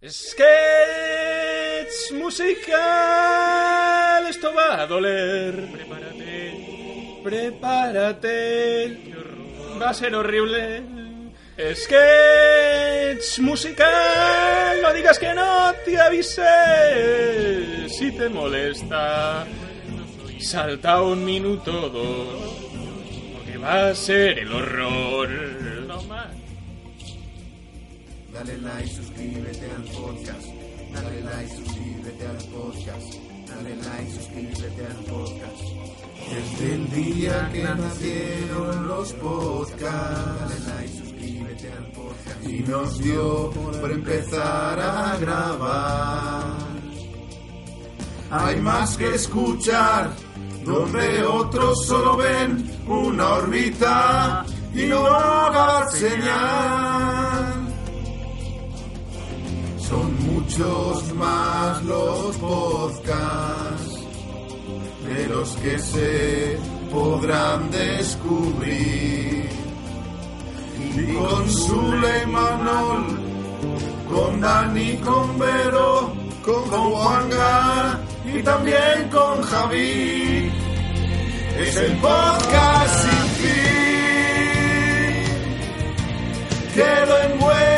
Sketch 0.00 0.46
musical, 2.12 2.78
esto 4.28 4.54
va 4.54 4.82
a 4.82 4.86
doler. 4.86 5.52
Prepárate, 5.72 7.20
prepárate, 7.24 8.96
va 9.76 9.90
a 9.90 9.94
ser 9.94 10.14
horrible. 10.14 10.84
Sketch 11.74 13.40
musical, 13.40 14.82
no 14.82 14.92
digas 14.94 15.18
que 15.18 15.34
no 15.34 15.74
te 15.84 15.98
avisé. 15.98 17.88
Si 17.88 18.12
te 18.12 18.28
molesta, 18.28 19.48
salta 20.38 21.02
un 21.02 21.24
minuto 21.24 21.86
o 21.86 21.88
dos, 21.88 22.54
porque 23.34 23.58
va 23.58 23.88
a 23.88 23.94
ser 23.96 24.38
el 24.38 24.52
horror. 24.52 25.47
Dale 28.38 28.56
like, 28.58 28.86
suscríbete 28.86 29.66
al 29.68 29.82
podcast. 29.82 30.46
Dale 30.94 31.20
like, 31.22 31.56
suscríbete 31.56 32.24
al 32.24 32.36
podcast. 32.54 33.14
Dale 33.48 33.74
like, 33.74 34.10
suscríbete 34.12 34.86
al 34.86 35.04
podcast. 35.10 35.62
Desde 36.30 36.74
el 36.74 36.90
día 36.90 37.50
que 37.52 37.64
nacieron 37.64 38.86
los 38.86 39.12
podcasts. 39.14 40.38
Dale 40.38 40.76
like, 40.76 40.98
suscríbete 40.98 41.72
al 41.72 41.86
podcast. 41.90 42.48
Y 42.48 42.60
nos 42.60 42.98
dio 42.98 43.50
por 43.50 43.90
empezar 43.90 44.80
a 44.80 45.16
grabar. 45.18 46.44
Hay 48.30 48.60
más 48.60 48.96
que 48.96 49.16
escuchar, 49.16 50.12
donde 50.64 51.24
otros 51.24 51.86
solo 51.86 52.16
ven 52.16 52.70
una 52.86 53.34
órbita 53.34 54.46
y 54.72 54.86
no 54.86 55.02
dar 55.02 55.90
señal. 55.90 57.27
Muchos 60.48 61.14
más 61.14 61.82
los 61.84 62.36
podcasts 62.38 63.98
de 65.06 65.26
los 65.28 65.50
que 65.56 65.78
se 65.78 66.58
podrán 66.90 67.70
descubrir. 67.70 69.48
Y 70.80 71.14
con 71.14 71.50
Zule 71.50 72.24
y 72.24 72.26
con 74.10 74.40
Dani, 74.40 74.96
con 74.96 75.38
Vero, 75.38 76.12
con 76.42 76.62
Juanga 76.62 78.00
y 78.24 78.42
también 78.42 79.08
con 79.12 79.42
Javi. 79.42 80.50
Es 81.58 81.76
el 81.76 81.96
podcast 81.98 83.02
sin 83.02 83.28
fin 83.40 83.58
que 86.74 87.06
lo 87.06 87.18
envuelve 87.18 87.77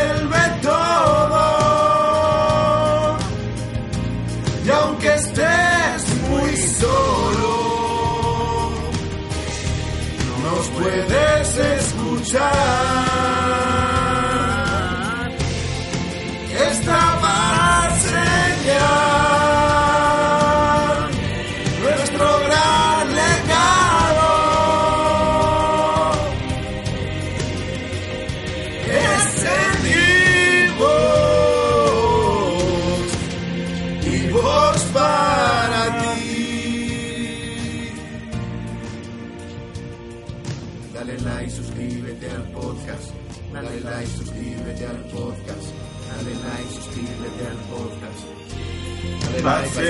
puedes 10.80 11.58
escuchar. 11.58 12.99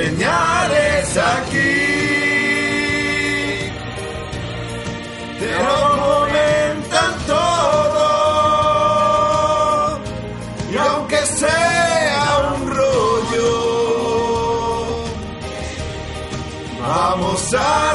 Señales 0.01 1.17
aquí. 1.17 1.77
Te 5.41 5.51
lo 5.67 5.81
comentan 6.05 7.13
todo. 7.27 8.07
Y 10.73 10.75
aunque 10.77 11.21
sea 11.41 12.25
un 12.55 12.61
rollo, 12.79 13.53
vamos 16.83 17.55
a 17.55 17.95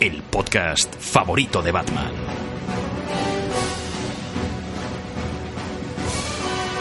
el 0.00 0.22
podcast 0.22 0.94
favorito 0.96 1.62
de 1.62 1.72
Batman. 1.72 2.12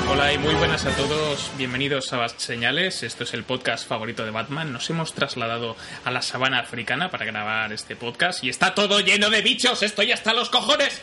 Hola 0.09 0.33
y 0.33 0.37
muy 0.37 0.53
buenas 0.55 0.85
a 0.85 0.95
todos, 0.95 1.51
bienvenidos 1.57 2.11
a 2.13 2.17
Bast 2.17 2.39
Señales, 2.39 3.03
esto 3.03 3.23
es 3.23 3.33
el 3.33 3.43
podcast 3.43 3.87
favorito 3.87 4.25
de 4.25 4.31
Batman, 4.31 4.71
nos 4.71 4.89
hemos 4.89 5.13
trasladado 5.13 5.75
a 6.05 6.11
la 6.11 6.21
sabana 6.21 6.59
africana 6.59 7.09
para 7.09 7.25
grabar 7.25 7.73
este 7.73 7.95
podcast 7.95 8.43
y 8.43 8.49
está 8.49 8.75
todo 8.75 8.99
lleno 8.99 9.29
de 9.29 9.41
bichos, 9.41 9.81
estoy 9.81 10.11
hasta 10.11 10.33
los 10.33 10.49
cojones. 10.49 11.01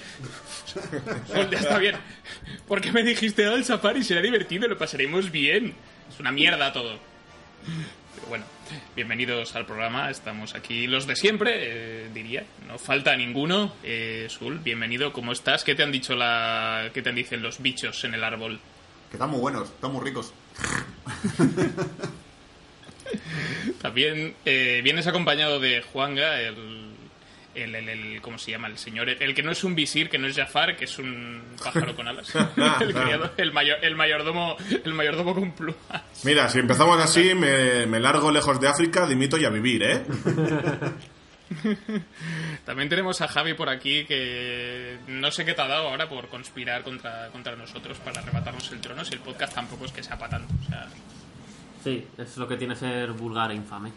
Pues 1.34 1.50
ya 1.50 1.58
está 1.58 1.78
bien, 1.78 1.96
¿por 2.68 2.80
qué 2.80 2.92
me 2.92 3.02
dijiste 3.02 3.44
al 3.46 3.64
safari? 3.64 4.04
Será 4.04 4.20
divertido, 4.20 4.68
lo 4.68 4.78
pasaremos 4.78 5.30
bien, 5.32 5.74
es 6.08 6.20
una 6.20 6.30
mierda 6.30 6.72
todo. 6.72 6.98
Bueno, 8.30 8.44
bienvenidos 8.94 9.56
al 9.56 9.66
programa, 9.66 10.08
estamos 10.08 10.54
aquí 10.54 10.86
los 10.86 11.08
de 11.08 11.16
siempre, 11.16 11.52
eh, 11.56 12.10
diría, 12.14 12.46
no 12.68 12.78
falta 12.78 13.16
ninguno. 13.16 13.72
Eh, 13.82 14.28
Sul, 14.30 14.60
bienvenido, 14.60 15.12
¿cómo 15.12 15.32
estás? 15.32 15.64
¿Qué 15.64 15.74
te 15.74 15.82
han 15.82 15.90
dicho 15.90 16.14
la... 16.14 16.90
qué 16.94 17.02
te 17.02 17.10
dicen 17.10 17.42
los 17.42 17.60
bichos 17.60 18.04
en 18.04 18.14
el 18.14 18.22
árbol? 18.22 18.60
Que 19.10 19.16
están 19.16 19.30
muy 19.30 19.40
buenos, 19.40 19.70
están 19.70 19.92
muy 19.92 20.04
ricos. 20.04 20.32
También 23.82 24.36
eh, 24.44 24.80
vienes 24.84 25.08
acompañado 25.08 25.58
de 25.58 25.82
Juanga, 25.82 26.40
el, 26.40 26.89
el, 27.54 27.74
el, 27.74 27.88
el- 27.88 28.20
¿Cómo 28.20 28.38
se 28.38 28.50
llama? 28.50 28.68
El 28.68 28.78
señor. 28.78 29.08
El, 29.08 29.22
el 29.22 29.34
que 29.34 29.42
no 29.42 29.50
es 29.50 29.64
un 29.64 29.74
visir, 29.74 30.08
que 30.08 30.18
no 30.18 30.26
es 30.26 30.36
Jafar, 30.36 30.76
que 30.76 30.84
es 30.84 30.98
un 30.98 31.42
pájaro 31.62 31.94
con 31.96 32.06
alas. 32.08 32.32
el, 32.80 32.94
criado, 32.94 33.30
el, 33.36 33.52
mayor, 33.52 33.78
el, 33.82 33.96
mayordomo, 33.96 34.56
el 34.84 34.94
mayordomo 34.94 35.34
con 35.34 35.52
plumas. 35.52 36.24
Mira, 36.24 36.48
si 36.48 36.58
empezamos 36.58 37.00
así, 37.00 37.34
me, 37.34 37.86
me 37.86 38.00
largo 38.00 38.30
lejos 38.30 38.60
de 38.60 38.68
África, 38.68 39.06
dimito 39.06 39.36
y 39.38 39.44
a 39.44 39.50
vivir, 39.50 39.82
¿eh? 39.82 40.02
También 42.64 42.88
tenemos 42.88 43.20
a 43.22 43.28
Javi 43.28 43.54
por 43.54 43.68
aquí, 43.68 44.04
que 44.04 44.98
no 45.08 45.32
sé 45.32 45.44
qué 45.44 45.52
te 45.54 45.62
ha 45.62 45.66
dado 45.66 45.88
ahora 45.88 46.08
por 46.08 46.28
conspirar 46.28 46.82
contra, 46.84 47.28
contra 47.32 47.56
nosotros 47.56 47.98
para 47.98 48.20
arrebatarnos 48.20 48.70
el 48.70 48.80
trono. 48.80 49.04
Si 49.04 49.14
el 49.14 49.20
podcast 49.20 49.54
tampoco 49.54 49.86
es 49.86 49.92
que 49.92 50.02
sea 50.02 50.16
para 50.16 50.38
tanto. 50.38 50.54
O 50.64 50.68
sea, 50.68 50.86
Sí, 51.82 52.06
es 52.18 52.36
lo 52.36 52.46
que 52.46 52.58
tiene 52.58 52.76
ser 52.76 53.10
vulgar 53.12 53.50
e 53.50 53.54
infame. 53.54 53.90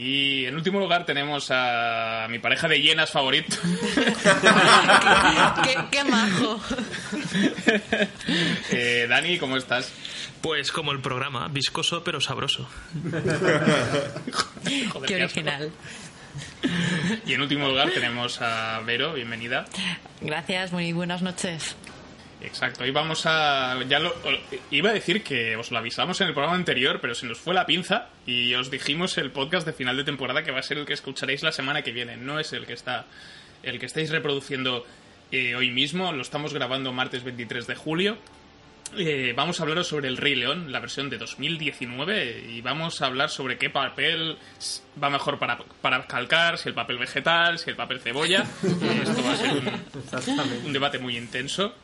Y 0.00 0.46
en 0.46 0.54
último 0.54 0.78
lugar 0.78 1.04
tenemos 1.04 1.48
a 1.50 2.28
mi 2.30 2.38
pareja 2.38 2.68
de 2.68 2.80
hienas 2.80 3.10
favorito. 3.10 3.56
qué, 5.64 5.76
qué 5.90 6.04
majo. 6.04 6.60
Eh, 8.70 9.06
Dani, 9.08 9.38
¿cómo 9.38 9.56
estás? 9.56 9.90
Pues 10.40 10.70
como 10.70 10.92
el 10.92 11.00
programa, 11.00 11.48
viscoso 11.48 12.04
pero 12.04 12.20
sabroso. 12.20 12.68
Joder, 14.92 15.08
Qué 15.08 15.16
original. 15.16 15.72
Y 17.26 17.32
en 17.32 17.40
último 17.40 17.66
lugar 17.68 17.90
tenemos 17.90 18.40
a 18.40 18.80
Vero, 18.80 19.14
bienvenida. 19.14 19.64
Gracias, 20.20 20.72
muy 20.72 20.92
buenas 20.92 21.22
noches. 21.22 21.74
Exacto, 22.40 22.86
y 22.86 22.90
vamos 22.90 23.26
a... 23.26 23.76
Ya 23.88 23.98
lo, 23.98 24.14
iba 24.70 24.90
a 24.90 24.92
decir 24.92 25.22
que 25.22 25.56
os 25.56 25.70
lo 25.72 25.78
avisamos 25.78 26.20
en 26.20 26.28
el 26.28 26.34
programa 26.34 26.56
anterior, 26.56 27.00
pero 27.00 27.14
se 27.14 27.26
nos 27.26 27.38
fue 27.38 27.52
la 27.52 27.66
pinza 27.66 28.08
y 28.26 28.54
os 28.54 28.70
dijimos 28.70 29.18
el 29.18 29.32
podcast 29.32 29.66
de 29.66 29.72
final 29.72 29.96
de 29.96 30.04
temporada 30.04 30.44
que 30.44 30.52
va 30.52 30.60
a 30.60 30.62
ser 30.62 30.78
el 30.78 30.86
que 30.86 30.92
escucharéis 30.92 31.42
la 31.42 31.50
semana 31.50 31.82
que 31.82 31.92
viene, 31.92 32.16
no 32.16 32.38
es 32.38 32.52
el 32.52 32.66
que 32.66 32.74
está 32.74 33.06
el 33.64 33.80
que 33.80 33.86
estáis 33.86 34.10
reproduciendo 34.10 34.86
eh, 35.32 35.56
hoy 35.56 35.70
mismo, 35.70 36.12
lo 36.12 36.22
estamos 36.22 36.54
grabando 36.54 36.92
martes 36.92 37.24
23 37.24 37.66
de 37.66 37.74
julio. 37.74 38.18
Eh, 38.96 39.34
vamos 39.36 39.60
a 39.60 39.64
hablar 39.64 39.84
sobre 39.84 40.08
el 40.08 40.16
Rey 40.16 40.34
León, 40.34 40.72
la 40.72 40.80
versión 40.80 41.10
de 41.10 41.18
2019, 41.18 42.46
y 42.48 42.60
vamos 42.62 43.02
a 43.02 43.06
hablar 43.06 43.28
sobre 43.28 43.58
qué 43.58 43.68
papel 43.68 44.38
va 45.02 45.10
mejor 45.10 45.38
para, 45.38 45.58
para 45.82 46.06
calcar, 46.06 46.56
si 46.56 46.70
el 46.70 46.74
papel 46.74 46.96
vegetal, 46.96 47.58
si 47.58 47.68
el 47.68 47.76
papel 47.76 48.00
cebolla. 48.00 48.46
Esto 49.02 49.22
va 49.24 49.32
a 49.32 50.22
ser 50.22 50.42
un, 50.42 50.66
un 50.66 50.72
debate 50.72 50.98
muy 50.98 51.18
intenso. 51.18 51.74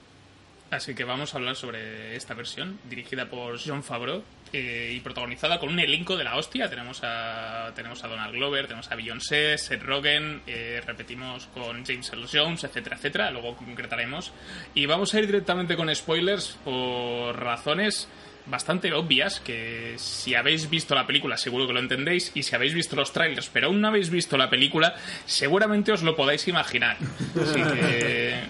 Así 0.71 0.95
que 0.95 1.05
vamos 1.05 1.35
a 1.35 1.39
hablar 1.39 1.57
sobre 1.57 2.17
esta 2.17 2.35
versión, 2.35 2.81
dirigida 2.89 3.27
por 3.27 3.61
John 3.65 3.85
Favreau 3.85 4.25
eh, 4.53 4.93
y 4.95 5.01
protagonizada 5.01 5.61
con 5.61 5.69
un 5.69 5.79
elenco 5.79 6.17
de 6.17 6.25
la 6.25 6.37
hostia. 6.37 6.69
Tenemos 6.69 7.01
a, 7.05 7.73
tenemos 7.77 8.03
a 8.03 8.09
Donald 8.09 8.35
Glover, 8.35 8.67
tenemos 8.67 8.91
a 8.91 8.97
Beyoncé, 8.97 9.57
Seth 9.59 9.83
Rogen, 9.83 10.43
eh, 10.47 10.83
repetimos 10.85 11.47
con 11.47 11.85
James 11.85 12.11
Earl 12.13 12.27
Jones, 12.33 12.65
etcétera, 12.65 12.97
etcétera. 12.97 13.31
Luego 13.31 13.57
concretaremos. 13.57 14.33
Y 14.75 14.87
vamos 14.87 15.15
a 15.15 15.21
ir 15.21 15.27
directamente 15.27 15.77
con 15.77 15.95
spoilers 15.95 16.59
por 16.65 17.39
razones 17.39 18.09
bastante 18.47 18.93
obvias 18.93 19.41
que 19.41 19.95
si 19.97 20.35
habéis 20.35 20.69
visto 20.69 20.95
la 20.95 21.07
película 21.07 21.37
seguro 21.37 21.67
que 21.67 21.73
lo 21.73 21.81
entendéis 21.81 22.31
y 22.35 22.43
si 22.43 22.55
habéis 22.55 22.75
visto 22.75 22.95
los 22.95 23.11
trailers 23.11 23.49
pero 23.51 23.69
aún 23.69 23.81
no 23.81 23.89
habéis 23.89 24.11
visto 24.11 24.37
la 24.37 24.51
película 24.51 24.95
seguramente 25.25 25.93
os 25.93 26.03
lo 26.03 26.15
podáis 26.15 26.47
imaginar 26.47 26.99
así 27.41 27.63
que 27.63 28.43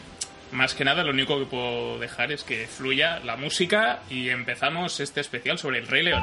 más 0.55 0.75
que 0.75 0.85
nada 0.85 1.03
lo 1.03 1.11
único 1.11 1.39
que 1.39 1.47
puedo 1.47 1.99
dejar 1.99 2.33
es 2.33 2.45
que 2.45 2.67
fluya 2.67 3.21
la 3.21 3.37
música 3.37 4.03
y 4.09 4.29
empezamos 4.29 5.01
este 5.01 5.21
especial 5.21 5.59
sobre 5.59 5.79
el 5.79 5.87
Rey 5.87 6.05
León 6.05 6.23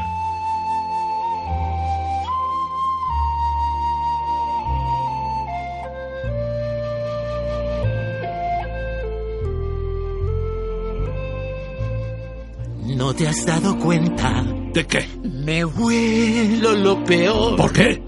¿No 12.95 13.15
te 13.15 13.27
has 13.27 13.45
dado 13.45 13.79
cuenta? 13.79 14.43
¿De 14.73 14.85
qué? 14.85 15.07
Me 15.23 15.65
huelo 15.65 16.73
lo 16.73 17.03
peor. 17.03 17.55
¿Por 17.55 17.73
qué? 17.73 18.01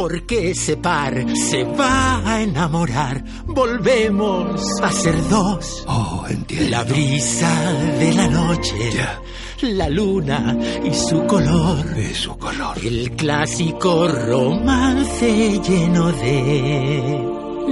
Porque 0.00 0.52
ese 0.52 0.78
par 0.78 1.12
se 1.36 1.62
va 1.62 2.22
a 2.26 2.40
enamorar. 2.40 3.22
Volvemos 3.44 4.80
a 4.80 4.90
ser 4.90 5.14
dos. 5.28 5.84
Oh, 5.86 6.24
entiendo. 6.26 6.70
La 6.70 6.84
brisa 6.84 7.72
de 7.98 8.14
la 8.14 8.26
noche. 8.28 8.92
Ya. 8.96 9.20
La 9.60 9.90
luna 9.90 10.56
y 10.82 10.94
su 10.94 11.26
color. 11.26 11.84
De 11.84 12.14
su 12.14 12.34
color. 12.38 12.78
El 12.82 13.10
clásico 13.10 14.08
romance 14.08 15.60
lleno 15.60 16.10
de 16.12 17.22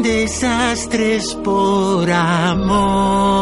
desastres 0.03 1.35
por 1.37 2.11
amor. 2.11 3.39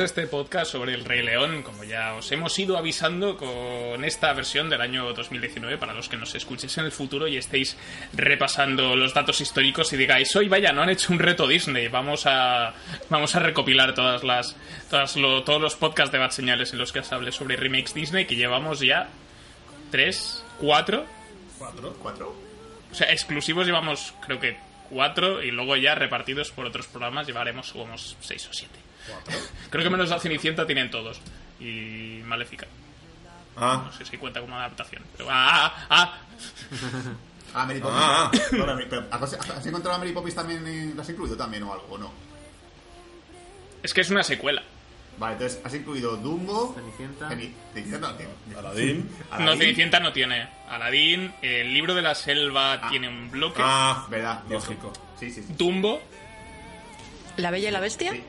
Este 0.00 0.26
podcast 0.26 0.72
sobre 0.72 0.94
el 0.94 1.04
Rey 1.04 1.22
León, 1.22 1.62
como 1.62 1.84
ya 1.84 2.14
os 2.14 2.32
hemos 2.32 2.58
ido 2.58 2.78
avisando 2.78 3.36
con 3.36 4.02
esta 4.04 4.32
versión 4.32 4.70
del 4.70 4.80
año 4.80 5.12
2019, 5.12 5.76
para 5.76 5.92
los 5.92 6.08
que 6.08 6.16
nos 6.16 6.34
escuchéis 6.34 6.78
en 6.78 6.86
el 6.86 6.92
futuro 6.92 7.28
y 7.28 7.36
estéis 7.36 7.76
repasando 8.14 8.96
los 8.96 9.12
datos 9.12 9.40
históricos 9.42 9.92
y 9.92 9.98
digáis, 9.98 10.34
hoy 10.36 10.48
vaya, 10.48 10.72
no 10.72 10.82
han 10.82 10.88
hecho 10.90 11.12
un 11.12 11.18
reto 11.18 11.46
Disney, 11.46 11.88
vamos 11.88 12.22
a, 12.26 12.72
vamos 13.10 13.36
a 13.36 13.40
recopilar 13.40 13.94
todas 13.94 14.24
las, 14.24 14.56
todas 14.88 15.16
lo- 15.16 15.44
todos 15.44 15.60
los 15.60 15.76
podcasts 15.76 16.10
de 16.12 16.18
Bad 16.18 16.30
Señales 16.30 16.72
en 16.72 16.78
los 16.78 16.92
que 16.92 17.00
os 17.00 17.12
hable 17.12 17.30
sobre 17.30 17.56
remakes 17.56 17.92
Disney, 17.92 18.24
que 18.26 18.36
llevamos 18.36 18.80
ya 18.80 19.08
tres, 19.90 20.42
cuatro, 20.58 21.04
¿Cuatro? 21.58 21.94
¿Cuatro? 22.02 22.34
o 22.90 22.94
sea, 22.94 23.12
exclusivos 23.12 23.66
llevamos 23.66 24.14
creo 24.24 24.40
que 24.40 24.56
cuatro 24.88 25.42
y 25.42 25.50
luego 25.50 25.76
ya 25.76 25.94
repartidos 25.94 26.50
por 26.52 26.64
otros 26.64 26.86
programas 26.86 27.26
llevaremos 27.26 27.70
como 27.72 27.96
seis 27.98 28.48
o 28.48 28.52
siete. 28.54 28.78
Creo 29.70 29.84
que 29.84 29.90
menos 29.90 30.08
la 30.08 30.18
Cenicienta 30.20 30.66
tienen 30.66 30.90
todos. 30.90 31.20
Y 31.60 32.20
Maléfica. 32.24 32.66
Ah, 33.56 33.82
No 33.86 33.92
sé 33.92 34.04
si 34.04 34.16
cuenta 34.16 34.40
como 34.40 34.56
adaptación. 34.56 35.02
Pero, 35.16 35.28
ah, 35.30 35.72
ah, 35.88 35.88
ah. 35.90 36.18
Ah, 37.52 37.66
Mary 37.66 37.80
Poppins. 37.80 38.00
Ah. 38.00 38.30
Ahora, 38.60 38.78
pero, 38.88 39.06
¿has, 39.10 39.34
has 39.34 39.66
encontrado 39.66 39.96
a 39.96 39.98
Mary 39.98 40.12
Poppins 40.12 40.36
también? 40.36 40.92
¿Las 40.96 41.04
has 41.06 41.10
incluido 41.10 41.36
también 41.36 41.64
o 41.64 41.72
algo? 41.72 41.86
¿O 41.90 41.98
no? 41.98 42.12
Es 43.82 43.92
que 43.92 44.02
es 44.02 44.10
una 44.10 44.22
secuela. 44.22 44.62
Vale, 45.18 45.32
entonces 45.34 45.60
has 45.64 45.74
incluido 45.74 46.16
Dumbo. 46.16 46.74
Cenicienta. 46.74 47.28
Ceni- 47.28 47.52
Cenicienta 47.74 48.08
no 48.08 48.14
tiene. 48.16 48.32
Aladín. 48.56 49.10
No, 49.30 49.36
Aladdin. 49.36 49.58
Cenicienta 49.60 50.00
no 50.00 50.12
tiene. 50.12 50.48
Aladín, 50.68 51.32
el 51.42 51.74
libro 51.74 51.94
de 51.94 52.02
la 52.02 52.14
selva 52.14 52.88
tiene 52.88 53.08
un 53.08 53.30
bloque. 53.30 53.60
Ah, 53.64 54.06
¿Verdad? 54.08 54.42
lógico. 54.48 54.92
Sí, 55.18 55.30
sí, 55.32 55.42
sí. 55.42 55.52
Dumbo 55.58 56.00
¿La 57.36 57.50
Bella 57.50 57.68
y 57.68 57.72
la 57.72 57.80
Bestia? 57.80 58.12
Sí. 58.12 58.22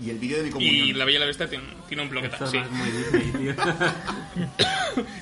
Y 0.00 0.10
el 0.10 0.18
vídeo 0.18 0.38
de 0.38 0.44
mi 0.44 0.50
comunión. 0.50 0.86
y 0.86 0.92
La 0.92 1.04
Bella 1.04 1.16
y 1.16 1.20
la 1.20 1.26
Bestia 1.26 1.48
tiene, 1.48 1.64
tiene 1.88 2.02
un 2.04 2.08
bloque 2.10 2.28
Disney, 2.28 3.32
tío. 3.32 3.54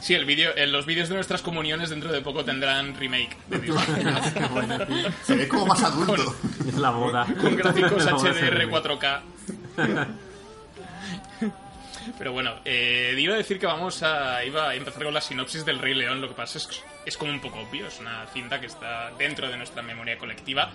Sí, 0.00 0.14
el 0.14 0.24
vídeo, 0.24 0.56
en 0.56 0.72
los 0.72 0.86
vídeos 0.86 1.08
de 1.08 1.14
nuestras 1.14 1.42
comuniones 1.42 1.90
dentro 1.90 2.10
de 2.12 2.20
poco 2.22 2.44
tendrán 2.44 2.94
remake 2.98 3.36
de 3.48 3.58
Disney. 3.58 4.48
Bueno. 4.50 4.78
Se 5.22 5.34
ve 5.36 5.48
como 5.48 5.66
más 5.66 5.82
adulto. 5.82 6.34
Es 6.66 6.74
la 6.74 6.90
boda. 6.90 7.26
con 7.40 7.56
gráficos 7.56 8.04
HDR 8.04 8.34
se 8.34 8.50
ve. 8.50 8.68
4K. 8.68 9.20
Pero 12.18 12.32
bueno, 12.32 12.54
eh, 12.64 13.14
iba 13.18 13.34
a 13.34 13.38
decir 13.38 13.58
que 13.58 13.66
vamos 13.66 14.02
a, 14.02 14.44
iba 14.44 14.70
a 14.70 14.74
empezar 14.74 15.02
con 15.02 15.12
la 15.12 15.20
sinopsis 15.20 15.64
del 15.64 15.78
Rey 15.78 15.94
León. 15.94 16.20
Lo 16.20 16.28
que 16.28 16.34
pasa 16.34 16.58
es 16.58 16.66
que 16.66 16.76
es 17.04 17.16
como 17.16 17.32
un 17.32 17.40
poco 17.40 17.60
obvio. 17.60 17.86
Es 17.86 17.98
una 18.00 18.26
cinta 18.32 18.60
que 18.60 18.66
está 18.66 19.10
dentro 19.18 19.48
de 19.50 19.56
nuestra 19.56 19.82
memoria 19.82 20.16
colectiva. 20.16 20.70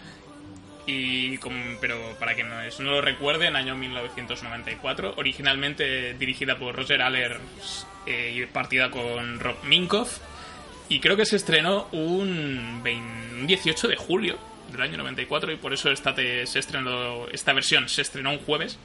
Y 0.86 1.38
pero 1.80 2.16
para 2.20 2.34
quien 2.34 2.50
no, 2.50 2.56
no 2.56 2.92
lo 2.92 3.02
recuerde, 3.02 3.48
en 3.48 3.56
año 3.56 3.76
1994, 3.76 5.14
originalmente 5.18 6.16
dirigida 6.16 6.58
por 6.58 6.76
Roger 6.76 7.02
Allers 7.02 7.88
eh, 8.08 8.34
y 8.36 8.46
partida 8.48 8.90
con 8.90 9.40
Rob 9.40 9.64
Minkoff. 9.64 10.20
Y 10.90 11.00
creo 11.00 11.16
que 11.16 11.26
se 11.26 11.38
estrenó 11.38 11.88
un, 11.92 12.82
20 12.84 13.32
un 13.42 13.48
18 13.48 13.88
de 13.88 13.96
julio 13.96 14.38
del 14.72 14.82
año 14.82 14.98
94 14.98 15.52
y 15.52 15.58
por 15.58 15.74
eso 15.74 15.92
esta, 15.92 16.16
se 16.16 16.60
estrenó, 16.60 17.28
esta 17.30 17.54
versión 17.54 17.90
se 17.90 18.02
estrenó 18.02 18.32
un 18.32 18.40
jueves, 18.40 18.78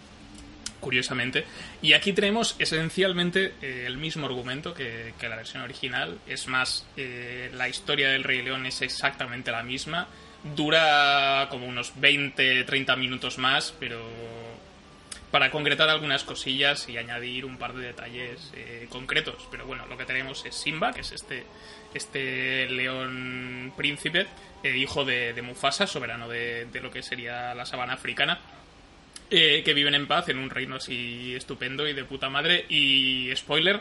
curiosamente. 0.80 1.44
Y 1.82 1.92
aquí 1.92 2.12
tenemos 2.12 2.56
esencialmente 2.58 3.54
eh, 3.62 3.84
el 3.86 3.96
mismo 3.98 4.26
argumento 4.26 4.74
que, 4.74 5.14
que 5.18 5.28
la 5.28 5.36
versión 5.36 5.62
original. 5.62 6.18
Es 6.26 6.48
más, 6.48 6.86
eh, 6.96 7.50
la 7.54 7.68
historia 7.68 8.08
del 8.08 8.24
Rey 8.24 8.42
León 8.42 8.66
es 8.66 8.82
exactamente 8.82 9.50
la 9.50 9.62
misma. 9.62 10.08
Dura 10.54 11.48
como 11.50 11.66
unos 11.66 11.94
20-30 11.96 12.96
minutos 12.96 13.38
más, 13.38 13.74
pero 13.80 14.00
para 15.30 15.50
concretar 15.50 15.88
algunas 15.88 16.24
cosillas 16.24 16.88
y 16.88 16.96
añadir 16.98 17.44
un 17.44 17.58
par 17.58 17.74
de 17.74 17.86
detalles 17.86 18.52
eh, 18.54 18.86
concretos. 18.88 19.48
Pero 19.50 19.66
bueno, 19.66 19.86
lo 19.86 19.96
que 19.98 20.04
tenemos 20.04 20.44
es 20.46 20.54
Simba, 20.54 20.92
que 20.92 21.00
es 21.00 21.12
este, 21.12 21.44
este 21.94 22.68
león 22.70 23.72
príncipe, 23.76 24.26
eh, 24.62 24.76
hijo 24.76 25.04
de, 25.04 25.32
de 25.34 25.42
Mufasa, 25.42 25.86
soberano 25.86 26.28
de, 26.28 26.66
de 26.66 26.80
lo 26.80 26.90
que 26.90 27.02
sería 27.02 27.54
la 27.54 27.66
sabana 27.66 27.94
africana. 27.94 28.40
eh, 29.30 29.62
que 29.64 29.74
viven 29.74 29.94
en 29.94 30.06
paz 30.06 30.28
en 30.28 30.38
un 30.38 30.50
reino 30.50 30.76
así 30.76 31.34
estupendo 31.34 31.88
y 31.88 31.92
de 31.94 32.04
puta 32.04 32.30
madre. 32.30 32.64
Y 32.68 33.30
spoiler, 33.34 33.80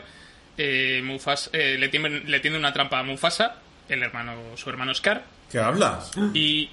eh, 0.58 1.00
Mufasa, 1.04 1.50
eh, 1.52 1.76
le, 1.78 1.88
tiende, 1.88 2.10
le 2.24 2.40
tiende 2.40 2.58
una 2.58 2.72
trampa 2.72 2.98
a 2.98 3.02
Mufasa, 3.04 3.62
el 3.88 4.02
hermano, 4.02 4.34
su 4.56 4.70
hermano 4.70 4.94
Scar, 4.94 5.24
¿Qué 5.50 5.58
hablas? 5.58 6.10
y 6.34 6.70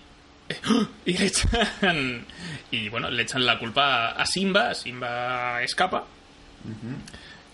y 1.05 1.17
le 1.17 1.25
echan 1.25 2.25
y 2.69 2.89
bueno 2.89 3.09
le 3.09 3.23
echan 3.23 3.45
la 3.45 3.57
culpa 3.59 4.11
a 4.11 4.25
Simba 4.25 4.73
Simba 4.73 5.61
escapa. 5.63 6.05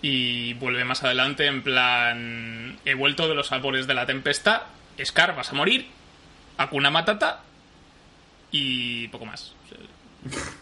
Y 0.02 0.54
vuelve 0.54 0.84
más 0.84 1.02
adelante 1.04 1.46
en 1.46 1.62
plan 1.62 2.78
he 2.84 2.94
vuelto 2.94 3.28
de 3.28 3.34
los 3.34 3.52
albores 3.52 3.86
de 3.86 3.94
la 3.94 4.06
tempestad 4.06 4.62
Scar 5.04 5.34
vas 5.34 5.50
a 5.50 5.54
morir 5.54 5.86
Hakuna 6.58 6.90
Matata 6.90 7.40
y 8.50 9.08
poco 9.08 9.26
más 9.26 9.52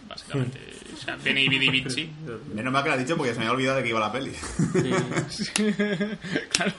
básicamente. 0.09 0.59
O 0.95 0.97
sea, 1.01 1.17
Vidi 1.17 1.69
Vici. 1.71 2.11
Menos 2.55 2.73
mal 2.73 2.83
que 2.83 2.89
lo 2.89 2.95
ha 2.95 2.99
dicho 2.99 3.17
porque 3.17 3.33
se 3.35 3.39
me 3.41 3.45
había 3.47 3.55
olvidado 3.55 3.77
de 3.79 3.83
que 3.85 3.89
iba 3.91 4.01
la 4.01 4.13
peli. 4.13 4.33
claro. 6.51 6.73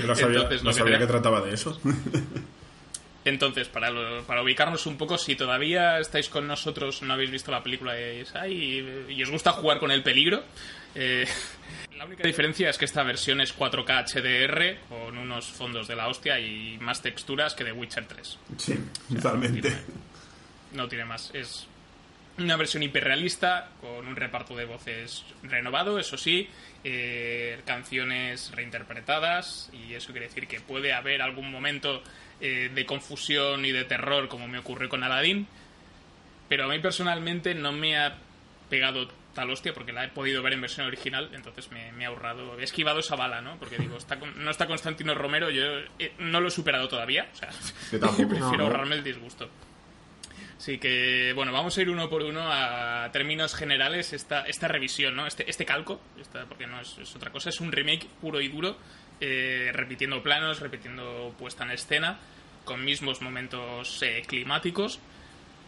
Yo 0.00 0.06
no 0.06 0.14
sabía, 0.14 0.36
Entonces, 0.40 0.62
no 0.62 0.70
lo 0.70 0.74
que 0.74 0.78
sabía 0.78 0.94
te- 0.94 1.00
que 1.00 1.06
trataba 1.06 1.40
de 1.40 1.54
eso. 1.54 1.80
Entonces, 3.24 3.68
para, 3.68 3.90
lo- 3.90 4.24
para 4.24 4.42
ubicarnos 4.42 4.84
un 4.86 4.96
poco, 4.96 5.16
si 5.16 5.36
todavía 5.36 6.00
estáis 6.00 6.28
con 6.28 6.46
nosotros, 6.48 7.02
no 7.02 7.12
habéis 7.12 7.30
visto 7.30 7.52
la 7.52 7.62
película 7.62 7.92
de 7.92 8.20
Isai 8.22 8.52
y, 8.52 9.06
y 9.10 9.22
os 9.22 9.30
gusta 9.30 9.52
jugar 9.52 9.78
con 9.78 9.92
el 9.92 10.02
peligro, 10.02 10.42
eh, 10.96 11.24
la 11.96 12.04
única 12.04 12.24
diferencia 12.26 12.68
es 12.68 12.78
que 12.78 12.84
esta 12.84 13.04
versión 13.04 13.40
es 13.40 13.56
4K 13.56 14.12
HDR 14.12 14.88
con 14.88 15.16
unos 15.18 15.46
fondos 15.46 15.86
de 15.86 15.94
la 15.94 16.08
hostia 16.08 16.40
y 16.40 16.78
más 16.80 17.00
texturas 17.00 17.54
que 17.54 17.62
de 17.62 17.70
Witcher 17.70 18.06
3. 18.06 18.38
Sí, 18.58 18.74
totalmente. 19.14 19.72
No 20.72 20.88
tiene 20.88 21.04
más. 21.04 21.30
Es 21.32 21.68
una 22.38 22.56
versión 22.56 22.82
hiperrealista 22.82 23.68
con 23.80 24.06
un 24.06 24.16
reparto 24.16 24.56
de 24.56 24.64
voces 24.64 25.24
renovado, 25.42 25.98
eso 25.98 26.16
sí, 26.16 26.48
eh, 26.84 27.60
canciones 27.66 28.50
reinterpretadas 28.54 29.70
y 29.72 29.94
eso 29.94 30.12
quiere 30.12 30.28
decir 30.28 30.48
que 30.48 30.60
puede 30.60 30.92
haber 30.92 31.22
algún 31.22 31.50
momento 31.50 32.02
eh, 32.40 32.70
de 32.74 32.86
confusión 32.86 33.64
y 33.64 33.72
de 33.72 33.84
terror 33.84 34.28
como 34.28 34.48
me 34.48 34.58
ocurrió 34.58 34.88
con 34.88 35.02
Aladdin, 35.04 35.46
pero 36.48 36.64
a 36.64 36.68
mí 36.68 36.78
personalmente 36.78 37.54
no 37.54 37.72
me 37.72 37.98
ha 37.98 38.16
pegado 38.70 39.08
tal 39.34 39.50
hostia 39.50 39.72
porque 39.72 39.92
la 39.92 40.04
he 40.04 40.08
podido 40.08 40.42
ver 40.42 40.54
en 40.54 40.60
versión 40.62 40.86
original, 40.86 41.30
entonces 41.34 41.70
me, 41.70 41.92
me 41.92 42.04
he 42.04 42.06
ahorrado, 42.06 42.58
he 42.58 42.64
esquivado 42.64 43.00
esa 43.00 43.16
bala, 43.16 43.40
¿no? 43.40 43.56
Porque 43.58 43.78
digo, 43.78 43.96
está 43.96 44.18
con- 44.18 44.42
no 44.44 44.50
está 44.50 44.66
Constantino 44.66 45.14
Romero, 45.14 45.50
yo 45.50 45.62
eh, 45.98 46.12
no 46.18 46.40
lo 46.40 46.48
he 46.48 46.50
superado 46.50 46.88
todavía, 46.88 47.28
o 47.32 47.36
sea, 47.36 47.48
tampoco. 48.00 48.16
prefiero 48.28 48.56
No. 48.58 48.64
ahorrarme 48.64 48.96
el 48.96 49.04
disgusto. 49.04 49.48
Así 50.62 50.78
que, 50.78 51.32
bueno, 51.34 51.50
vamos 51.50 51.76
a 51.76 51.82
ir 51.82 51.90
uno 51.90 52.08
por 52.08 52.22
uno 52.22 52.42
a 52.44 53.10
términos 53.12 53.52
generales 53.52 54.12
esta, 54.12 54.42
esta 54.42 54.68
revisión, 54.68 55.16
¿no? 55.16 55.26
Este, 55.26 55.50
este 55.50 55.64
calco, 55.64 56.00
esta- 56.20 56.44
porque 56.46 56.68
no 56.68 56.80
es, 56.80 56.96
es 56.98 57.16
otra 57.16 57.32
cosa, 57.32 57.48
es 57.48 57.60
un 57.60 57.72
remake 57.72 58.06
puro 58.20 58.40
y 58.40 58.46
duro, 58.46 58.76
eh, 59.20 59.72
repitiendo 59.74 60.22
planos, 60.22 60.60
repitiendo 60.60 61.34
puesta 61.36 61.64
en 61.64 61.72
escena, 61.72 62.16
con 62.64 62.84
mismos 62.84 63.20
momentos 63.22 64.00
eh, 64.04 64.22
climáticos. 64.24 65.00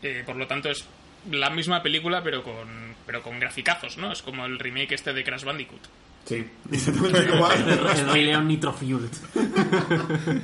Eh, 0.01 0.23
por 0.25 0.37
lo 0.37 0.47
tanto, 0.47 0.71
es 0.71 0.87
la 1.29 1.51
misma 1.51 1.83
película, 1.83 2.23
pero 2.23 2.45
con, 2.45 2.95
pero 3.05 3.21
con 3.21 3.41
graficazos, 3.41 3.99
¿no? 3.99 4.13
Es 4.13 4.23
como 4.23 4.47
el 4.47 4.61
remake 4.61 4.93
este 4.93 5.13
de 5.13 5.25
Crash 5.25 5.43
Bandicoot. 5.43 5.83
Sí, 6.25 6.47
exactamente 6.73 7.35
igual. 7.35 8.11
Rey 8.13 8.27
León 8.27 8.47
Nitro 8.47 8.73
Fueled. 8.73 9.11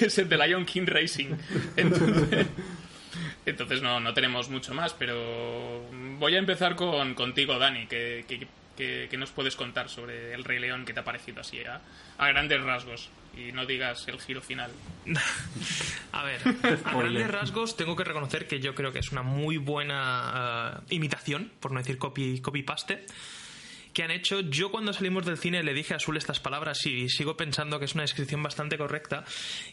es 0.00 0.18
el 0.18 0.28
de 0.28 0.36
Lion 0.36 0.66
King 0.66 0.84
Racing. 0.86 1.28
Entonces, 1.76 2.46
entonces 3.50 3.82
no, 3.82 4.00
no 4.00 4.14
tenemos 4.14 4.48
mucho 4.48 4.72
más, 4.74 4.94
pero 4.94 5.84
voy 6.18 6.34
a 6.34 6.38
empezar 6.38 6.74
con, 6.76 7.14
contigo, 7.14 7.58
Dani, 7.58 7.86
que, 7.86 8.24
que, 8.28 8.38
que- 8.76 9.08
que 9.10 9.16
nos 9.18 9.30
puedes 9.30 9.56
contar 9.56 9.90
sobre 9.90 10.32
el 10.32 10.42
Rey 10.44 10.58
León 10.58 10.84
que 10.86 10.94
te 10.94 11.00
ha 11.00 11.04
parecido 11.04 11.40
así 11.42 11.60
a, 11.64 11.80
a 12.16 12.28
grandes 12.28 12.62
rasgos. 12.62 13.10
Y 13.36 13.52
no 13.52 13.64
digas 13.66 14.08
el 14.08 14.18
giro 14.20 14.40
final. 14.42 14.70
A 16.12 16.24
ver, 16.24 16.40
a 16.84 16.96
grandes 16.96 17.30
rasgos 17.30 17.76
tengo 17.76 17.94
que 17.94 18.02
reconocer 18.04 18.48
que 18.48 18.58
yo 18.58 18.74
creo 18.74 18.90
que 18.92 18.98
es 18.98 19.12
una 19.12 19.22
muy 19.22 19.56
buena 19.58 20.80
eh, 20.90 20.94
imitación, 20.96 21.52
por 21.60 21.70
no 21.70 21.78
decir 21.78 21.98
copy, 21.98 22.40
copy-paste, 22.40 23.06
que 23.92 24.02
han 24.02 24.10
hecho. 24.10 24.40
Yo 24.40 24.70
cuando 24.70 24.92
salimos 24.92 25.24
del 25.26 25.38
cine 25.38 25.62
le 25.62 25.74
dije 25.74 25.94
a 25.94 25.96
Azul 25.96 26.16
estas 26.16 26.40
palabras 26.40 26.84
y 26.86 27.08
sigo 27.08 27.36
pensando 27.36 27.78
que 27.78 27.84
es 27.84 27.94
una 27.94 28.02
descripción 28.02 28.42
bastante 28.42 28.78
correcta, 28.78 29.24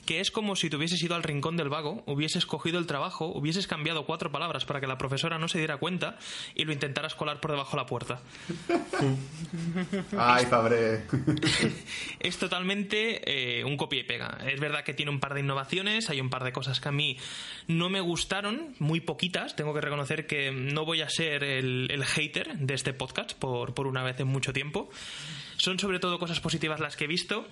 que 0.05 0.19
es 0.19 0.31
como 0.31 0.55
si 0.55 0.69
te 0.69 0.75
hubieses 0.75 1.01
ido 1.01 1.15
al 1.15 1.23
rincón 1.23 1.57
del 1.57 1.69
vago, 1.69 2.03
hubieses 2.05 2.45
cogido 2.45 2.79
el 2.79 2.87
trabajo, 2.87 3.27
hubieses 3.27 3.67
cambiado 3.67 4.05
cuatro 4.05 4.31
palabras 4.31 4.65
para 4.65 4.79
que 4.79 4.87
la 4.87 4.97
profesora 4.97 5.37
no 5.37 5.47
se 5.47 5.59
diera 5.59 5.77
cuenta 5.77 6.17
y 6.55 6.65
lo 6.65 6.73
intentaras 6.73 7.15
colar 7.15 7.39
por 7.39 7.51
debajo 7.51 7.71
de 7.71 7.77
la 7.77 7.85
puerta. 7.85 8.21
Ay, 10.17 10.45
Fabre. 10.45 11.03
Es 12.19 12.37
totalmente 12.37 13.59
eh, 13.59 13.63
un 13.63 13.77
copia 13.77 13.99
y 13.99 14.03
pega. 14.03 14.37
Es 14.45 14.59
verdad 14.59 14.83
que 14.83 14.93
tiene 14.93 15.11
un 15.11 15.19
par 15.19 15.33
de 15.33 15.41
innovaciones, 15.41 16.09
hay 16.09 16.19
un 16.19 16.29
par 16.29 16.43
de 16.43 16.51
cosas 16.51 16.79
que 16.79 16.89
a 16.89 16.91
mí 16.91 17.17
no 17.67 17.89
me 17.89 18.01
gustaron, 18.01 18.75
muy 18.79 19.01
poquitas. 19.01 19.55
Tengo 19.55 19.73
que 19.73 19.81
reconocer 19.81 20.27
que 20.27 20.51
no 20.51 20.85
voy 20.85 21.01
a 21.01 21.09
ser 21.09 21.43
el, 21.43 21.87
el 21.91 22.05
hater 22.05 22.57
de 22.57 22.73
este 22.73 22.93
podcast 22.93 23.33
por, 23.33 23.73
por 23.73 23.87
una 23.87 24.03
vez 24.07 24.19
en 24.19 24.27
mucho 24.27 24.53
tiempo. 24.53 24.89
Son 25.57 25.79
sobre 25.79 25.99
todo 25.99 26.19
cosas 26.19 26.39
positivas 26.39 26.79
las 26.79 26.95
que 26.95 27.05
he 27.05 27.07
visto. 27.07 27.47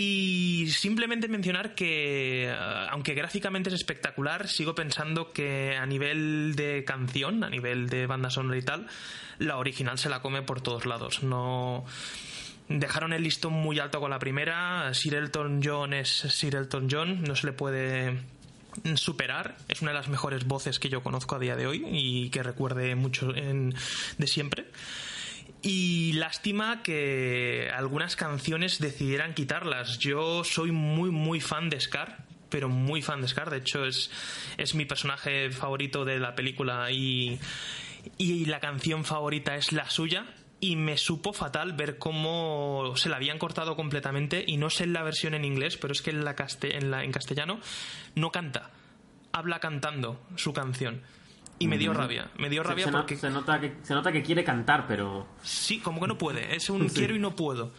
Y 0.00 0.68
simplemente 0.70 1.26
mencionar 1.26 1.74
que, 1.74 2.44
eh, 2.44 2.56
aunque 2.90 3.14
gráficamente 3.14 3.68
es 3.68 3.74
espectacular, 3.74 4.46
sigo 4.46 4.76
pensando 4.76 5.32
que 5.32 5.76
a 5.76 5.86
nivel 5.86 6.54
de 6.54 6.84
canción, 6.84 7.42
a 7.42 7.50
nivel 7.50 7.88
de 7.88 8.06
banda 8.06 8.30
sonora 8.30 8.56
y 8.56 8.62
tal, 8.62 8.86
la 9.40 9.56
original 9.56 9.98
se 9.98 10.08
la 10.08 10.22
come 10.22 10.42
por 10.42 10.60
todos 10.60 10.86
lados. 10.86 11.24
No. 11.24 11.84
Dejaron 12.68 13.12
el 13.12 13.24
listón 13.24 13.54
muy 13.54 13.80
alto 13.80 13.98
con 13.98 14.10
la 14.10 14.20
primera. 14.20 14.94
Sir 14.94 15.14
Elton 15.14 15.62
John 15.64 15.92
es 15.92 16.08
Sir 16.08 16.54
Elton 16.54 16.86
John, 16.88 17.24
no 17.24 17.34
se 17.34 17.48
le 17.48 17.52
puede 17.52 18.18
superar. 18.94 19.56
Es 19.66 19.82
una 19.82 19.90
de 19.90 19.96
las 19.96 20.08
mejores 20.08 20.44
voces 20.44 20.78
que 20.78 20.90
yo 20.90 21.02
conozco 21.02 21.34
a 21.34 21.38
día 21.40 21.56
de 21.56 21.66
hoy 21.66 21.84
y 21.90 22.30
que 22.30 22.44
recuerde 22.44 22.94
mucho 22.94 23.32
de 23.32 24.26
siempre. 24.28 24.66
Y 25.60 26.12
lástima 26.12 26.82
que 26.82 27.70
algunas 27.74 28.14
canciones 28.14 28.78
decidieran 28.78 29.34
quitarlas. 29.34 29.98
Yo 29.98 30.44
soy 30.44 30.70
muy, 30.70 31.10
muy 31.10 31.40
fan 31.40 31.68
de 31.68 31.80
Scar, 31.80 32.24
pero 32.48 32.68
muy 32.68 33.02
fan 33.02 33.20
de 33.20 33.28
Scar. 33.28 33.50
De 33.50 33.58
hecho, 33.58 33.84
es, 33.84 34.10
es 34.56 34.74
mi 34.74 34.84
personaje 34.84 35.50
favorito 35.50 36.04
de 36.04 36.20
la 36.20 36.36
película 36.36 36.90
y, 36.92 37.40
y 38.18 38.44
la 38.44 38.60
canción 38.60 39.04
favorita 39.04 39.56
es 39.56 39.72
la 39.72 39.90
suya. 39.90 40.26
Y 40.60 40.76
me 40.76 40.96
supo 40.96 41.32
fatal 41.32 41.72
ver 41.72 41.98
cómo 41.98 42.92
se 42.96 43.08
la 43.08 43.16
habían 43.16 43.38
cortado 43.38 43.74
completamente. 43.74 44.44
Y 44.46 44.58
no 44.58 44.70
sé 44.70 44.84
en 44.84 44.92
la 44.92 45.02
versión 45.02 45.34
en 45.34 45.44
inglés, 45.44 45.76
pero 45.76 45.92
es 45.92 46.02
que 46.02 46.10
en, 46.10 46.24
la 46.24 46.36
en, 46.62 46.90
la, 46.90 47.04
en 47.04 47.12
castellano 47.12 47.60
no 48.14 48.30
canta. 48.30 48.70
Habla 49.32 49.58
cantando 49.60 50.20
su 50.36 50.52
canción. 50.52 51.02
Y 51.58 51.66
me 51.68 51.76
dio 51.78 51.92
rabia. 51.92 52.30
Me 52.38 52.48
dio 52.48 52.62
Se- 52.62 52.68
rabia 52.68 52.84
se, 52.86 52.90
no- 52.92 52.98
porque 52.98 53.16
se 53.16 53.30
nota 53.30 53.60
que, 53.60 53.74
se 53.82 53.94
nota 53.94 54.12
que 54.12 54.22
quiere 54.22 54.44
cantar, 54.44 54.86
pero. 54.86 55.26
Sí, 55.42 55.80
como 55.80 56.00
que 56.00 56.06
no 56.06 56.16
puede. 56.18 56.54
Es 56.54 56.70
un 56.70 56.88
Sí. 56.90 56.96
quiero 56.98 57.16
y 57.16 57.18
no 57.18 57.34
puedo. 57.34 57.72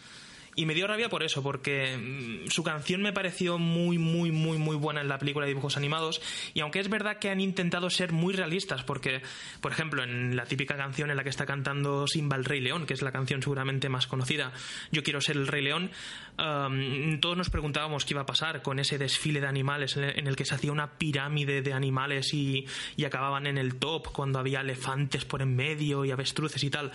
Y 0.56 0.66
me 0.66 0.74
dio 0.74 0.88
rabia 0.88 1.10
por 1.10 1.24
eso, 1.24 1.42
porque 1.42 1.98
mm, 1.98 2.50
su 2.50 2.64
canción 2.64 3.02
me 3.02 3.14
pareció 3.14 3.58
muy, 3.58 3.98
muy, 3.98 4.32
muy, 4.32 4.58
muy 4.58 4.76
buena 4.76 5.02
en 5.02 5.08
la 5.08 5.18
película 5.18 5.46
de 5.46 5.52
dibujos 5.52 5.78
animados. 5.78 6.22
Y 6.54 6.62
aunque 6.62 6.80
es 6.80 6.90
verdad 6.90 7.18
que 7.18 7.30
han 7.30 7.40
intentado 7.40 7.90
ser 7.90 8.12
muy 8.12 8.34
realistas, 8.34 8.84
porque, 8.84 9.22
por 9.62 9.72
ejemplo, 9.72 10.04
en 10.04 10.36
la 10.36 10.46
típica 10.46 10.76
canción 10.76 11.12
en 11.12 11.18
la 11.18 11.24
que 11.24 11.30
está 11.30 11.46
cantando 11.46 12.08
Simba 12.08 12.36
el 12.36 12.46
Rey 12.46 12.62
León, 12.62 12.86
que 12.86 12.94
es 12.94 13.02
la 13.02 13.12
canción 13.12 13.42
seguramente 13.42 13.90
más 13.90 14.08
conocida, 14.08 14.52
Yo 14.92 15.04
quiero 15.04 15.22
ser 15.22 15.38
el 15.38 15.48
Rey 15.48 15.64
León, 15.64 15.92
um, 16.38 17.20
todos 17.20 17.38
nos 17.38 17.50
preguntábamos 17.50 18.06
qué 18.06 18.14
iba 18.14 18.22
a 18.22 18.26
pasar 18.26 18.62
con 18.62 18.80
ese 18.80 18.98
desfile 18.98 19.42
de 19.42 19.48
animales 19.48 19.98
en 19.98 20.28
el, 20.28 20.36
que 20.36 20.46
se 20.46 20.56
hacía 20.56 20.72
una 20.72 20.98
pirámide 20.98 21.62
de 21.62 21.74
animales 21.74 22.34
y, 22.34 22.66
y 22.98 23.06
acababan 23.06 23.48
en 23.48 23.58
el 23.58 23.76
top 23.76 24.08
cuando 24.12 24.40
había 24.40 24.62
elefantes 24.62 25.26
por 25.26 25.42
en 25.42 25.56
medio 25.56 26.06
y 26.06 26.12
avestruces 26.12 26.64
y 26.64 26.70
tal. 26.70 26.92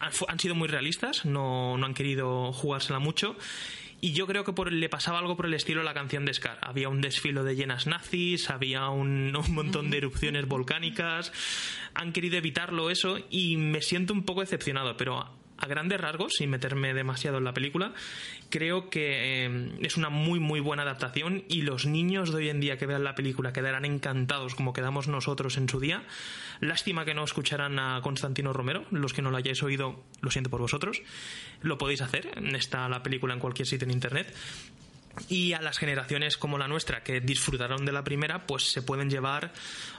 Han, 0.00 0.12
han 0.28 0.38
sido 0.38 0.54
muy 0.54 0.68
realistas, 0.68 1.24
no, 1.24 1.76
no 1.76 1.86
han 1.86 1.94
querido 1.94 2.52
jugársela 2.52 2.98
mucho. 2.98 3.07
Y 4.00 4.12
yo 4.12 4.28
creo 4.28 4.44
que 4.44 4.52
por- 4.52 4.72
le 4.72 4.88
pasaba 4.88 5.18
algo 5.18 5.36
por 5.36 5.46
el 5.46 5.54
estilo 5.54 5.80
a 5.80 5.84
la 5.84 5.92
canción 5.94 6.24
de 6.24 6.32
Scar. 6.32 6.58
Había 6.62 6.88
un 6.88 7.00
desfilo 7.00 7.42
de 7.42 7.56
llenas 7.56 7.86
nazis, 7.88 8.48
había 8.48 8.88
un, 8.90 9.34
un 9.34 9.54
montón 9.54 9.90
de 9.90 9.98
erupciones 9.98 10.46
volcánicas. 10.46 11.32
Han 11.94 12.12
querido 12.12 12.36
evitarlo 12.36 12.90
eso 12.90 13.18
y 13.28 13.56
me 13.56 13.82
siento 13.82 14.12
un 14.12 14.22
poco 14.24 14.40
decepcionado, 14.42 14.96
pero 14.96 15.28
a 15.58 15.66
grandes 15.66 16.00
rasgos, 16.00 16.34
sin 16.34 16.50
meterme 16.50 16.94
demasiado 16.94 17.38
en 17.38 17.44
la 17.44 17.52
película, 17.52 17.92
creo 18.50 18.90
que 18.90 19.46
eh, 19.46 19.72
es 19.80 19.96
una 19.96 20.08
muy 20.08 20.40
muy 20.40 20.60
buena 20.60 20.82
adaptación 20.82 21.44
y 21.48 21.62
los 21.62 21.86
niños 21.86 22.30
de 22.30 22.36
hoy 22.36 22.48
en 22.48 22.60
día 22.60 22.78
que 22.78 22.86
vean 22.86 23.04
la 23.04 23.14
película 23.14 23.52
quedarán 23.52 23.84
encantados 23.84 24.54
como 24.54 24.72
quedamos 24.72 25.08
nosotros 25.08 25.56
en 25.56 25.68
su 25.68 25.80
día. 25.80 26.04
Lástima 26.60 27.04
que 27.04 27.14
no 27.14 27.24
escucharan 27.24 27.78
a 27.78 28.00
Constantino 28.02 28.52
Romero, 28.52 28.84
los 28.90 29.12
que 29.12 29.22
no 29.22 29.30
lo 29.30 29.36
hayáis 29.36 29.62
oído, 29.62 30.04
lo 30.20 30.30
siento 30.30 30.50
por 30.50 30.60
vosotros. 30.60 31.02
Lo 31.60 31.78
podéis 31.78 32.02
hacer, 32.02 32.30
está 32.54 32.88
la 32.88 33.02
película 33.02 33.34
en 33.34 33.40
cualquier 33.40 33.66
sitio 33.66 33.84
en 33.86 33.92
internet. 33.92 34.34
Y 35.28 35.52
a 35.52 35.60
las 35.60 35.78
generaciones 35.78 36.36
como 36.36 36.58
la 36.58 36.68
nuestra 36.68 37.02
que 37.02 37.20
disfrutaron 37.20 37.84
de 37.84 37.92
la 37.92 38.04
primera, 38.04 38.46
pues 38.46 38.70
se 38.70 38.82
pueden 38.82 39.10
llevar 39.10 39.52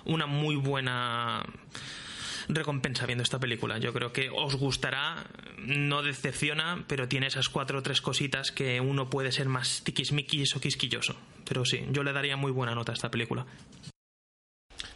una 0.06 0.26
muy 0.26 0.56
buena 0.56 1.44
recompensa 2.50 3.06
viendo 3.06 3.24
esta 3.24 3.40
película. 3.40 3.78
Yo 3.78 3.94
creo 3.94 4.12
que 4.12 4.30
os 4.30 4.56
gustará, 4.56 5.26
no 5.58 6.02
decepciona, 6.02 6.84
pero 6.88 7.08
tiene 7.08 7.28
esas 7.28 7.48
cuatro 7.50 7.80
o 7.80 7.84
tres 7.84 8.02
cositas 8.02 8.52
que 8.52 8.82
uno 8.82 9.10
puede 9.10 9.32
ser 9.32 9.48
más 9.48 9.84
tiquismiquis 9.84 10.56
o 10.56 10.60
quisquilloso. 10.60 11.16
Pero 11.48 11.64
sí, 11.64 11.86
yo 11.92 12.04
le 12.04 12.12
daría 12.12 12.36
muy 12.36 12.52
buena 12.52 12.76
nota 12.76 12.92
a 12.92 12.96
esta 12.96 13.12
película. 13.12 13.46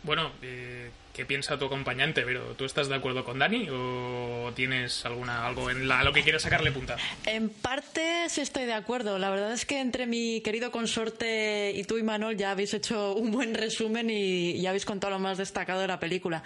Bueno, 0.03 0.31
eh, 0.41 0.82
¿qué 1.13 1.25
piensa 1.25 1.57
tu 1.57 1.65
acompañante? 1.65 2.23
Pero 2.23 2.55
¿tú 2.55 2.65
estás 2.65 2.89
de 2.89 2.95
acuerdo 2.95 3.23
con 3.23 3.39
Dani 3.39 3.67
o 3.71 4.51
tienes 4.55 5.05
alguna 5.05 5.45
algo 5.45 5.69
en 5.69 5.89
a 5.89 6.03
lo 6.03 6.11
que 6.11 6.23
quieras 6.23 6.41
sacarle 6.41 6.71
punta? 6.71 6.97
En 7.25 7.49
parte 7.49 8.27
sí 8.29 8.41
estoy 8.41 8.65
de 8.65 8.73
acuerdo. 8.73 9.19
La 9.19 9.29
verdad 9.29 9.53
es 9.53 9.65
que 9.65 9.79
entre 9.79 10.07
mi 10.07 10.41
querido 10.41 10.71
consorte 10.71 11.71
y 11.75 11.83
tú 11.83 11.97
y 11.97 12.03
Manol 12.03 12.35
ya 12.35 12.51
habéis 12.51 12.73
hecho 12.73 13.13
un 13.13 13.31
buen 13.31 13.53
resumen 13.53 14.09
y 14.09 14.59
ya 14.59 14.69
habéis 14.69 14.85
contado 14.85 15.13
lo 15.13 15.19
más 15.19 15.37
destacado 15.37 15.79
de 15.81 15.87
la 15.87 15.99
película. 15.99 16.43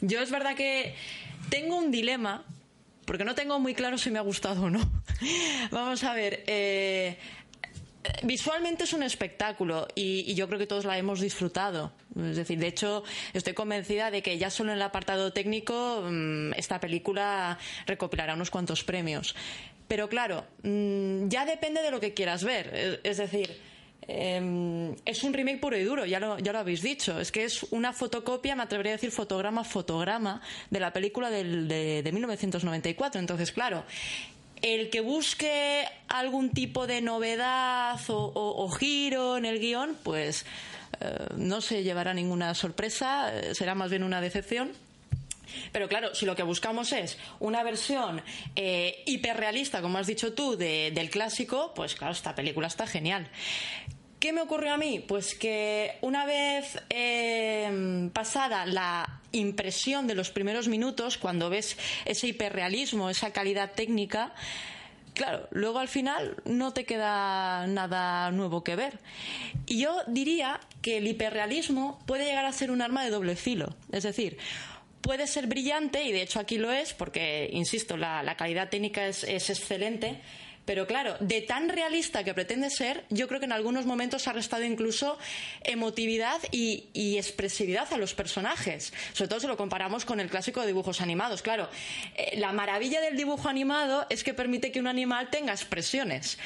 Yo 0.00 0.20
es 0.20 0.30
verdad 0.30 0.54
que 0.54 0.94
tengo 1.48 1.76
un 1.76 1.90
dilema 1.90 2.44
porque 3.06 3.24
no 3.24 3.34
tengo 3.34 3.58
muy 3.58 3.74
claro 3.74 3.98
si 3.98 4.10
me 4.10 4.18
ha 4.18 4.22
gustado 4.22 4.64
o 4.64 4.70
no. 4.70 4.80
Vamos 5.70 6.04
a 6.04 6.14
ver. 6.14 6.44
eh, 6.46 7.16
Visualmente 8.22 8.84
es 8.84 8.94
un 8.94 9.02
espectáculo 9.02 9.86
y, 9.94 10.34
yo 10.34 10.46
creo 10.46 10.58
que 10.58 10.66
todos 10.66 10.86
la 10.86 10.96
hemos 10.96 11.20
disfrutado. 11.20 11.92
Es 12.16 12.36
decir, 12.36 12.58
de 12.58 12.66
hecho, 12.68 13.04
estoy 13.34 13.52
convencida 13.52 14.10
de 14.10 14.22
que 14.22 14.38
ya 14.38 14.48
solo 14.50 14.70
en 14.72 14.76
el 14.76 14.82
apartado 14.82 15.32
técnico 15.32 16.02
mm, 16.10 16.54
esta 16.54 16.80
película 16.80 17.58
recopilará 17.86 18.34
unos 18.34 18.50
cuantos 18.50 18.84
premios. 18.84 19.34
Pero 19.86 20.08
claro, 20.08 20.46
mm, 20.62 21.28
ya 21.28 21.44
depende 21.44 21.82
de 21.82 21.90
lo 21.90 22.00
que 22.00 22.14
quieras 22.14 22.42
ver. 22.42 23.00
Es, 23.02 23.18
decir, 23.18 23.60
eh, 24.08 24.94
es 25.04 25.22
un 25.22 25.34
remake 25.34 25.60
puro 25.60 25.76
y 25.76 25.84
duro, 25.84 26.06
ya 26.06 26.20
lo, 26.20 26.38
ya 26.38 26.52
lo 26.52 26.58
habéis 26.60 26.80
dicho. 26.80 27.20
Es 27.20 27.30
que 27.30 27.44
es 27.44 27.64
una 27.64 27.92
fotocopia, 27.92 28.56
me 28.56 28.62
atrevería 28.62 28.92
a 28.92 28.96
decir 28.96 29.10
fotograma, 29.10 29.62
fotograma, 29.62 30.40
de 30.70 30.80
la 30.80 30.92
película 30.92 31.28
del- 31.28 31.68
de, 31.68 32.02
de 32.02 32.12
1994. 32.12 33.20
Entonces, 33.20 33.52
claro, 33.52 33.84
el 34.62 34.90
que 34.90 35.00
busque 35.00 35.84
algún 36.08 36.50
tipo 36.50 36.86
de 36.86 37.00
novedad 37.00 37.98
o, 38.08 38.68
giro 38.70 39.36
en 39.36 39.44
el 39.44 39.58
guion, 39.60 39.96
pues 40.02 40.44
eh, 41.00 41.26
no 41.36 41.60
se 41.60 41.82
llevará 41.82 42.12
ninguna 42.14 42.54
sorpresa, 42.54 43.32
eh, 43.34 43.54
será 43.54 43.74
más 43.74 43.90
bien 43.90 44.02
una 44.02 44.20
decepción. 44.20 44.72
Pero 45.72 45.88
claro, 45.88 46.14
si 46.14 46.26
lo 46.26 46.36
que 46.36 46.44
buscamos 46.44 46.92
es 46.92 47.18
una 47.40 47.62
versión 47.64 48.22
eh, 48.54 49.02
hiperrealista, 49.06 49.82
como 49.82 49.98
has 49.98 50.06
dicho 50.06 50.32
tú, 50.32 50.56
de- 50.56 50.92
del 50.94 51.10
clásico, 51.10 51.72
pues 51.74 51.94
claro, 51.96 52.12
esta 52.12 52.34
película 52.36 52.68
está 52.68 52.86
genial. 52.86 53.28
¿Qué 54.20 54.34
me 54.34 54.42
ocurrió 54.42 54.74
a 54.74 54.76
mí? 54.76 55.00
Pues 55.00 55.34
que 55.34 55.96
una 56.02 56.26
vez 56.26 56.78
eh, 56.90 58.10
pasada 58.12 58.66
la 58.66 59.18
impresión 59.32 60.06
de 60.06 60.14
los 60.14 60.30
primeros 60.30 60.68
minutos, 60.68 61.16
cuando 61.16 61.48
ves 61.48 61.78
ese 62.04 62.26
hiperrealismo, 62.26 63.08
esa 63.08 63.32
calidad 63.32 63.72
técnica, 63.72 64.34
claro, 65.14 65.48
luego 65.52 65.78
al 65.78 65.88
final 65.88 66.36
no 66.44 66.74
te 66.74 66.84
queda 66.84 67.66
nada 67.66 68.30
nuevo 68.30 68.62
que 68.62 68.76
ver. 68.76 68.98
Y 69.64 69.80
yo 69.80 69.96
diría 70.06 70.60
que 70.82 70.98
el 70.98 71.08
hiperrealismo 71.08 71.98
puede 72.04 72.26
llegar 72.26 72.44
a 72.44 72.52
ser 72.52 72.70
un 72.70 72.82
arma 72.82 73.02
de 73.02 73.10
doble 73.10 73.36
filo. 73.36 73.74
Es 73.90 74.02
decir, 74.02 74.36
puede 75.00 75.28
ser 75.28 75.46
brillante, 75.46 76.04
y 76.04 76.12
de 76.12 76.20
hecho 76.20 76.40
aquí 76.40 76.58
lo 76.58 76.70
es, 76.70 76.92
porque, 76.92 77.48
insisto, 77.54 77.96
la, 77.96 78.34
calidad 78.36 78.68
técnica 78.68 79.06
es 79.06 79.24
excelente. 79.24 80.20
Pero 80.64 80.86
claro, 80.86 81.16
de 81.20 81.40
tan 81.40 81.68
realista 81.68 82.22
que 82.22 82.34
pretende 82.34 82.70
ser, 82.70 83.04
yo 83.10 83.26
creo 83.28 83.40
que 83.40 83.46
en 83.46 83.52
algunos 83.52 83.86
momentos 83.86 84.28
ha 84.28 84.32
restado 84.32 84.62
incluso 84.64 85.18
emotividad 85.64 86.38
y, 86.52 87.16
expresividad 87.16 87.92
a 87.92 87.98
los 87.98 88.14
personajes. 88.14 88.92
Sobre 89.12 89.28
todo 89.28 89.40
si 89.40 89.46
lo 89.46 89.56
comparamos 89.56 90.04
con 90.04 90.20
el 90.20 90.30
clásico 90.30 90.60
de 90.60 90.68
dibujos 90.68 91.00
animados. 91.00 91.42
Claro, 91.42 91.68
eh, 92.16 92.38
la 92.38 92.52
maravilla 92.52 93.00
del 93.00 93.16
dibujo 93.16 93.48
animado 93.48 94.06
es 94.10 94.22
que 94.22 94.34
permite 94.34 94.70
que 94.70 94.80
un 94.80 94.86
animal 94.86 95.28
tenga 95.30 95.52
expresiones. 95.52 96.38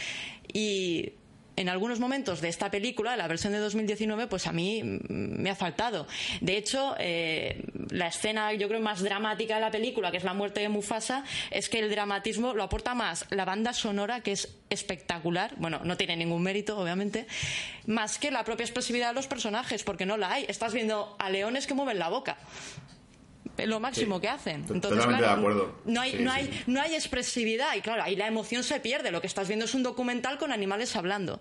Y 0.53 1.13
en 1.57 1.69
algunos 1.69 2.01
momentos 2.01 2.41
de 2.41 2.49
esta 2.49 2.71
película, 2.71 3.17
la 3.17 3.29
versión 3.29 3.53
de 3.53 3.59
2019, 3.59 4.27
pues 4.27 4.47
a 4.47 4.53
mí 4.53 4.83
me 5.09 5.51
ha 5.51 5.55
faltado. 5.55 6.07
De 6.41 6.57
hecho, 6.57 6.95
eh, 6.99 7.65
la 7.91 8.09
escena, 8.09 8.53
yo 8.55 8.69
creo, 8.69 8.81
más 8.81 9.03
dramática 9.03 9.55
de 9.57 9.61
la 9.61 9.71
película, 9.71 10.11
que 10.11 10.17
es 10.17 10.25
la 10.25 10.35
muerte 10.35 10.61
de 10.61 10.69
Mufasa, 10.69 11.25
es 11.51 11.69
que 11.69 11.79
el 11.79 11.91
dramatismo 11.91 12.55
lo 12.55 12.63
aporta 12.63 12.95
más 12.95 13.27
la 13.31 13.45
banda 13.45 13.73
sonora, 13.73 14.21
que 14.21 14.33
es 14.33 14.57
espectacular. 14.71 15.55
Bueno, 15.57 15.81
no 15.85 15.97
tiene 15.97 16.17
ningún 16.17 16.43
mérito, 16.43 16.79
obviamente, 16.79 17.27
más 17.87 18.19
que 18.19 18.31
la 18.31 18.45
propia 18.45 18.65
expresividad 18.65 19.09
de 19.09 19.15
los 19.15 19.27
personajes, 19.27 19.85
porque 19.85 20.07
no 20.07 20.17
la 20.17 20.33
hay. 20.33 20.47
Estás 20.49 20.73
viendo 20.73 21.17
a 21.19 21.31
leones 21.31 21.67
que 21.67 21.75
mueven 21.75 21.99
la 21.99 22.09
boca. 22.09 22.37
Lo 23.59 23.81
máximo 23.81 24.17
Sí, 24.17 24.23
que 24.23 24.29
hacen. 24.29 24.67
to- 24.67 24.75
Entonces, 24.75 24.99
totalmente 24.99 25.25
claro, 25.25 25.41
de 25.43 25.49
acuerdo. 25.49 25.81
No 25.85 26.01
hay, 26.01 26.11
Sí, 26.13 26.19
no, 26.21 26.33
hay, 26.33 26.47
sí. 26.47 26.63
no 26.67 26.81
hay 26.81 26.95
expresividad 26.95 27.75
y 27.77 27.81
claro, 27.81 28.03
ahí 28.03 28.17
la 28.17 28.27
emoción 28.27 28.63
se 28.65 28.81
pierde. 28.81 29.11
Lo 29.13 29.21
que 29.21 29.27
estás 29.27 29.47
viendo 29.49 29.65
es 29.65 29.75
un 29.75 29.83
documental 29.83 30.39
con 30.39 30.51
animales 30.53 30.97
hablando. 30.97 31.41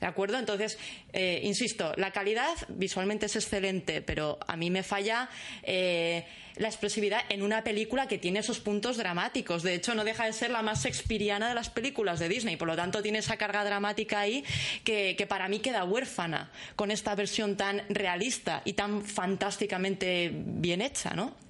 ¿De 0.00 0.06
acuerdo? 0.06 0.38
Entonces, 0.38 0.78
eh, 1.12 1.40
insisto, 1.44 1.92
la 1.96 2.10
calidad 2.10 2.54
visualmente 2.68 3.26
es 3.26 3.36
excelente, 3.36 4.02
pero 4.02 4.38
a 4.46 4.56
mí 4.56 4.70
me 4.70 4.82
falla 4.82 5.28
eh, 5.62 6.24
la 6.56 6.68
expresividad 6.68 7.20
en 7.28 7.42
una 7.42 7.62
película 7.64 8.06
que 8.06 8.18
tiene 8.18 8.40
esos 8.40 8.60
puntos 8.60 8.96
dramáticos. 8.96 9.62
De 9.62 9.74
hecho, 9.74 9.94
no 9.94 10.04
deja 10.04 10.26
de 10.26 10.32
ser 10.32 10.50
la 10.50 10.62
más 10.62 10.82
shakespeariana 10.82 11.48
de 11.48 11.54
las 11.54 11.70
películas 11.70 12.18
de 12.18 12.28
Disney. 12.28 12.56
Por 12.56 12.68
lo 12.68 12.76
tanto, 12.76 13.02
tiene 13.02 13.18
esa 13.18 13.36
carga 13.36 13.64
dramática 13.64 14.20
ahí 14.20 14.44
que, 14.84 15.14
que 15.16 15.26
para 15.26 15.48
mí 15.48 15.60
queda 15.60 15.84
huérfana 15.84 16.50
con 16.76 16.90
esta 16.90 17.14
versión 17.14 17.56
tan 17.56 17.82
realista 17.88 18.62
y 18.64 18.74
tan 18.74 19.02
fantásticamente 19.02 20.30
bien 20.32 20.82
hecha, 20.82 21.14
¿no? 21.14 21.45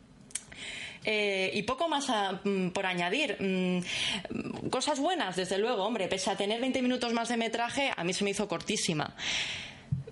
Eh, 1.09 1.53
y 1.55 1.63
poco 1.63 1.89
más 1.89 2.09
mm, 2.43 2.71
por 2.71 2.85
añadir. 2.85 3.37
Mm, 3.39 4.69
cosas 4.71 4.99
buenas, 4.99 5.37
desde 5.37 5.57
luego, 5.57 5.85
hombre. 5.85 6.09
Pese 6.09 6.31
a 6.31 6.37
tener 6.37 6.61
20 6.61 6.83
minutos 6.83 7.13
más 7.13 7.29
de 7.29 7.37
metraje, 7.37 7.93
a 7.97 8.03
mí 8.03 8.13
se 8.13 8.25
me 8.25 8.31
hizo 8.31 8.49
cortísima. 8.49 9.15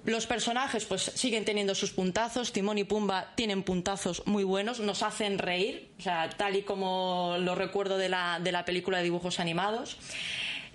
Los 0.04 0.26
personajes 0.26 0.84
pues 0.84 1.02
siguen 1.02 1.44
teniendo 1.44 1.74
sus 1.74 1.90
puntazos, 1.90 2.52
Timón 2.52 2.78
y 2.78 2.84
Pumba 2.84 3.32
tienen 3.34 3.62
puntazos 3.62 4.22
muy 4.26 4.44
buenos, 4.44 4.78
nos 4.78 5.02
hacen 5.02 5.38
reír, 5.38 5.92
o 5.98 6.02
sea, 6.02 6.28
tal 6.28 6.56
y 6.56 6.62
como 6.62 7.36
lo 7.40 7.54
recuerdo 7.54 7.96
de 7.96 8.10
la, 8.10 8.38
de 8.38 8.52
la 8.52 8.66
película 8.66 8.98
de 8.98 9.04
dibujos 9.04 9.40
animados. 9.40 9.96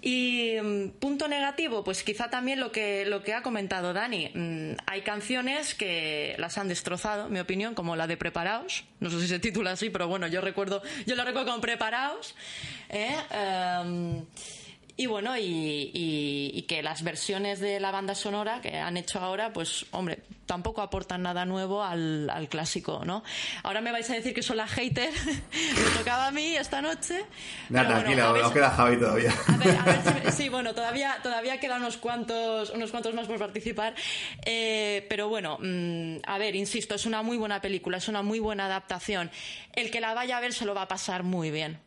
Y 0.02 0.56
mm, 0.62 0.90
punto 1.00 1.28
negativo, 1.28 1.84
pues 1.84 2.04
quizá 2.04 2.30
también 2.30 2.60
lo 2.60 2.72
que, 2.72 3.06
lo 3.06 3.24
que 3.24 3.34
ha 3.34 3.42
comentado 3.42 3.94
Dani. 3.94 4.32
Mm, 4.34 4.78
hay 4.86 5.02
canciones 5.02 5.76
que 5.76 6.36
las 6.38 6.58
han 6.58 6.68
destrozado, 6.68 7.28
en 7.28 7.34
mi 7.34 7.40
opinión, 7.40 7.76
como 7.76 7.96
la 7.96 8.08
de 8.08 8.18
Preparaos. 8.18 8.86
No 9.00 9.10
sé 9.10 9.20
si 9.22 9.28
se 9.28 9.40
titula 9.40 9.72
así, 9.72 9.90
pero 9.90 10.08
bueno, 10.08 10.28
yo 10.28 10.42
recuerdo, 10.42 10.82
yo 11.06 11.16
la 11.16 11.26
recuerdo 11.26 11.52
como 11.52 11.62
Preparaos. 11.62 12.36
¿eh? 12.90 13.16
Em, 13.32 14.26
y 15.02 15.06
bueno, 15.06 15.38
y, 15.38 15.42
y- 15.94 16.52
y 16.54 16.62
que 16.64 16.84
las 16.84 17.04
versiones 17.04 17.62
de 17.62 17.80
la 17.80 17.90
banda 17.90 18.16
sonora 18.16 18.60
que 18.60 18.78
han 18.78 18.98
hecho 18.98 19.20
ahora, 19.20 19.54
pues 19.54 19.86
hombre, 19.92 20.20
tampoco 20.46 20.82
aportan 20.82 21.22
nada 21.22 21.46
nuevo 21.46 21.82
al, 21.84 22.30
al 22.30 22.50
clásico, 22.50 23.04
¿no? 23.06 23.24
Ahora 23.64 23.80
me 23.80 23.94
vais 23.94 24.10
a 24.10 24.14
decir 24.16 24.34
que 24.34 24.42
soy 24.44 24.58
la 24.58 24.68
hater, 24.68 25.10
me 25.54 25.98
tocaba 25.98 26.28
a 26.28 26.32
mí 26.32 26.54
esta 26.56 26.82
noche. 26.82 27.24
Nada, 27.70 27.86
bueno, 28.02 28.02
tranquila, 28.04 28.34
nos 28.34 28.48
si- 28.50 28.54
queda 28.56 28.70
Javi 28.72 28.98
todavía. 29.00 29.34
a 29.48 29.56
ver, 29.58 29.78
a 29.78 29.84
ver 29.84 30.32
sí, 30.34 30.50
bueno, 30.50 30.74
todavía, 30.76 31.18
todavía 31.24 31.62
quedan 31.62 31.80
unos 31.82 31.96
cuantos, 31.96 32.72
unos 32.72 32.92
cuantos 32.92 33.14
más 33.14 33.26
por 33.28 33.40
participar. 33.40 33.96
Eh, 34.46 35.06
pero 35.10 35.30
bueno, 35.30 35.58
mm, 35.62 36.18
a 36.26 36.38
ver, 36.40 36.58
insisto, 36.58 36.96
es 36.96 37.06
una 37.06 37.22
muy 37.22 37.38
buena 37.38 37.62
película, 37.62 37.98
es 38.00 38.10
una 38.10 38.22
muy 38.22 38.40
buena 38.40 38.66
adaptación. 38.66 39.32
El 39.74 39.92
que 39.92 40.02
la 40.02 40.14
vaya 40.14 40.38
a 40.38 40.42
ver 40.42 40.52
se 40.52 40.66
lo 40.66 40.76
va 40.76 40.82
a 40.82 40.88
pasar 40.90 41.24
muy 41.24 41.52
bien. 41.52 41.80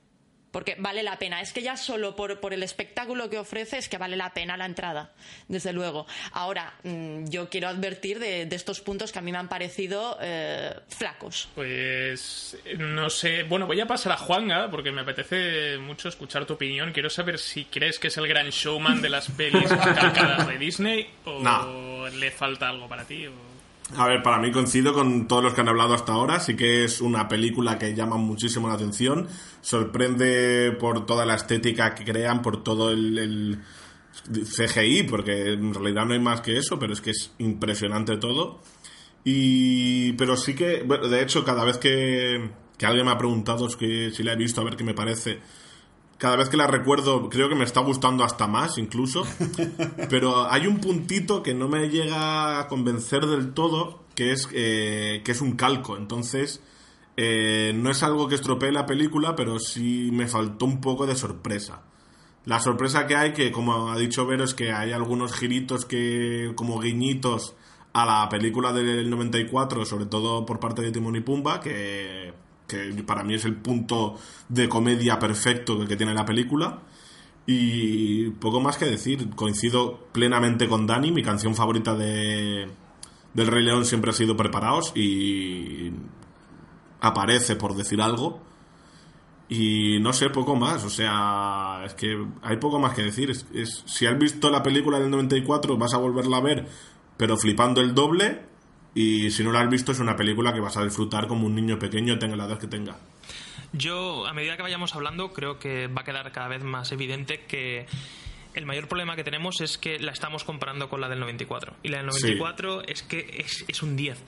Porque 0.52 0.76
vale 0.78 1.02
la 1.02 1.18
pena. 1.18 1.40
Es 1.40 1.52
que 1.52 1.62
ya 1.62 1.76
solo 1.76 2.14
por, 2.14 2.38
por 2.38 2.52
el 2.52 2.62
espectáculo 2.62 3.28
que 3.30 3.38
ofrece 3.38 3.78
es 3.78 3.88
que 3.88 3.96
vale 3.98 4.16
la 4.16 4.32
pena 4.34 4.56
la 4.56 4.66
entrada, 4.66 5.10
desde 5.48 5.72
luego. 5.72 6.06
Ahora, 6.32 6.74
mm, 6.84 7.24
yo 7.28 7.48
quiero 7.48 7.68
advertir 7.68 8.18
de, 8.18 8.44
de 8.46 8.54
estos 8.56 8.80
puntos 8.82 9.10
que 9.12 9.18
a 9.18 9.22
mí 9.22 9.32
me 9.32 9.38
han 9.38 9.48
parecido 9.48 10.18
eh, 10.20 10.74
flacos. 10.88 11.48
Pues 11.54 12.56
no 12.78 13.08
sé. 13.10 13.44
Bueno, 13.44 13.66
voy 13.66 13.80
a 13.80 13.86
pasar 13.86 14.12
a 14.12 14.16
Juanga 14.18 14.70
porque 14.70 14.92
me 14.92 15.00
apetece 15.00 15.78
mucho 15.78 16.08
escuchar 16.08 16.44
tu 16.44 16.52
opinión. 16.54 16.92
Quiero 16.92 17.08
saber 17.10 17.38
si 17.38 17.64
crees 17.64 17.98
que 17.98 18.08
es 18.08 18.16
el 18.18 18.28
gran 18.28 18.50
showman 18.50 19.00
de 19.00 19.08
las 19.08 19.30
pelis 19.30 19.68
calcadas 19.72 20.46
de 20.46 20.58
Disney 20.58 21.10
o 21.24 21.40
No. 21.42 22.08
le 22.10 22.30
falta 22.30 22.68
algo 22.68 22.88
para 22.88 23.04
ti. 23.04 23.26
o- 23.26 23.51
A 23.96 24.06
ver, 24.06 24.22
para 24.22 24.38
mí 24.38 24.50
coincido 24.50 24.94
con 24.94 25.28
todos 25.28 25.44
los 25.44 25.54
que 25.54 25.60
han 25.60 25.68
hablado 25.68 25.94
hasta 25.94 26.12
ahora. 26.12 26.40
Sí 26.40 26.56
que 26.56 26.84
es 26.84 27.00
una 27.00 27.28
película 27.28 27.78
que 27.78 27.94
llama 27.94 28.16
muchísimo 28.16 28.68
la 28.68 28.74
atención. 28.74 29.28
Sorprende 29.60 30.72
por 30.72 31.04
toda 31.04 31.26
la 31.26 31.34
estética 31.34 31.94
que 31.94 32.04
crean, 32.04 32.40
por 32.42 32.62
todo 32.62 32.90
el, 32.90 33.60
CGI, 34.32 35.04
porque 35.04 35.52
en 35.52 35.74
realidad 35.74 36.06
no 36.06 36.14
hay 36.14 36.20
más 36.20 36.40
que 36.40 36.56
eso, 36.56 36.78
pero 36.78 36.92
es 36.92 37.00
que 37.00 37.10
es 37.10 37.32
impresionante 37.38 38.16
todo. 38.16 38.60
Y, 39.24 40.12
pero 40.14 40.36
sí 40.36 40.54
que, 40.54 40.82
bueno, 40.84 41.08
de 41.08 41.22
hecho, 41.22 41.44
cada 41.44 41.64
vez 41.64 41.76
que, 41.76 42.50
que 42.78 42.86
alguien 42.86 43.06
me 43.06 43.12
ha 43.12 43.18
preguntado 43.18 43.66
es 43.68 43.76
si 44.14 44.22
la 44.22 44.32
he 44.32 44.36
visto, 44.36 44.60
a 44.60 44.64
ver 44.64 44.76
qué 44.76 44.84
me 44.84 44.94
parece, 44.94 45.40
cada 46.22 46.36
vez 46.36 46.48
que 46.48 46.56
la 46.56 46.68
recuerdo 46.68 47.28
creo 47.28 47.48
que 47.48 47.56
me 47.56 47.64
está 47.64 47.80
gustando 47.80 48.22
hasta 48.22 48.46
más 48.46 48.78
incluso. 48.78 49.24
Pero 50.08 50.48
hay 50.48 50.68
un 50.68 50.78
puntito 50.78 51.42
que 51.42 51.52
no 51.52 51.68
me 51.68 51.88
llega 51.88 52.60
a 52.60 52.68
convencer 52.68 53.26
del 53.26 53.54
todo 53.54 54.04
que 54.14 54.30
es 54.30 54.48
eh, 54.52 55.22
que 55.24 55.32
es 55.32 55.40
un 55.40 55.56
calco. 55.56 55.96
Entonces 55.96 56.62
eh, 57.16 57.72
no 57.74 57.90
es 57.90 58.04
algo 58.04 58.28
que 58.28 58.36
estropee 58.36 58.70
la 58.70 58.86
película 58.86 59.34
pero 59.34 59.58
sí 59.58 60.10
me 60.12 60.28
faltó 60.28 60.64
un 60.64 60.80
poco 60.80 61.06
de 61.08 61.16
sorpresa. 61.16 61.82
La 62.44 62.60
sorpresa 62.60 63.08
que 63.08 63.16
hay 63.16 63.32
que 63.32 63.50
como 63.50 63.90
ha 63.90 63.98
dicho 63.98 64.24
Vero 64.24 64.44
es 64.44 64.54
que 64.54 64.70
hay 64.70 64.92
algunos 64.92 65.34
giritos 65.34 65.86
que 65.86 66.52
como 66.54 66.78
guiñitos 66.78 67.56
a 67.94 68.06
la 68.06 68.28
película 68.28 68.72
del 68.72 69.10
94, 69.10 69.84
sobre 69.84 70.06
todo 70.06 70.46
por 70.46 70.60
parte 70.60 70.82
de 70.82 70.92
Timón 70.92 71.16
y 71.16 71.20
Pumba, 71.20 71.60
que, 71.60 72.32
que 72.72 73.02
para 73.02 73.22
mí 73.24 73.34
es 73.34 73.44
el 73.44 73.56
punto 73.56 74.18
de 74.48 74.68
comedia 74.68 75.18
perfecto 75.18 75.78
que, 75.86 75.96
tiene 75.96 76.14
la 76.14 76.24
película. 76.24 76.80
Y 77.46 78.30
poco 78.30 78.60
más 78.60 78.76
que 78.76 78.84
decir, 78.86 79.30
coincido 79.34 80.06
plenamente 80.12 80.68
con 80.68 80.86
Dani, 80.86 81.10
mi 81.12 81.22
canción 81.22 81.54
favorita 81.54 81.94
de, 81.94 82.68
del 83.34 83.46
Rey 83.48 83.64
León 83.64 83.84
siempre 83.84 84.10
ha 84.10 84.14
sido 84.14 84.36
Preparaos 84.36 84.92
y 84.96 85.92
aparece 87.00 87.56
por 87.56 87.74
decir 87.74 88.00
algo. 88.00 88.40
Y 89.48 90.00
no 90.00 90.12
sé, 90.14 90.30
poco 90.30 90.56
más, 90.56 90.82
o 90.84 90.88
sea, 90.90 91.82
es 91.84 91.94
que 91.94 92.16
hay 92.42 92.56
poco 92.56 92.78
más 92.78 92.94
que 92.94 93.02
decir. 93.02 93.30
Es- 93.30 93.82
si 93.86 94.06
has 94.06 94.18
visto 94.18 94.50
la 94.50 94.62
película 94.62 94.98
del 94.98 95.10
94 95.10 95.76
vas 95.76 95.92
a 95.94 95.98
volverla 95.98 96.38
a 96.38 96.40
ver, 96.40 96.68
pero 97.16 97.36
flipando 97.36 97.80
el 97.80 97.94
doble. 97.94 98.51
Y 98.94 99.30
si 99.30 99.42
no 99.42 99.52
la 99.52 99.60
has 99.62 99.70
visto 99.70 99.92
es 99.92 100.00
una 100.00 100.16
película 100.16 100.52
que 100.52 100.60
vas 100.60 100.76
a 100.76 100.84
disfrutar 100.84 101.26
como 101.26 101.46
un 101.46 101.54
niño 101.54 101.78
pequeño, 101.78 102.18
tenga 102.18 102.36
la 102.36 102.44
edad 102.46 102.58
que 102.58 102.66
tenga. 102.66 102.96
Yo, 103.72 104.26
a 104.26 104.34
medida 104.34 104.56
que 104.56 104.62
vayamos 104.62 104.94
hablando, 104.94 105.32
creo 105.32 105.58
que 105.58 105.86
va 105.86 106.02
a 106.02 106.04
quedar 106.04 106.30
cada 106.32 106.48
vez 106.48 106.62
más 106.62 106.92
evidente 106.92 107.40
que 107.46 107.86
el 108.52 108.66
mayor 108.66 108.86
problema 108.88 109.16
que 109.16 109.24
tenemos 109.24 109.62
es 109.62 109.78
que 109.78 109.98
la 109.98 110.12
estamos 110.12 110.44
comparando 110.44 110.90
con 110.90 111.00
la 111.00 111.08
del 111.08 111.20
94. 111.20 111.74
Y 111.82 111.88
la 111.88 112.02
del 112.02 112.12
Sí. 112.12 112.20
94 112.34 112.82
es 112.86 113.02
que 113.02 113.36
es, 113.46 113.64
es 113.66 113.82
un 113.82 113.96
10. 113.96 114.18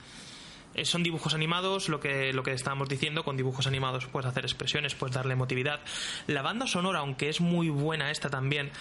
Eh, 0.75 0.85
Son 0.85 1.01
dibujos 1.03 1.33
animados, 1.33 1.89
lo 1.89 1.99
que, 1.99 2.33
lo 2.33 2.43
que 2.43 2.51
estábamos 2.51 2.89
diciendo, 2.89 3.23
con 3.23 3.37
dibujos 3.37 3.65
animados 3.67 4.05
puedes 4.07 4.27
hacer 4.27 4.43
expresiones, 4.45 4.93
puedes 4.95 5.15
darle 5.15 5.33
emotividad. 5.33 5.79
La 6.27 6.41
banda 6.41 6.67
sonora, 6.67 6.99
aunque 6.99 7.29
es 7.29 7.41
muy 7.41 7.69
buena 7.69 8.11
esta 8.11 8.29
también, 8.29 8.71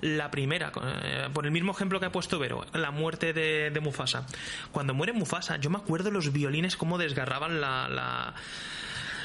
la 0.00 0.30
primera, 0.30 0.72
eh, 1.02 1.28
por 1.32 1.44
el 1.46 1.52
mismo 1.52 1.72
ejemplo 1.72 1.98
que 2.00 2.06
ha 2.06 2.12
puesto 2.12 2.38
Vero, 2.38 2.64
la 2.72 2.90
muerte 2.90 3.32
de, 3.32 3.78
Mufasa. 3.80 4.26
Cuando 4.72 4.94
muere 4.94 5.12
Mufasa, 5.12 5.56
yo 5.56 5.70
me 5.70 5.78
acuerdo 5.78 6.10
los 6.10 6.32
violines 6.32 6.76
cómo 6.76 6.98
desgarraban 6.98 7.60
la- 7.60 7.88
la, 7.88 8.34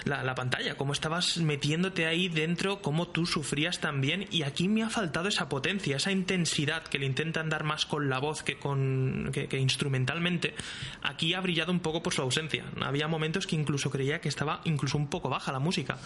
la, 0.05 0.23
la 0.23 0.35
pantalla, 0.35 0.75
cómo 0.75 0.93
estabas 0.93 1.37
metiéndote 1.37 2.05
ahí 2.05 2.29
dentro, 2.29 2.81
cómo 2.81 3.07
tú 3.07 3.25
sufrías 3.25 3.79
también. 3.79 4.27
Y 4.31 4.43
aquí 4.43 4.67
me 4.67 4.83
ha 4.83 4.89
faltado 4.89 5.27
esa 5.27 5.49
potencia, 5.49 5.97
esa 5.97 6.11
intensidad 6.11 6.83
que 6.83 6.99
le 6.99 7.05
intentan 7.05 7.49
dar 7.49 7.63
más 7.63 7.85
con 7.85 8.09
la 8.09 8.19
voz 8.19 8.43
que, 8.43 8.57
con, 8.57 9.31
que, 9.33 9.59
instrumentalmente. 9.59 10.53
Aquí 11.01 11.33
ha 11.33 11.41
brillado 11.41 11.71
un 11.71 11.79
poco 11.79 12.01
por 12.03 12.13
su 12.13 12.21
ausencia. 12.21 12.65
Había 12.81 13.07
momentos 13.07 13.47
que 13.47 13.55
incluso 13.55 13.89
creía 13.89 14.21
que 14.21 14.29
estaba 14.29 14.61
incluso 14.65 14.97
un 14.97 15.07
poco 15.07 15.29
baja 15.29 15.51
la 15.51 15.59
música. 15.59 15.97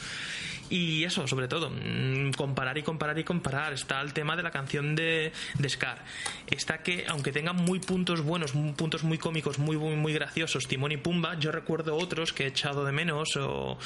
Y 0.69 1.03
eso, 1.03 1.27
sobre 1.27 1.47
todo, 1.47 1.69
mm, 1.69 2.31
comparar 2.33 2.77
y 2.77 2.83
comparar 2.83 3.17
y 3.17 3.23
comparar. 3.23 3.73
Está 3.73 4.01
el 4.01 4.13
tema 4.13 4.35
de 4.35 4.43
la 4.43 4.51
canción 4.51 4.95
de, 4.95 5.31
Scar. 5.67 6.03
Está 6.47 6.81
que, 6.83 7.05
aunque 7.07 7.31
tengan 7.31 7.55
muy 7.55 7.79
puntos 7.79 8.21
buenos, 8.21 8.51
puntos 8.51 9.03
muy 9.03 9.17
cómicos, 9.17 9.59
muy, 9.59 9.77
muy, 9.77 9.95
muy 9.95 10.13
graciosos, 10.13 10.67
Timón 10.67 10.91
y 10.91 10.97
Pumba, 10.97 11.37
yo 11.39 11.51
recuerdo 11.51 11.95
otros 11.95 12.33
que 12.33 12.43
he 12.43 12.47
echado 12.47 12.85
de 12.85 12.91
menos 12.91 13.35
o 13.37 13.77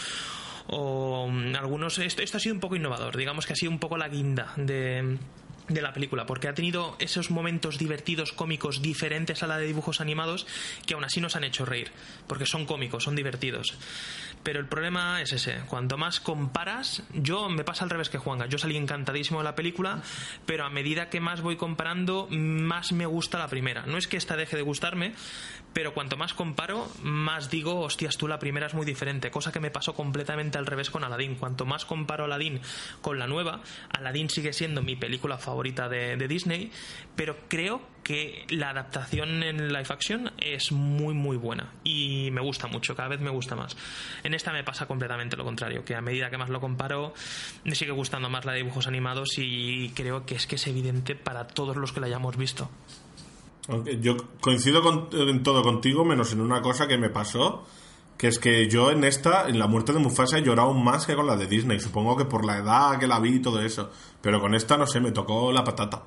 o 0.68 1.28
mm, 1.30 1.56
algunos 1.56 1.98
esto, 2.00 2.22
esto 2.22 2.38
ha 2.38 2.40
sido 2.40 2.56
un 2.56 2.62
poco 2.62 2.76
innovador 2.76 3.18
digamos 3.18 3.46
que 3.46 3.54
ha 3.54 3.56
sido 3.56 3.72
un 3.72 3.80
poco 3.80 3.98
la 3.98 4.08
guinda 4.08 4.54
de 4.56 5.18
de 5.68 5.82
la 5.82 5.94
película, 5.94 6.26
porque 6.26 6.48
ha 6.48 6.54
tenido 6.54 6.96
esos 7.00 7.32
momentos 7.32 7.78
divertidos, 7.78 8.34
cómicos, 8.34 8.82
diferentes 8.82 9.44
a 9.44 9.48
la 9.48 9.58
de 9.58 9.68
dibujos 9.68 10.02
animados, 10.02 10.46
que 10.86 10.94
aún 10.94 11.04
así 11.04 11.22
nos 11.22 11.36
han 11.36 11.44
hecho 11.44 11.66
reír, 11.66 11.92
porque 12.28 12.46
son 12.46 12.66
cómicos, 12.66 13.04
son 13.04 13.16
divertidos. 13.16 13.78
Pero 14.44 14.60
el 14.60 14.68
problema 14.68 15.22
es 15.22 15.32
ese, 15.32 15.62
cuanto 15.70 15.98
más 15.98 16.20
comparas, 16.20 17.04
yo 17.14 17.48
me 17.50 17.64
pasa 17.64 17.86
al 17.86 17.90
revés 17.90 18.10
que 18.10 18.18
Juanga, 18.18 18.46
yo 18.48 18.58
salí 18.58 18.76
encantadísimo 18.76 19.40
de 19.40 19.46
la 19.46 19.56
película, 19.56 20.02
pero 20.46 20.66
a 20.66 20.70
medida 20.70 21.10
que 21.10 21.22
más 21.22 21.42
voy 21.42 21.56
comparando, 21.56 22.28
más 22.30 22.92
me 22.92 23.06
gusta 23.06 23.40
la 23.40 23.48
primera. 23.48 23.86
No 23.86 23.98
es 23.98 24.08
que 24.08 24.18
esta 24.18 24.36
deje 24.36 24.58
de 24.58 24.64
gustarme, 24.64 25.14
pero 25.72 25.94
cuanto 25.94 26.18
más 26.18 26.34
comparo, 26.34 26.92
más 27.02 27.50
digo, 27.50 27.80
hostias, 27.80 28.18
tú 28.18 28.28
la 28.28 28.40
primera 28.40 28.68
es 28.68 28.74
muy 28.74 28.86
diferente, 28.86 29.32
cosa 29.32 29.54
que 29.54 29.62
me 29.62 29.72
pasó 29.72 29.94
completamente 29.94 30.58
al 30.58 30.66
revés 30.66 30.90
con 30.90 31.06
Aladdin. 31.06 31.36
Cuanto 31.36 31.66
más 31.66 31.86
comparo 31.86 32.26
Aladdin 32.26 32.60
con 33.02 33.18
la 33.20 33.28
nueva, 33.28 33.62
Aladdin 33.92 34.30
sigue 34.30 34.52
siendo 34.52 34.82
mi 34.82 34.98
película 34.98 35.38
favorita 35.38 35.53
de, 35.90 36.18
de 36.18 36.28
Disney, 36.28 36.72
pero 37.16 37.36
creo 37.48 37.82
que 38.04 38.46
la 38.50 38.72
adaptación 38.72 39.44
en 39.44 39.70
live 39.70 39.86
action 39.90 40.32
es 40.40 40.72
muy 40.74 41.14
muy 41.14 41.38
buena 41.38 41.72
y 41.84 42.30
me 42.32 42.42
gusta 42.42 42.68
mucho, 42.68 42.96
cada 42.96 43.10
vez 43.10 43.22
me 43.22 43.30
gusta 43.30 43.56
más. 43.56 43.78
En 44.24 44.34
esta 44.34 44.52
me 44.52 44.64
pasa 44.64 44.86
completamente 44.88 45.38
lo 45.38 45.44
contrario, 45.46 45.86
que 45.86 45.96
a 45.96 46.02
medida 46.02 46.30
que 46.30 46.38
más 46.38 46.50
lo 46.50 46.60
comparo 46.60 47.14
me 47.64 47.76
sigue 47.76 47.92
gustando 47.92 48.30
más 48.30 48.44
la 48.46 48.52
de 48.52 48.58
dibujos 48.60 48.88
animados 48.88 49.30
y 49.38 49.90
creo 49.96 50.26
que 50.26 50.36
es 50.36 50.48
que 50.48 50.56
es 50.56 50.68
evidente 50.68 51.16
para 51.16 51.48
todos 51.48 51.78
los 51.78 51.94
que 51.94 52.00
la 52.02 52.08
hayamos 52.08 52.36
visto. 52.36 52.70
Yo 54.02 54.18
coincido 54.42 54.82
con- 54.82 55.08
en 55.14 55.42
todo 55.42 55.64
contigo, 55.64 56.04
menos 56.04 56.34
en 56.34 56.42
una 56.42 56.62
cosa 56.62 56.86
que 56.88 56.98
me 56.98 57.10
pasó, 57.10 57.66
que 58.18 58.28
es 58.28 58.40
que 58.40 58.70
yo 58.70 58.92
en 58.92 59.04
esta, 59.04 59.48
en 59.50 59.60
la 59.60 59.68
muerte 59.68 59.92
de 59.94 60.00
Mufasa, 60.00 60.38
he 60.38 60.44
llorado 60.44 60.74
más 60.74 61.06
que 61.06 61.16
con 61.16 61.28
la 61.28 61.36
de 61.36 61.48
Disney. 61.48 61.80
Supongo 61.80 62.16
que 62.18 62.26
por 62.26 62.46
la 62.46 62.58
edad 62.58 63.00
que 63.00 63.08
la 63.08 63.20
vi 63.20 63.36
y 63.36 63.42
todo 63.42 63.62
eso. 63.62 63.92
Pero 64.22 64.40
con 64.40 64.56
esta, 64.56 64.78
no 64.78 64.88
sé, 64.88 65.00
me 65.00 65.12
tocó 65.12 65.52
la 65.52 65.64
patata. 65.64 66.04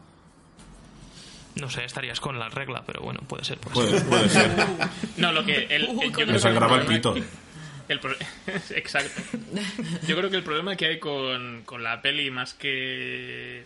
No 1.56 1.70
sé, 1.70 1.84
estarías 1.84 2.20
con 2.20 2.38
la 2.38 2.48
regla, 2.50 2.82
pero 2.86 3.00
bueno, 3.00 3.20
puede 3.26 3.44
ser. 3.44 3.58
Puede, 3.58 4.00
Puede, 4.02 4.28
ser. 4.28 4.54
puede 4.54 4.68
ser. 4.68 4.88
No, 5.16 5.32
lo 5.32 5.44
que. 5.44 5.64
El, 5.70 5.84
el- 5.88 6.00
yo 6.02 6.12
creo 6.12 6.26
Me 6.26 6.38
sangraba 6.38 6.76
el 6.76 6.86
pito. 6.86 7.14
el 7.88 8.00
pro- 8.00 8.14
Exacto. 8.70 9.22
Yo 10.06 10.16
creo 10.16 10.30
que 10.30 10.36
el 10.36 10.42
problema 10.42 10.76
que 10.76 10.86
hay 10.86 10.98
con, 10.98 11.62
con 11.64 11.82
la 11.82 12.00
peli, 12.02 12.30
más 12.30 12.52
que. 12.54 13.64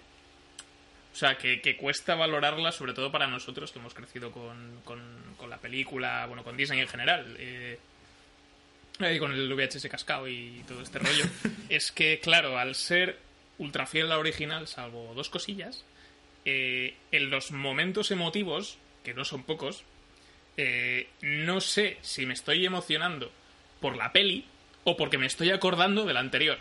O 1.13 1.17
sea, 1.17 1.37
que, 1.37 1.61
que 1.61 1.77
cuesta 1.77 2.15
valorarla, 2.15 2.71
sobre 2.71 2.93
todo 2.95 3.11
para 3.11 3.27
nosotros 3.27 3.73
que 3.73 3.81
hemos 3.81 3.93
crecido 3.95 4.31
con, 4.31 4.79
con, 4.85 5.01
con 5.37 5.51
la 5.51 5.59
película, 5.59 6.25
bueno, 6.27 6.45
con 6.45 6.57
Disney 6.57 6.79
en 6.81 6.89
general. 6.89 7.37
eh, 7.39 7.79
y 9.09 9.19
con 9.19 9.33
el 9.33 9.53
VHS 9.53 9.89
cascado 9.89 10.29
y 10.29 10.63
todo 10.69 10.83
este 10.83 10.99
rollo, 10.99 11.25
es 11.69 11.93
que, 11.93 12.21
claro, 12.21 12.59
al 12.59 12.75
ser 12.75 13.19
ultra 13.59 13.87
fiel 13.87 14.07
a 14.07 14.11
la 14.11 14.19
original, 14.19 14.67
salvo 14.67 15.13
dos 15.15 15.29
cosillas, 15.29 15.85
eh, 16.45 16.95
en 17.13 17.31
los 17.31 17.53
momentos 17.53 18.11
emotivos, 18.11 18.79
que 19.05 19.15
no 19.15 19.25
son 19.25 19.45
pocos, 19.45 19.85
eh, 20.57 21.09
no 21.23 21.61
sé 21.61 21.99
si 22.03 22.27
me 22.27 22.35
estoy 22.35 22.65
emocionando 22.67 23.31
por 23.81 23.97
la 23.97 24.13
peli 24.13 24.47
o 24.85 24.97
porque 24.97 25.19
me 25.19 25.27
estoy 25.27 25.51
acordando 25.51 26.05
de 26.05 26.15
la 26.15 26.21
anterior. 26.21 26.59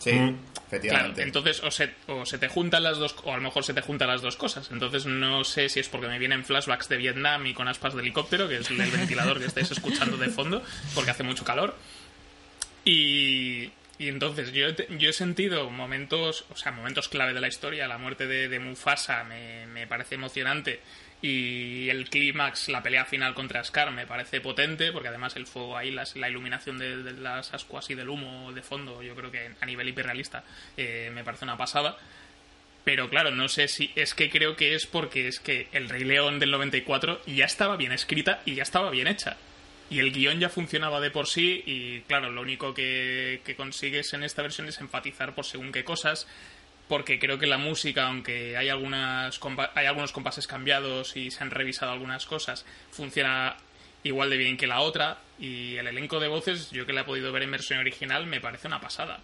Sí, 0.00 0.12
Mm. 0.12 0.36
Claro, 0.70 0.76
efectivamente. 0.78 1.22
entonces 1.22 1.62
o 1.64 1.70
se, 1.72 1.92
o 2.06 2.24
se 2.24 2.38
te 2.38 2.46
juntan 2.48 2.82
las 2.84 2.96
dos, 2.98 3.14
o 3.24 3.32
a 3.32 3.36
lo 3.36 3.42
mejor 3.42 3.64
se 3.64 3.74
te 3.74 3.80
juntan 3.80 4.06
las 4.08 4.22
dos 4.22 4.36
cosas. 4.36 4.70
Entonces 4.72 5.04
no 5.06 5.42
sé 5.44 5.68
si 5.68 5.80
es 5.80 5.88
porque 5.88 6.06
me 6.08 6.18
vienen 6.18 6.44
flashbacks 6.44 6.88
de 6.88 6.96
Vietnam 6.96 7.44
y 7.46 7.54
con 7.54 7.66
aspas 7.68 7.94
de 7.94 8.00
helicóptero, 8.02 8.48
que 8.48 8.56
es 8.58 8.70
el 8.70 8.76
ventilador 8.78 9.38
que 9.40 9.46
estáis 9.46 9.70
escuchando 9.70 10.16
de 10.16 10.28
fondo, 10.28 10.62
porque 10.94 11.10
hace 11.10 11.22
mucho 11.24 11.44
calor. 11.44 11.76
Y, 12.84 13.70
y 13.98 14.08
entonces 14.08 14.52
yo, 14.52 14.68
he 14.68 14.72
te- 14.72 14.88
yo 14.96 15.10
he 15.10 15.12
sentido 15.12 15.68
momentos, 15.70 16.44
o 16.50 16.56
sea, 16.56 16.72
momentos 16.72 17.08
clave 17.08 17.34
de 17.34 17.40
la 17.40 17.48
historia. 17.48 17.86
La 17.88 17.98
muerte 17.98 18.26
de, 18.26 18.48
de 18.48 18.58
Mufasa 18.58 19.24
me, 19.24 19.66
me 19.66 19.86
parece 19.86 20.14
emocionante. 20.14 20.80
Y 21.22 21.90
el 21.90 22.08
clímax, 22.08 22.70
la 22.70 22.82
pelea 22.82 23.04
final 23.04 23.34
contra 23.34 23.62
Scar, 23.62 23.90
me 23.90 24.06
parece 24.06 24.40
potente, 24.40 24.90
porque 24.90 25.08
además 25.08 25.36
el 25.36 25.46
fuego 25.46 25.76
ahí, 25.76 25.90
la 25.90 26.30
iluminación 26.30 26.78
de, 26.78 27.02
de 27.02 27.12
las 27.12 27.52
ascuas 27.52 27.90
y 27.90 27.94
del 27.94 28.08
humo 28.08 28.52
de 28.52 28.62
fondo, 28.62 29.02
yo 29.02 29.14
creo 29.14 29.30
que 29.30 29.50
a 29.60 29.66
nivel 29.66 29.88
hiperrealista 29.88 30.44
eh, 30.76 31.10
me 31.12 31.22
parece 31.22 31.44
una 31.44 31.58
pasada. 31.58 31.98
Pero 32.84 33.10
claro, 33.10 33.30
no 33.30 33.48
sé 33.48 33.68
si 33.68 33.92
es 33.94 34.14
que 34.14 34.30
creo 34.30 34.56
que 34.56 34.74
es 34.74 34.86
porque 34.86 35.28
es 35.28 35.38
que 35.38 35.68
el 35.72 35.88
Rey 35.88 36.04
León 36.04 36.38
del 36.38 36.50
94 36.50 37.20
ya 37.26 37.44
estaba 37.44 37.76
bien 37.76 37.92
escrita 37.92 38.40
y 38.46 38.54
ya 38.54 38.62
estaba 38.62 38.90
bien 38.90 39.06
hecha. 39.06 39.36
Y 39.90 39.98
el 39.98 40.12
guion 40.12 40.38
ya 40.38 40.48
funcionaba 40.48 41.00
de 41.00 41.10
por 41.10 41.26
sí 41.26 41.62
y 41.66 42.00
claro, 42.02 42.30
lo 42.30 42.40
único 42.40 42.72
que, 42.72 43.42
que 43.44 43.56
consigues 43.56 44.14
en 44.14 44.22
esta 44.22 44.40
versión 44.40 44.68
es 44.68 44.80
enfatizar 44.80 45.34
por 45.34 45.44
según 45.44 45.72
qué 45.72 45.84
cosas, 45.84 46.26
porque 46.90 47.20
creo 47.20 47.38
que 47.38 47.46
la 47.46 47.56
música, 47.56 48.08
aunque 48.08 48.56
hay, 48.56 48.68
algunas, 48.68 49.38
hay 49.76 49.86
algunos 49.86 50.10
compases 50.10 50.48
cambiados 50.48 51.16
y 51.16 51.30
se 51.30 51.44
han 51.44 51.52
revisado 51.52 51.92
algunas 51.92 52.26
cosas, 52.26 52.66
funciona 52.90 53.56
igual 54.02 54.28
de 54.28 54.36
bien 54.36 54.56
que 54.56 54.66
la 54.66 54.80
otra 54.80 55.18
y 55.38 55.76
el 55.76 55.86
elenco 55.86 56.18
de 56.18 56.26
voces, 56.26 56.72
yo 56.72 56.86
que 56.86 56.92
la 56.92 57.02
he 57.02 57.04
podido 57.04 57.30
ver 57.30 57.44
en 57.44 57.52
versión 57.52 57.78
original, 57.78 58.26
me 58.26 58.40
parece 58.40 58.66
una 58.66 58.80
pasada. 58.80 59.20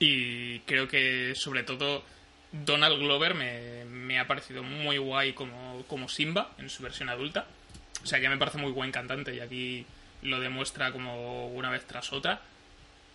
Y 0.00 0.58
creo 0.60 0.88
que 0.88 1.32
sobre 1.36 1.62
todo 1.62 2.02
Donald 2.50 2.98
Glover 2.98 3.34
me, 3.34 3.84
me 3.84 4.18
ha 4.18 4.26
parecido 4.26 4.64
muy 4.64 4.98
guay 4.98 5.34
como, 5.34 5.84
como 5.86 6.08
Simba 6.08 6.50
en 6.58 6.70
su 6.70 6.82
versión 6.82 7.08
adulta. 7.08 7.46
O 8.02 8.06
sea, 8.06 8.18
ya 8.18 8.30
me 8.30 8.36
parece 8.36 8.58
muy 8.58 8.72
buen 8.72 8.90
cantante 8.90 9.32
y 9.32 9.38
aquí 9.38 9.86
lo 10.22 10.40
demuestra 10.40 10.90
como 10.90 11.46
una 11.50 11.70
vez 11.70 11.84
tras 11.86 12.12
otra. 12.12 12.40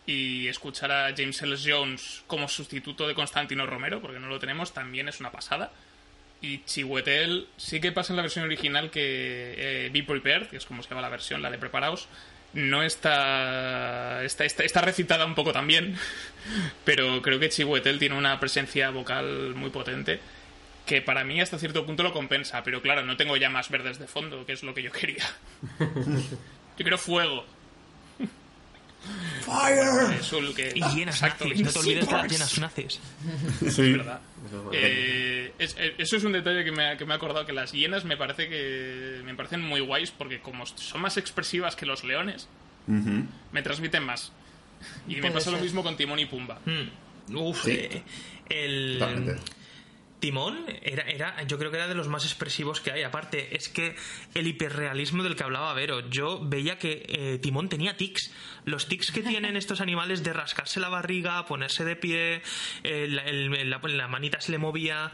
Y 0.05 0.47
escuchar 0.47 0.91
a 0.91 1.13
James 1.15 1.41
L. 1.41 1.55
Jones 1.63 2.23
como 2.27 2.47
sustituto 2.47 3.07
de 3.07 3.15
Constantino 3.15 3.65
Romero, 3.65 4.01
porque 4.01 4.19
no 4.19 4.27
lo 4.27 4.39
tenemos, 4.39 4.73
también 4.73 5.07
es 5.07 5.19
una 5.19 5.31
pasada. 5.31 5.71
Y 6.41 6.63
Chiwetel 6.65 7.47
sí 7.55 7.79
que 7.79 7.93
pasa 7.93 8.11
en 8.11 8.17
la 8.17 8.23
versión 8.23 8.43
original 8.43 8.91
que 8.91 9.55
eh, 9.57 9.89
Be 9.93 10.03
Prepared, 10.03 10.47
que 10.47 10.57
es 10.57 10.65
como 10.65 10.83
se 10.83 10.89
llama 10.89 11.01
la 11.01 11.09
versión, 11.09 11.41
la 11.41 11.49
de 11.49 11.57
Preparaos, 11.57 12.09
no 12.53 12.83
está, 12.83 14.23
está, 14.25 14.43
está, 14.43 14.63
está 14.63 14.81
recitada 14.81 15.25
un 15.25 15.35
poco 15.35 15.53
también, 15.53 15.97
pero 16.85 17.21
creo 17.21 17.39
que 17.39 17.49
Chiwetel 17.49 17.97
tiene 17.97 18.17
una 18.17 18.39
presencia 18.41 18.89
vocal 18.89 19.55
muy 19.55 19.69
potente 19.69 20.19
que 20.85 21.01
para 21.01 21.23
mí 21.23 21.39
hasta 21.39 21.57
cierto 21.57 21.85
punto 21.85 22.03
lo 22.03 22.13
compensa, 22.13 22.63
pero 22.63 22.81
claro, 22.81 23.03
no 23.03 23.17
tengo 23.17 23.37
llamas 23.37 23.69
verdes 23.69 23.99
de 23.99 24.07
fondo, 24.07 24.45
que 24.45 24.53
es 24.53 24.63
lo 24.63 24.73
que 24.73 24.83
yo 24.83 24.91
quería. 24.91 25.25
yo 25.79 26.75
quiero 26.75 26.97
fuego. 26.97 27.45
¡Fire! 29.41 30.15
Eso 30.19 30.37
es 30.37 30.43
lo 30.43 30.53
que... 30.53 30.71
Y 30.75 30.81
llenas 30.95 31.15
Exacto, 31.15 31.45
nazis, 31.45 31.61
no 31.65 31.71
te 31.71 31.79
olvides 31.79 31.95
de 31.95 32.01
las 32.01 32.09
Seaports. 32.09 32.31
llenas 32.33 32.59
nazis. 32.59 32.99
Sí. 33.75 33.91
verdad. 33.93 34.19
Eh, 34.71 35.53
es- 35.59 35.75
eh, 35.79 35.95
eso 35.97 36.15
es 36.17 36.23
un 36.23 36.31
detalle 36.33 36.63
que 36.63 36.71
me, 36.71 36.85
ha- 36.87 36.97
que 36.97 37.05
me 37.05 37.13
he 37.13 37.15
acordado 37.15 37.45
que 37.45 37.53
las 37.53 37.71
hienas 37.71 38.05
me 38.05 38.17
parece 38.17 38.47
que 38.49 39.21
me 39.25 39.33
parecen 39.35 39.61
muy 39.61 39.79
guays 39.81 40.11
porque 40.11 40.39
como 40.39 40.65
son 40.65 41.01
más 41.01 41.17
expresivas 41.17 41.75
que 41.75 41.85
los 41.85 42.03
leones 42.03 42.47
me 42.87 43.61
transmiten 43.61 44.03
más 44.03 44.31
y 45.07 45.15
me 45.17 45.31
pasa 45.31 45.49
lo 45.51 45.59
mismo 45.59 45.81
con 45.83 45.95
Timón 45.97 46.19
y 46.19 46.25
Pumba 46.25 46.59
Mm. 46.65 47.35
Uf, 47.37 47.63
Sí. 47.63 47.71
eh, 47.71 48.03
el 48.49 48.97
Totalmente. 48.99 49.41
Timón 50.23 50.63
era, 50.83 51.03
era, 51.03 51.43
yo 51.43 51.59
creo 51.59 51.69
que 51.69 51.75
era 51.75 51.89
de 51.89 51.95
los 51.95 52.07
más 52.07 52.23
expresivos 52.23 52.79
que 52.79 52.93
hay. 52.93 53.03
Aparte, 53.03 53.57
es 53.57 53.67
que 53.67 53.93
el 54.33 54.47
hiperrealismo 54.47 55.21
del 55.21 55.35
que 55.35 55.43
hablaba 55.43 55.73
Vero, 55.73 56.09
yo 56.09 56.39
veía 56.41 56.79
que 56.79 57.03
eh, 57.09 57.39
Timón 57.39 57.67
tenía 57.67 57.97
tics. 57.97 58.31
Los 58.63 58.87
tics 58.87 59.11
que 59.11 59.21
tienen 59.21 59.57
estos 59.57 59.81
animales 59.81 60.23
de 60.23 60.31
rascarse 60.31 60.79
la 60.79 60.87
barriga, 60.87 61.45
ponerse 61.45 61.83
de 61.83 61.97
pie, 61.97 62.41
la, 62.85 63.81
la 63.81 64.07
manita 64.07 64.39
se 64.39 64.53
le 64.53 64.59
movía. 64.59 65.11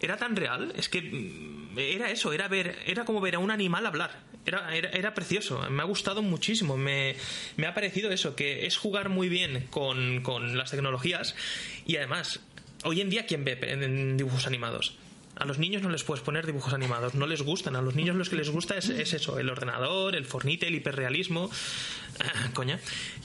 Era 0.00 0.16
tan 0.16 0.34
real, 0.34 0.72
es 0.76 0.88
que 0.88 1.00
mm, 1.00 1.78
era 1.78 2.10
eso, 2.10 2.32
era 2.32 2.48
ver, 2.48 2.76
era 2.86 3.04
como 3.04 3.20
ver 3.20 3.36
a 3.36 3.38
un 3.38 3.52
animal 3.52 3.86
hablar. 3.86 4.18
Era, 4.46 4.74
era, 4.74 4.90
era 4.90 5.14
precioso, 5.14 5.60
me 5.70 5.82
ha 5.82 5.86
gustado 5.86 6.22
muchísimo. 6.22 6.76
Me, 6.76 7.14
me 7.56 7.68
ha 7.68 7.74
parecido 7.74 8.10
eso, 8.10 8.34
que 8.34 8.66
es 8.66 8.76
jugar 8.76 9.10
muy 9.10 9.28
bien 9.28 9.68
con, 9.70 10.22
con 10.22 10.58
las 10.58 10.72
tecnologías 10.72 11.36
y 11.86 11.96
además, 11.98 12.40
hoy 12.84 13.00
en 13.00 13.10
día, 13.10 13.26
¿quién 13.26 13.44
ve 13.44 13.58
en- 13.62 14.16
dibujos 14.16 14.46
animados? 14.46 14.96
A 15.36 15.46
los 15.46 15.58
niños 15.58 15.80
no 15.82 15.88
les 15.88 16.04
puedes 16.04 16.22
poner 16.22 16.44
dibujos 16.44 16.74
animados, 16.74 17.14
no 17.14 17.26
les 17.26 17.40
gustan. 17.40 17.74
A 17.74 17.80
los 17.80 17.94
niños 17.94 18.14
los 18.14 18.28
que 18.28 18.36
les 18.36 18.50
gusta 18.50 18.76
es, 18.76 18.90
es 18.90 19.14
eso, 19.14 19.38
el 19.38 19.48
ordenador, 19.48 20.14
el 20.14 20.26
fornite, 20.26 20.66
el 20.68 20.74
hiperrealismo. 20.74 21.50
Ah, 22.18 22.50
coña. 22.52 22.78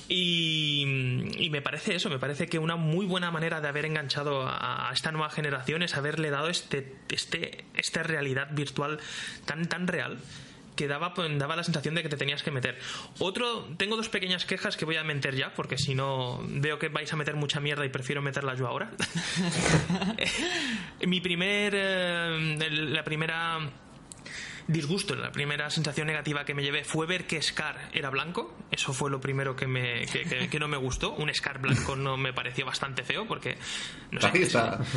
Y, 0.08 0.86
y 1.38 1.50
me 1.50 1.62
parece 1.62 1.96
eso, 1.96 2.10
me 2.10 2.20
parece 2.20 2.48
que 2.48 2.58
una 2.60 2.78
muy 2.78 3.06
buena 3.06 3.32
manera 3.32 3.60
de 3.60 3.68
haber 3.68 3.84
enganchado 3.86 4.44
a, 4.48 4.90
a 4.90 4.94
esta 4.94 5.12
nueva 5.12 5.30
generación 5.30 5.82
es 5.84 5.96
haberle 5.96 6.30
dado 6.30 6.48
este, 6.48 6.94
este, 7.10 7.66
esta 7.76 8.04
realidad 8.04 8.48
virtual 8.52 9.00
tan, 9.46 9.68
tan 9.68 9.88
real 9.88 10.18
que 10.76 10.88
daba, 10.88 11.14
pues, 11.14 11.38
daba 11.40 11.56
la 11.56 11.64
sensación 11.64 11.96
de 11.96 12.04
que 12.04 12.10
te 12.10 12.18
tenías 12.18 12.44
que 12.44 12.52
meter. 12.52 12.78
Otro, 13.20 13.68
tengo 13.78 13.96
dos 13.98 14.10
pequeñas 14.10 14.46
quejas 14.46 14.78
que 14.78 14.86
voy 14.86 14.98
a 14.98 15.04
meter 15.04 15.36
ya, 15.36 15.54
porque 15.54 15.78
si 15.78 15.96
no 15.96 16.42
veo 16.48 16.78
que 16.80 16.90
vais 16.90 17.12
a 17.12 17.16
meter 17.16 17.36
mucha 17.36 17.60
mierda 17.60 17.86
y 17.86 17.90
prefiero 17.90 18.22
meterla 18.22 18.56
yo 18.56 18.68
ahora. 18.68 18.92
Mi 21.06 21.22
primer, 21.22 21.74
eh, 21.76 22.58
la 22.70 23.04
primera 23.04 23.60
disgusto, 24.68 25.16
la 25.16 25.32
primera 25.32 25.70
sensación 25.70 26.08
negativa 26.08 26.44
que 26.44 26.56
me 26.56 26.64
llevé 26.64 26.84
fue 26.84 27.06
ver 27.06 27.28
que 27.28 27.42
Scar 27.42 27.90
era 27.94 28.10
blanco. 28.10 28.58
Eso 28.72 28.94
fue 28.94 29.12
lo 29.12 29.22
primero 29.22 29.56
que, 29.56 29.68
me, 29.68 30.06
que, 30.08 30.24
que- 30.24 30.50
que 30.50 30.60
no 30.60 30.68
me 30.68 30.78
gustó. 30.78 31.14
Un 31.14 31.34
Scar 31.34 31.60
blanco 31.60 31.96
no 31.96 32.18
me 32.18 32.34
pareció 32.34 32.66
bastante 32.66 33.04
feo 33.04 33.28
porque... 33.28 33.58
No 34.12 34.22
sé. 34.22 34.32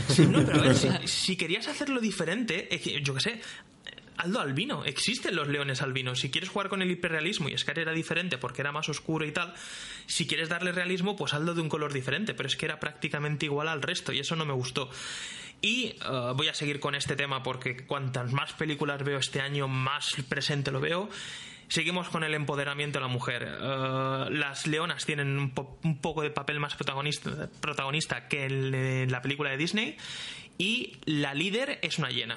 Sí, 0.09 0.27
no, 0.27 0.45
pero 0.45 0.61
a 0.61 0.63
ver, 0.63 0.75
si, 0.75 0.89
si 1.07 1.37
querías 1.37 1.69
hacerlo 1.69 2.01
diferente, 2.01 2.75
eh, 2.75 2.81
que- 2.81 3.03
yo 3.03 3.15
qué 3.15 3.21
sé, 3.21 3.41
hazlo 4.19 4.41
albino. 4.41 4.85
Existen 4.85 5.35
los 5.37 5.49
leones 5.49 5.81
albinos. 5.81 6.21
Si 6.21 6.31
quieres 6.31 6.51
jugar 6.51 6.69
con 6.69 6.83
el 6.83 6.91
hiperrealismo 6.91 7.49
y 7.49 7.57
Scar 7.57 7.79
era 7.79 7.93
diferente 7.93 8.37
porque 8.37 8.61
era 8.61 8.73
más 8.73 8.89
oscuro 8.89 9.25
y 9.25 9.33
tal, 9.33 9.55
si 10.07 10.27
quieres 10.27 10.49
darle 10.49 10.73
realismo, 10.73 11.17
pues 11.17 11.33
hazlo 11.35 11.55
de 11.55 11.61
un 11.63 11.69
color 11.69 11.93
diferente. 11.93 12.35
Pero 12.35 12.49
es 12.49 12.57
que 12.57 12.67
era 12.67 12.79
prácticamente 12.81 13.47
igual 13.47 13.69
al 13.69 13.81
resto 13.83 14.13
y 14.13 14.19
eso 14.19 14.37
no 14.37 14.45
me 14.45 14.53
gustó. 14.53 14.91
Y 15.61 15.87
eh, 15.87 15.97
voy 16.37 16.49
a 16.49 16.55
seguir 16.55 16.79
con 16.81 16.95
este 16.95 17.17
tema 17.17 17.43
porque 17.43 17.85
cuantas 17.87 18.33
más 18.33 18.53
películas 18.53 19.03
veo 19.03 19.19
este 19.19 19.41
año, 19.41 19.67
más 19.69 20.15
presente 20.29 20.71
lo 20.71 20.81
veo. 20.81 21.09
Seguimos 21.71 22.09
con 22.09 22.25
el 22.25 22.33
empoderamiento 22.33 22.99
de 22.99 23.03
la 23.03 23.09
mujer. 23.09 23.43
Eh, 23.47 24.27
las 24.31 24.67
leonas 24.67 25.05
tienen 25.05 25.37
un, 25.39 25.51
po- 25.51 25.79
un 25.85 26.01
poco 26.01 26.23
de 26.23 26.31
papel 26.31 26.61
más 26.61 26.75
protagonista, 26.77 27.51
protagonista 27.61 28.27
que 28.29 28.45
en 28.47 29.11
la 29.11 29.21
película 29.21 29.51
de 29.51 29.57
Disney. 29.57 29.97
Y 30.59 30.97
la 31.05 31.35
líder 31.35 31.79
es 31.83 31.99
una 31.99 32.11
hiena 32.11 32.37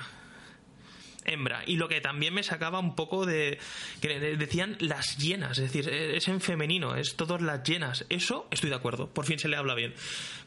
hembra. 1.25 1.63
Y 1.65 1.75
lo 1.77 1.87
que 1.87 2.01
también 2.01 2.33
me 2.33 2.43
sacaba 2.43 2.79
un 2.79 2.95
poco 2.95 3.25
de. 3.25 3.59
que 4.01 4.19
decían 4.19 4.75
las 4.79 5.17
llenas, 5.17 5.57
es 5.57 5.71
decir, 5.71 5.89
es 5.93 6.27
en 6.27 6.41
femenino, 6.41 6.95
es 6.95 7.15
todas 7.15 7.41
las 7.41 7.63
llenas. 7.63 8.05
Eso 8.09 8.47
estoy 8.51 8.69
de 8.69 8.75
acuerdo, 8.75 9.07
por 9.09 9.25
fin 9.25 9.39
se 9.39 9.47
le 9.47 9.57
habla 9.57 9.75
bien. 9.75 9.93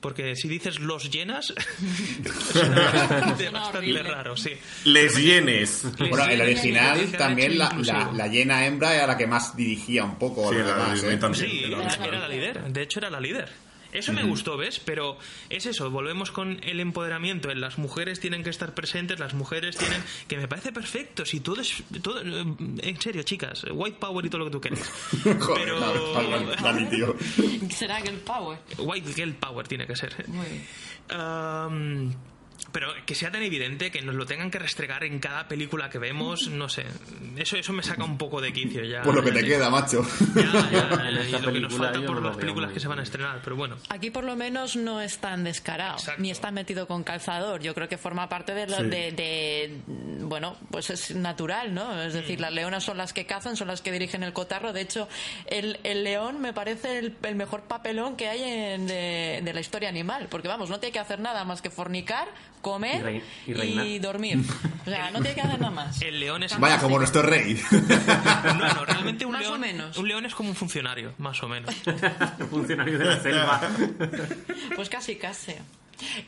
Porque 0.01 0.37
si 0.37 0.49
dices 0.49 0.81
los 0.81 1.11
llenas, 1.11 1.55
suena 2.53 2.91
bastante, 3.51 4.03
raro, 4.03 4.37
sí. 4.37 4.53
Les 4.85 5.17
llenes. 5.17 5.85
Bueno, 5.99 6.25
el 6.27 6.41
original 6.41 7.11
también 7.13 7.59
la, 7.59 7.71
la, 7.83 8.13
la 8.13 8.29
llena 8.29 8.67
hembra 8.67 8.95
era 8.95 9.07
la 9.07 9.17
que 9.17 9.27
más 9.27 9.57
dirigía 9.57 10.05
un 10.05 10.19
poco 10.19 10.49
a 10.49 10.53
Sí, 10.53 10.59
los 10.59 10.67
la 10.67 10.75
demás, 10.75 10.93
Disney 10.95 11.15
¿eh? 11.15 11.19
también. 11.19 11.51
Sí, 11.51 11.65
el 11.65 11.73
era, 11.73 11.79
original. 11.83 12.09
era 12.09 12.19
la 12.19 12.29
líder. 12.29 12.73
De 12.73 12.83
hecho, 12.83 12.99
era 13.01 13.11
la 13.11 13.21
líder. 13.21 13.49
Eso 13.94 14.12
me 14.12 14.24
gustó, 14.24 14.57
¿ves? 14.57 14.78
Pero 14.80 15.16
es 15.48 15.66
eso, 15.66 15.90
volvemos 15.90 16.30
con 16.30 16.59
el 16.64 16.80
empoderamiento. 16.80 17.50
En 17.50 17.61
las 17.61 17.78
mujeres 17.78 18.20
tienen 18.20 18.42
que 18.42 18.50
estar 18.50 18.74
presentes, 18.74 19.18
las 19.20 19.35
mujeres 19.35 19.76
tienen. 19.76 20.02
que 20.28 20.37
me 20.37 20.48
parece 20.48 20.72
perfecto. 20.72 21.24
Si 21.24 21.40
todo 21.40 21.61
es. 21.61 21.83
Todo, 22.02 22.20
en 22.20 23.00
serio, 23.00 23.22
chicas, 23.22 23.64
white 23.70 23.98
power 23.98 24.26
y 24.26 24.28
todo 24.28 24.40
lo 24.40 24.44
que 24.46 24.50
tú 24.50 24.61
quieras. 24.61 24.90
Joder, 25.40 25.72
Pero- 26.59 26.88
tío. 26.90 27.16
Será 27.70 28.02
que 28.02 28.11
el 28.11 28.18
power. 28.18 28.59
White 28.78 29.12
girl 29.14 29.35
power 29.35 29.66
tiene 29.66 29.87
que 29.87 29.96
ser. 29.96 30.28
Muy 30.28 30.46
bien. 30.46 30.66
Um, 31.11 32.12
pero 32.75 32.89
que 33.07 33.15
sea 33.15 33.31
tan 33.31 33.43
evidente 33.45 33.93
que 33.93 34.03
nos 34.03 34.17
lo 34.17 34.27
tengan 34.27 34.51
que 34.51 34.59
restregar 34.59 35.05
en 35.05 35.21
cada 35.21 35.47
película 35.47 35.89
que 35.89 35.99
vemos, 35.99 36.49
no 36.51 36.69
sé. 36.69 36.85
Eso, 37.37 37.57
eso 37.57 37.73
me 37.73 37.85
saca 37.85 38.03
un 38.03 38.19
poco 38.19 38.41
de 38.41 38.53
quicio 38.53 38.83
ya. 38.85 39.03
Pues 39.03 39.15
lo 39.15 39.23
que 39.23 39.31
ya 39.33 39.41
te 39.41 39.45
queda, 39.47 39.71
macho. 39.71 40.03
Ya, 40.35 40.71
ya, 40.71 41.29
y 41.29 41.33
lo 41.43 41.53
que 41.53 41.61
nos 41.61 41.73
falta 41.75 42.01
por 42.05 42.21
no 42.21 42.29
las 42.29 42.37
películas 42.37 42.73
que 42.73 42.81
se 42.81 42.89
van 42.89 42.99
a 42.99 43.05
estrenar, 43.05 43.41
pero 43.45 43.55
bueno. 43.55 43.77
Aquí 43.91 44.11
por 44.11 44.25
lo 44.25 44.35
menos 44.35 44.75
no 44.75 45.01
es 45.01 45.19
tan 45.19 45.45
descarado, 45.45 45.95
Exacto. 45.99 46.21
ni 46.21 46.33
está 46.33 46.51
metido 46.51 46.89
con 46.89 47.05
calzador. 47.05 47.61
Yo 47.63 47.75
creo 47.75 47.89
que 47.89 47.97
forma 47.97 48.29
parte 48.29 48.53
de, 48.55 48.67
lo, 48.67 48.77
Sí. 48.79 48.83
de, 48.85 49.13
de- 49.13 49.81
bueno, 50.25 50.57
pues 50.73 50.91
es 50.91 51.15
natural, 51.15 51.73
¿no? 51.75 52.03
Es 52.03 52.13
decir, 52.15 52.41
las 52.41 52.53
leonas 52.53 52.83
son 52.83 52.97
las 52.99 53.13
que 53.13 53.25
cazan, 53.25 53.57
son 53.57 53.69
las 53.69 53.83
que 53.83 53.93
dirigen 53.93 54.25
el 54.25 54.33
cotarro. 54.33 54.73
De 54.73 54.81
hecho, 54.81 55.09
el, 55.47 55.79
el 55.85 56.03
león 56.03 56.41
me 56.41 56.53
parece 56.53 56.99
el, 56.99 57.17
el 57.23 57.37
mejor 57.37 57.63
papelón 57.63 58.17
que 58.17 58.29
hay 58.29 58.43
en, 58.43 58.87
de, 58.89 59.41
de 59.45 59.53
la 59.53 59.61
historia 59.61 59.89
animal, 59.89 60.27
porque 60.29 60.49
vamos, 60.49 60.71
no 60.71 60.81
tiene 60.81 60.93
que 60.93 60.99
hacer 60.99 61.21
nada 61.21 61.45
más 61.45 61.63
que 61.63 61.71
fornicar, 61.71 62.29
comer 62.64 63.22
Y 63.46 63.98
dormir. 64.00 64.38
O 64.87 64.90
sea, 64.90 65.11
no 65.12 65.20
tiene 65.20 65.35
que 65.35 65.40
hacer 65.42 65.61
nada 65.61 65.70
más. 65.70 66.03
El 66.03 66.18
león 66.18 66.42
es. 66.42 66.59
Vaya, 66.59 66.79
como 66.81 66.98
nuestro 66.98 67.22
rey. 67.22 67.61
No, 68.44 68.74
no, 68.74 68.85
realmente 68.85 69.24
un 69.27 69.33
Más 69.33 69.42
león. 69.42 69.55
o 69.55 69.59
menos. 69.59 69.96
Un 69.98 70.09
león 70.09 70.27
es 70.27 70.35
como 70.35 70.48
un 70.50 70.57
funcionario, 70.57 71.14
más 71.18 71.42
o 71.42 71.48
menos. 71.48 71.74
Funcionario 72.50 72.98
de 72.98 73.05
la 73.05 73.20
selva. 73.20 73.61
Pues 74.77 74.88
casi, 74.88 75.16
casi. 75.16 75.53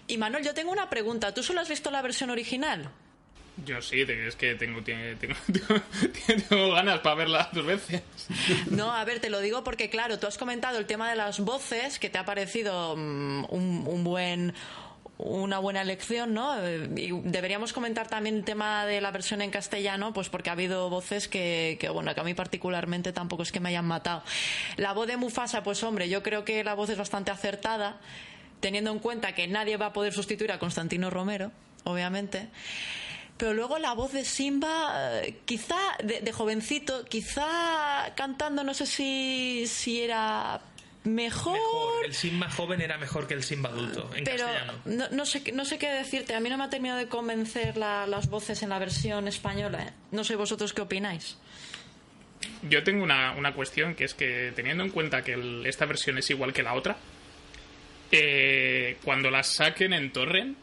Y 0.07 0.19
Manuel, 0.19 0.45
yo 0.45 0.55
tengo 0.55 0.71
una 0.71 0.89
pregunta. 0.89 1.33
¿Tú 1.35 1.43
solo 1.43 1.61
has 1.61 1.69
visto 1.69 1.91
la 1.91 2.03
versión 2.03 2.31
original? 2.31 2.89
yo 3.65 3.81
sí 3.81 4.03
es 4.03 4.37
que 4.37 4.55
tengo 4.55 4.83
tiene- 4.83 5.15
tengo, 5.17 5.35
tengo, 5.51 5.81
tengo 6.51 6.73
ganas 6.73 6.99
para 7.01 7.15
verla 7.17 7.49
dos 7.55 7.65
veces 7.65 8.03
No, 8.71 8.93
a 8.93 9.03
ver, 9.07 9.19
te 9.19 9.31
lo 9.31 9.41
digo 9.41 9.65
porque, 9.65 9.89
claro, 9.89 10.19
tú 10.19 10.27
has 10.27 10.37
comentado 10.37 10.79
el 10.79 10.85
tema 10.85 11.09
de 11.09 11.17
las 11.17 11.41
voces, 11.41 11.99
que 11.99 12.11
te 12.11 12.19
ha 12.19 12.27
parecido 12.27 12.95
mm, 12.99 13.47
un, 13.49 13.85
un 13.87 14.05
buen 14.05 14.53
una 15.19 15.59
buena 15.59 15.81
elección, 15.81 16.35
¿no? 16.35 16.59
Eh, 16.63 16.89
deberíamos 17.25 17.73
comentar 17.73 18.09
también 18.09 18.37
el 18.37 18.45
tema 18.45 18.85
de 18.85 19.01
la 19.01 19.11
versión 19.11 19.41
en 19.41 19.51
castellano, 19.51 20.13
pues 20.13 20.29
porque 20.29 20.51
ha 20.51 20.53
habido 20.53 20.91
voces 20.91 21.27
que, 21.29 21.79
que, 21.81 21.89
bueno, 21.89 22.15
que 22.15 22.21
a 22.21 22.25
mí 22.25 22.35
particularmente 22.35 23.13
tampoco 23.13 23.43
es 23.43 23.53
que 23.53 23.61
me 23.61 23.71
hayan 23.71 23.87
matado. 23.87 24.23
La 24.77 24.93
voz 24.93 25.07
de 25.07 25.17
Mufasa, 25.17 25.63
pues 25.63 25.83
hombre, 25.83 26.09
yo 26.09 26.23
creo 26.23 26.45
que 26.45 26.63
la 26.65 26.75
voz 26.75 26.91
es 26.91 26.99
bastante 26.99 27.31
acertada, 27.31 27.99
teniendo 28.61 28.91
en 28.91 28.99
cuenta 28.99 29.35
que 29.35 29.47
nadie 29.49 29.77
va 29.77 29.87
a 29.87 29.93
poder 29.93 30.13
sustituir 30.13 30.53
a 30.53 30.59
Constantino 30.59 31.09
Romero, 31.09 31.51
obviamente. 31.85 32.49
Pero 33.39 33.53
luego 33.53 33.79
la 33.79 33.93
voz 33.93 34.13
de 34.13 34.25
Simba, 34.25 35.21
eh, 35.23 35.39
quizá 35.45 35.77
de, 36.03 36.21
de 36.21 36.33
jovencito, 36.33 37.05
quizá 37.05 38.13
cantando, 38.17 38.65
no 38.65 38.75
sé 38.75 38.87
si, 38.87 39.67
si 39.67 40.01
era 40.03 40.61
mejor, 41.07 41.55
Mejor. 41.55 42.05
El 42.07 42.15
Simba 42.15 42.51
joven 42.51 42.81
era 42.81 42.99
mejor 42.99 43.27
que 43.27 43.35
el 43.35 43.43
Simba 43.43 43.71
adulto, 43.71 44.11
en 44.15 44.25
pero 44.25 44.45
castellano. 44.45 44.73
no, 44.85 45.09
no 45.11 45.27
sé, 45.27 45.43
qué- 45.43 45.53
no 45.53 45.65
sé 45.65 45.79
qué 45.79 45.89
decirte. 45.91 46.35
A 46.35 46.41
mí 46.41 46.49
no 46.51 46.59
me 46.59 46.65
ha 46.65 46.71
terminado 46.71 46.99
de 46.99 47.09
convencer 47.09 47.77
la- 47.77 48.07
las 48.07 48.29
voces 48.29 48.63
en 48.63 48.69
la 48.71 48.79
versión 48.79 49.27
española. 49.29 49.83
¿eh? 49.85 49.93
No 50.11 50.25
sé 50.25 50.37
vosotros 50.37 50.73
qué 50.73 50.83
opináis. 50.83 51.39
yo 52.69 52.85
tengo 52.85 53.03
una, 53.03 53.33
una 53.33 53.55
cuestión 53.55 53.95
que 53.95 54.05
es 54.05 54.15
que 54.15 54.53
teniendo 54.55 54.85
en 54.85 54.91
cuenta 54.91 55.23
que 55.25 55.33
el- 55.33 55.65
esta 55.67 55.87
versión 55.87 56.19
es 56.19 56.29
igual 56.31 56.53
que 56.53 56.63
la 56.63 56.75
otra 56.75 56.97
eh, 58.13 58.99
cuando 59.05 59.31
las 59.31 59.49
saquen 59.55 59.93
en 59.93 60.13
torrent 60.13 60.57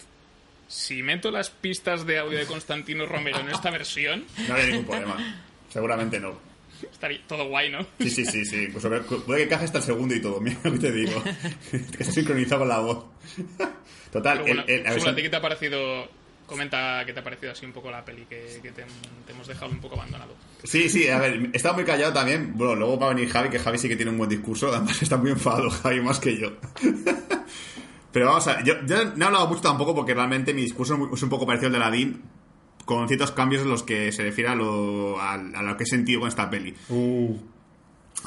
si 0.68 1.04
meto 1.04 1.30
las 1.30 1.50
pistas 1.50 2.06
de 2.06 2.20
audio 2.20 2.38
de 2.38 2.46
Constantino 2.46 3.06
Romero 3.06 3.40
en 3.40 3.50
esta 3.50 3.70
versión 3.70 4.26
No 4.48 4.54
había 4.54 4.68
ningún 4.68 4.86
problema. 4.86 5.42
Seguramente 5.70 6.20
no. 6.20 6.40
Estaría 6.92 7.22
todo 7.28 7.48
guay, 7.48 7.70
¿no? 7.72 7.86
Sí, 8.00 8.10
sí, 8.10 8.26
sí, 8.26 8.46
sí. 8.46 8.68
Pues 8.72 8.82
sobre- 8.84 9.02
puede 9.02 9.44
que 9.44 9.50
caje 9.50 9.66
hasta 9.66 9.78
el 9.80 9.84
segundo 9.84 10.16
y 10.16 10.22
todo, 10.22 10.40
mira 10.42 10.58
lo 10.64 10.72
que 10.74 10.80
te 10.80 10.92
digo. 10.92 11.24
que 11.72 11.78
está 11.78 12.12
sincronizado 12.12 12.60
con 12.60 12.70
la 12.70 12.80
voz. 12.80 13.06
Total, 14.12 14.42
Pero 14.44 14.46
bueno, 14.48 14.64
el- 14.68 14.76
el- 14.80 14.84
la 14.84 15.00
Sula, 15.00 15.12
¿a 15.12 15.16
ti 15.16 15.22
qué 15.24 15.30
te 15.30 15.36
ha 15.38 15.42
parecido 15.42 16.24
Comenta 16.46 17.04
qué 17.06 17.14
te 17.14 17.22
ha 17.22 17.24
parecido 17.24 17.54
así 17.54 17.66
un 17.66 17.72
poco 17.72 17.90
la 17.90 18.04
peli, 18.04 18.26
que, 18.30 18.60
que 18.62 18.72
te, 18.74 18.84
te 19.26 19.32
hemos 19.32 19.48
dejado 19.48 19.72
un 19.72 19.80
poco 19.80 19.96
abandonado. 19.96 20.36
Sí, 20.64 20.90
sí, 20.90 21.08
a 21.08 21.18
ver, 21.18 21.50
estaba 21.54 21.74
muy 21.76 21.86
callado 21.86 22.12
también. 22.12 22.52
Bueno, 22.54 22.76
luego 22.76 23.00
va 23.00 23.08
a 23.08 23.14
venir 23.14 23.30
Javi, 23.30 23.50
que 23.50 23.58
Javi 23.60 23.78
sí 23.78 23.88
que 23.88 23.96
tiene 23.96 24.12
un 24.12 24.18
buen 24.18 24.30
discurso. 24.30 24.68
Además, 24.68 25.02
está 25.02 25.16
muy 25.16 25.32
enfadado 25.32 25.70
Javi 25.72 26.02
más 26.02 26.20
que 26.20 26.38
yo. 26.38 26.52
Pero 28.12 28.28
vamos 28.28 28.48
a 28.48 28.56
ver, 28.58 28.66
yo, 28.66 28.74
yo 28.86 29.06
no 29.16 29.24
he 29.24 29.28
hablado 29.28 29.48
mucho 29.48 29.62
tampoco 29.62 29.96
porque 29.96 30.14
realmente 30.14 30.54
mi 30.54 30.62
discurso 30.64 30.94
es 30.94 31.00
muy- 31.00 31.10
es 31.14 31.24
un 31.24 31.30
poco 31.30 31.48
parecido 31.48 31.68
al 31.68 31.72
de 31.74 31.78
Aladdin, 31.80 32.22
con 32.86 33.08
ciertos 33.08 33.32
cambios 33.32 33.64
en 33.64 33.70
los 33.70 33.84
que 33.84 34.12
se 34.12 34.24
refiere 34.24 34.50
a 34.50 34.56
lo, 34.56 35.20
a, 35.20 35.34
a 35.34 35.64
lo 35.64 35.78
que 35.78 35.84
he 35.84 35.88
sentido 35.88 36.20
con 36.22 36.30
esta 36.30 36.50
peli. 36.50 36.74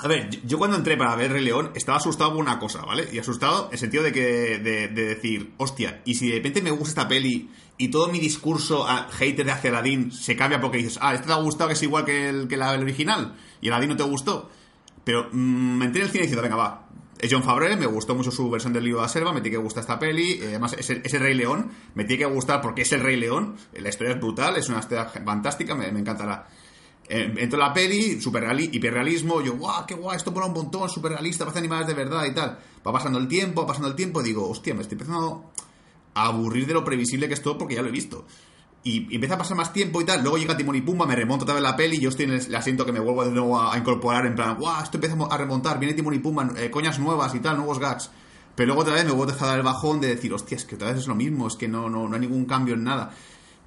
A 0.03 0.09
ver, 0.09 0.29
yo, 0.31 0.40
yo 0.45 0.59
cuando 0.59 0.77
entré 0.77 0.97
para 0.97 1.16
ver 1.16 1.33
Rey 1.33 1.45
León 1.45 1.71
estaba 1.75 1.99
asustado 1.99 2.33
por 2.33 2.40
una 2.40 2.59
cosa, 2.59 2.85
¿vale? 2.85 3.09
Y 3.12 3.19
asustado 3.19 3.66
en 3.69 3.73
el 3.73 3.79
sentido 3.79 4.03
de 4.03 4.12
que 4.12 4.59
de, 4.59 4.88
de 4.88 5.05
decir, 5.07 5.53
hostia, 5.57 6.03
y 6.05 6.14
si 6.14 6.29
de 6.29 6.37
repente 6.37 6.61
me 6.61 6.71
gusta 6.71 6.88
esta 6.88 7.09
peli 7.09 7.51
y 7.79 7.88
todo 7.88 8.09
mi 8.09 8.19
discurso 8.19 8.87
a 8.87 9.09
hater 9.11 9.47
de 9.47 9.53
hacia 9.53 9.71
Aladdin 9.71 10.12
se 10.12 10.37
cambia 10.37 10.61
porque 10.61 10.79
dices, 10.79 10.99
ah, 11.01 11.14
este 11.14 11.27
te 11.27 11.33
ha 11.33 11.37
gustado 11.37 11.69
que 11.69 11.75
es 11.75 11.83
igual 11.83 12.05
que 12.05 12.29
el, 12.29 12.49
que 12.49 12.57
la, 12.57 12.75
el 12.75 12.83
original 12.83 13.37
y 13.61 13.69
Aladdin 13.69 13.90
no 13.90 13.97
te 13.97 14.03
gustó. 14.03 14.51
Pero 15.05 15.29
mm, 15.31 15.79
me 15.79 15.85
entré 15.87 16.03
en 16.03 16.07
el 16.07 16.12
cine 16.12 16.23
diciendo, 16.23 16.42
venga, 16.42 16.57
va. 16.57 16.86
Es 17.18 17.33
John 17.33 17.42
Favreau, 17.42 17.79
me 17.79 17.87
gustó 17.87 18.14
mucho 18.14 18.31
su 18.31 18.50
versión 18.50 18.74
del 18.74 18.85
libro 18.85 19.00
de 19.00 19.07
la 19.07 19.09
selva, 19.09 19.33
me 19.33 19.40
tiene 19.40 19.57
que 19.57 19.62
gustar 19.62 19.81
esta 19.81 19.98
peli. 19.98 20.33
eh, 20.33 20.48
Además, 20.48 20.74
es 20.79 20.90
el, 20.90 21.20
Rey 21.20 21.35
León, 21.35 21.70
me 21.94 22.05
tiene 22.05 22.24
que 22.24 22.31
gustar 22.31 22.61
porque 22.61 22.83
es 22.83 22.92
el 22.92 23.00
Rey 23.00 23.16
León. 23.16 23.57
La 23.72 23.88
historia 23.88 24.14
es 24.14 24.20
brutal, 24.20 24.57
es 24.57 24.68
una 24.68 24.81
historia 24.81 25.07
fantástica, 25.07 25.74
me, 25.74 25.88
encantará. 25.88 26.46
Eh, 27.09 27.48
la 27.52 27.72
peli, 27.72 28.20
super 28.20 28.44
hiperrealismo, 28.61 29.40
yo, 29.40 29.57
guau, 29.57 29.87
qué 29.87 29.94
guay, 29.94 30.16
esto 30.16 30.31
mola 30.31 30.46
un 30.46 30.52
montón, 30.52 30.90
super 30.90 31.12
realista, 31.12 31.44
parece 31.44 31.61
animales 31.61 31.87
de 31.87 31.94
verdad 31.94 32.24
y 32.26 32.35
tal. 32.35 32.59
Va 32.87 32.92
pasando 32.92 33.18
el 33.18 33.29
tiempo, 33.29 33.62
va 33.62 33.68
pasando 33.68 33.88
el 33.88 33.94
tiempo, 33.94 34.20
y 34.20 34.24
digo, 34.24 34.48
hostia, 34.48 34.74
me 34.74 34.83
estoy 34.83 34.96
empezando 34.96 35.52
a 36.12 36.26
aburrir 36.26 36.66
de 36.66 36.74
lo 36.74 36.85
previsible 36.85 37.29
que 37.29 37.35
es 37.35 37.42
todo 37.42 37.57
porque 37.57 37.76
ya 37.76 37.83
lo 37.83 37.88
he 37.88 37.92
visto. 37.92 38.26
Y, 38.88 39.14
empieza 39.14 39.35
a 39.35 39.38
pasar 39.38 39.57
más 39.57 39.72
tiempo 39.72 40.01
y 40.01 40.05
tal. 40.05 40.22
Luego 40.22 40.38
llega 40.38 40.57
Timón 40.57 40.77
y 40.77 40.81
Pumba, 40.81 41.07
me 41.07 41.16
remonto 41.16 41.44
otra 41.44 41.55
vez 41.55 41.62
la 41.62 41.75
peli 41.75 41.96
y 41.96 42.01
yo 42.01 42.09
estoy 42.11 42.27
en 42.27 42.33
el, 42.33 42.55
asiento 42.55 42.87
que 42.87 42.92
me 42.92 43.01
vuelvo 43.01 43.25
de 43.25 43.33
nuevo 43.33 43.59
a, 43.59 43.75
a 43.75 43.79
incorporar 43.79 44.27
en 44.27 44.35
plan, 44.35 44.57
guau, 44.57 44.83
esto 44.83 44.96
empieza 44.96 45.16
a 45.29 45.37
remontar, 45.38 45.79
viene 45.81 45.94
Timón 45.94 46.14
y 46.14 46.18
Pumba, 46.20 46.51
eh, 46.57 46.70
coñas 46.70 46.99
nuevas 46.99 47.35
y 47.35 47.40
tal, 47.40 47.57
nuevos 47.57 47.79
gags. 47.81 48.11
Pero 48.55 48.68
luego 48.68 48.83
otra 48.83 48.94
vez 48.94 49.05
me 49.05 49.11
vuelvo 49.11 49.33
a 49.33 49.46
dar 49.46 49.59
el 49.59 49.64
bajón 49.64 50.01
de 50.01 50.09
decir, 50.09 50.33
hostia, 50.33 50.57
es 50.57 50.64
que 50.64 50.77
otra 50.77 50.88
vez 50.88 50.99
es 50.99 51.07
lo 51.09 51.14
mismo, 51.14 51.46
es 51.49 51.57
que 51.57 51.68
no, 51.68 51.90
no, 51.90 52.09
no 52.09 52.14
hay 52.14 52.20
ningún 52.20 52.44
cambio 52.46 52.75
en 52.75 52.85
nada. 52.85 53.11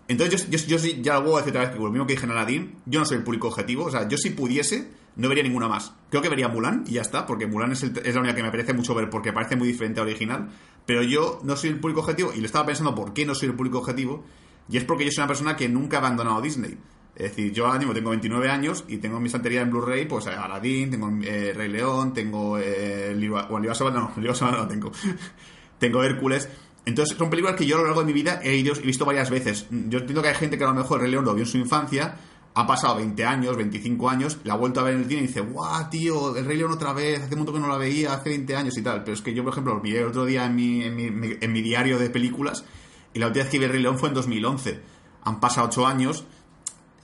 Entonces 0.08 0.50
yo, 0.50 0.58
yo, 0.58 0.78
yo 0.78 1.02
ya 1.02 1.16
lo 1.20 1.24
voy 1.24 1.34
a 1.34 1.38
decir 1.40 1.52
otra 1.52 1.62
vez, 1.62 1.72
que 1.72 1.80
lo 1.84 1.92
mismo 1.92 2.08
que 2.08 2.14
dije 2.14 2.26
en 2.26 2.32
Aladdin, 2.32 2.76
yo 2.86 3.00
no 3.00 3.06
soy 3.06 3.18
el 3.18 3.24
público 3.24 3.50
objetivo, 3.50 3.86
o 3.86 3.92
sea, 3.92 4.08
yo 4.08 4.18
si 4.18 4.32
pudiese, 4.32 4.90
no 5.18 5.28
vería 5.30 5.44
ninguna 5.44 5.68
más. 5.68 5.94
Creo 6.10 6.22
que 6.24 6.30
vería 6.30 6.48
Mulan 6.48 6.84
y 6.88 6.94
ya 6.94 7.02
está, 7.02 7.28
porque 7.28 7.46
Mulan 7.46 7.74
es, 7.74 7.84
el- 7.84 7.96
es 8.04 8.16
la 8.16 8.22
única 8.22 8.36
que 8.36 8.42
me 8.42 8.48
apetece 8.48 8.74
mucho 8.74 8.96
ver 8.96 9.10
porque 9.10 9.32
parece 9.34 9.56
muy 9.56 9.68
diferente 9.68 10.00
al 10.00 10.08
original, 10.08 10.50
pero 10.88 11.04
yo 11.04 11.40
no 11.44 11.56
soy 11.56 11.70
el 11.72 11.80
público 11.80 12.00
objetivo 12.02 12.32
y 12.34 12.40
le 12.40 12.48
estaba 12.48 12.66
pensando 12.66 12.96
por 12.96 13.14
qué 13.14 13.26
no 13.26 13.36
soy 13.36 13.50
el 13.50 13.56
público 13.56 13.78
objetivo, 13.78 14.24
y 14.70 14.78
es 14.78 14.84
porque 14.84 15.06
yo 15.06 15.12
soy 15.12 15.22
una 15.22 15.28
persona 15.28 15.56
que 15.56 15.68
nunca 15.70 15.98
ha 15.98 16.00
abandonado 16.00 16.42
Disney. 16.42 16.78
Es 17.16 17.32
decir, 17.36 17.52
yo 17.52 17.66
ahora 17.66 17.80
mismo 17.80 17.94
tengo 17.94 18.12
29 18.12 18.50
años 18.50 18.86
y 18.88 18.98
tengo 18.98 19.18
en 19.18 19.24
mi 19.24 19.28
estantería 19.28 19.62
en 19.62 19.70
Blu-ray, 19.72 20.06
pues 20.06 20.26
eh, 20.28 20.30
Aladdin, 20.30 20.90
tengo 20.92 21.10
eh, 21.24 21.52
Rey 21.54 21.68
León, 21.70 22.14
tengo 22.14 22.58
eh, 22.58 23.14
libro, 23.18 23.46
bueno, 23.50 23.68
de 23.68 23.76
Sabana 23.76 24.10
no, 24.16 24.34
Sabana 24.36 24.60
no 24.60 24.68
tengo. 24.68 24.92
tengo 25.80 26.04
Hércules. 26.04 26.48
Entonces, 26.86 27.18
son 27.18 27.30
películas 27.30 27.56
que 27.58 27.66
yo 27.66 27.76
a 27.76 27.80
lo 27.80 27.86
largo 27.86 28.02
de 28.02 28.08
mi 28.08 28.14
vida 28.14 28.40
he, 28.42 28.56
ido- 28.56 28.74
he 28.76 28.82
visto 28.86 29.06
varias 29.06 29.30
veces. 29.30 29.68
Yo 29.70 30.00
entiendo 30.00 30.22
que 30.22 30.30
hay 30.30 30.36
gente 30.36 30.58
que 30.58 30.64
a 30.64 30.68
lo 30.68 30.74
mejor 30.74 31.02
Rey 31.02 31.12
León 31.12 31.26
lo 31.26 31.34
vio 31.34 31.44
en 31.44 31.50
su 31.50 31.58
infancia, 31.58 32.16
ha 32.56 32.66
pasado 32.66 32.96
20 32.98 33.26
años, 33.26 33.58
25 33.58 34.10
años, 34.10 34.38
la 34.46 34.54
ha 34.54 34.58
vuelto 34.58 34.80
a 34.80 34.84
ver 34.84 34.94
en 34.96 35.02
el 35.02 35.08
cine 35.08 35.22
y 35.24 35.28
dice, 35.28 35.42
guau, 35.42 35.90
tío, 35.90 36.36
el 36.38 36.46
Rey 36.46 36.58
León 36.58 36.72
otra 36.72 36.94
vez, 36.94 37.22
hace 37.22 37.36
mucho 37.36 37.52
que 37.54 37.60
no 37.60 37.68
la 37.68 37.78
veía, 37.78 38.14
hace 38.14 38.30
20 38.30 38.56
años 38.56 38.78
y 38.78 38.82
tal. 38.82 39.04
Pero 39.04 39.14
es 39.14 39.22
que 39.22 39.34
yo, 39.34 39.44
por 39.44 39.52
ejemplo, 39.52 39.76
lo 39.76 39.82
miré 39.82 40.00
el 40.00 40.08
otro 40.08 40.26
día 40.26 40.46
en 40.46 40.56
mi, 40.56 40.84
en 40.84 40.96
mi, 40.96 41.08
en 41.40 41.52
mi 41.52 41.62
diario 41.62 42.00
de 42.00 42.10
películas 42.10 42.64
y 43.14 43.20
la 43.20 43.28
última 43.28 43.44
vez 43.44 43.52
que 43.52 43.60
vi 43.60 43.66
el 43.66 43.72
Rey 43.72 43.82
León 43.82 43.98
fue 43.98 44.10
en 44.10 44.16
2011. 44.16 44.82
Han 45.24 45.40
pasado 45.40 45.68
8 45.68 45.88
años, 45.88 46.26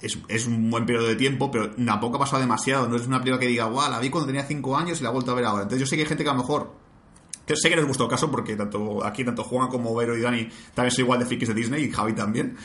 es, 0.01 0.17
es 0.27 0.47
un 0.47 0.69
buen 0.69 0.85
periodo 0.85 1.07
de 1.07 1.15
tiempo, 1.15 1.51
pero 1.51 1.71
tampoco 1.71 2.17
ha 2.17 2.19
pasado 2.19 2.41
demasiado. 2.41 2.87
No 2.87 2.95
es 2.95 3.07
una 3.07 3.19
película 3.19 3.39
que 3.39 3.47
diga, 3.47 3.65
guau, 3.65 3.89
la 3.89 3.99
vi 3.99 4.09
cuando 4.09 4.27
tenía 4.27 4.43
5 4.43 4.77
años 4.77 4.99
y 4.99 5.03
la 5.03 5.09
he 5.09 5.13
vuelto 5.13 5.31
a 5.31 5.35
ver 5.35 5.45
ahora. 5.45 5.63
Entonces 5.63 5.81
yo 5.81 5.89
sé 5.89 5.95
que 5.95 6.03
hay 6.03 6.07
gente 6.07 6.23
que 6.23 6.29
a 6.29 6.33
lo 6.33 6.39
mejor 6.39 6.85
sé 7.53 7.69
que 7.69 7.75
no 7.75 7.81
es 7.81 7.87
vuestro 7.87 8.07
caso 8.07 8.31
porque 8.31 8.55
tanto 8.55 9.05
aquí 9.05 9.23
tanto 9.23 9.43
Juan 9.43 9.69
como 9.69 9.93
Vero 9.93 10.17
y 10.17 10.21
Dani 10.21 10.49
también 10.73 10.91
son 10.91 11.05
igual 11.05 11.19
de 11.19 11.25
frikis 11.25 11.49
de 11.49 11.53
Disney 11.53 11.83
y 11.83 11.91
Javi 11.91 12.13
también. 12.13 12.57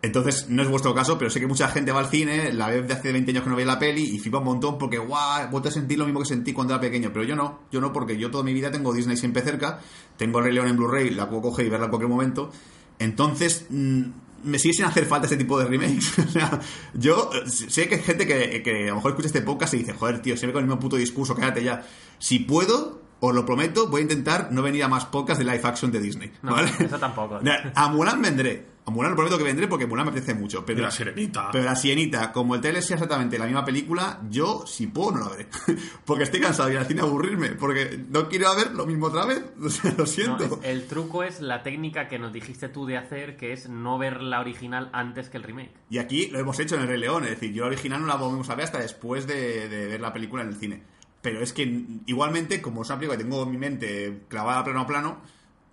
Entonces 0.00 0.50
no 0.50 0.62
es 0.62 0.68
vuestro 0.68 0.94
caso, 0.94 1.16
pero 1.16 1.30
sé 1.30 1.40
que 1.40 1.46
mucha 1.46 1.68
gente 1.68 1.90
va 1.90 2.00
al 2.00 2.08
cine, 2.08 2.52
la 2.52 2.68
ve 2.68 2.82
de 2.82 2.92
hace 2.92 3.10
20 3.10 3.30
años 3.30 3.42
que 3.42 3.48
no 3.48 3.56
ve 3.56 3.64
la 3.64 3.78
peli 3.78 4.02
y 4.02 4.18
flipa 4.18 4.38
un 4.38 4.44
montón 4.44 4.76
porque 4.76 4.98
guau, 4.98 5.42
he 5.42 5.46
vuelto 5.46 5.70
a 5.70 5.72
sentir 5.72 5.98
lo 5.98 6.04
mismo 6.04 6.20
que 6.20 6.26
sentí 6.26 6.52
cuando 6.52 6.74
era 6.74 6.80
pequeño, 6.80 7.10
pero 7.10 7.24
yo 7.24 7.34
no, 7.34 7.60
yo 7.72 7.80
no 7.80 7.90
porque 7.90 8.18
yo 8.18 8.30
toda 8.30 8.44
mi 8.44 8.52
vida 8.52 8.70
tengo 8.70 8.92
Disney 8.92 9.16
siempre 9.16 9.40
cerca, 9.40 9.80
tengo 10.18 10.40
el 10.40 10.44
Rey 10.44 10.54
León 10.54 10.68
en 10.68 10.76
Blu-ray, 10.76 11.10
la 11.10 11.28
puedo 11.28 11.42
coger 11.42 11.66
y 11.66 11.68
verla 11.70 11.86
en 11.86 11.90
cualquier 11.90 12.10
momento. 12.10 12.50
Entonces, 12.98 13.66
mm, 13.70 14.02
me 14.44 14.58
sigue 14.58 14.74
sin 14.74 14.84
hacer 14.84 15.06
falta 15.06 15.26
ese 15.26 15.36
tipo 15.36 15.58
de 15.58 15.66
remakes. 15.66 16.18
o 16.26 16.28
sea, 16.28 16.60
yo 16.94 17.30
eh, 17.34 17.48
sé 17.48 17.88
que 17.88 17.96
hay 17.96 18.02
gente 18.02 18.26
que, 18.26 18.62
que 18.62 18.84
a 18.84 18.90
lo 18.90 18.96
mejor 18.96 19.12
escucha 19.12 19.28
este 19.28 19.42
podcast 19.42 19.74
y 19.74 19.78
dice, 19.78 19.92
joder, 19.92 20.20
tío, 20.22 20.36
siempre 20.36 20.52
con 20.52 20.62
el 20.62 20.68
mismo 20.68 20.80
puto 20.80 20.96
discurso, 20.96 21.34
cállate 21.34 21.64
ya. 21.64 21.84
Si 22.18 22.40
puedo, 22.40 23.02
os 23.20 23.34
lo 23.34 23.46
prometo, 23.46 23.88
voy 23.88 24.00
a 24.00 24.02
intentar 24.02 24.52
no 24.52 24.62
venir 24.62 24.84
a 24.84 24.88
más 24.88 25.06
podcasts 25.06 25.44
de 25.44 25.50
live 25.50 25.64
action 25.64 25.90
de 25.90 26.00
Disney. 26.00 26.32
No, 26.42 26.52
¿vale? 26.52 26.70
eso 26.78 26.98
tampoco. 26.98 27.40
A 27.74 27.88
Mulan 27.88 28.20
vendré. 28.20 28.73
A 28.86 28.90
Mulan 28.90 29.12
lo 29.12 29.16
prometo 29.16 29.38
que 29.38 29.44
vendré 29.44 29.66
porque 29.66 29.86
Mulan 29.86 30.04
me 30.06 30.10
apetece 30.12 30.34
mucho. 30.34 30.64
Pero 30.66 30.80
Y 30.80 30.82
la 30.82 30.90
Sirenita. 30.90 31.48
Pero 31.50 31.64
la 31.64 31.74
sirenita, 31.74 32.30
como 32.32 32.54
el 32.54 32.60
trailer 32.60 32.82
sea 32.82 32.96
exactamente 32.96 33.38
la 33.38 33.46
misma 33.46 33.64
película, 33.64 34.20
yo, 34.28 34.66
si 34.66 34.88
puedo, 34.88 35.12
no 35.12 35.20
la 35.20 35.28
veré. 35.30 35.46
porque 36.04 36.24
estoy 36.24 36.40
cansado 36.40 36.68
de 36.68 36.74
ir 36.74 36.80
al 36.80 36.86
cine 36.86 37.00
a 37.00 37.04
aburrirme. 37.04 37.48
Porque 37.52 37.98
no 38.10 38.28
quiero 38.28 38.54
ver 38.54 38.72
lo 38.74 38.84
mismo 38.84 39.06
otra 39.06 39.24
vez. 39.24 39.42
O 39.64 39.70
sea, 39.70 39.90
lo 39.92 39.96
No, 39.98 40.06
siento. 40.06 40.44
es- 40.44 40.68
el 40.68 40.86
truco 40.86 41.22
es 41.22 41.40
la 41.40 41.62
técnica 41.62 42.08
que 42.08 42.18
nos 42.18 42.30
dijiste 42.32 42.68
tú 42.68 42.84
de 42.84 42.98
hacer, 42.98 43.38
que 43.38 43.54
es 43.54 43.70
no 43.70 43.96
ver 43.96 44.20
la 44.22 44.40
original 44.40 44.90
antes 44.92 45.30
que 45.30 45.38
el 45.38 45.44
remake. 45.44 45.72
Y 45.88 45.96
aquí 45.96 46.26
lo 46.26 46.38
hemos 46.38 46.58
hecho 46.60 46.74
en 46.74 46.82
el 46.82 46.88
Rey 46.88 46.98
León, 47.00 47.24
es 47.24 47.30
decir, 47.30 47.52
yo 47.54 47.62
la 47.62 47.68
original 47.68 48.02
no 48.02 48.06
la 48.06 48.16
volvemos 48.16 48.50
a 48.50 48.54
ver 48.54 48.66
hasta 48.66 48.80
después 48.80 49.26
de, 49.26 49.68
de 49.70 49.86
ver 49.86 50.00
la 50.02 50.12
película 50.12 50.42
en 50.42 50.48
el 50.50 50.56
cine. 50.56 50.82
Pero 51.22 51.40
es 51.40 51.54
que 51.54 51.86
igualmente, 52.04 52.60
como 52.60 52.82
es 52.82 52.90
una 52.90 52.98
película 52.98 53.16
que 53.16 53.24
tengo 53.24 53.42
en 53.44 53.50
mi 53.50 53.56
mente 53.56 54.24
clavada 54.28 54.62
plano 54.62 54.80
a 54.80 54.86
plano, 54.86 55.22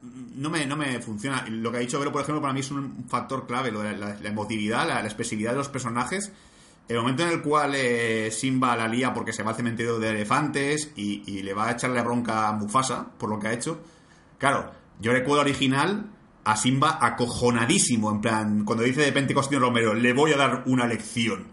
no 0.02 0.50
me, 0.50 0.66
no 0.66 0.76
me 0.76 1.00
funciona. 1.00 1.46
Lo 1.50 1.72
que 1.72 1.78
ha 1.78 1.82
dicho 1.82 2.00
Vero, 2.00 2.12
por 2.12 2.22
ejemplo, 2.22 2.42
para 2.42 2.54
mí 2.54 2.62
es 2.62 2.72
un 2.72 3.06
factor 3.08 3.46
clave, 3.46 3.72
lo 3.72 3.82
de 3.82 3.98
la, 3.98 4.16
la 4.16 4.30
emotividad, 4.30 4.88
la, 4.88 4.96
la 4.96 5.06
expresividad 5.06 5.52
de 5.52 5.58
los 5.58 5.70
personajes. 5.70 6.32
El 6.88 6.98
momento 6.98 7.24
en 7.24 7.30
el 7.30 7.42
cual 7.42 7.74
eh, 7.76 8.32
Simba 8.32 8.76
la 8.76 8.88
lía 8.88 9.14
porque 9.14 9.32
se 9.32 9.44
va 9.44 9.52
al 9.52 9.56
cementerio 9.56 10.00
de 10.00 10.10
elefantes 10.10 10.92
y, 10.96 11.24
y 11.26 11.44
le 11.44 11.54
va 11.54 11.68
a 11.68 11.72
echarle 11.72 12.02
bronca 12.02 12.50
a 12.50 12.54
Mufasa 12.54 13.08
por 13.18 13.30
lo 13.30 13.40
que 13.40 13.48
ha 13.48 13.54
hecho. 13.54 13.80
Claro, 14.38 14.72
yo 15.00 15.14
recuerdo 15.14 15.42
original 15.42 16.10
a 16.44 16.58
Simba 16.58 16.98
acojonadísimo, 17.00 18.12
en 18.12 18.20
plan, 18.20 18.66
cuando 18.66 18.84
dice 18.84 19.02
de 19.02 19.08
repente 19.08 19.34
Constantino 19.34 19.68
Romero, 19.68 19.94
le 19.94 20.12
voy 20.12 20.34
a 20.34 20.38
dar 20.38 20.64
una 20.66 20.88
lección. 20.88 21.48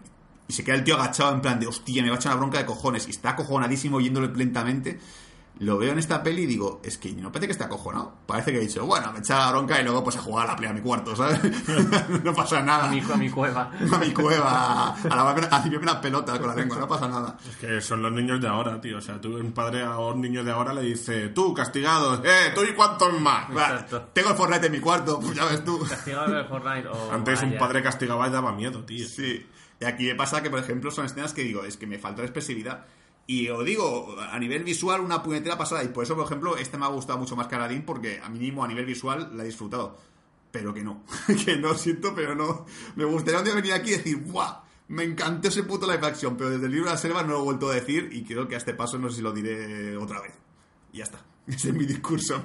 Y 0.47 0.53
se 0.53 0.63
queda 0.63 0.75
el 0.75 0.83
tío 0.83 0.95
agachado 0.95 1.35
en 1.35 1.41
plan 1.41 1.59
de, 1.59 1.67
hostia, 1.67 2.01
me 2.01 2.09
va 2.09 2.15
a 2.15 2.17
echar 2.17 2.31
una 2.31 2.39
bronca 2.39 2.57
de 2.57 2.65
cojones. 2.65 3.07
Y 3.07 3.11
está 3.11 3.29
acojonadísimo 3.29 4.01
yéndole 4.01 4.29
lentamente. 4.35 4.99
Lo 5.59 5.77
veo 5.77 5.91
en 5.91 5.99
esta 5.99 6.23
peli 6.23 6.43
y 6.43 6.45
digo, 6.45 6.81
es 6.85 6.97
que 6.97 7.11
no 7.11 7.31
parece 7.31 7.47
que 7.47 7.51
esté 7.51 7.65
acojonado. 7.65 8.13
Parece 8.25 8.51
que 8.53 8.59
he 8.59 8.61
dicho, 8.61 8.85
bueno, 8.85 9.11
me 9.11 9.19
echa 9.19 9.37
la 9.39 9.51
bronca 9.51 9.79
y 9.79 9.83
luego 9.83 10.03
pues 10.03 10.15
a 10.15 10.21
jugar 10.21 10.47
a 10.47 10.51
la 10.51 10.55
play 10.55 10.69
a 10.69 10.73
mi 10.73 10.79
cuarto, 10.79 11.15
¿sabes? 11.17 11.39
no 12.23 12.33
pasa 12.33 12.61
nada. 12.61 12.85
A 12.85 12.89
mi, 12.91 13.01
a 13.01 13.15
mi 13.17 13.29
cueva. 13.29 13.69
A 13.91 13.97
mi 13.97 14.13
cueva, 14.13 14.93
a, 14.95 15.07
la, 15.09 15.29
a 15.29 15.59
limpiarme 15.59 15.77
una 15.91 15.99
pelota 15.99 16.39
con 16.39 16.47
la 16.47 16.55
lengua, 16.55 16.77
no 16.77 16.87
pasa 16.87 17.07
nada. 17.09 17.37
Es 17.49 17.57
que 17.57 17.81
son 17.81 18.01
los 18.01 18.11
niños 18.11 18.39
de 18.39 18.47
ahora, 18.47 18.79
tío. 18.79 18.99
O 18.99 19.01
sea, 19.01 19.19
tú, 19.19 19.35
un 19.35 19.51
padre 19.51 19.83
a 19.83 19.97
un 19.97 20.21
niño 20.21 20.43
de 20.43 20.51
ahora 20.51 20.73
le 20.73 20.81
dice, 20.83 21.29
tú, 21.29 21.53
castigado, 21.53 22.23
eh, 22.23 22.51
tú 22.55 22.63
y 22.63 22.73
cuántos 22.73 23.19
más. 23.19 23.49
Exacto. 23.49 24.09
Tengo 24.13 24.29
el 24.29 24.35
Fortnite 24.35 24.67
en 24.67 24.71
mi 24.71 24.79
cuarto, 24.79 25.19
pues 25.19 25.35
ya 25.35 25.45
ves 25.45 25.63
tú. 25.65 25.85
Castigado 25.87 26.31
del 26.31 26.45
Fortnite 26.45 26.87
o 26.87 27.11
Antes 27.11 27.41
un 27.41 27.49
vaya. 27.49 27.59
padre 27.59 27.83
castigaba 27.83 28.27
y 28.27 28.31
daba 28.31 28.53
miedo, 28.53 28.83
tío. 28.85 29.05
Sí. 29.07 29.45
Y 29.81 29.85
aquí 29.85 30.05
me 30.05 30.15
pasa 30.15 30.41
que, 30.41 30.49
por 30.49 30.59
ejemplo, 30.59 30.91
son 30.91 31.05
escenas 31.05 31.33
que 31.33 31.41
digo, 31.43 31.63
es 31.63 31.75
que 31.77 31.87
me 31.87 31.97
falta 31.99 32.21
la 32.21 32.27
expresividad. 32.27 32.85
Y 33.29 33.47
os 33.47 33.63
digo, 33.63 34.15
a 34.19 34.39
nivel 34.39 34.63
visual, 34.63 35.01
una 35.01 35.21
puñetera 35.21 35.55
pasada. 35.55 35.83
Y 35.83 35.89
por 35.89 36.03
eso, 36.03 36.15
por 36.15 36.25
ejemplo, 36.25 36.57
este 36.57 36.79
me 36.79 36.85
ha 36.85 36.87
gustado 36.87 37.19
mucho 37.19 37.35
más 37.35 37.45
que 37.45 37.53
Aladdin, 37.53 37.83
porque 37.83 38.19
a 38.19 38.27
mí 38.27 38.39
mismo 38.39 38.63
a 38.63 38.67
nivel 38.67 38.87
visual 38.87 39.37
la 39.37 39.43
he 39.43 39.45
disfrutado. 39.45 39.99
Pero 40.49 40.73
que 40.73 40.83
no. 40.83 41.03
que 41.45 41.55
no 41.55 41.75
siento, 41.75 42.15
pero 42.15 42.33
no. 42.33 42.65
Me 42.95 43.05
gustaría 43.05 43.37
un 43.37 43.45
día 43.45 43.53
venir 43.53 43.73
aquí 43.73 43.89
y 43.89 43.97
decir, 43.97 44.17
¡guau! 44.23 44.63
Me 44.87 45.03
encantó 45.03 45.49
ese 45.49 45.61
puto 45.61 45.85
live 45.85 46.07
action, 46.07 46.35
pero 46.37 46.49
desde 46.49 46.65
el 46.65 46.71
libro 46.71 46.87
de 46.87 46.95
la 46.95 46.97
selva 46.97 47.21
no 47.21 47.33
lo 47.33 47.41
he 47.41 47.43
vuelto 47.43 47.69
a 47.69 47.75
decir 47.75 48.09
y 48.11 48.23
creo 48.23 48.47
que 48.47 48.55
a 48.55 48.57
este 48.57 48.73
paso 48.73 48.97
no 48.97 49.11
sé 49.11 49.17
si 49.17 49.21
lo 49.21 49.31
diré 49.31 49.95
otra 49.95 50.21
vez. 50.21 50.33
Y 50.91 50.97
ya 50.97 51.03
está. 51.03 51.23
Ese 51.45 51.69
es 51.69 51.75
mi 51.75 51.85
discurso. 51.85 52.41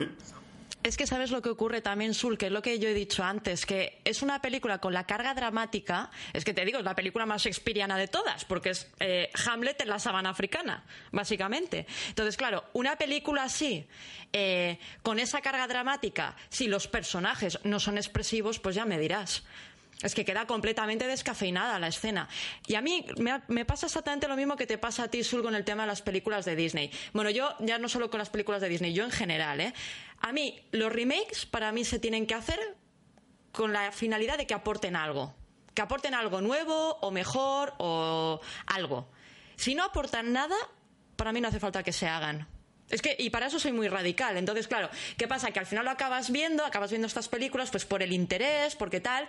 Es 0.85 0.99
que 0.99 1.07
sabes 1.07 1.31
lo 1.31 1.41
que 1.41 1.49
ocurre 1.49 1.81
también, 1.81 2.13
Sul, 2.13 2.37
que 2.37 2.47
es 2.47 2.53
lo 2.53 2.61
que 2.61 2.79
yo 2.79 2.91
he 2.91 2.93
dicho 2.93 3.25
antes, 3.25 3.65
que 3.65 4.03
es 4.05 4.21
una 4.21 4.43
película 4.43 4.83
con 4.83 4.93
la 4.93 5.07
carga 5.07 5.33
dramática, 5.33 6.11
es 6.35 6.45
que 6.45 6.53
te 6.53 6.63
digo, 6.63 6.77
es 6.77 6.85
la 6.85 6.95
película 6.95 7.25
más 7.25 7.43
shakespeariana 7.43 7.97
de 7.97 8.07
todas, 8.07 8.45
porque 8.45 8.69
es 8.69 8.93
eh, 9.01 9.31
Hamlet 9.47 9.81
en 9.81 9.89
la 9.89 9.99
sabana 9.99 10.29
africana, 10.29 10.85
básicamente. 11.11 11.87
Entonces, 12.11 12.37
claro, 12.37 12.65
una 12.75 12.97
película 12.97 13.45
así, 13.45 13.87
eh, 14.35 14.79
con 15.03 15.19
esa 15.19 15.41
carga 15.41 15.67
dramática, 15.67 16.37
si 16.51 16.69
los 16.69 16.87
personajes 16.87 17.59
no 17.65 17.81
son 17.81 17.97
expresivos, 17.97 18.59
pues 18.59 18.75
ya 18.75 18.85
me 18.85 18.99
dirás. 18.99 19.43
Es 20.03 20.15
que 20.15 20.25
queda 20.25 20.47
completamente 20.47 21.07
descafeinada 21.07 21.79
la 21.79 21.89
escena. 21.89 22.29
Y 22.67 22.75
a 22.75 22.81
mí 22.81 23.07
me, 23.49 23.65
pasa 23.65 23.87
exactamente 23.87 24.29
lo 24.29 24.37
mismo 24.37 24.57
que 24.57 24.67
te 24.67 24.79
pasa 24.79 25.05
a 25.05 25.09
ti, 25.09 25.25
Sul, 25.25 25.43
con 25.43 25.55
el 25.55 25.65
tema 25.65 25.85
de 25.85 25.89
las 25.89 26.03
películas 26.03 26.45
de 26.45 26.57
Disney. 26.57 26.91
Bueno, 27.13 27.31
yo 27.31 27.55
ya 27.61 27.79
no 27.79 27.89
solo 27.89 28.11
con 28.11 28.19
las 28.19 28.31
películas 28.31 28.61
de 28.61 28.69
Disney, 28.69 28.93
yo 28.93 29.05
en 29.05 29.11
general, 29.11 29.61
¿eh? 29.61 29.73
A 30.21 30.33
mí, 30.33 30.61
los 30.73 30.93
remakes 30.93 31.47
para 31.47 31.73
mí 31.73 31.85
se 31.85 31.99
tienen 31.99 32.27
que 32.27 32.35
hacer 32.35 32.59
con 33.53 33.73
la 33.73 33.93
finalidad 33.93 34.37
de 34.37 34.47
que 34.47 34.55
aporten 34.55 34.97
algo. 34.97 35.35
Que 35.75 35.83
aporten 35.83 36.15
algo 36.15 36.41
nuevo 36.41 36.99
o 37.01 37.11
mejor 37.11 37.75
o 37.79 38.41
algo. 38.67 39.09
Si 39.57 39.75
no 39.75 39.85
aportan 39.85 40.33
nada, 40.33 40.57
para 41.17 41.33
mí 41.33 41.41
no 41.41 41.49
hace 41.49 41.61
falta 41.61 41.83
que 41.83 41.93
se 41.93 42.07
hagan. 42.07 42.47
Es 42.95 43.03
que, 43.03 43.17
y 43.19 43.31
para 43.31 43.47
eso 43.49 43.59
soy 43.59 43.73
muy 43.73 43.89
radical. 43.89 44.37
Entonces, 44.37 44.69
claro, 44.69 44.89
¿qué 45.19 45.27
pasa? 45.27 45.51
Que 45.51 45.59
al 45.59 45.67
final 45.67 45.85
lo 45.85 45.91
acabas 45.91 46.31
viendo, 46.31 46.65
acabas 46.65 46.91
viendo 46.91 47.09
estas 47.09 47.29
películas, 47.29 47.71
pues 47.71 47.85
por 47.85 48.03
el 48.03 48.13
interés, 48.13 48.77
porque 48.77 49.01
tal, 49.01 49.27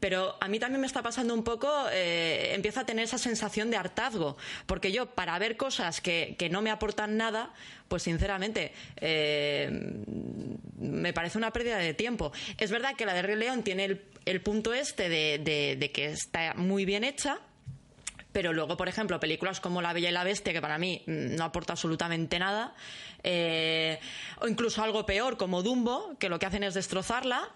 pero 0.00 0.36
a 0.40 0.48
mí 0.48 0.58
también 0.58 0.82
me 0.82 0.86
está 0.86 1.02
pasando 1.02 1.32
un 1.32 1.42
poco, 1.42 1.72
eh, 1.92 2.52
empiezo 2.54 2.80
a 2.80 2.84
tener 2.86 3.04
esa 3.04 3.16
sensación 3.18 3.70
de 3.70 3.78
hartazgo, 3.78 4.36
porque 4.66 4.92
yo, 4.92 5.06
para 5.06 5.38
ver 5.38 5.56
cosas 5.56 6.00
que, 6.02 6.36
que 6.38 6.50
no 6.50 6.60
me 6.60 6.70
aportan 6.70 7.16
nada, 7.16 7.54
pues 7.88 8.02
sinceramente, 8.02 8.72
eh, 8.98 9.70
me 10.78 11.12
parece 11.12 11.38
una 11.38 11.52
pérdida 11.52 11.78
de 11.78 11.94
tiempo. 11.94 12.32
Es 12.58 12.70
verdad 12.70 12.94
que 12.96 13.06
la 13.06 13.14
de 13.14 13.22
Rey 13.22 13.36
León 13.36 13.62
tiene 13.62 13.84
el, 13.86 14.04
el 14.26 14.40
punto 14.42 14.74
este 14.74 15.08
de, 15.08 15.38
de- 15.42 15.76
de 15.76 15.90
que 15.92 16.06
está 16.06 16.52
muy 16.54 16.84
bien 16.84 17.02
hecha, 17.04 17.38
pero 18.36 18.52
luego, 18.52 18.76
por 18.76 18.86
ejemplo, 18.86 19.18
películas 19.18 19.60
como 19.60 19.80
La 19.80 19.94
Bella 19.94 20.10
y 20.10 20.12
la 20.12 20.22
Bestia, 20.22 20.52
que 20.52 20.60
para 20.60 20.76
mí 20.76 21.02
mm, 21.06 21.36
no 21.36 21.44
aporta 21.44 21.72
absolutamente 21.72 22.38
nada, 22.38 22.74
eh, 23.22 23.98
o 24.42 24.46
incluso 24.46 24.82
algo 24.82 25.06
peor 25.06 25.38
como 25.38 25.62
Dumbo, 25.62 26.18
que 26.18 26.28
lo 26.28 26.38
que 26.38 26.44
hacen 26.44 26.62
es 26.62 26.74
destrozarla. 26.74 27.48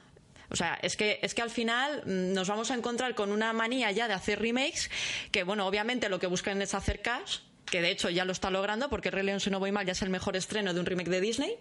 O 0.48 0.56
sea, 0.56 0.78
es 0.80 0.96
que, 0.96 1.18
es 1.20 1.34
que 1.34 1.42
al 1.42 1.50
final 1.50 2.02
mm, 2.06 2.32
nos 2.32 2.48
vamos 2.48 2.70
a 2.70 2.74
encontrar 2.76 3.14
con 3.14 3.30
una 3.30 3.52
manía 3.52 3.92
ya 3.92 4.08
de 4.08 4.14
hacer 4.14 4.40
remakes, 4.40 4.90
que 5.30 5.42
bueno, 5.42 5.66
obviamente 5.66 6.08
lo 6.08 6.18
que 6.18 6.28
buscan 6.28 6.62
es 6.62 6.72
hacer 6.72 7.02
cash, 7.02 7.40
que 7.66 7.82
de 7.82 7.90
hecho 7.90 8.08
ya 8.08 8.24
lo 8.24 8.32
está 8.32 8.50
logrando, 8.50 8.88
porque 8.88 9.10
Rey 9.10 9.26
León, 9.26 9.40
si 9.40 9.50
no 9.50 9.60
voy 9.60 9.72
mal, 9.72 9.84
ya 9.84 9.92
es 9.92 10.00
el 10.00 10.08
mejor 10.08 10.34
estreno 10.34 10.72
de 10.72 10.80
un 10.80 10.86
remake 10.86 11.10
de 11.10 11.20
Disney. 11.20 11.58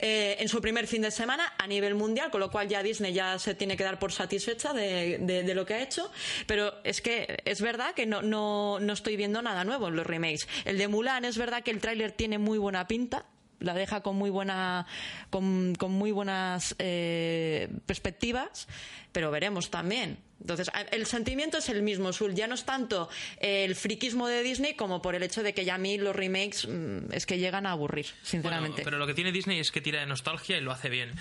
Eh, 0.00 0.36
en 0.40 0.48
su 0.48 0.60
primer 0.60 0.86
fin 0.86 1.02
de 1.02 1.10
semana 1.10 1.54
a 1.58 1.66
nivel 1.66 1.94
mundial, 1.94 2.30
con 2.30 2.40
lo 2.40 2.50
cual 2.50 2.68
ya 2.68 2.82
Disney 2.82 3.12
ya 3.12 3.38
se 3.38 3.54
tiene 3.54 3.76
que 3.76 3.84
dar 3.84 3.98
por 3.98 4.12
satisfecha 4.12 4.72
de, 4.72 5.18
de- 5.18 5.42
de 5.42 5.54
lo 5.54 5.64
que 5.66 5.74
ha 5.74 5.82
hecho. 5.82 6.10
Pero 6.46 6.74
es 6.84 7.00
que 7.00 7.38
es 7.44 7.60
verdad 7.60 7.94
que 7.94 8.06
no, 8.06 8.22
no, 8.22 8.78
no 8.80 8.92
estoy 8.92 9.16
viendo 9.16 9.42
nada 9.42 9.64
nuevo 9.64 9.88
en 9.88 9.96
los 9.96 10.06
remakes. 10.06 10.48
El 10.64 10.78
de 10.78 10.88
Mulan 10.88 11.24
es 11.24 11.38
verdad 11.38 11.62
que 11.62 11.70
el 11.70 11.80
tráiler 11.80 12.12
tiene 12.12 12.38
muy 12.38 12.58
buena 12.58 12.86
pinta. 12.86 13.26
La 13.60 13.74
deja 13.74 14.02
con 14.02 14.16
muy 14.16 14.30
buena, 14.30 14.86
con, 15.30 15.74
con 15.74 15.92
muy 15.92 16.12
buenas 16.12 16.74
eh, 16.78 17.68
perspectivas, 17.86 18.68
pero 19.12 19.30
veremos 19.30 19.70
también. 19.70 20.18
Entonces, 20.38 20.70
el 20.92 21.06
sentimiento 21.06 21.58
es 21.58 21.70
el 21.70 21.82
mismo, 21.82 22.12
Sul. 22.12 22.34
Ya 22.34 22.46
no 22.46 22.54
es 22.54 22.64
tanto 22.64 23.08
el 23.40 23.74
friquismo 23.74 24.28
de 24.28 24.42
Disney 24.42 24.74
como 24.74 25.00
por 25.00 25.14
el 25.14 25.22
hecho 25.22 25.42
de 25.42 25.54
que 25.54 25.64
ya 25.64 25.76
a 25.76 25.78
mí 25.78 25.96
los 25.96 26.14
remakes 26.14 26.68
mm, 26.68 27.12
es 27.12 27.24
que 27.24 27.38
llegan 27.38 27.64
a 27.66 27.70
aburrir, 27.70 28.06
sinceramente. 28.22 28.82
Bueno, 28.82 28.84
pero 28.84 28.98
lo 28.98 29.06
que 29.06 29.14
tiene 29.14 29.32
Disney 29.32 29.58
es 29.58 29.72
que 29.72 29.80
tira 29.80 30.00
de 30.00 30.06
nostalgia 30.06 30.58
y 30.58 30.60
lo 30.60 30.72
hace 30.72 30.90
bien. 30.90 31.14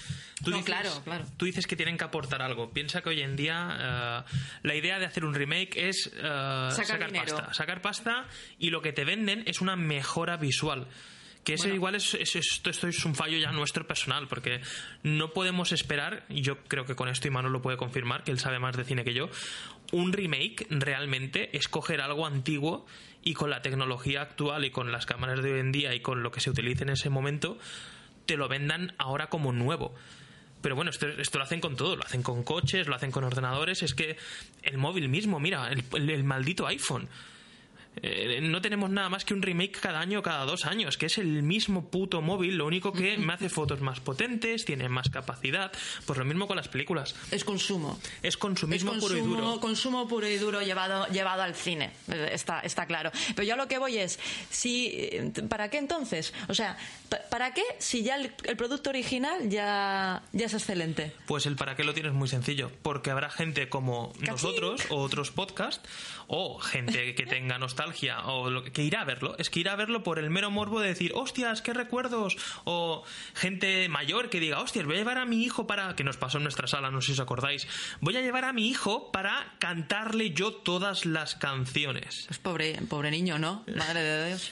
Tú 0.44 0.52
No, 0.52 0.58
dices, 0.58 0.66
claro, 0.66 1.02
claro. 1.06 1.26
Tú 1.38 1.46
dices 1.46 1.66
que 1.66 1.78
tienen 1.78 1.98
que 1.98 2.04
aportar 2.04 2.42
algo. 2.42 2.72
Piensa 2.72 3.02
que 3.02 3.10
hoy 3.10 3.22
en 3.22 3.38
día 3.38 4.26
eh, 4.28 4.34
la 4.64 4.76
idea 4.76 5.00
de 5.00 5.06
hacer 5.06 5.24
un 5.24 5.34
remake 5.34 5.78
es 5.78 6.12
eh, 6.14 6.70
sacar, 6.72 7.12
pasta. 7.14 7.54
Sacar 7.54 7.82
pasta 7.82 8.28
y 8.60 8.70
lo 8.70 8.82
que 8.82 8.92
te 8.92 9.06
venden 9.06 9.44
es 9.48 9.62
una 9.62 9.78
mejora 9.78 10.36
visual. 10.36 10.88
Que 11.46 11.54
ese 11.54 11.66
Bueno. 11.66 11.76
igual 11.76 11.96
es, 11.96 12.14
es- 12.16 12.36
esto, 12.36 12.70
esto 12.70 12.88
es 12.88 13.06
un 13.06 13.16
fallo 13.16 13.38
ya 13.38 13.52
nuestro 13.52 13.88
personal, 13.88 14.28
porque 14.28 14.60
no 15.04 15.32
podemos 15.32 15.72
esperar, 15.72 16.26
y 16.28 16.42
yo 16.42 16.58
creo 16.64 16.86
que 16.86 16.96
con 16.96 17.08
esto 17.08 17.28
Imanol 17.28 17.54
lo 17.54 17.62
puede 17.62 17.78
confirmar, 17.78 18.24
que 18.24 18.32
él 18.32 18.40
sabe 18.40 18.60
más 18.60 18.76
de 18.76 18.84
cine 18.84 19.04
que 19.06 19.14
yo, 19.14 19.30
un 19.92 20.12
remake 20.12 20.66
realmente 20.72 21.56
es 21.56 21.68
coger 21.70 22.02
algo 22.02 22.26
antiguo 22.26 22.86
y 23.24 23.34
con 23.36 23.50
la 23.52 23.62
tecnología 23.62 24.22
actual 24.24 24.66
y 24.66 24.72
con 24.72 24.92
las 24.92 25.06
cámaras 25.06 25.42
de 25.44 25.54
hoy 25.54 25.60
en 25.60 25.72
día 25.72 25.94
y 25.94 26.00
con 26.00 26.24
lo 26.24 26.32
que 26.32 26.40
se 26.42 26.50
utilice 26.50 26.84
en 26.84 26.90
ese 26.90 27.10
momento, 27.12 27.58
te 28.26 28.38
lo 28.38 28.48
vendan 28.48 28.94
ahora 28.98 29.28
como 29.28 29.52
nuevo. 29.54 29.94
Pero 30.62 30.76
bueno, 30.76 30.90
esto, 30.90 31.08
esto 31.08 31.38
lo 31.38 31.44
hacen 31.44 31.62
con 31.62 31.76
todo, 31.76 31.96
lo 31.96 32.04
hacen 32.04 32.24
con 32.24 32.42
coches, 32.44 32.88
lo 32.88 32.96
hacen 32.96 33.12
con 33.12 33.24
ordenadores, 33.24 33.84
es 33.84 33.94
que 33.94 34.18
el 34.64 34.80
móvil 34.80 35.10
mismo, 35.10 35.40
mira, 35.40 35.70
el, 35.72 35.84
el- 35.94 36.10
el 36.10 36.24
maldito 36.24 36.66
iPhone. 36.66 37.08
Eh, 38.02 38.40
no 38.42 38.62
tenemos 38.62 38.90
nada 38.90 39.10
más 39.10 39.24
que 39.26 39.34
un 39.34 39.42
remake 39.42 39.80
cada 39.80 40.00
año 40.00 40.22
cada 40.22 40.46
dos 40.46 40.66
años, 40.66 40.98
que 40.98 41.06
es 41.06 41.18
el 41.18 41.44
mismo 41.44 41.90
puto 41.90 42.22
móvil, 42.22 42.58
lo 42.58 42.66
único 42.66 42.92
que 42.92 43.18
me 43.18 43.34
hace 43.34 43.50
fotos 43.50 43.82
más 43.82 44.00
potentes, 44.00 44.66
tiene 44.66 44.90
más 44.90 45.10
capacidad, 45.10 45.72
pues 46.06 46.20
lo 46.20 46.26
mismo 46.26 46.48
con 46.48 46.58
las 46.58 46.68
películas. 46.68 47.16
Es 47.32 47.44
consumo. 47.46 48.00
Es 48.22 48.38
consumismo 48.38 48.94
es 48.94 49.00
puro 49.00 49.18
y 49.18 49.22
duro. 49.22 49.60
consumo 49.60 50.08
puro 50.08 50.28
y 50.28 50.36
duro 50.38 50.62
llevado, 50.62 51.08
llevado 51.08 51.42
al 51.44 51.56
cine. 51.56 51.92
Está, 52.08 52.60
está 52.60 52.86
claro. 52.86 53.12
Pero 53.36 53.48
yo 53.48 53.54
a 53.54 53.58
lo 53.58 53.68
que 53.68 53.78
voy 53.78 53.98
es, 53.98 54.20
si, 54.50 55.10
¿para 55.50 55.70
qué 55.70 55.78
entonces? 55.78 56.34
O 56.50 56.54
sea, 56.54 56.78
pa- 57.10 57.22
¿para 57.30 57.54
qué 57.54 57.64
si 57.80 58.04
ya 58.04 58.16
el, 58.18 58.32
el 58.44 58.58
producto 58.58 58.90
original 58.90 59.50
ya, 59.50 60.22
ya 60.34 60.46
es 60.48 60.54
excelente? 60.54 61.14
Pues 61.28 61.46
el 61.46 61.56
para 61.56 61.76
qué 61.76 61.84
lo 61.84 61.94
tienes 61.94 62.14
muy 62.14 62.28
sencillo, 62.28 62.72
porque 62.82 63.10
habrá 63.12 63.30
gente 63.30 63.70
como 63.70 64.12
nosotros 64.20 64.82
o 64.90 64.98
otros 65.02 65.32
podcasts 65.32 65.88
o 66.28 66.60
gente 66.60 67.16
que 67.16 67.26
tenga 67.26 67.58
nostalgia 67.58 67.85
o 68.26 68.50
lo 68.50 68.64
que, 68.64 68.72
que 68.72 68.84
irá 68.84 69.02
a 69.02 69.06
verlo, 69.06 69.36
es 69.38 69.50
que 69.50 69.60
irá 69.60 69.74
a 69.74 69.76
verlo 69.76 70.04
por 70.04 70.20
el 70.20 70.30
mero 70.30 70.52
morbo 70.52 70.80
de 70.80 70.90
decir, 70.90 71.12
hostias, 71.14 71.62
qué 71.62 71.74
recuerdos 71.74 72.38
o 72.64 73.04
gente 73.34 73.88
mayor 73.90 74.30
que 74.30 74.40
diga, 74.40 74.62
hostias, 74.62 74.86
voy 74.86 74.96
a 74.96 75.00
llevar 75.00 75.18
a 75.18 75.26
mi 75.26 75.44
hijo 75.44 75.68
para 75.68 75.96
que 75.96 76.04
nos 76.04 76.18
pasó 76.18 76.38
en 76.38 76.44
nuestra 76.44 76.68
sala, 76.68 76.92
no 76.92 77.02
sé 77.02 77.08
si 77.08 77.12
os 77.14 77.20
acordáis, 77.20 77.68
voy 78.02 78.16
a 78.18 78.22
llevar 78.22 78.46
a 78.46 78.54
mi 78.54 78.68
hijo 78.68 79.12
para 79.12 79.56
cantarle 79.60 80.32
yo 80.32 80.54
todas 80.54 81.06
las 81.06 81.36
canciones. 81.36 82.26
Pues 82.28 82.40
pobre, 82.40 82.80
pobre 82.90 83.12
niño, 83.12 83.40
¿no? 83.40 83.64
Madre 83.76 84.02
de 84.02 84.28
Dios. 84.28 84.52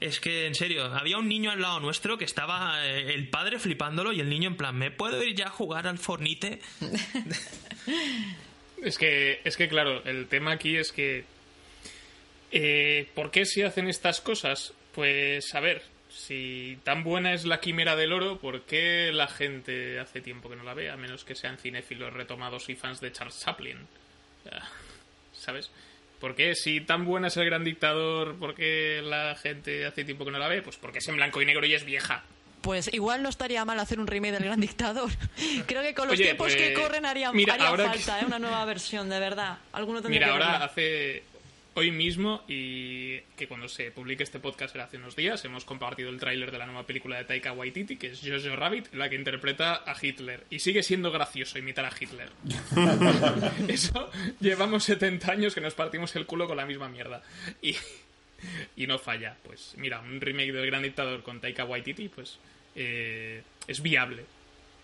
Es 0.00 0.20
que, 0.20 0.46
en 0.46 0.54
serio, 0.54 0.84
había 0.86 1.18
un 1.18 1.28
niño 1.28 1.50
al 1.50 1.62
lado 1.62 1.80
nuestro 1.80 2.18
que 2.18 2.24
estaba 2.24 2.84
eh, 2.84 3.14
el 3.14 3.28
padre 3.28 3.58
flipándolo 3.58 4.12
y 4.12 4.20
el 4.20 4.28
niño 4.28 4.48
en 4.48 4.56
plan, 4.56 4.76
¿me 4.76 4.90
puedo 4.90 5.22
ir 5.22 5.34
ya 5.36 5.46
a 5.46 5.50
jugar 5.50 5.86
al 5.86 5.98
Fornite? 5.98 6.60
Es 8.84 8.98
que, 8.98 9.40
es 9.44 9.56
que 9.56 9.66
claro, 9.66 10.04
el 10.04 10.26
tema 10.26 10.52
aquí 10.52 10.76
es 10.76 10.92
que. 10.92 11.24
Eh, 12.54 13.08
¿Por 13.14 13.30
qué 13.30 13.44
se 13.44 13.64
hacen 13.64 13.88
estas 13.88 14.20
cosas? 14.20 14.72
Pues 14.94 15.54
a 15.54 15.60
ver, 15.60 15.82
si 16.08 16.78
tan 16.84 17.02
buena 17.04 17.34
es 17.34 17.44
la 17.44 17.60
quimera 17.60 17.96
del 17.96 18.12
oro, 18.12 18.38
¿por 18.38 18.62
qué 18.62 19.10
la 19.12 19.26
gente 19.26 19.98
hace 19.98 20.20
tiempo 20.20 20.48
que 20.48 20.56
no 20.56 20.62
la 20.62 20.74
ve? 20.74 20.88
A 20.90 20.96
menos 20.96 21.24
que 21.24 21.34
sean 21.34 21.58
cinéfilos 21.58 22.12
retomados 22.12 22.68
y 22.68 22.76
fans 22.76 23.00
de 23.00 23.10
Charles 23.12 23.40
Chaplin. 23.40 23.78
¿Sabes? 25.32 25.70
¿Por 26.20 26.34
qué? 26.36 26.54
Si 26.54 26.80
tan 26.80 27.04
buena 27.04 27.28
es 27.28 27.36
el 27.36 27.44
gran 27.44 27.64
dictador, 27.64 28.36
¿por 28.38 28.54
qué 28.54 29.00
la 29.02 29.34
gente 29.34 29.84
hace 29.84 30.04
tiempo 30.04 30.24
que 30.24 30.30
no 30.30 30.38
la 30.38 30.48
ve? 30.48 30.62
Pues 30.62 30.76
porque 30.76 30.98
es 30.98 31.08
en 31.08 31.16
blanco 31.16 31.42
y 31.42 31.46
negro 31.46 31.66
y 31.66 31.74
es 31.74 31.84
vieja. 31.84 32.22
Pues 32.62 32.88
igual 32.94 33.22
no 33.22 33.28
estaría 33.28 33.62
mal 33.66 33.78
hacer 33.78 34.00
un 34.00 34.06
remake 34.06 34.32
del 34.32 34.44
Gran 34.44 34.58
Dictador. 34.60 35.10
Creo 35.66 35.82
que 35.82 35.92
con 35.92 36.06
los 36.08 36.14
Oye, 36.14 36.24
tiempos 36.24 36.54
que 36.56 36.70
pues, 36.70 36.78
corren 36.86 37.04
haría, 37.04 37.30
mira, 37.32 37.54
haría 37.54 37.70
que- 37.76 37.82
falta 37.90 38.20
¿eh? 38.20 38.24
una 38.24 38.38
nueva 38.38 38.64
versión, 38.64 39.10
de 39.10 39.18
verdad. 39.20 39.58
Alguno 39.72 40.00
tendría 40.00 40.20
Mira, 40.20 40.26
que 40.28 40.32
ahora 40.32 40.50
verla. 40.52 40.64
hace 40.66 41.24
hoy 41.74 41.90
mismo 41.90 42.42
y 42.48 43.18
que 43.36 43.48
cuando 43.48 43.68
se 43.68 43.90
publique 43.90 44.22
este 44.22 44.38
podcast 44.38 44.74
era 44.74 44.84
hace 44.84 44.96
unos 44.96 45.16
días, 45.16 45.44
hemos 45.44 45.64
compartido 45.64 46.08
el 46.08 46.18
tráiler 46.18 46.50
de 46.50 46.58
la 46.58 46.66
nueva 46.66 46.86
película 46.86 47.16
de 47.18 47.24
Taika 47.24 47.52
Waititi, 47.52 47.96
que 47.96 48.08
es 48.08 48.20
Jojo 48.20 48.56
Rabbit, 48.56 48.94
la 48.94 49.08
que 49.08 49.16
interpreta 49.16 49.82
a 49.86 49.96
Hitler. 50.00 50.44
Y 50.50 50.60
sigue 50.60 50.82
siendo 50.82 51.10
gracioso 51.10 51.58
imitar 51.58 51.84
a 51.84 51.92
Hitler. 51.98 52.30
Eso 53.68 54.10
llevamos 54.40 54.84
70 54.84 55.30
años 55.30 55.54
que 55.54 55.60
nos 55.60 55.74
partimos 55.74 56.14
el 56.16 56.26
culo 56.26 56.46
con 56.46 56.56
la 56.56 56.66
misma 56.66 56.88
mierda. 56.88 57.22
Y, 57.60 57.76
y 58.76 58.86
no 58.86 58.98
falla. 58.98 59.36
Pues 59.42 59.74
mira, 59.76 60.00
un 60.00 60.20
remake 60.20 60.52
del 60.52 60.66
Gran 60.66 60.82
Dictador 60.82 61.22
con 61.22 61.40
Taika 61.40 61.64
Waititi, 61.64 62.08
pues 62.08 62.38
eh, 62.76 63.42
es 63.66 63.82
viable. 63.82 64.24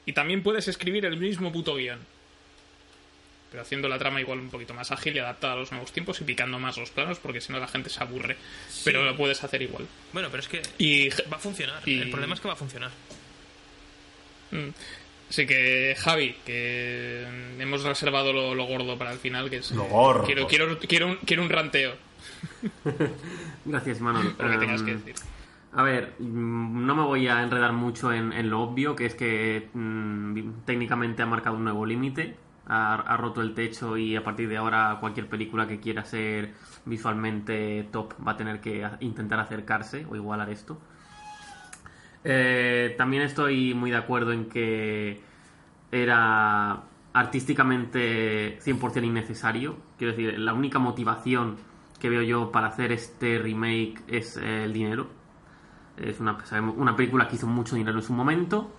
Y 0.06 0.12
también 0.12 0.42
puedes 0.42 0.66
escribir 0.66 1.04
el 1.04 1.18
mismo 1.18 1.52
puto 1.52 1.76
guion 1.76 2.00
pero 3.50 3.62
haciendo 3.62 3.88
la 3.88 3.98
trama 3.98 4.20
igual 4.20 4.38
un 4.38 4.48
poquito 4.50 4.74
más 4.74 4.90
ágil 4.92 5.16
y 5.16 5.18
adaptada 5.18 5.54
a 5.54 5.56
los 5.56 5.70
nuevos 5.72 5.92
tiempos 5.92 6.20
y 6.20 6.24
picando 6.24 6.58
más 6.58 6.76
los 6.78 6.90
planos 6.90 7.18
porque 7.18 7.40
si 7.40 7.52
no 7.52 7.58
la 7.58 7.66
gente 7.68 7.90
se 7.90 8.02
aburre. 8.02 8.36
Pero 8.84 9.04
lo 9.04 9.16
puedes 9.16 9.42
hacer 9.42 9.60
igual. 9.62 9.86
Bueno, 10.12 10.28
pero 10.30 10.40
es 10.42 10.48
que 10.48 10.62
Y 10.78 11.08
va 11.32 11.36
a 11.36 11.40
funcionar. 11.40 11.82
y- 11.86 11.98
El 12.00 12.10
problema 12.10 12.34
es 12.34 12.40
que 12.40 12.48
va 12.48 12.54
a 12.54 12.56
funcionar. 12.56 12.90
Mm. 14.52 14.68
Así 15.28 15.46
que, 15.46 15.94
Javi, 15.98 16.34
que 16.44 17.24
mm, 17.56 17.60
hemos 17.60 17.82
reservado 17.84 18.32
lo, 18.32 18.54
lo 18.54 18.64
gordo 18.64 18.98
para 18.98 19.12
el 19.12 19.18
final, 19.18 19.48
que 19.48 19.58
es... 19.58 19.70
Lo 19.70 19.84
gordo. 19.84 20.24
Quiero, 20.24 20.46
quiero, 20.48 20.78
quiero, 20.78 21.06
un, 21.08 21.16
quiero 21.24 21.42
un 21.42 21.48
ranteo, 21.50 21.94
Gracias, 23.64 24.00
Manuel. 24.00 24.34
lo 24.38 24.50
que 24.50 24.58
tengas 24.58 24.82
que 24.82 24.90
Em, 24.92 24.98
decir. 25.04 25.14
A 25.72 25.82
ver, 25.84 26.14
mm, 26.18 26.84
no 26.86 26.94
me 26.96 27.02
voy 27.04 27.28
a 27.28 27.42
enredar 27.42 27.72
mucho 27.72 28.12
en, 28.12 28.32
en 28.32 28.50
lo 28.50 28.60
obvio, 28.60 28.96
que 28.96 29.06
es 29.06 29.14
que 29.14 29.68
mm, 29.72 30.64
técnicamente 30.66 31.22
ha 31.22 31.26
marcado 31.26 31.56
un 31.56 31.64
nuevo 31.64 31.86
límite, 31.86 32.34
ha, 32.72 33.16
roto 33.16 33.42
el 33.42 33.52
techo 33.52 33.96
y 33.96 34.14
a 34.14 34.22
partir 34.22 34.48
de 34.48 34.56
ahora 34.56 34.98
cualquier 35.00 35.28
película 35.28 35.66
que 35.66 35.80
quiera 35.80 36.04
ser 36.04 36.54
visualmente 36.84 37.88
top 37.90 38.14
va 38.26 38.32
a 38.32 38.36
tener 38.36 38.60
que 38.60 38.88
intentar 39.00 39.40
acercarse 39.40 40.06
o 40.08 40.14
igualar 40.14 40.50
esto. 40.50 40.78
Eh, 42.22 42.94
también 42.96 43.24
estoy 43.24 43.74
muy 43.74 43.90
de 43.90 43.96
acuerdo 43.96 44.32
en 44.32 44.48
que 44.48 45.20
era 45.90 46.82
artísticamente 47.12 48.60
100% 48.60 49.04
innecesario. 49.04 49.76
Quiero 49.98 50.12
decir, 50.12 50.38
la 50.38 50.54
única 50.54 50.78
motivación 50.78 51.56
que 51.98 52.08
veo 52.08 52.22
yo 52.22 52.52
para 52.52 52.68
hacer 52.68 52.92
este 52.92 53.38
remake 53.38 54.02
es 54.06 54.36
eh, 54.36 54.64
el 54.64 54.72
dinero. 54.72 55.08
Es 55.96 56.20
una, 56.20 56.38
una 56.76 56.94
película 56.94 57.26
que 57.26 57.34
hizo 57.34 57.48
mucho 57.48 57.74
dinero 57.74 57.98
en 57.98 58.04
su 58.04 58.12
momento. 58.12 58.70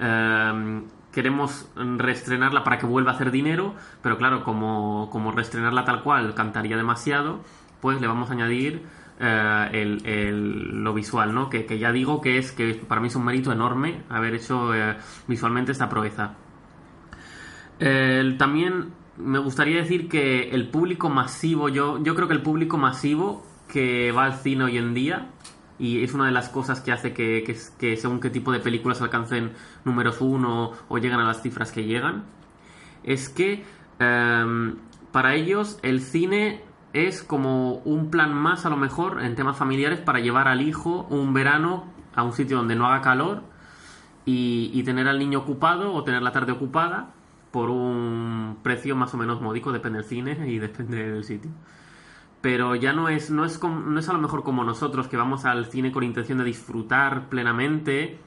eh, 0.00 0.82
queremos 1.12 1.70
reestrenarla 1.76 2.64
para 2.64 2.78
que 2.78 2.86
vuelva 2.86 3.12
a 3.12 3.14
hacer 3.14 3.30
dinero, 3.30 3.74
pero 4.02 4.18
claro, 4.18 4.44
como, 4.44 5.08
como 5.10 5.32
reestrenarla 5.32 5.84
tal 5.84 6.02
cual 6.02 6.34
cantaría 6.34 6.76
demasiado, 6.76 7.40
pues 7.80 8.00
le 8.00 8.06
vamos 8.06 8.30
a 8.30 8.32
añadir 8.34 8.82
eh, 9.20 9.68
el, 9.72 10.06
el- 10.06 10.82
lo 10.84 10.94
visual, 10.94 11.34
¿no? 11.34 11.48
Que, 11.50 11.66
que 11.66 11.78
ya 11.78 11.92
digo 11.92 12.20
que 12.20 12.38
es 12.38 12.52
que 12.52 12.74
para 12.74 13.00
mí 13.00 13.08
es 13.08 13.16
un 13.16 13.24
mérito 13.24 13.52
enorme 13.52 14.02
haber 14.10 14.34
hecho 14.34 14.74
eh, 14.74 14.96
visualmente 15.26 15.72
esta 15.72 15.88
proeza. 15.88 16.34
También 18.38 18.92
me 19.16 19.38
gustaría 19.38 19.76
decir 19.78 20.08
que 20.08 20.50
el 20.50 20.68
público 20.68 21.08
masivo, 21.08 21.68
yo, 21.68 22.02
yo 22.02 22.14
creo 22.14 22.28
que 22.28 22.34
el 22.34 22.42
público 22.42 22.78
masivo 22.78 23.44
que 23.68 24.12
va 24.12 24.24
al 24.24 24.34
cine 24.34 24.64
hoy 24.64 24.78
en 24.78 24.94
día, 24.94 25.26
y 25.78 26.02
es 26.02 26.14
una 26.14 26.26
de 26.26 26.32
las 26.32 26.48
cosas 26.48 26.80
que 26.80 26.92
hace 26.92 27.12
que, 27.12 27.44
que, 27.44 27.56
que 27.78 27.96
según 27.96 28.20
qué 28.20 28.30
tipo 28.30 28.52
de 28.52 28.60
películas 28.60 29.00
alcancen 29.00 29.52
números 29.84 30.20
uno 30.20 30.72
o 30.88 30.98
llegan 30.98 31.20
a 31.20 31.24
las 31.24 31.42
cifras 31.42 31.72
que 31.72 31.84
llegan, 31.84 32.24
es 33.04 33.28
que 33.28 33.64
em, 33.98 34.76
para 35.12 35.34
ellos 35.34 35.78
el 35.82 36.00
cine 36.00 36.62
es 36.92 37.22
como 37.22 37.74
un 37.84 38.10
plan 38.10 38.34
más 38.34 38.66
a 38.66 38.70
lo 38.70 38.76
mejor 38.76 39.22
en 39.22 39.34
temas 39.36 39.56
familiares 39.56 40.00
para 40.00 40.20
llevar 40.20 40.48
al 40.48 40.62
hijo 40.62 41.06
un 41.10 41.32
verano 41.32 41.84
a 42.14 42.22
un 42.22 42.32
sitio 42.32 42.56
donde 42.56 42.74
no 42.74 42.86
haga 42.86 43.02
calor 43.02 43.42
y, 44.24 44.70
y 44.74 44.82
tener 44.82 45.06
al 45.08 45.18
niño 45.18 45.40
ocupado 45.40 45.92
o 45.92 46.02
tener 46.04 46.22
la 46.22 46.32
tarde 46.32 46.52
ocupada 46.52 47.10
por 47.50 47.70
un 47.70 48.58
precio 48.62 48.94
más 48.96 49.14
o 49.14 49.16
menos 49.16 49.40
módico, 49.40 49.72
depende 49.72 49.98
del 49.98 50.08
cine 50.08 50.48
y 50.48 50.58
depende 50.58 51.10
del 51.10 51.24
sitio. 51.24 51.50
Pero 52.40 52.76
ya 52.76 52.92
no 52.92 53.08
es, 53.08 53.30
no 53.30 53.44
es, 53.44 53.60
no 53.62 53.98
es 53.98 54.08
a 54.08 54.12
lo 54.12 54.20
mejor 54.20 54.44
como 54.44 54.62
nosotros 54.64 55.08
que 55.08 55.16
vamos 55.16 55.44
al 55.44 55.66
cine 55.66 55.90
con 55.90 56.04
intención 56.04 56.38
de 56.38 56.44
disfrutar 56.44 57.28
plenamente 57.28 58.18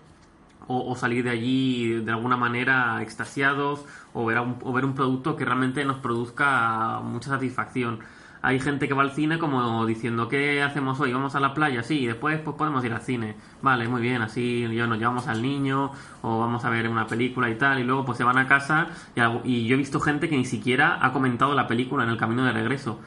o, 0.67 0.95
salir 0.95 1.23
de 1.23 1.31
allí 1.31 2.01
de 2.01 2.11
alguna 2.11 2.37
manera 2.37 3.01
extasiados 3.01 3.85
o 4.13 4.25
ver, 4.25 4.39
un, 4.39 4.57
o 4.63 4.73
ver 4.73 4.85
un 4.85 4.93
producto 4.93 5.35
que 5.35 5.45
realmente 5.45 5.83
nos 5.85 5.97
produzca 5.97 6.99
mucha 7.03 7.29
satisfacción. 7.29 7.99
Hay 8.43 8.59
gente 8.59 8.87
que 8.87 8.95
va 8.95 9.03
al 9.03 9.11
cine 9.11 9.37
como 9.37 9.85
diciendo, 9.85 10.27
¿qué 10.27 10.63
hacemos 10.63 10.99
hoy? 10.99 11.13
¿Vamos 11.13 11.35
a 11.35 11.39
la 11.39 11.53
playa? 11.53 11.83
Sí, 11.83 11.99
y 11.99 12.07
después 12.07 12.39
pues 12.39 12.55
podemos 12.57 12.83
ir 12.83 12.91
al 12.91 13.01
cine. 13.01 13.35
Vale, 13.61 13.87
muy 13.87 14.01
bien, 14.01 14.21
así 14.23 14.67
yo 14.73 14.87
nos 14.87 14.97
llevamos 14.97 15.27
al 15.27 15.41
niño 15.43 15.91
o 16.23 16.39
vamos 16.39 16.65
a 16.65 16.69
ver 16.71 16.89
una 16.89 17.05
película 17.05 17.49
y 17.49 17.55
tal, 17.55 17.79
y 17.79 17.83
luego 17.83 18.03
pues 18.03 18.17
se 18.17 18.23
van 18.23 18.39
a 18.39 18.47
casa 18.47 18.87
y, 19.15 19.21
y 19.43 19.67
yo 19.67 19.75
he 19.75 19.77
visto 19.77 19.99
gente 19.99 20.27
que 20.27 20.37
ni 20.37 20.45
siquiera 20.45 21.05
ha 21.05 21.13
comentado 21.13 21.53
la 21.53 21.67
película 21.67 22.03
en 22.03 22.09
el 22.09 22.17
camino 22.17 22.43
de 22.43 22.51
regreso. 22.53 22.99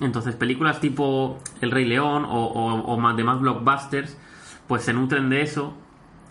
Entonces, 0.00 0.34
películas 0.34 0.80
tipo 0.80 1.38
El 1.60 1.70
Rey 1.70 1.84
León 1.84 2.24
o, 2.24 2.46
o, 2.46 2.98
más 2.98 3.16
demás 3.16 3.40
blockbusters, 3.40 4.16
pues 4.66 4.82
se 4.82 4.92
nutren 4.92 5.28
de 5.28 5.42
eso, 5.42 5.74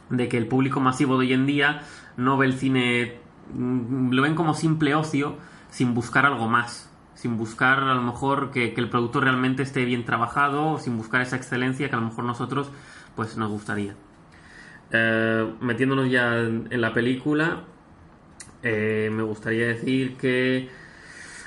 de 0.10 0.28
que 0.28 0.38
el 0.38 0.48
público 0.48 0.80
masivo 0.80 1.18
de 1.18 1.28
hoy 1.28 1.34
en 1.34 1.46
día 1.46 1.84
no 2.18 2.38
ve 2.38 2.48
el 2.48 2.54
cine, 2.54 3.20
mm, 3.54 4.12
lo 4.12 4.22
ven 4.24 4.36
como 4.36 4.54
simple 4.54 4.96
ocio, 4.96 5.38
sin 5.70 5.94
buscar 5.94 6.26
algo 6.26 6.48
más, 6.48 6.92
sin 7.14 7.38
buscar 7.38 7.80
a 7.80 7.94
lo 7.94 8.02
mejor 8.02 8.52
que, 8.52 8.74
el 8.76 8.90
producto 8.90 9.22
realmente 9.22 9.64
esté 9.64 9.86
bien 9.86 10.06
trabajado, 10.06 10.80
sin 10.80 10.98
buscar 10.98 11.22
esa 11.22 11.36
excelencia 11.36 11.90
que 11.90 11.96
a 11.96 12.00
lo 12.00 12.08
mejor 12.08 12.26
nosotros 12.26 12.72
pues 13.16 13.38
nos 13.38 13.50
gustaría. 13.50 13.96
Eh, 14.92 15.54
metiéndonos 15.62 16.10
ya 16.10 16.40
en, 16.40 16.68
en 16.70 16.82
la 16.82 16.94
película, 16.94 17.64
eh, 18.64 19.10
me 19.12 19.24
gustaría 19.24 19.68
decir 19.68 20.18
que 20.18 20.70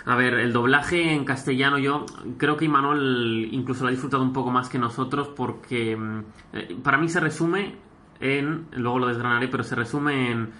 a 0.06 0.16
ver, 0.16 0.34
el 0.34 0.52
doblaje 0.52 1.12
en 1.14 1.24
castellano 1.24 1.78
yo 1.78 2.04
creo 2.36 2.56
que 2.56 2.66
Imanol 2.66 3.48
incluso 3.52 3.84
lo 3.84 3.88
ha 3.88 3.90
disfrutado 3.90 4.22
un 4.22 4.32
poco 4.34 4.50
más 4.50 4.68
que 4.68 4.78
nosotros 4.78 5.28
porque 5.28 5.96
mm, 5.96 6.24
eh, 6.52 6.76
para 6.82 6.98
mí 6.98 7.08
se 7.08 7.20
resume 7.20 7.76
en, 8.20 8.66
luego 8.72 8.98
lo 8.98 9.06
desgranaré, 9.06 9.48
pero 9.48 9.64
se 9.64 9.74
resume 9.74 10.30
en 10.30 10.50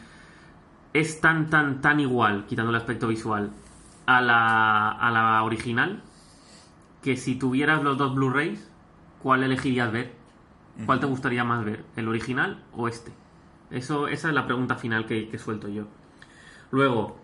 es 0.94 1.20
tan 1.20 1.50
tan 1.50 1.80
tan 1.82 2.00
igual, 2.00 2.46
quitando 2.46 2.70
el 2.70 2.76
aspecto 2.76 3.06
visual, 3.08 3.50
a 4.06 4.20
la, 4.22 4.90
a 4.90 5.10
la 5.10 5.42
original 5.42 6.02
que 7.02 7.16
si 7.18 7.34
tuvieras 7.34 7.82
los 7.82 7.98
dos 7.98 8.14
Blu-rays, 8.14 8.66
¿cuál 9.22 9.42
elegirías 9.42 9.92
ver? 9.92 10.12
¿Cuál 10.86 11.00
te 11.00 11.06
gustaría 11.06 11.44
más 11.44 11.64
ver? 11.64 11.84
¿El 11.96 12.08
original 12.08 12.64
o 12.72 12.88
este? 12.88 13.12
Eso, 13.70 14.08
esa 14.08 14.28
es 14.28 14.34
la 14.34 14.46
pregunta 14.46 14.76
final 14.76 15.04
que, 15.06 15.28
que 15.28 15.38
suelto 15.38 15.68
yo. 15.68 15.84
Luego, 16.70 17.23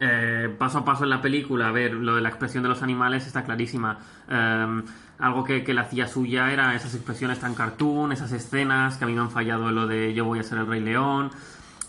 eh, 0.00 0.54
paso 0.58 0.78
a 0.78 0.84
paso 0.84 1.04
en 1.04 1.10
la 1.10 1.22
película, 1.22 1.68
a 1.68 1.72
ver, 1.72 1.94
lo 1.94 2.16
de 2.16 2.20
la 2.20 2.28
expresión 2.28 2.62
de 2.62 2.68
los 2.68 2.82
animales 2.82 3.26
está 3.26 3.44
clarísima. 3.44 3.98
Eh, 4.28 4.82
algo 5.18 5.44
que, 5.44 5.62
que 5.62 5.72
la 5.74 5.82
hacía 5.82 6.08
suya 6.08 6.52
era 6.52 6.74
esas 6.74 6.94
expresiones 6.94 7.38
tan 7.38 7.54
cartoon, 7.54 8.12
esas 8.12 8.32
escenas 8.32 8.96
que 8.96 9.04
a 9.04 9.06
mí 9.06 9.14
me 9.14 9.20
han 9.20 9.30
fallado 9.30 9.70
lo 9.70 9.86
de 9.86 10.12
yo 10.12 10.24
voy 10.24 10.40
a 10.40 10.42
ser 10.42 10.58
el 10.58 10.66
rey 10.66 10.80
león. 10.80 11.30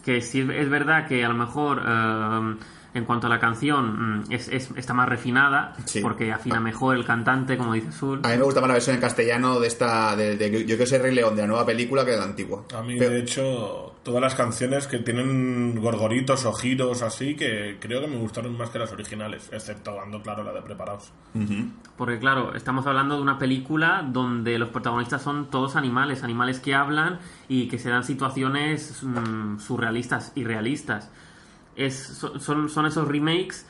Que 0.03 0.21
sí 0.21 0.41
es 0.41 0.69
verdad 0.69 1.07
que 1.07 1.25
a 1.25 1.29
lo 1.29 1.33
mejor 1.33 1.81
eh, 1.85 2.55
en 2.95 3.05
cuanto 3.05 3.27
a 3.27 3.29
la 3.29 3.39
canción 3.39 4.19
mm, 4.21 4.31
es, 4.31 4.47
es- 4.49 4.71
está 4.75 4.93
más 4.95 5.07
refinada, 5.07 5.75
Sí. 5.85 5.99
porque 6.01 6.31
afina 6.33 6.59
mejor 6.59 6.95
el 6.95 7.05
cantante, 7.05 7.57
como 7.57 7.73
dice 7.73 7.91
Sul. 7.91 8.21
A 8.23 8.29
mí 8.29 8.37
me 8.37 8.43
gusta 8.43 8.61
más 8.61 8.69
la 8.69 8.73
versión 8.75 8.95
en 8.95 9.01
castellano 9.01 9.59
de 9.59 9.67
esta. 9.67 10.15
De, 10.15 10.35
de- 10.37 10.49
yo 10.61 10.65
quiero 10.75 10.85
ser 10.87 11.01
Rey 11.03 11.13
León 11.13 11.35
de 11.35 11.43
la 11.43 11.47
nueva 11.49 11.65
película 11.65 12.03
que 12.03 12.11
de 12.11 12.17
la 12.17 12.23
antigua. 12.23 12.63
A 12.75 12.81
mí, 12.81 12.95
Pero- 12.97 13.11
de 13.11 13.19
hecho, 13.19 13.91
todas 14.01 14.21
las 14.21 14.33
canciones 14.35 14.87
que 14.87 14.97
tienen 14.99 15.79
gorgoritos 15.79 16.45
o 16.45 16.53
giros 16.53 17.01
así, 17.01 17.35
que 17.35 17.77
creo 17.79 18.01
que 18.01 18.07
me 18.07 18.17
gustaron 18.17 18.57
más 18.57 18.69
que 18.69 18.79
las 18.79 18.91
originales, 18.91 19.49
excepto 19.51 19.93
dando 19.95 20.21
claro 20.21 20.43
la 20.43 20.51
de 20.53 20.61
preparados. 20.61 21.11
Porque 21.97 22.19
claro, 22.19 22.55
estamos 22.55 22.85
hablando 22.87 23.15
de 23.17 23.21
una 23.21 23.37
película 23.37 24.05
donde 24.07 24.57
los 24.59 24.69
protagonistas 24.69 25.21
son 25.21 25.49
todos 25.49 25.75
animales, 25.75 26.23
animales 26.23 26.59
que 26.59 26.73
hablan 26.75 27.19
y 27.49 27.67
que 27.67 27.77
se 27.79 27.89
dan 27.89 28.03
situaciones 28.03 29.01
mm, 29.03 29.59
surrealistas 29.59 30.31
y 30.35 30.43
realistas. 30.43 31.11
Son- 31.89 32.85
esos 32.85 33.07
remakes 33.07 33.65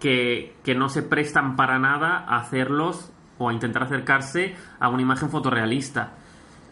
que, 0.00 0.56
que 0.64 0.74
no 0.74 0.88
se 0.88 1.02
prestan 1.02 1.56
para 1.56 1.78
nada 1.78 2.24
a 2.28 2.38
hacerlos 2.38 3.12
o 3.38 3.48
a 3.48 3.52
intentar 3.52 3.84
acercarse 3.84 4.54
a 4.80 4.88
una 4.88 5.02
imagen 5.02 5.30
fotorrealista. 5.30 6.14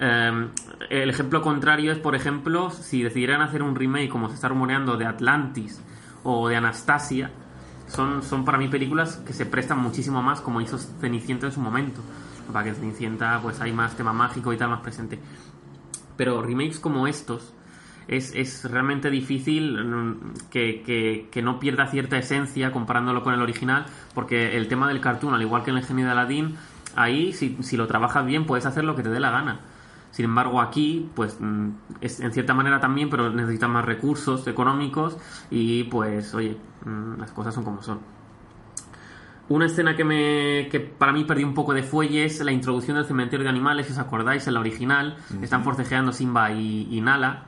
Eh, 0.01 0.49
el 0.91 1.11
ejemplo 1.11 1.43
contrario 1.43 1.93
es, 1.93 1.99
por 1.99 2.15
ejemplo, 2.15 2.71
si 2.71 3.03
decidieran 3.03 3.41
hacer 3.41 3.63
un 3.63 3.75
remake 3.75 4.09
como 4.09 4.29
se 4.29 4.35
está 4.35 4.49
rumoreando 4.49 4.97
de 4.97 5.07
Atlantis 5.07 5.81
o 6.25 6.49
de 6.49 6.57
Anastasia, 6.57 7.31
son, 7.87 8.23
son 8.23 8.45
para 8.45 8.59
mí 8.59 8.69
películas 8.69 9.17
que 9.27 9.33
se 9.33 9.47
prestan 9.47 9.79
muchísimo 9.79 10.23
más 10.23 10.41
como 10.41 10.61
hizo 10.61 10.79
Cenicienta 10.79 11.47
en 11.47 11.53
su 11.53 11.61
momento. 11.61 12.01
Para 12.53 12.65
que 12.65 12.71
en 12.71 12.77
Cenicienta 12.77 13.39
pues 13.41 13.61
hay 13.61 13.73
más 13.73 13.97
tema 13.97 14.13
mágico 14.13 14.53
y 14.53 14.57
tal 14.57 14.71
más 14.71 14.81
presente. 14.81 15.21
Pero 16.17 16.43
remakes 16.43 16.81
como 16.81 17.07
estos 17.07 17.55
es, 18.09 18.35
es 18.35 18.65
realmente 18.71 19.11
difícil 19.11 19.85
mm, 19.85 20.49
que, 20.51 20.83
que- 20.83 21.29
que 21.31 21.43
no 21.43 21.59
pierda 21.61 21.87
cierta 21.87 22.19
esencia 22.19 22.73
comparándolo 22.73 23.23
con 23.23 23.35
el 23.35 23.43
original, 23.43 23.87
porque 24.15 24.57
el 24.57 24.69
tema 24.69 24.89
del 24.89 25.01
cartoon, 25.01 25.35
al 25.35 25.43
igual 25.43 25.63
que 25.65 25.71
en 25.71 25.77
el 25.79 25.85
genio 25.85 26.07
de 26.07 26.13
Aladdin, 26.13 26.57
ahí 26.97 27.33
si, 27.33 27.57
si 27.63 27.77
lo 27.77 27.87
trabajas 27.87 28.25
bien 28.27 28.45
puedes 28.47 28.67
hacer 28.67 28.85
lo 28.85 28.95
que 28.97 29.03
te 29.03 29.09
dé 29.11 29.21
la 29.21 29.31
gana. 29.31 29.61
Sin 30.11 30.27
embargo, 30.27 30.61
aquí, 30.61 31.09
pues, 31.15 31.39
mm, 31.41 31.69
es 32.03 32.21
en 32.21 32.33
cierta 32.33 32.53
manera 32.53 32.81
también, 32.81 33.09
pero 33.09 33.31
necesitan 33.31 33.71
más 33.71 33.85
recursos 33.87 34.47
económicos 34.47 35.17
y, 35.51 35.85
pues, 35.85 36.35
oye, 36.35 36.57
mm, 36.85 37.19
las 37.19 37.33
cosas 37.33 37.55
son 37.55 37.65
como 37.65 37.83
son. 37.83 38.01
Una 39.49 39.67
escena 39.67 39.97
que, 39.97 40.05
me, 40.05 40.69
que 40.71 40.81
para 40.81 41.13
mí 41.13 41.25
perdió 41.25 41.47
un 41.47 41.53
poco 41.55 41.75
de 41.75 41.83
fuelle 41.83 42.25
es 42.25 42.41
la 42.41 42.53
introducción 42.53 42.97
del 42.97 43.05
cementerio 43.07 43.45
de 43.45 43.51
animales, 43.51 43.87
si 43.87 43.93
os 43.93 43.99
acordáis, 43.99 44.47
en 44.47 44.55
la 44.55 44.61
original. 44.61 45.17
Están 45.43 45.65
forcejeando 45.65 46.13
Simba 46.13 46.53
y, 46.53 46.89
y 46.91 47.01
Nala. 47.01 47.47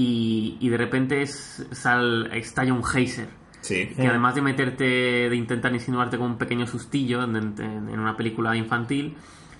Y, 0.00 0.56
y 0.60 0.68
de 0.68 0.76
repente 0.76 1.22
es, 1.22 1.66
sal- 1.72 2.30
estalla 2.32 2.72
un 2.72 2.84
geyser. 2.84 3.26
Sí. 3.62 3.88
Que 3.96 4.06
además 4.06 4.36
de 4.36 4.42
meterte, 4.42 4.84
de 4.84 5.34
intentar 5.34 5.72
insinuarte 5.74 6.16
con 6.16 6.28
un 6.32 6.38
pequeño 6.38 6.68
sustillo 6.68 7.24
en, 7.24 7.34
en- 7.34 7.88
en 7.88 7.98
una 7.98 8.16
película 8.16 8.54
infantil, 8.54 9.16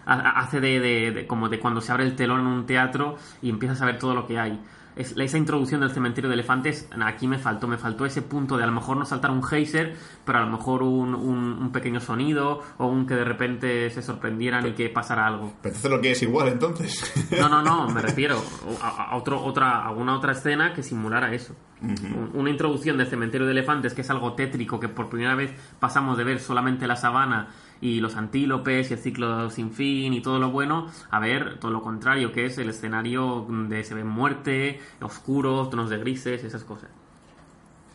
ha- 0.07 0.39
hace 0.39 0.61
de, 0.61 0.79
de- 0.79 1.11
de- 1.11 1.27
como 1.27 1.49
de 1.49 1.59
cuando 1.59 1.81
se 1.81 1.91
abre 1.91 2.05
el 2.05 2.15
telón 2.15 2.41
en 2.43 2.47
un 2.47 2.67
teatro 2.67 3.17
y 3.43 3.51
empiezas 3.51 3.83
a 3.83 3.87
ver 3.87 3.99
todo 3.99 4.15
lo 4.15 4.29
que 4.29 4.39
hay. 4.39 4.61
Es, 4.99 5.15
esa 5.17 5.39
introducción 5.39 5.81
del 5.81 5.91
cementerio 5.93 6.29
de 6.29 6.35
elefantes, 6.35 6.89
aquí 7.01 7.27
me 7.29 7.39
faltó, 7.39 7.69
me 7.69 7.79
faltó 7.79 8.05
ese 8.05 8.21
punto 8.23 8.57
de 8.57 8.65
a 8.65 8.67
lo 8.67 8.73
mejor 8.73 8.97
no 8.97 9.05
saltar 9.05 9.31
un 9.31 9.43
geyser, 9.43 9.97
pero 10.25 10.39
a 10.39 10.43
lo 10.43 10.49
mejor 10.51 10.83
un, 10.83 11.15
un- 11.15 11.53
un 11.63 11.73
pequeño 11.73 12.01
sonido 12.01 12.61
o 12.79 12.87
un 12.87 13.07
que 13.07 13.15
de 13.15 13.25
repente 13.25 13.89
se 13.91 14.03
sorprendieran 14.03 14.67
y 14.67 14.73
que 14.73 14.89
pasara 14.91 15.27
algo. 15.27 15.53
Pero 15.63 15.75
entonces 15.75 15.91
lo 15.91 16.01
que 16.01 16.11
es 16.13 16.23
igual, 16.23 16.49
entonces. 16.49 17.13
No, 17.39 17.49
no, 17.49 17.63
no, 17.63 17.89
me 17.95 18.03
refiero 18.03 18.43
a, 18.83 19.11
a 19.13 19.17
otro, 19.17 19.43
otra, 19.43 19.79
a 19.83 19.89
alguna 19.89 20.17
otra 20.17 20.33
escena 20.33 20.75
que 20.75 20.83
simulara 20.83 21.33
eso. 21.33 21.55
Un- 21.81 22.33
Una 22.35 22.51
introducción 22.51 22.99
del 22.99 23.07
cementerio 23.07 23.47
de 23.47 23.53
elefantes 23.53 23.95
que 23.95 24.01
es 24.01 24.11
algo 24.11 24.33
tétrico, 24.33 24.81
que 24.81 24.89
por 24.89 25.09
primera 25.09 25.37
vez 25.37 25.53
pasamos 25.79 26.19
de 26.19 26.25
ver 26.25 26.41
solamente 26.41 26.89
la 26.89 26.97
sabana 26.97 27.49
y 27.81 28.01
los 28.01 28.17
antílopes 28.17 28.91
y 28.91 28.95
el 28.95 28.99
ciclo 28.99 29.51
sin 29.51 29.71
fin 29.73 30.13
y 30.15 30.21
todo 30.21 30.39
lo 30.39 30.51
bueno, 30.51 30.91
a 31.11 31.21
ver 31.21 31.59
todo 31.61 31.71
lo 31.71 31.81
contrario, 31.83 32.33
que 32.33 32.47
es 32.47 32.59
el 32.59 32.71
escenario 32.71 33.47
de 33.69 33.85
se 33.85 33.95
ve 33.95 34.05
muerte, 34.05 34.81
oscuro, 35.01 35.69
tonos 35.69 35.89
de 35.91 35.99
grises, 35.99 36.43
esas 36.45 36.65
cosas. 36.65 36.91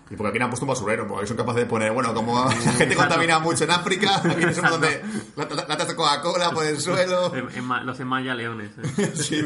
Y 0.09 0.15
porque 0.15 0.29
aquí 0.29 0.39
no 0.39 0.45
han 0.45 0.51
puesto 0.51 0.65
un 0.65 0.69
basurero, 0.69 1.07
porque 1.07 1.25
son 1.27 1.37
capaces 1.37 1.63
de 1.63 1.65
poner, 1.65 1.91
bueno, 1.91 2.13
como 2.13 2.45
la 2.45 2.51
gente 2.77 2.95
contamina 2.95 3.39
mucho 3.39 3.63
en 3.63 3.71
África, 3.71 4.17
aquí 4.17 4.53
somos 4.53 4.71
donde 4.71 5.01
la- 5.35 5.45
latas 5.67 5.87
de 5.87 5.95
Coca-Cola 5.95 6.51
por 6.51 6.65
el 6.65 6.79
suelo. 6.79 7.33
En- 7.35 7.49
en 7.49 7.85
los 7.85 7.99
enmaya 7.99 8.35
leones. 8.35 8.71
¿eh? 8.97 9.11
Sí. 9.15 9.41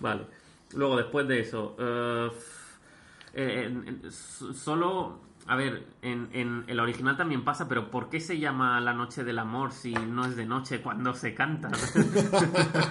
Vale. 0.00 0.22
Luego, 0.74 0.96
después 0.96 1.28
de 1.28 1.40
eso, 1.40 1.76
eh, 1.78 2.30
Eh, 3.34 3.72
solo, 4.54 5.20
a 5.46 5.56
ver, 5.56 5.86
en, 6.02 6.28
en 6.32 6.64
el 6.68 6.78
original 6.80 7.16
también 7.16 7.44
pasa, 7.44 7.68
pero 7.68 7.90
¿por 7.90 8.08
qué 8.08 8.20
se 8.20 8.38
llama 8.38 8.80
La 8.80 8.92
Noche 8.92 9.24
del 9.24 9.38
Amor 9.40 9.72
si 9.72 9.92
no 9.92 10.24
es 10.24 10.36
de 10.36 10.46
noche 10.46 10.80
cuando 10.80 11.14
se 11.14 11.34
canta? 11.34 11.70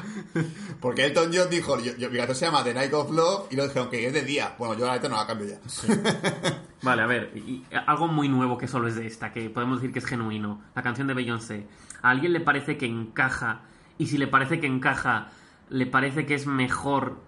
Porque 0.80 1.06
Elton 1.06 1.32
John 1.34 1.50
dijo, 1.50 1.80
yo, 1.80 1.96
yo- 1.98 2.10
mi 2.10 2.18
canción 2.18 2.36
se 2.36 2.46
llama 2.46 2.64
The 2.64 2.74
Night 2.74 2.94
of 2.94 3.12
Love 3.12 3.48
y 3.52 3.56
lo 3.56 3.64
dijeron 3.68 3.90
que 3.90 4.06
es 4.08 4.14
de 4.14 4.24
día. 4.24 4.56
Bueno, 4.58 4.76
yo 4.78 4.86
la 4.86 4.94
neta 4.94 5.10
no 5.10 5.16
la 5.16 5.28
cambio 5.28 5.48
ya. 5.48 6.60
Vale, 6.82 7.02
a 7.02 7.06
ver, 7.06 7.32
y 7.36 7.64
algo 7.88 8.08
muy 8.08 8.28
nuevo 8.28 8.58
que 8.58 8.68
solo 8.68 8.88
es 8.88 8.96
de 8.96 9.06
esta, 9.08 9.32
que 9.32 9.50
podemos 9.50 9.80
decir 9.80 9.94
que 9.94 10.00
es 10.00 10.06
genuino. 10.06 10.62
La 10.76 10.82
canción 10.82 11.08
de 11.08 11.14
Beyoncé. 11.14 11.68
¿A 12.02 12.10
alguien 12.10 12.34
le 12.34 12.40
parece 12.42 12.78
que 12.78 12.88
encaja? 12.88 13.62
Y 13.98 14.08
si 14.08 14.18
le 14.18 14.28
parece 14.28 14.60
que 14.60 14.68
encaja, 14.68 15.30
¿le 15.70 15.86
parece 15.86 16.26
que 16.26 16.34
es 16.34 16.48
mejor 16.48 17.22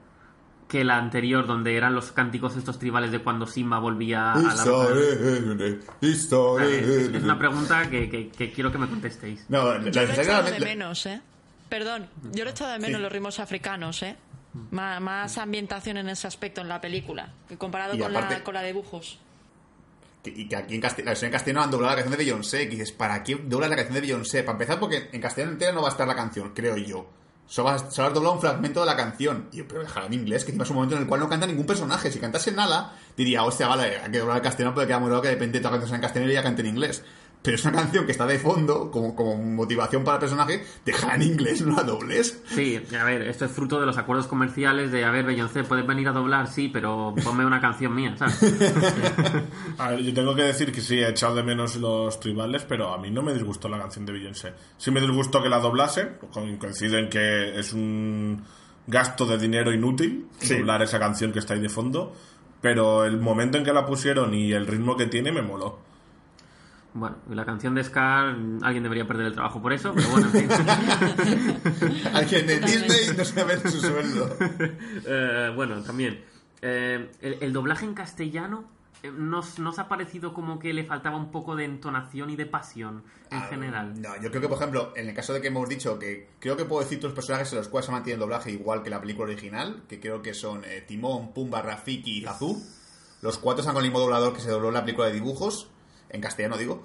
que 0.74 0.84
la 0.84 0.98
anterior, 0.98 1.46
donde 1.46 1.78
eran 1.78 1.94
los 1.94 2.12
cánticos 2.14 2.58
estos 2.58 2.80
tribales 2.80 3.12
de 3.12 3.20
cuando 3.20 3.46
Simba 3.46 3.78
volvía 3.78 4.32
a 4.34 4.40
la 4.42 4.54
History, 4.56 5.80
history. 6.02 6.64
Vale, 6.64 6.80
es, 6.80 7.14
es 7.16 7.24
una 7.24 7.38
pregunta 7.38 7.88
que, 7.92 8.10
que- 8.10 8.30
que 8.30 8.52
quiero 8.52 8.72
que 8.72 8.80
me 8.80 8.88
contestéis. 8.90 9.46
No, 9.50 9.78
la, 9.78 9.92
Yo 9.92 10.02
lo 10.02 10.12
he 10.14 10.22
echado 10.22 10.44
de 10.50 10.60
la- 10.60 10.66
menos, 10.66 11.06
¿eh? 11.06 11.22
Perdón, 11.70 12.08
yo 12.32 12.44
lo 12.44 12.50
he 12.50 12.54
echado 12.54 12.72
de 12.72 12.80
menos 12.80 13.00
los 13.00 13.12
ritmos 13.12 13.40
africanos, 13.40 14.02
¿eh? 14.02 14.16
Má- 14.72 15.00
Más, 15.00 15.38
ambientación 15.38 15.98
en 15.98 16.10
ese 16.10 16.26
aspecto 16.26 16.62
en 16.62 16.70
la 16.70 16.82
película, 16.82 17.32
que 17.48 17.56
comparado 17.56 17.96
con, 18.00 18.10
aparte- 18.16 18.34
la, 18.40 18.44
con 18.44 18.54
la 18.56 18.62
de 18.62 18.68
dibujos. 18.68 19.20
que- 20.24 20.32
y 20.32 20.48
que 20.48 20.56
aquí 20.56 20.74
en 20.74 20.82
castellano, 20.82 21.06
la 21.06 21.12
versión 21.12 21.28
en 21.28 21.34
castellano 21.34 21.64
han 21.66 21.70
doblado 21.72 21.92
la 21.92 21.96
canción 21.98 22.18
de 22.18 22.24
Beyoncé. 22.24 22.64
Que 22.66 22.72
dices, 22.78 22.92
¿para 22.94 23.24
qué 23.24 23.36
doblas 23.36 23.70
la 23.70 23.76
canción 23.76 23.94
de 23.94 24.02
Beyoncé? 24.02 24.42
Para 24.42 24.54
empezar, 24.54 24.80
porque 24.80 25.10
en 25.12 25.22
castellano 25.22 25.52
entera 25.54 25.72
no 25.72 25.84
va 25.84 25.90
a 25.90 25.92
estar 25.92 26.08
la 26.08 26.16
canción, 26.16 26.52
creo 26.56 26.78
yo. 26.78 27.08
Solo 27.48 27.66
vas, 27.66 27.94
solo 27.94 28.08
has 28.08 28.14
doblado 28.14 28.36
un 28.36 28.42
fragmento 28.42 28.80
de 28.80 28.86
la 28.86 28.96
canción. 28.96 29.50
Y 29.52 29.58
yo, 29.58 29.68
pero 29.68 29.82
dejarla 29.82 30.08
en 30.08 30.14
inglés, 30.14 30.44
que 30.44 30.52
encima 30.52 30.64
es 30.64 30.70
un 30.70 30.76
momento 30.78 30.96
en 30.96 31.02
el 31.04 31.08
cual 31.08 31.20
no 31.20 31.30
canta 31.30 31.46
ningún 31.46 31.66
personaje. 31.66 32.12
Si 32.12 32.20
cantase 32.20 32.52
Nala, 32.52 32.94
diría, 33.16 33.44
hostia, 33.44 33.68
vale, 33.68 33.98
hay 34.00 34.12
que 34.12 34.20
doblar 34.20 34.38
el 34.38 34.44
castellano 34.44 34.74
porque 34.74 34.88
queda 34.88 35.00
muy 35.00 35.10
que 35.22 35.28
de 35.28 35.34
repente 35.34 35.60
toda 35.60 35.76
en 35.76 36.02
castellano 36.02 36.32
y 36.32 36.34
ella 36.34 36.44
cante 36.44 36.62
en 36.62 36.68
inglés. 36.68 37.04
Pero 37.44 37.56
es 37.56 37.66
una 37.66 37.74
canción 37.74 38.06
que 38.06 38.14
está 38.14 38.26
de 38.26 38.40
fondo, 38.40 38.90
como, 38.90 39.14
como 39.16 39.36
motivación 39.38 40.04
para 40.06 40.16
el 40.16 40.22
personaje, 40.22 40.64
déjala 40.86 41.16
en 41.16 41.24
inglés, 41.24 41.62
no 41.62 41.76
la 41.76 41.84
dobles. 41.84 42.42
Sí, 42.46 42.82
a 42.98 43.04
ver, 43.04 43.22
esto 43.24 43.44
es 43.46 43.52
fruto 43.52 43.80
de 43.82 43.86
los 43.86 43.98
acuerdos 43.98 44.28
comerciales 44.28 44.92
de, 44.94 45.04
a 45.04 45.12
ver, 45.12 45.26
Beyoncé, 45.26 45.66
puedes 45.66 45.86
venir 45.86 46.08
a 46.08 46.14
doblar, 46.14 46.48
sí, 46.48 46.70
pero 46.72 47.14
ponme 47.22 47.46
una 47.46 47.60
canción 47.60 47.94
mía, 47.94 48.16
¿sabes? 48.18 48.40
A 49.78 49.90
ver, 49.90 50.00
yo 50.04 50.14
tengo 50.14 50.34
que 50.36 50.44
decir 50.44 50.72
que 50.72 50.80
sí, 50.82 51.00
he 51.00 51.10
echado 51.10 51.36
de 51.36 51.44
menos 51.44 51.76
los 51.76 52.20
tribales, 52.20 52.64
pero 52.68 52.94
a 52.94 52.98
mí 52.98 53.12
no 53.12 53.22
me 53.22 53.34
disgustó 53.34 53.68
la 53.68 53.78
canción 53.80 54.06
de 54.06 54.14
Beyoncé. 54.14 54.54
Sí 54.78 54.92
me 54.92 55.02
disgustó 55.02 55.44
que 55.44 55.50
la 55.50 55.60
doblase, 55.60 56.14
coincido 56.60 56.98
en 56.98 57.10
que 57.10 57.60
es 57.60 57.74
un 57.74 58.42
gasto 58.88 59.26
de 59.26 59.38
dinero 59.38 59.74
inútil 59.74 60.28
Sí. 60.40 60.56
doblar 60.58 60.82
esa 60.82 61.00
canción 61.00 61.32
que 61.32 61.40
está 61.40 61.54
ahí 61.56 61.60
de 61.62 61.70
fondo, 61.70 62.14
pero 62.62 63.04
el 63.06 63.20
momento 63.20 63.58
en 63.58 63.64
que 63.66 63.74
la 63.74 63.86
pusieron 63.86 64.34
y 64.34 64.54
el 64.54 64.66
ritmo 64.68 64.96
que 64.96 65.08
tiene 65.08 65.32
me 65.32 65.42
moló. 65.42 65.80
Bueno, 66.96 67.18
la 67.30 67.44
canción 67.44 67.74
de 67.74 67.84
Scar, 67.84 68.36
alguien 68.62 68.84
debería 68.84 69.08
perder 69.08 69.26
el 69.28 69.34
trabajo 69.34 69.62
por 69.62 69.74
eso, 69.74 69.94
pero 69.96 70.10
bueno, 70.10 70.28
en 70.28 70.32
fin. 70.32 70.50
Alguien 72.14 72.48
de. 72.48 72.60
Disney 72.60 73.18
no 73.18 73.26
se 73.26 73.44
ve 73.44 73.60
su 73.70 73.80
sueldo. 73.80 74.38
Eh, 75.06 75.52
bueno, 75.56 75.82
también. 75.82 76.24
eh, 76.62 77.10
el, 77.22 77.38
el 77.42 77.52
doblaje 77.54 77.86
en 77.86 77.94
castellano 77.94 78.66
eh, 79.02 79.12
¿nos, 79.12 79.60
nos 79.60 79.80
ha 79.80 79.88
parecido 79.90 80.34
como 80.34 80.60
que 80.60 80.72
le 80.72 80.86
faltaba 80.86 81.18
un 81.18 81.32
poco 81.32 81.56
de 81.56 81.66
entonación 81.66 82.30
y 82.30 82.36
de 82.36 82.46
pasión 82.46 83.04
en 83.32 83.38
Ah, 83.40 83.48
general? 83.50 84.00
No, 84.02 84.16
yo 84.22 84.30
creo 84.30 84.42
que, 84.42 84.48
por 84.48 84.58
ejemplo, 84.58 84.94
en 84.96 85.10
el 85.10 85.16
caso 85.16 85.34
de 85.34 85.42
que 85.42 85.48
hemos 85.48 85.68
dicho 85.68 85.98
que 86.00 86.30
creo 86.40 86.56
que 86.56 86.66
puedo 86.66 86.84
decir 86.84 87.00
tus 87.00 87.12
personajes 87.12 87.52
en 87.52 87.58
los 87.58 87.68
cuales 87.70 87.88
se 87.88 87.92
mantiene 87.92 88.14
el 88.16 88.20
doblaje 88.22 88.52
igual 88.52 88.84
que 88.84 88.90
la 88.90 89.02
película 89.02 89.32
original, 89.32 89.84
que 89.90 90.00
creo 90.00 90.22
que 90.22 90.34
son 90.34 90.62
Timón, 90.88 91.34
Pumba, 91.34 91.62
Rafiki 91.62 92.20
y 92.20 92.26
Azú. 92.26 92.64
Los 93.22 93.38
cuatro 93.40 93.62
están 93.62 93.74
con 93.74 93.84
el 93.84 93.90
mismo 93.90 94.00
doblador 94.00 94.34
que 94.34 94.42
se 94.42 94.50
dobló 94.52 94.68
en 94.70 94.74
la 94.76 94.82
película 94.86 95.08
de 95.08 95.14
dibujos, 95.14 95.70
en 96.14 96.22
castellano 96.22 96.58
digo. 96.58 96.82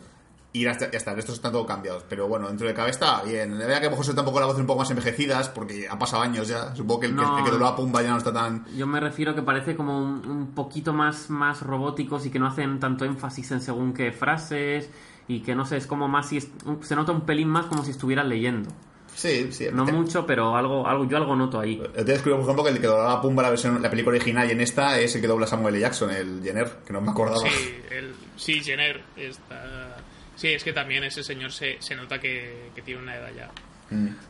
Y 0.51 0.63
ya 0.65 0.71
está, 0.71 0.91
ya 0.91 0.97
está, 0.97 1.13
estos 1.13 1.35
están 1.37 1.53
todos 1.53 1.67
cambiados. 1.67 2.05
Pero 2.09 2.27
bueno, 2.27 2.49
dentro 2.49 2.67
de 2.67 2.73
cabe 2.73 2.89
está 2.91 3.23
bien. 3.23 3.59
La 3.59 3.67
verdad 3.67 3.81
que 3.81 3.87
a 3.87 3.91
lo 3.91 3.91
mejor 3.91 4.07
se 4.07 4.13
nota 4.13 4.23
un 4.23 4.27
poco 4.29 4.41
la 4.41 4.47
voz 4.47 4.57
un 4.59 4.67
poco 4.67 4.79
más 4.81 4.91
envejecidas, 4.91 5.51
porque 5.51 5.87
han 5.87 5.99
pasado 5.99 6.23
años 6.23 6.49
ya. 6.49 6.75
Supongo 6.75 7.01
que 7.01 7.07
el, 7.09 7.15
que- 7.15 7.21
No. 7.23 7.39
el 7.39 7.45
que 7.45 7.51
dobló 7.51 7.67
a 7.67 7.77
Pumba 7.77 8.01
ya 8.03 8.11
no 8.13 8.17
está 8.19 8.33
tan... 8.33 8.65
Yo 8.75 8.87
me 8.87 8.99
refiero 8.99 9.35
que 9.35 9.43
parece 9.43 9.77
como 9.77 9.99
un, 9.99 10.27
un 10.27 10.47
poquito 10.55 10.95
más, 10.95 11.29
más 11.29 11.61
robóticos 11.61 12.25
y 12.25 12.31
que 12.31 12.39
no 12.39 12.47
hacen 12.47 12.81
tanto 12.81 13.05
énfasis 13.05 13.51
en 13.53 13.61
según 13.61 13.93
qué 13.93 14.11
frases 14.11 14.89
y 15.29 15.41
que 15.41 15.55
no 15.55 15.67
sé, 15.67 15.77
es 15.77 15.87
como 15.87 16.09
más 16.09 16.31
si 16.31 16.39
es- 16.39 16.49
se 16.81 16.97
nota 16.97 17.13
un 17.13 17.21
pelín 17.27 17.49
más 17.49 17.67
como 17.67 17.85
si 17.85 17.91
estuvieran 17.91 18.31
leyendo. 18.31 18.71
Sí, 19.19 19.51
sí. 19.53 19.67
No 19.73 19.85
te- 19.85 19.91
mucho, 19.93 20.25
pero 20.25 20.55
algo, 20.57 20.87
algo 20.87 21.05
yo 21.09 21.17
algo 21.17 21.35
noto 21.35 21.59
ahí. 21.59 21.83
Te 21.93 22.05
descubrí, 22.05 22.35
por 22.35 22.43
ejemplo, 22.45 22.63
que 22.63 22.71
el 22.71 22.81
que 22.81 22.87
doblaba 22.87 23.15
a 23.15 23.21
Pumba 23.21 23.43
la 23.43 23.51
versión, 23.51 23.83
la 23.83 23.91
película 23.91 24.15
original 24.17 24.49
y 24.49 24.53
en 24.53 24.61
esta 24.61 24.99
es 25.01 25.13
el 25.17 25.21
que 25.21 25.27
dobla 25.27 25.47
Samuel 25.49 25.75
L. 25.75 25.81
Jackson, 25.83 26.11
el 26.11 26.41
Jenner, 26.43 26.69
que 26.87 26.93
no 26.93 27.01
me 27.01 27.11
acordaba. 27.11 27.41
Sí, 27.41 27.75
el, 27.91 28.15
sí, 28.37 28.61
Jenner 28.63 29.03
está... 29.17 29.97
Sí, 30.37 30.49
es 30.53 30.63
que 30.63 30.73
también 30.73 31.03
ese 31.03 31.25
señor 31.25 31.51
se, 31.51 31.79
se 31.83 31.97
nota 31.97 32.21
que, 32.21 32.71
que 32.77 32.83
tiene 32.83 33.03
una 33.03 33.17
edad 33.17 33.31
ya. 33.37 33.51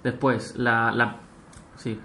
Después, 0.03 0.55
la, 0.57 0.91
la. 0.91 1.16
Sí. 1.76 2.01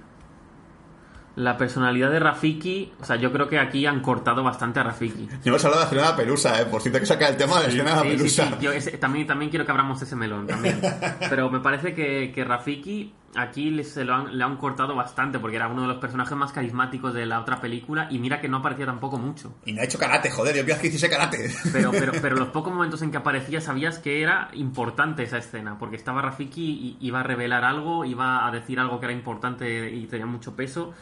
La 1.36 1.58
personalidad 1.58 2.12
de 2.12 2.20
Rafiki. 2.20 2.94
O 3.02 3.06
sea, 3.06 3.16
yo 3.16 3.32
creo 3.32 3.50
que 3.50 3.58
aquí 3.60 3.86
han 3.88 4.02
cortado 4.02 4.44
bastante 4.44 4.80
a 4.80 4.84
Rafiki. 4.84 5.28
Yo 5.28 5.38
hemos 5.46 5.66
hablado 5.66 5.82
de 5.84 5.86
la 5.86 5.86
escena 5.90 6.02
de 6.04 6.08
la 6.10 6.16
pelusa, 6.16 6.62
¿eh? 6.62 6.66
Por 6.66 6.82
cierto 6.82 7.00
que 7.00 7.06
saca 7.08 7.28
el 7.28 7.38
tema 7.38 7.58
de 7.58 7.64
la 7.64 7.70
escena 7.70 7.90
de 7.90 7.96
la 7.96 8.02
Sí, 8.04 8.10
sí, 8.10 8.18
pelusa. 8.18 8.48
sí. 8.50 8.56
Yo 8.62 8.72
ese- 8.72 8.98
también, 9.00 9.26
también 9.26 9.50
quiero 9.50 9.66
que 9.66 9.72
abramos 9.72 10.02
ese 10.02 10.16
melón 10.16 10.46
también. 10.48 10.80
Pero 11.30 11.50
me 11.50 11.60
parece 11.60 11.94
que, 11.96 12.32
que 12.34 12.44
Rafiki 12.44 13.14
aquí 13.36 13.72
le, 13.72 13.84
se 13.84 14.06
lo 14.06 14.14
han, 14.14 14.38
le 14.38 14.44
han 14.44 14.58
cortado 14.58 14.94
bastante 14.94 15.40
porque 15.40 15.56
era 15.56 15.68
uno 15.68 15.82
de 15.82 15.88
los 15.88 15.98
personajes 15.98 16.38
más 16.38 16.52
carismáticos 16.52 17.16
de 17.16 17.26
la 17.26 17.40
otra 17.40 17.60
película 17.60 18.08
y 18.12 18.20
mira 18.20 18.40
que 18.40 18.48
no 18.48 18.58
aparecía 18.58 18.86
tampoco 18.86 19.18
mucho. 19.18 19.56
Y 19.66 19.74
no 19.74 19.82
ha 19.82 19.86
hecho 19.86 19.98
karate, 19.98 20.30
joder, 20.30 20.56
yo 20.56 20.64
pienso 20.64 20.82
que 20.84 20.88
hiciese 20.90 21.10
karate. 21.10 21.50
Pero, 21.72 21.90
pero, 21.90 22.12
pero 22.22 22.36
los 22.36 22.50
pocos 22.50 22.72
momentos 22.72 23.02
en 23.02 23.10
que 23.10 23.18
aparecía 23.18 23.60
sabías 23.60 23.98
que 23.98 24.22
era 24.22 24.50
importante 24.54 25.24
esa 25.24 25.40
escena, 25.40 25.80
porque 25.80 25.96
estaba 25.96 26.22
Rafiki 26.22 26.62
y 26.62 26.98
iba 27.08 27.22
a 27.22 27.24
revelar 27.24 27.64
algo, 27.66 28.06
iba 28.06 28.46
a 28.46 28.52
decir 28.52 28.80
algo 28.80 29.00
que 29.00 29.08
era 29.08 29.14
importante 29.14 29.90
y 29.92 30.06
tenía 30.06 30.28
mucho 30.28 30.56
peso. 30.56 30.94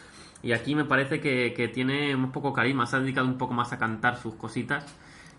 Y 0.43 0.53
aquí 0.53 0.75
me 0.75 0.85
parece 0.85 1.19
que, 1.19 1.53
que 1.55 1.67
tiene 1.67 2.15
un 2.15 2.31
poco 2.31 2.53
carisma, 2.53 2.87
se 2.87 2.95
ha 2.95 2.99
dedicado 2.99 3.27
un 3.27 3.37
poco 3.37 3.53
más 3.53 3.73
a 3.73 3.79
cantar 3.79 4.17
sus 4.17 4.35
cositas 4.35 4.85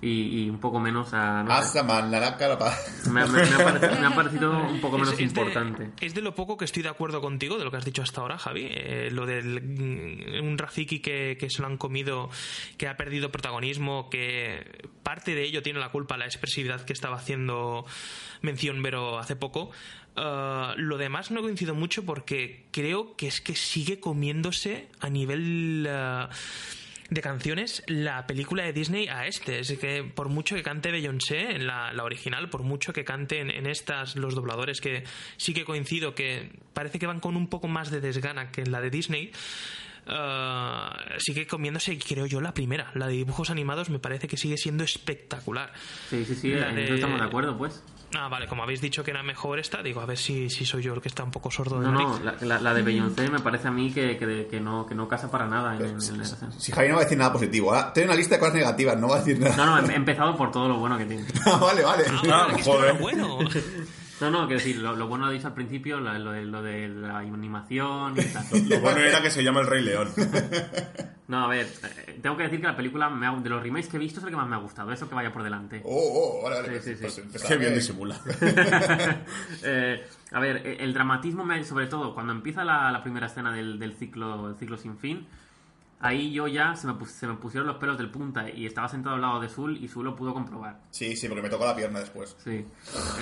y, 0.03 0.43
y 0.45 0.51
un 0.51 0.59
poco 0.59 0.81
menos 0.81 1.15
a... 1.15 1.43
no 1.45 1.49
sé. 1.49 1.53
Hasta 1.79 1.83
man, 1.85 2.11
la 2.11 2.37
cara 2.37 2.59
pa- 2.59 2.77
me, 3.11 3.25
me- 3.27 3.45
me 3.45 3.55
ha 3.55 3.65
parecido, 3.65 4.01
me 4.01 4.07
ha 4.07 4.11
parecido 4.15 4.51
un 4.67 4.81
poco 4.81 4.99
menos 4.99 5.15
Es- 5.15 5.21
es 5.21 5.33
de- 5.33 5.41
importante. 5.41 5.91
es 6.05 6.15
de 6.15 6.21
lo 6.23 6.35
poco 6.35 6.57
que 6.57 6.65
estoy 6.65 6.83
de 6.83 6.89
acuerdo 6.89 7.21
contigo, 7.21 7.57
de 7.57 7.65
lo 7.65 7.71
que 7.71 7.77
has 7.79 7.85
dicho 7.85 8.03
hasta 8.03 8.21
ahora, 8.21 8.37
Javi. 8.37 8.67
Eh, 8.69 9.11
lo 9.13 9.25
del 9.27 9.63
mm, 9.63 10.45
un 10.45 10.59
Rafiki 10.59 10.99
que, 11.01 11.37
que 11.39 11.49
se 11.49 11.63
lo 11.63 11.69
han 11.69 11.77
comido, 11.79 12.29
que 12.77 12.89
ha 12.89 12.97
perdido 12.97 13.31
protagonismo, 13.31 14.11
que 14.11 14.89
parte 15.05 15.35
de 15.35 15.45
ello 15.45 15.63
tiene 15.63 15.79
la 15.79 15.91
culpa 15.91 16.17
la 16.17 16.27
expresividad 16.27 16.85
que 16.85 16.93
estaba 16.93 17.17
haciendo 17.17 17.87
mención 18.43 18.83
Vero 18.83 19.19
hace 19.19 19.37
poco. 19.37 19.71
Uh, 20.15 20.75
lo 20.77 20.99
demás 20.99 21.31
no 21.31 21.41
coincido 21.41 21.75
mucho 21.75 22.05
porque 22.05 22.67
creo 22.71 23.17
que 23.17 23.29
es 23.29 23.41
que 23.41 23.55
sigue 23.55 23.99
comiéndose 23.99 24.89
a 25.01 25.09
nivel 25.09 25.89
uh, 25.89 26.29
de 27.13 27.21
canciones 27.21 27.83
la 27.87 28.27
película 28.27 28.63
de 28.65 28.73
Disney 28.73 29.09
a 29.09 29.27
este. 29.27 29.59
Es 29.61 29.73
que 29.79 30.03
por 30.03 30.29
mucho 30.29 30.55
que 30.55 30.63
cante 30.63 30.91
Beyoncé 30.91 31.53
en 31.57 31.67
la, 31.67 31.93
la 31.93 32.05
original, 32.05 32.49
por 32.49 32.63
mucho 32.63 32.93
que 32.93 33.05
canten 33.05 33.51
en 33.51 33.67
estas 33.67 34.17
los 34.17 34.35
dobladores, 34.35 34.81
que 34.81 35.05
sí 35.37 35.53
que 35.53 35.65
coincido 35.65 36.15
que 36.15 36.51
parece 36.73 36.99
que 36.99 37.07
van 37.07 37.21
con 37.21 37.37
un 37.37 37.49
poco 37.49 37.69
más 37.69 37.91
de 37.91 38.01
desgana 38.01 38.51
que 38.51 38.63
en 38.63 38.73
la 38.73 38.81
de 38.81 38.91
Disney. 38.91 39.31
uh, 40.07 41.19
sigue 41.19 41.47
comiéndose, 41.47 41.99
creo 41.99 42.27
yo, 42.27 42.41
la 42.41 42.55
primera. 42.55 42.91
La 42.95 43.07
de 43.07 43.13
dibujos 43.15 43.51
animados 43.51 43.91
me 43.91 43.99
parece 43.99 44.27
que 44.29 44.37
sigue 44.37 44.57
siendo 44.57 44.83
espectacular. 44.85 45.73
Sí, 46.09 46.25
sí, 46.25 46.35
sí, 46.35 46.51
La 46.51 46.73
de- 46.73 46.95
estamos 46.95 47.21
de 47.21 47.27
acuerdo, 47.27 47.57
pues. 47.59 47.83
Ah, 48.15 48.29
vale, 48.29 48.47
como 48.47 48.63
habéis 48.63 48.81
dicho 48.81 49.03
que 49.03 49.11
era 49.11 49.23
mejor 49.23 49.59
esta, 49.59 49.83
digo, 49.83 50.01
a 50.01 50.07
ver 50.07 50.19
si, 50.19 50.51
si 50.51 50.65
soy 50.67 50.83
yo 50.83 50.93
el 50.95 51.01
que 51.01 51.09
está 51.09 51.25
un 51.25 51.31
poco 51.31 51.51
sordo 51.51 51.81
de 51.81 51.87
No, 51.87 51.93
nariz. 51.93 52.09
no, 52.09 52.25
la, 52.25 52.37
la- 52.57 52.61
la 52.61 52.75
de 52.75 52.83
Beyoncé 52.83 53.29
me 53.31 53.41
parece 53.41 53.69
a 53.69 53.71
mí 53.71 53.91
que, 53.93 54.19
que, 54.19 54.47
que 54.51 54.61
no, 54.61 54.85
que 54.87 54.95
no 54.95 55.09
casa 55.09 55.31
para 55.31 55.47
nada 55.47 55.75
en, 55.77 55.83
en 55.87 55.93
la 56.19 56.23
escena. 56.25 56.53
Si 56.59 56.73
Javi 56.73 56.89
no 56.89 56.95
va 56.97 57.01
a 57.01 57.05
decir 57.05 57.17
nada 57.19 57.33
positivo. 57.33 57.73
Ahora, 57.73 57.93
tengo 57.93 58.09
una 58.09 58.17
lista 58.17 58.35
de 58.35 58.41
cosas 58.41 58.55
negativas, 58.57 58.99
no 58.99 59.09
va 59.09 59.17
a 59.17 59.19
decir 59.21 59.39
nada. 59.41 59.57
No, 59.57 59.81
no, 59.81 59.89
he 59.89 59.93
he 59.93 59.97
empezado 59.97 60.37
por 60.37 60.51
todo 60.51 60.69
lo 60.69 60.77
bueno 60.79 60.99
que 60.99 61.07
tiene. 61.07 61.25
Ah, 61.47 61.57
vale, 61.57 61.83
vale. 61.83 62.05
Ah, 62.09 62.21
vale, 62.27 62.55
que 62.55 62.61
esto 62.61 62.85
era 62.85 62.93
bueno. 62.95 63.39
No, 64.23 64.31
no, 64.31 64.47
quiero 64.47 64.59
decir, 64.63 64.79
lo, 64.79 64.97
lo 64.97 65.07
bueno 65.09 65.27
lo 65.27 65.33
dicho 65.33 65.47
al 65.49 65.55
principio, 65.55 66.01
lo, 66.01 66.13
lo 66.19 66.33
de, 66.33 66.45
lo 66.45 66.63
de 66.63 66.89
la 66.89 67.19
animación 67.19 68.15
y 68.19 68.25
tal. 68.25 68.45
Lo 68.69 68.81
bueno 68.81 69.01
era 69.01 69.21
que 69.21 69.31
se 69.31 69.43
llama 69.45 69.61
El 69.61 69.67
Rey 69.67 69.83
León. 69.83 70.09
No, 71.29 71.45
a 71.47 71.49
ver, 71.49 71.65
eh, 72.07 72.19
tengo 72.21 72.37
que 72.37 72.43
decir 72.43 72.61
que 72.61 72.67
la 72.67 72.77
película 72.77 73.09
me 73.09 73.27
ha- 73.27 73.33
de 73.35 73.49
los 73.49 73.63
remakes 73.63 73.89
que 73.89 73.97
he 73.97 74.01
visto 74.01 74.19
es 74.21 74.25
el 74.25 74.31
que 74.31 74.37
más 74.37 74.47
me 74.47 74.55
ha 74.55 74.59
gustado, 74.59 74.93
eso 74.93 75.09
que 75.09 75.15
vaya 75.15 75.33
por 75.33 75.43
delante. 75.43 75.81
Oh, 75.83 76.41
oh, 76.41 76.45
vale, 76.45 76.61
vale. 76.61 76.83
Sí, 76.83 76.95
sí, 76.95 77.09
sí. 77.09 77.23
Pues 77.31 77.43
Qué 77.45 77.57
bien 77.57 77.71
bien. 77.71 77.75
disimula. 77.75 78.21
Eh, 79.63 80.05
a 80.33 80.41
ver, 80.41 80.57
eh, 80.67 80.77
el 80.81 80.93
dramatismo, 80.93 81.45
me, 81.45 81.65
sobre 81.65 81.87
todo, 81.87 82.13
cuando 82.13 82.33
empieza 82.33 82.65
la, 82.65 82.91
la 82.91 83.03
primera 83.03 83.27
escena 83.29 83.51
del, 83.53 83.79
del 83.79 83.95
ciclo, 83.95 84.51
el 84.51 84.57
ciclo 84.57 84.77
sin 84.77 84.99
fin, 84.99 85.27
ahí 86.03 86.33
yo 86.33 86.47
ya 86.49 86.75
se 86.77 86.87
me, 86.87 86.95
pus- 86.95 87.11
se 87.11 87.27
me 87.27 87.35
pusieron 87.35 87.67
los 87.67 87.77
pelos 87.77 87.97
del 87.97 88.11
punta 88.11 88.51
y 88.51 88.67
estaba 88.67 88.89
sentado 88.89 89.15
al 89.17 89.23
lado 89.23 89.41
de 89.41 89.49
Zul 89.49 89.77
y 89.83 89.89
Zul 89.89 90.05
lo 90.05 90.17
pudo 90.17 90.35
comprobar. 90.35 90.81
Sí, 90.91 91.17
sí, 91.17 91.29
porque 91.29 91.43
me 91.43 91.49
tocó 91.49 91.65
la 91.65 91.75
pierna 91.77 92.01
después. 92.01 92.37
Sí. 92.43 92.65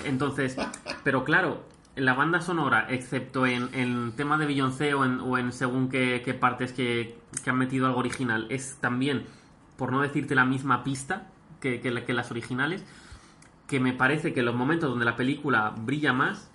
Entonces, 0.05 0.57
pero 1.05 1.25
claro, 1.25 1.63
en 1.97 2.05
la 2.05 2.15
banda 2.15 2.41
sonora, 2.41 2.87
excepto 2.89 3.47
en, 3.47 3.69
en 3.75 4.13
tema 4.13 4.39
de 4.39 4.47
Beyoncé 4.47 4.95
o 4.95 5.05
en, 5.05 5.21
o 5.21 5.39
en 5.39 5.53
según 5.53 5.89
qué, 5.89 6.23
qué 6.25 6.35
partes 6.35 6.73
que, 6.73 7.19
que 7.45 7.51
han 7.51 7.57
metido 7.59 7.87
algo 7.87 7.99
original, 8.01 8.47
es 8.51 8.77
también 8.81 9.27
por 9.77 9.93
no 9.93 10.01
decirte 10.01 10.35
la 10.35 10.45
misma 10.45 10.85
pista 10.85 11.29
que, 11.61 11.81
que 11.81 11.91
la- 11.91 12.05
que 12.05 12.13
las 12.13 12.31
originales, 12.31 12.85
que 13.67 13.81
me 13.81 13.93
parece 13.93 14.33
que 14.33 14.43
los 14.43 14.55
momentos 14.55 14.89
donde 14.91 15.05
la 15.05 15.17
película 15.17 15.75
brilla 15.77 16.13
más 16.13 16.51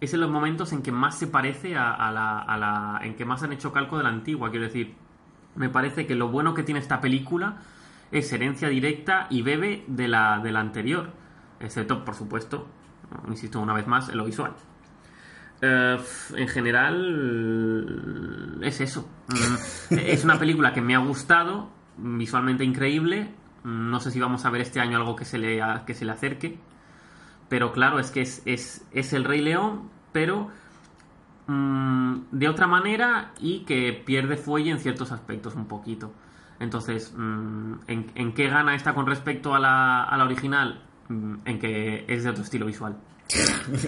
es 0.00 0.12
en 0.14 0.20
los 0.20 0.30
momentos 0.30 0.72
en 0.72 0.82
que 0.82 0.92
más 0.92 1.18
se 1.18 1.26
parece 1.26 1.76
a, 1.76 1.92
a 1.92 2.10
la, 2.12 2.38
a 2.40 2.56
la- 2.58 3.00
en 3.02 3.14
que 3.16 3.24
más 3.24 3.42
han 3.42 3.52
hecho 3.52 3.72
calco 3.72 3.96
de 3.96 4.02
la 4.04 4.10
antigua. 4.10 4.50
Quiero 4.50 4.66
decir, 4.66 4.94
me 5.56 5.68
parece 5.68 6.06
que 6.06 6.14
lo 6.14 6.28
bueno 6.28 6.54
que 6.54 6.62
tiene 6.62 6.80
esta 6.80 7.00
película 7.00 7.58
es 8.10 8.32
herencia 8.32 8.68
directa 8.68 9.26
y 9.30 9.42
bebe 9.42 9.84
de 9.86 10.08
la, 10.08 10.38
de 10.38 10.52
la 10.52 10.60
anterior. 10.60 11.10
Excepto, 11.60 12.04
por 12.04 12.14
supuesto, 12.14 12.68
insisto 13.28 13.60
una 13.60 13.74
vez 13.74 13.86
más, 13.86 14.08
en 14.08 14.18
lo 14.18 14.24
visual. 14.24 14.52
Eh, 15.60 15.98
en 16.36 16.48
general, 16.48 16.98
es 18.62 18.80
eso. 18.80 19.08
Mm, 19.28 19.94
es 19.98 20.24
una 20.24 20.38
película 20.38 20.72
que 20.72 20.80
me 20.80 20.94
ha 20.94 20.98
gustado, 20.98 21.70
visualmente 21.96 22.64
increíble. 22.64 23.34
No 23.64 24.00
sé 24.00 24.10
si 24.10 24.20
vamos 24.20 24.44
a 24.44 24.50
ver 24.50 24.60
este 24.60 24.80
año 24.80 24.98
algo 24.98 25.16
que 25.16 25.24
se 25.24 25.38
le, 25.38 25.60
que 25.86 25.94
se 25.94 26.04
le 26.04 26.12
acerque. 26.12 26.58
Pero 27.48 27.72
claro, 27.72 27.98
es 27.98 28.10
que 28.10 28.20
es, 28.22 28.42
es, 28.44 28.86
es 28.92 29.12
el 29.12 29.24
Rey 29.24 29.40
León, 29.40 29.90
pero 30.12 30.50
mm, 31.46 32.14
de 32.32 32.48
otra 32.48 32.66
manera 32.66 33.32
y 33.40 33.60
que 33.60 33.92
pierde 34.04 34.36
fuelle 34.36 34.70
en 34.70 34.78
ciertos 34.78 35.12
aspectos 35.12 35.54
un 35.54 35.66
poquito. 35.66 36.12
Entonces, 36.60 37.12
mm, 37.16 37.72
¿en, 37.86 38.06
en 38.14 38.32
qué 38.32 38.48
gana 38.48 38.74
esta 38.74 38.94
con 38.94 39.06
respecto 39.06 39.54
a 39.54 39.58
la, 39.58 40.04
a 40.04 40.16
la 40.16 40.24
original? 40.24 40.82
Mm, 41.08 41.34
En 41.44 41.58
que 41.58 42.04
es 42.08 42.24
de 42.24 42.30
otro 42.30 42.42
estilo 42.42 42.66
visual. 42.66 42.96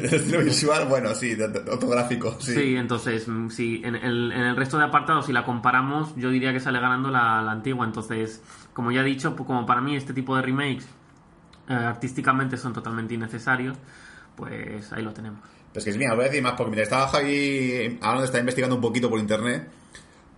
Estilo 0.03 0.43
visual, 0.43 0.87
bueno, 0.89 1.15
sí, 1.15 1.37
autográfico, 1.71 2.37
sí. 2.41 2.55
Sí, 2.55 2.77
entonces, 2.77 3.29
mm, 3.29 3.49
sí, 3.51 3.81
en 3.85 3.95
el, 3.95 4.33
en 4.33 4.41
el 4.41 4.57
resto 4.57 4.79
de 4.79 4.85
apartados, 4.85 5.27
si 5.27 5.33
la 5.33 5.45
comparamos, 5.45 6.15
yo 6.17 6.31
diría 6.31 6.53
que 6.53 6.61
sale 6.61 6.81
ganando 6.81 7.11
la, 7.11 7.43
la 7.43 7.53
antigua. 7.53 7.85
Entonces, 7.87 8.43
como 8.73 8.91
ya 8.93 9.03
he 9.03 9.05
dicho, 9.05 9.37
pues 9.37 9.47
como 9.47 9.65
para 9.67 9.81
mí 9.81 9.95
este 9.95 10.13
tipo 10.15 10.35
de 10.37 10.43
remakes 10.43 10.89
eh, 11.69 11.75
artísticamente 11.75 12.57
son 12.57 12.73
totalmente 12.73 13.15
innecesarios, 13.15 13.77
pues 14.37 14.93
ahí 14.93 15.03
lo 15.03 15.13
tenemos. 15.13 15.41
Pues 15.77 15.85
que 15.85 15.91
es 15.91 15.99
mía, 15.99 16.15
voy 16.15 16.25
a 16.25 16.29
decir 16.29 16.43
más 16.43 16.55
porque 16.55 16.71
mira, 16.71 16.85
estaba 16.85 17.07
Javi 17.07 17.99
hablando, 18.01 18.25
estaba 18.25 18.41
investigando 18.41 18.77
un 18.77 18.81
poquito 18.81 19.11
por 19.11 19.21
internet, 19.21 19.69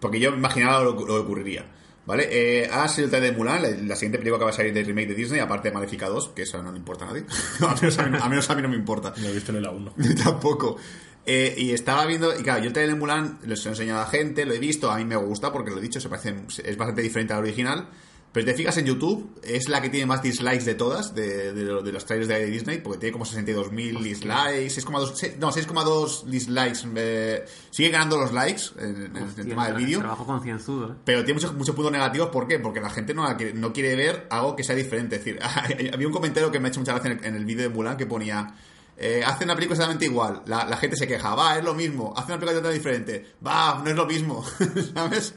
porque 0.01 0.19
yo 0.19 0.33
me 0.33 0.39
imaginaba 0.39 0.83
lo, 0.83 0.95
lo 0.95 1.07
que 1.07 1.13
ocurriría. 1.13 1.65
¿Vale? 2.07 2.27
Eh, 2.29 2.69
ha 2.73 2.89
sido 2.89 3.05
el 3.05 3.11
trailer 3.11 3.31
de 3.31 3.39
Mulan, 3.39 3.63
la, 3.63 3.69
la 3.71 3.95
siguiente 3.95 4.19
película 4.19 4.41
que 4.41 4.45
va 4.47 4.51
a 4.51 4.53
salir 4.53 4.75
del 4.75 4.85
remake 4.85 5.11
de 5.11 5.15
Disney, 5.15 5.39
aparte 5.39 5.69
de 5.69 5.75
Maléfica 5.75 6.09
2, 6.09 6.31
que 6.31 6.43
eso 6.43 6.61
no 6.61 6.73
le 6.73 6.79
importa 6.79 7.05
a 7.05 7.09
nadie. 7.13 7.25
a, 7.61 7.73
menos 7.77 7.99
a, 8.01 8.07
mí, 8.07 8.19
a 8.21 8.29
menos 8.29 8.51
a 8.51 8.55
mí 8.57 8.63
no 8.63 8.69
me 8.69 8.75
importa. 8.75 9.15
No 9.17 9.29
he 9.29 9.33
visto 9.33 9.53
ni 9.53 9.61
la 9.61 9.71
1. 9.71 9.95
Tampoco. 10.25 10.77
Eh, 11.25 11.55
y 11.57 11.71
estaba 11.71 12.05
viendo, 12.05 12.37
y 12.37 12.43
claro, 12.43 12.59
yo 12.59 12.67
el 12.67 12.73
trailer 12.73 12.97
de 12.97 12.99
Mulan 12.99 13.39
lo 13.45 13.55
he 13.55 13.69
enseñado 13.69 14.01
a 14.01 14.07
gente, 14.07 14.45
lo 14.45 14.55
he 14.55 14.59
visto, 14.59 14.91
a 14.91 14.97
mí 14.97 15.05
me 15.05 15.15
gusta 15.15 15.53
porque 15.53 15.71
lo 15.71 15.79
he 15.79 15.83
dicho, 15.83 16.01
se 16.01 16.09
parece, 16.09 16.35
es 16.65 16.77
bastante 16.77 17.01
diferente 17.01 17.33
al 17.33 17.45
original. 17.45 17.87
Pero 18.31 18.47
si 18.47 18.53
te 18.53 18.59
fijas 18.59 18.77
en 18.77 18.85
YouTube, 18.85 19.41
es 19.43 19.69
la 19.71 19.81
que 19.81 19.89
tiene 19.89 20.05
más 20.07 20.23
dislikes 20.23 20.65
de 20.65 20.75
todas, 20.75 21.15
de, 21.15 21.53
de, 21.55 21.65
de 21.83 21.93
los 21.93 22.05
trailers 22.05 22.29
de 22.29 22.45
Disney, 22.47 22.79
porque 22.79 22.99
tiene 22.99 23.13
como 23.13 23.25
62.000 23.25 24.03
dislikes, 24.03 24.69
6,2, 24.81 25.15
se- 25.15 25.37
no, 25.39 25.51
6,2 25.51 26.25
dislikes. 26.25 26.81
eh, 26.97 27.45
sigue 27.71 27.89
ganando 27.89 28.19
los 28.19 28.33
likes 28.33 28.63
en, 28.79 29.07
en 29.07 29.17
el 29.17 29.23
Hostia, 29.25 29.45
tema 29.45 29.67
del 29.69 29.77
vídeo. 29.77 30.01
Trabajo 30.01 30.27
concienzudo, 30.27 30.93
¿eh? 30.93 30.97
Pero 31.05 31.25
tiene 31.25 31.35
muchos, 31.41 31.55
muchos 31.55 31.75
puntos 31.75 31.91
negativos, 31.93 32.29
¿por 32.29 32.47
qué? 32.47 32.59
Porque 32.59 32.81
la 32.81 32.91
gente 32.91 33.15
no, 33.15 33.25
no 33.55 33.73
quiere 33.73 33.97
ver 33.97 34.27
algo 34.31 34.55
que 34.55 34.63
sea 34.63 34.77
diferente. 34.77 35.17
Es 35.17 35.25
decir, 35.25 35.41
había 35.93 36.07
un 36.07 36.13
comentario 36.13 36.51
que 36.53 36.61
me 36.61 36.69
ha 36.69 36.71
hecho 36.71 36.81
mucha 36.81 36.93
gracia 36.93 37.11
en 37.13 37.19
el, 37.21 37.25
en 37.25 37.35
el 37.35 37.45
vídeo 37.47 37.63
de 37.63 37.75
Mulan 37.75 37.97
que 37.97 38.07
ponía. 38.07 38.55
Eh, 39.01 39.23
hace 39.25 39.45
una 39.45 39.55
película 39.55 39.75
exactamente 39.75 40.05
igual. 40.05 40.43
La, 40.47 40.65
la 40.67 40.77
gente 40.77 40.97
se 40.97 41.07
queja, 41.07 41.35
va, 41.35 41.57
es 41.57 41.65
lo 41.65 41.73
mismo. 41.75 42.13
Hace 42.17 42.33
una 42.33 42.41
película 42.41 42.61
totalmente 42.61 42.79
diferente, 42.89 43.35
va, 43.47 43.81
no 43.83 43.89
es 43.91 43.97
lo 43.97 44.05
mismo. 44.07 44.45
¿Sabes? 44.95 45.35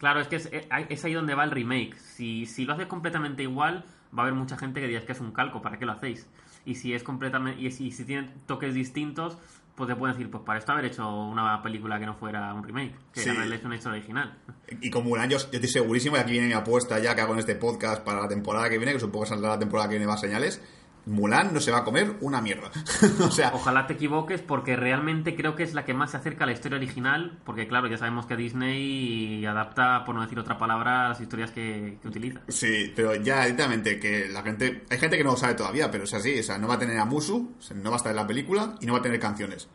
Claro, 0.00 0.20
es 0.20 0.26
que 0.28 0.36
es, 0.36 0.46
eh, 0.50 0.66
es 0.88 1.04
ahí 1.04 1.12
donde 1.12 1.34
va 1.34 1.44
el 1.44 1.50
remake. 1.52 1.94
Si, 1.98 2.46
si 2.46 2.64
lo 2.64 2.72
haces 2.72 2.86
completamente 2.86 3.42
igual, 3.44 3.84
va 4.16 4.22
a 4.22 4.26
haber 4.26 4.34
mucha 4.34 4.56
gente 4.56 4.80
que 4.80 4.88
diga 4.88 5.02
que 5.02 5.12
es 5.12 5.20
un 5.20 5.30
calco, 5.30 5.62
¿para 5.62 5.78
qué 5.78 5.84
lo 5.86 5.92
hacéis? 5.92 6.26
Y 6.64 6.74
si 6.74 6.92
es 6.94 7.02
completamente 7.04 7.60
y 7.60 7.70
si, 7.70 7.90
si 7.92 8.04
tiene 8.04 8.30
toques 8.46 8.74
distintos, 8.74 9.36
pues 9.74 9.88
te 9.88 9.96
pueden 9.96 10.16
decir, 10.16 10.30
pues 10.30 10.42
para 10.42 10.58
esto 10.58 10.72
haber 10.72 10.86
hecho 10.86 11.08
una 11.08 11.62
película 11.62 11.98
que 11.98 12.06
no 12.06 12.14
fuera 12.14 12.52
un 12.54 12.64
remake, 12.64 12.94
que 13.12 13.20
Sí. 13.20 13.28
haberle 13.30 13.56
hecho 13.56 13.66
una 13.66 13.76
historia 13.76 13.98
original. 13.98 14.34
Y 14.80 14.90
con 14.90 15.04
Mulan 15.04 15.28
yo, 15.30 15.38
yo 15.38 15.44
estoy 15.52 15.68
segurísimo, 15.68 16.16
y 16.16 16.20
aquí 16.20 16.32
viene 16.32 16.48
mi 16.48 16.52
apuesta 16.54 16.98
ya 16.98 17.14
que 17.14 17.20
hago 17.20 17.32
en 17.34 17.38
este 17.38 17.54
podcast 17.54 18.02
para 18.04 18.20
la 18.22 18.28
temporada 18.28 18.68
que 18.68 18.78
viene, 18.78 18.92
que 18.92 19.00
supongo 19.00 19.24
que 19.24 19.30
saldrá 19.30 19.50
la 19.50 19.58
temporada 19.58 19.88
que 19.88 19.94
viene 19.96 20.06
más 20.06 20.20
señales. 20.20 20.62
Mulan 21.06 21.52
no 21.52 21.60
se 21.60 21.70
va 21.70 21.78
a 21.78 21.84
comer 21.84 22.16
una 22.20 22.40
mierda. 22.40 22.70
o 23.20 23.30
sea, 23.30 23.52
Ojalá 23.54 23.86
te 23.86 23.94
equivoques 23.94 24.40
porque 24.40 24.76
realmente 24.76 25.34
creo 25.34 25.56
que 25.56 25.62
es 25.62 25.74
la 25.74 25.84
que 25.84 25.94
más 25.94 26.12
se 26.12 26.18
acerca 26.18 26.44
a 26.44 26.46
la 26.46 26.52
historia 26.52 26.76
original, 26.76 27.38
porque 27.44 27.66
claro, 27.66 27.88
ya 27.88 27.96
sabemos 27.96 28.26
que 28.26 28.36
Disney 28.36 29.44
adapta, 29.46 30.04
por 30.04 30.14
no 30.14 30.22
decir 30.22 30.38
otra 30.38 30.58
palabra, 30.58 31.08
las 31.08 31.20
historias 31.20 31.50
que, 31.50 31.98
que 32.00 32.08
utiliza. 32.08 32.40
Sí, 32.48 32.92
pero 32.94 33.14
ya 33.14 33.42
directamente 33.42 33.98
que 33.98 34.28
la 34.28 34.42
gente... 34.42 34.84
Hay 34.90 34.98
gente 34.98 35.16
que 35.16 35.24
no 35.24 35.32
lo 35.32 35.36
sabe 35.36 35.54
todavía, 35.54 35.90
pero 35.90 36.04
es 36.04 36.14
así. 36.14 36.38
O 36.38 36.42
sea, 36.42 36.58
no 36.58 36.68
va 36.68 36.74
a 36.74 36.78
tener 36.78 36.98
a 36.98 37.04
Musu, 37.04 37.56
no 37.74 37.90
va 37.90 37.96
a 37.96 37.98
estar 37.98 38.10
en 38.10 38.16
la 38.16 38.26
película 38.26 38.74
y 38.80 38.86
no 38.86 38.92
va 38.94 38.98
a 38.98 39.02
tener 39.02 39.18
canciones. 39.18 39.68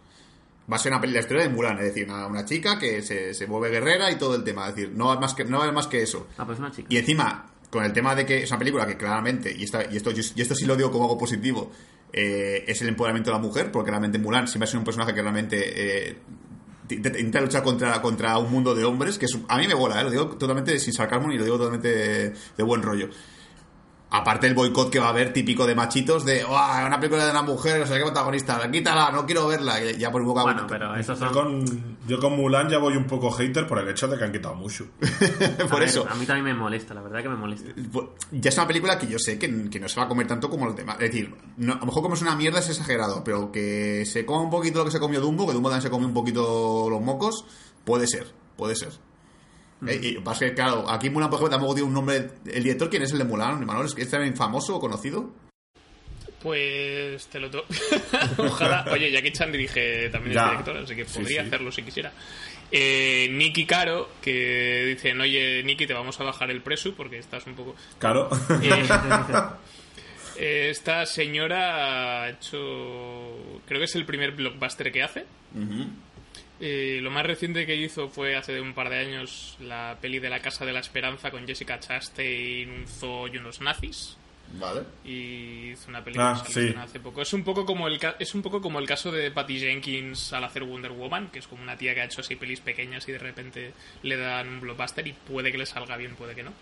Va 0.71 0.77
a 0.77 0.79
ser 0.79 0.91
una 0.91 1.01
película 1.01 1.21
historia 1.21 1.43
de 1.43 1.49
Mulan, 1.49 1.77
es 1.77 1.85
decir, 1.85 2.09
una, 2.09 2.25
una 2.25 2.43
chica 2.43 2.79
que 2.79 3.03
se, 3.03 3.35
se 3.35 3.45
vuelve 3.45 3.69
guerrera 3.69 4.09
y 4.11 4.17
todo 4.17 4.35
el 4.35 4.43
tema. 4.43 4.67
Es 4.67 4.75
decir, 4.75 4.93
no 4.95 5.07
va, 5.07 5.19
más 5.19 5.35
que, 5.35 5.45
no 5.45 5.57
va 5.57 5.63
a 5.63 5.63
haber 5.65 5.75
más 5.75 5.87
que 5.87 6.01
eso. 6.01 6.27
Ah, 6.37 6.45
pues 6.45 6.57
una 6.57 6.71
chica. 6.71 6.87
Y 6.89 6.97
encima, 6.97 7.45
con 7.75 7.85
el 7.85 7.93
tema 7.93 8.15
de 8.15 8.25
que 8.25 8.43
es 8.43 8.49
una 8.49 8.59
película 8.59 8.87
que 8.87 8.97
claramente, 8.97 9.53
y, 9.55 9.63
esta- 9.65 9.85
y, 9.91 9.97
esto, 9.97 10.11
y 10.11 10.41
esto 10.41 10.55
sí 10.55 10.65
lo 10.65 10.75
digo 10.75 10.91
como 10.91 11.03
algo 11.05 11.17
positivo, 11.17 11.71
eh, 12.13 12.63
es 12.67 12.81
el 12.81 12.87
empoderamiento 12.89 13.29
de 13.31 13.35
la 13.37 13.41
mujer, 13.41 13.71
porque 13.71 13.91
realmente 13.91 14.17
Mulan 14.17 14.47
siempre 14.47 14.65
ha 14.65 14.67
sido 14.67 14.79
un 14.79 14.85
personaje 14.85 15.13
que 15.13 15.21
realmente 15.21 16.09
eh, 16.09 16.17
intenta 16.89 17.41
luchar 17.41 17.63
contra, 17.63 18.01
contra 18.01 18.37
un 18.37 18.51
mundo 18.51 18.75
de 18.75 18.83
hombres, 18.85 19.17
que 19.17 19.25
es, 19.25 19.37
a 19.47 19.57
mí 19.57 19.67
me 19.67 19.73
bola, 19.73 19.99
eh, 20.01 20.03
lo 20.03 20.11
digo 20.11 20.27
totalmente 20.37 20.79
sin 20.79 20.93
sarcasmo 20.93 21.27
ni 21.27 21.37
lo 21.37 21.43
digo 21.43 21.57
totalmente 21.57 21.89
de 22.57 22.63
buen 22.63 22.81
rollo. 22.81 23.09
Aparte 24.17 24.47
el 24.47 24.53
boicot 24.53 24.89
que 24.89 24.99
va 24.99 25.07
a 25.07 25.09
haber 25.09 25.33
típico 25.33 25.65
de 25.67 25.75
machitos 25.75 26.23
de 26.25 26.45
"Uah, 26.45 26.85
una 26.85 26.99
película 26.99 27.25
de 27.25 27.31
una 27.31 27.41
mujer, 27.41 27.79
no 27.81 27.85
sé 27.87 27.95
qué 27.95 28.01
protagonista, 28.01 28.71
quítala, 28.71 29.11
no 29.11 29.25
quiero 29.25 29.47
verla, 29.47 29.83
y 29.83 29.97
ya 29.97 30.11
por 30.11 30.21
un 30.21 30.27
boca 30.27 30.43
Bueno, 30.43 30.65
pero 30.67 30.95
esos 30.95 31.19
Yo 31.19 31.25
son... 31.25 31.33
con, 31.33 31.97
yo 32.07 32.19
con 32.19 32.35
Mulan 32.37 32.69
ya 32.69 32.77
voy 32.77 32.95
un 32.95 33.05
poco 33.07 33.29
hater 33.31 33.67
por 33.67 33.79
el 33.79 33.89
hecho 33.89 34.07
de 34.07 34.17
que 34.17 34.23
han 34.23 34.31
quitado 34.31 34.55
mucho. 34.55 34.85
a 35.01 35.67
por 35.67 35.79
ver, 35.79 35.89
eso. 35.89 36.05
A 36.09 36.15
mí 36.15 36.25
también 36.25 36.45
me 36.45 36.53
molesta, 36.53 36.93
la 36.93 37.01
verdad 37.01 37.21
que 37.21 37.29
me 37.29 37.35
molesta. 37.35 37.69
Pues, 37.91 38.05
ya 38.31 38.49
es 38.49 38.57
una 38.57 38.67
película 38.67 38.97
que 38.97 39.07
yo 39.07 39.19
sé 39.19 39.37
que, 39.37 39.69
que 39.69 39.79
no 39.79 39.89
se 39.89 39.99
va 39.99 40.05
a 40.05 40.07
comer 40.07 40.27
tanto 40.27 40.49
como 40.49 40.65
los 40.65 40.75
demás. 40.75 40.95
Es 40.99 41.11
decir, 41.11 41.35
no- 41.57 41.73
a 41.73 41.77
lo 41.79 41.85
mejor 41.87 42.01
como 42.03 42.15
es 42.15 42.21
una 42.21 42.35
mierda 42.35 42.59
es 42.59 42.69
exagerado, 42.69 43.23
pero 43.23 43.51
que 43.51 44.05
se 44.05 44.25
coma 44.25 44.41
un 44.43 44.49
poquito 44.49 44.79
lo 44.79 44.85
que 44.85 44.91
se 44.91 44.99
comió 44.99 45.19
Dumbo, 45.19 45.45
que 45.47 45.53
Dumbo 45.53 45.69
también 45.69 45.81
se 45.83 45.89
comió 45.89 46.07
un 46.07 46.13
poquito 46.13 46.87
los 46.89 47.01
mocos, 47.01 47.45
puede 47.83 48.07
ser, 48.07 48.27
puede 48.55 48.75
ser. 48.75 48.93
Eh, 49.87 49.99
y 50.01 50.13
pasa 50.19 50.45
que, 50.45 50.53
claro, 50.53 50.89
aquí 50.89 51.09
Mulan, 51.09 51.29
por 51.29 51.37
ejemplo, 51.37 51.51
tampoco 51.57 51.73
tiene 51.75 51.87
un 51.87 51.93
nombre. 51.93 52.29
¿El 52.45 52.63
director 52.63 52.89
quién 52.89 53.03
es 53.03 53.11
el 53.11 53.19
de 53.19 53.23
Mulan? 53.25 53.65
Manuel, 53.65 53.87
¿es 53.87 53.93
que 53.95 54.01
es 54.03 54.09
también 54.09 54.35
famoso 54.35 54.75
o 54.75 54.79
conocido? 54.79 55.31
Pues 56.41 57.25
te 57.27 57.39
lo 57.39 57.49
to... 57.49 57.65
Ojalá. 58.37 58.85
Oye, 58.91 59.11
Jackie 59.11 59.31
Chan 59.31 59.51
dirige 59.51 60.09
también 60.09 60.35
Ya. 60.35 60.43
el 60.43 60.49
director, 60.51 60.77
así 60.77 60.95
que 60.95 61.05
podría 61.05 61.41
sí. 61.41 61.47
hacerlo 61.47 61.71
si 61.71 61.81
quisiera. 61.81 62.11
Eh, 62.71 63.27
Nicky 63.31 63.65
Caro, 63.65 64.09
que 64.21 64.85
dicen, 64.95 65.19
oye, 65.21 65.63
Nicky, 65.63 65.87
te 65.87 65.93
vamos 65.93 66.19
a 66.19 66.23
bajar 66.23 66.51
el 66.51 66.61
precio 66.61 66.93
porque 66.95 67.17
estás 67.17 67.47
un 67.47 67.55
poco... 67.55 67.75
Claro. 67.97 68.29
Eh, 68.61 68.69
eh, 70.37 70.67
esta 70.69 71.05
señora 71.07 72.23
ha 72.23 72.29
hecho... 72.29 72.59
Creo 73.65 73.79
que 73.79 73.85
es 73.85 73.95
el 73.95 74.05
primer 74.05 74.31
blockbuster 74.33 74.91
que 74.91 75.01
hace. 75.01 75.25
Eh, 76.59 76.99
lo 77.01 77.11
más 77.11 77.25
reciente 77.25 77.65
que 77.65 77.75
hizo 77.75 78.07
fue 78.07 78.35
hace 78.37 78.61
un 78.61 78.73
par 78.73 78.89
de 78.89 78.97
años 78.99 79.57
la 79.59 79.97
peli 79.99 80.19
de 80.19 80.29
La 80.29 80.39
Casa 80.39 80.65
de 80.65 80.71
la 80.71 80.79
Esperanza 80.79 81.29
con 81.31 81.45
Jessica 81.45 81.79
Chastain, 81.79 82.69
un 82.69 82.87
zoo 82.87 83.27
y 83.27 83.37
unos 83.37 83.59
nazis 83.59 84.15
Vale. 84.53 84.83
y 85.03 85.71
hizo 85.71 85.89
una 85.89 86.01
película 86.01 86.31
Ah, 86.37 86.43
que 86.45 86.53
salió 86.53 86.71
sí. 86.71 86.77
hace 86.79 86.99
poco. 87.01 87.21
Es 87.21 87.33
un 87.33 87.43
poco 87.43 87.65
como 87.65 87.87
el 87.89 87.99
ca- 87.99 88.15
es 88.19 88.33
un 88.35 88.41
poco 88.41 88.61
como 88.61 88.79
el 88.79 88.87
caso 88.87 89.11
de 89.11 89.31
Patty 89.31 89.59
Jenkins 89.59 90.31
al 90.31 90.45
hacer 90.45 90.63
Wonder 90.63 90.91
Woman, 90.93 91.27
que 91.29 91.39
es 91.39 91.47
como 91.47 91.61
una 91.61 91.75
tía 91.77 91.93
que 91.93 91.99
ha 92.01 92.05
hecho 92.05 92.21
así 92.21 92.37
pelis 92.37 92.61
pequeñas 92.61 93.05
y 93.09 93.11
de 93.11 93.17
repente 93.19 93.73
le 94.03 94.15
dan 94.15 94.47
un 94.47 94.61
blockbuster 94.61 95.05
y 95.07 95.11
puede 95.13 95.51
que 95.51 95.57
le 95.57 95.65
salga 95.65 95.97
bien, 95.97 96.15
puede 96.15 96.35
que 96.35 96.43
no. 96.43 96.53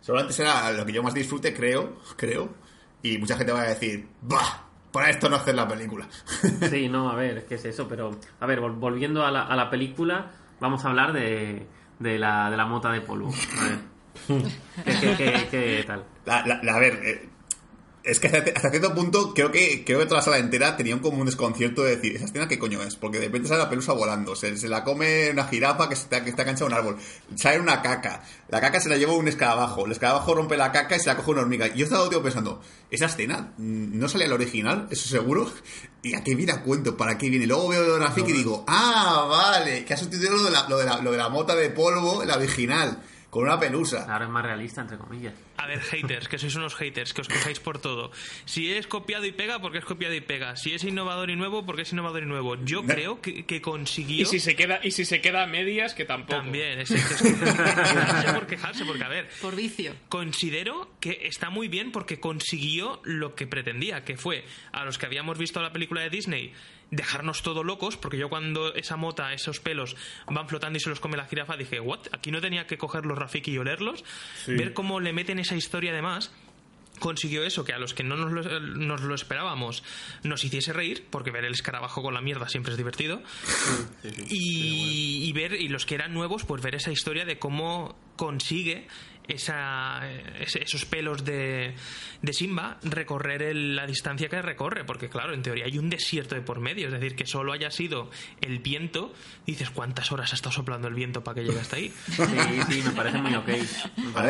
Seguramente 0.00 0.34
será 0.34 0.72
lo 0.72 0.86
que 0.86 0.92
yo 0.92 1.02
más 1.02 1.12
disfrute, 1.14 1.52
creo, 1.52 2.00
creo. 2.16 2.54
Y 3.02 3.18
mucha 3.18 3.36
gente 3.36 3.52
va 3.52 3.62
a 3.62 3.68
decir, 3.68 4.06
¡bah! 4.22 4.68
Para 4.92 5.10
esto 5.10 5.28
no 5.28 5.36
hacer 5.36 5.54
la 5.54 5.66
película. 5.66 6.06
Sí, 6.70 6.88
no, 6.88 7.10
a 7.10 7.14
ver, 7.16 7.38
es 7.38 7.44
que 7.44 7.54
es 7.56 7.64
eso, 7.64 7.88
pero 7.88 8.18
a 8.40 8.46
ver, 8.46 8.60
vol- 8.60 8.78
volviendo 8.78 9.24
a 9.26 9.30
la, 9.30 9.42
a 9.46 9.56
la 9.56 9.70
película, 9.70 10.26
vamos 10.60 10.84
a 10.84 10.88
hablar 10.90 11.12
de, 11.12 11.66
de, 11.98 12.18
la, 12.18 12.50
de 12.50 12.56
la 12.56 12.66
mota 12.66 12.90
de 12.92 13.00
polvo. 13.00 13.32
A 13.60 13.64
ver. 13.64 13.78
¿Qué, 14.84 14.92
qué, 15.00 15.16
qué- 15.16 15.46
qué 15.50 15.84
tal? 15.86 16.04
La, 16.26 16.46
la- 16.46 16.62
la- 16.62 16.74
a 16.74 16.78
ver, 16.78 17.00
eh, 17.04 17.28
es 18.04 18.18
que 18.18 18.26
hasta, 18.28 18.70
cierto 18.70 18.94
punto 18.94 19.32
creo 19.32 19.52
que 19.52 19.84
creo 19.84 20.00
que 20.00 20.06
toda 20.06 20.18
la 20.18 20.24
sala 20.24 20.38
entera 20.38 20.76
tenía 20.76 20.94
un 20.94 21.00
como 21.00 21.18
un 21.18 21.26
desconcierto 21.26 21.84
de 21.84 21.96
decir, 21.96 22.16
¿esa 22.16 22.24
escena 22.24 22.48
qué 22.48 22.58
coño 22.58 22.82
es? 22.82 22.96
Porque 22.96 23.18
de 23.18 23.26
repente 23.26 23.48
sale 23.48 23.62
la 23.62 23.70
pelusa 23.70 23.92
volando, 23.92 24.34
se, 24.34 24.56
se 24.56 24.68
la 24.68 24.82
come 24.82 25.30
una 25.30 25.44
jirafa 25.44 25.88
que 25.88 25.94
está, 25.94 26.24
que 26.24 26.30
está 26.30 26.44
un 26.64 26.72
árbol, 26.72 26.96
sale 27.36 27.60
una 27.60 27.80
caca, 27.80 28.22
la 28.48 28.60
caca 28.60 28.80
se 28.80 28.88
la 28.88 28.96
lleva 28.96 29.12
un 29.12 29.28
escarabajo, 29.28 29.86
el 29.86 29.92
escarabajo 29.92 30.34
rompe 30.34 30.56
la 30.56 30.72
caca 30.72 30.96
y 30.96 31.00
se 31.00 31.06
la 31.06 31.16
coge 31.16 31.30
una 31.30 31.42
hormiga. 31.42 31.68
Y 31.68 31.78
yo 31.78 31.84
estaba 31.84 32.08
tío 32.08 32.22
pensando, 32.22 32.60
esa 32.90 33.06
escena 33.06 33.52
no 33.58 34.08
sale 34.08 34.24
al 34.24 34.32
original, 34.32 34.88
eso 34.90 35.08
seguro, 35.08 35.50
y 36.02 36.14
a 36.14 36.24
qué 36.24 36.34
viene 36.34 36.52
a 36.52 36.62
cuento, 36.62 36.96
para 36.96 37.16
qué 37.16 37.30
viene. 37.30 37.46
Luego 37.46 37.68
veo 37.68 37.96
Graphic 37.96 38.28
y 38.28 38.32
digo, 38.32 38.64
ah, 38.66 39.26
vale, 39.28 39.84
que 39.84 39.94
ha 39.94 39.96
sustituido 39.96 40.36
lo 40.36 40.44
de 40.44 40.50
la, 40.50 40.68
lo 40.68 40.78
de 40.78 40.84
la, 40.84 40.98
lo 40.98 41.12
de 41.12 41.18
la 41.18 41.28
mota 41.28 41.54
de 41.54 41.70
polvo, 41.70 42.24
la 42.24 42.36
original. 42.36 43.00
Con 43.32 43.44
una 43.44 43.58
pelusa. 43.58 44.04
Ahora 44.12 44.26
es 44.26 44.30
más 44.30 44.44
realista, 44.44 44.82
entre 44.82 44.98
comillas. 44.98 45.32
A 45.56 45.66
ver, 45.66 45.80
haters, 45.80 46.28
que 46.28 46.36
sois 46.36 46.54
unos 46.54 46.74
haters, 46.74 47.14
que 47.14 47.22
os 47.22 47.28
quejáis 47.28 47.60
por 47.60 47.78
todo. 47.78 48.10
Si 48.44 48.70
es 48.70 48.86
copiado 48.86 49.24
y 49.24 49.32
pega, 49.32 49.58
porque 49.62 49.78
es 49.78 49.86
copiado 49.86 50.12
y 50.14 50.20
pega. 50.20 50.54
Si 50.56 50.74
es 50.74 50.84
innovador 50.84 51.30
y 51.30 51.36
nuevo, 51.36 51.64
porque 51.64 51.80
es 51.82 51.92
innovador 51.92 52.24
y 52.24 52.26
nuevo. 52.26 52.62
Yo 52.62 52.82
creo 52.84 53.22
que, 53.22 53.46
que 53.46 53.62
consiguió... 53.62 54.20
Y 54.20 54.26
si 54.26 54.38
se 54.38 54.54
queda, 54.54 54.80
y 54.82 54.90
si 54.90 55.06
se 55.06 55.22
queda 55.22 55.44
a 55.44 55.46
medias, 55.46 55.94
que 55.94 56.04
tampoco. 56.04 56.42
También, 56.42 56.80
es, 56.80 56.90
es 56.90 57.02
que 57.06 57.14
es 57.14 57.22
que- 57.22 57.30
no 57.30 58.22
sé 58.22 58.32
por 58.34 58.46
quejarse, 58.46 58.84
porque 58.84 59.04
a 59.04 59.08
ver, 59.08 59.30
Por 59.40 59.56
vicio. 59.56 59.94
considero 60.10 60.90
que 61.00 61.20
está 61.26 61.48
muy 61.48 61.68
bien 61.68 61.90
porque 61.90 62.20
consiguió 62.20 63.00
lo 63.04 63.34
que 63.34 63.46
pretendía, 63.46 64.04
que 64.04 64.18
fue 64.18 64.44
a 64.72 64.84
los 64.84 64.98
que 64.98 65.06
habíamos 65.06 65.38
visto 65.38 65.62
la 65.62 65.72
película 65.72 66.02
de 66.02 66.10
Disney 66.10 66.52
dejarnos 66.92 67.42
todo 67.42 67.64
locos, 67.64 67.96
porque 67.96 68.18
yo 68.18 68.28
cuando 68.28 68.72
esa 68.74 68.96
mota, 68.96 69.32
esos 69.32 69.58
pelos 69.58 69.96
van 70.26 70.46
flotando 70.46 70.76
y 70.76 70.80
se 70.80 70.90
los 70.90 71.00
come 71.00 71.16
la 71.16 71.24
jirafa, 71.24 71.56
dije, 71.56 71.80
¿what? 71.80 72.00
Aquí 72.12 72.30
no 72.30 72.40
tenía 72.40 72.66
que 72.66 72.78
coger 72.78 73.06
los 73.06 73.18
Rafiki 73.18 73.50
y 73.50 73.58
olerlos, 73.58 74.04
ver 74.46 74.74
cómo 74.74 75.00
le 75.00 75.12
meten 75.12 75.40
esa 75.40 75.56
historia 75.56 75.90
además 75.90 76.30
consiguió 76.98 77.42
eso, 77.42 77.64
que 77.64 77.72
a 77.72 77.78
los 77.78 77.94
que 77.94 78.04
no 78.04 78.16
nos 78.16 78.30
lo, 78.30 78.60
nos 78.60 79.00
lo 79.00 79.14
esperábamos 79.14 79.82
nos 80.22 80.44
hiciese 80.44 80.72
reír, 80.72 81.04
porque 81.10 81.32
ver 81.32 81.44
el 81.44 81.52
escarabajo 81.52 82.02
con 82.02 82.14
la 82.14 82.20
mierda 82.20 82.48
siempre 82.48 82.72
es 82.72 82.76
divertido, 82.78 83.22
y, 84.28 85.24
y 85.24 85.32
ver, 85.32 85.54
y 85.54 85.68
los 85.68 85.84
que 85.84 85.96
eran 85.96 86.14
nuevos, 86.14 86.44
pues 86.44 86.62
ver 86.62 86.76
esa 86.76 86.92
historia 86.92 87.24
de 87.24 87.38
cómo 87.38 87.96
consigue 88.16 88.86
esa, 89.32 90.00
esos 90.40 90.84
pelos 90.84 91.24
de, 91.24 91.74
de 92.22 92.32
Simba 92.32 92.78
recorrer 92.82 93.42
el- 93.42 93.76
la 93.76 93.86
distancia 93.86 94.28
que 94.28 94.40
recorre, 94.42 94.84
porque 94.84 95.08
claro, 95.08 95.34
en 95.34 95.42
teoría 95.42 95.64
hay 95.66 95.78
un 95.78 95.90
desierto 95.90 96.34
de 96.34 96.42
por 96.42 96.60
medio, 96.60 96.86
es 96.88 96.92
decir, 96.92 97.14
que 97.16 97.26
solo 97.26 97.52
haya 97.52 97.70
sido 97.70 98.10
el 98.40 98.58
viento, 98.60 99.12
dices 99.46 99.70
cuántas 99.70 100.12
horas 100.12 100.32
ha 100.32 100.36
estado 100.36 100.52
soplando 100.52 100.88
el 100.88 100.94
viento 100.94 101.24
para 101.24 101.36
que 101.36 101.44
llegue 101.46 101.60
hasta 101.60 101.76
ahí. 101.76 101.92
Sí, 102.06 102.60
sí, 102.68 102.82
me 102.84 102.90
parece 102.90 103.18
muy 103.18 103.34
ok. 103.34 103.48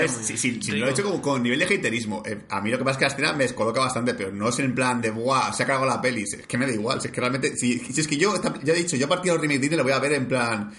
Si, 0.08 0.72
lo 0.72 0.86
he 0.86 0.90
hecho 0.90 1.02
como 1.04 1.20
con 1.20 1.42
nivel 1.42 1.58
de 1.58 1.64
haterismo, 1.66 2.22
eh, 2.26 2.42
a 2.48 2.60
mí 2.60 2.70
lo 2.70 2.78
que 2.78 2.84
pasa 2.84 2.92
es 2.92 2.98
que 2.98 3.04
la 3.04 3.08
escena 3.12 3.32
me 3.32 3.44
descoloca 3.44 3.80
bastante, 3.80 4.14
pero 4.14 4.32
no 4.32 4.48
es 4.48 4.58
en 4.58 4.74
plan 4.74 5.00
de, 5.00 5.10
¡buah! 5.10 5.52
Se 5.52 5.62
ha 5.62 5.66
cargado 5.66 5.86
la 5.86 6.00
peli. 6.00 6.22
Es 6.22 6.46
que 6.46 6.58
me 6.58 6.66
da 6.66 6.72
igual. 6.72 7.00
Si 7.00 7.08
es 7.08 7.12
que 7.14 7.20
realmente, 7.20 7.56
si, 7.56 7.78
si 7.78 8.00
es 8.00 8.06
que 8.08 8.16
yo, 8.16 8.34
ya 8.62 8.72
he 8.72 8.76
dicho, 8.76 8.96
yo 8.96 9.06
a 9.06 9.08
partir 9.08 9.30
de 9.32 9.36
los 9.38 9.42
remake 9.42 9.60
Disney 9.60 9.76
lo 9.76 9.84
voy 9.84 9.92
a 9.92 9.98
ver 9.98 10.12
en 10.12 10.26
plan. 10.28 10.72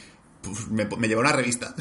Pues, 0.44 0.68
me, 0.68 0.86
me 0.86 1.08
llevo 1.08 1.22
una 1.22 1.32
revista. 1.32 1.74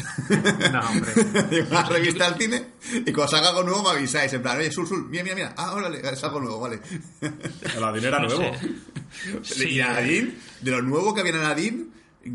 No, 0.73 0.81
hombre. 0.89 1.13
llevo 1.51 1.71
una 1.71 1.83
revista 1.83 2.27
al 2.27 2.39
cine 2.39 2.65
y 3.05 3.13
cuando 3.13 3.29
salga 3.29 3.49
algo 3.49 3.65
nuevo 3.65 3.83
me 3.83 3.91
avisáis. 3.91 4.33
En 4.33 4.43
plan, 4.43 4.59
oye, 4.59 4.71
Sul, 4.71 4.87
Sul, 4.87 5.09
mira, 5.09 5.25
mira, 5.25 5.35
mira. 5.35 5.55
Ah, 5.57 5.73
órale, 5.73 6.01
es 6.01 6.25
algo 6.25 6.41
nuevo, 6.41 6.61
vale. 6.61 6.81
Aladdin 7.77 8.05
era 8.05 8.21
No 8.21 8.29
nuevo. 8.29 8.57
Sí, 9.43 9.69
y 9.71 9.81
Aladdin, 9.81 10.39
de 10.61 10.71
lo 10.71 10.81
nuevo 10.81 11.13
que 11.13 11.23
viene 11.23 11.39
Aladdin, 11.39 11.93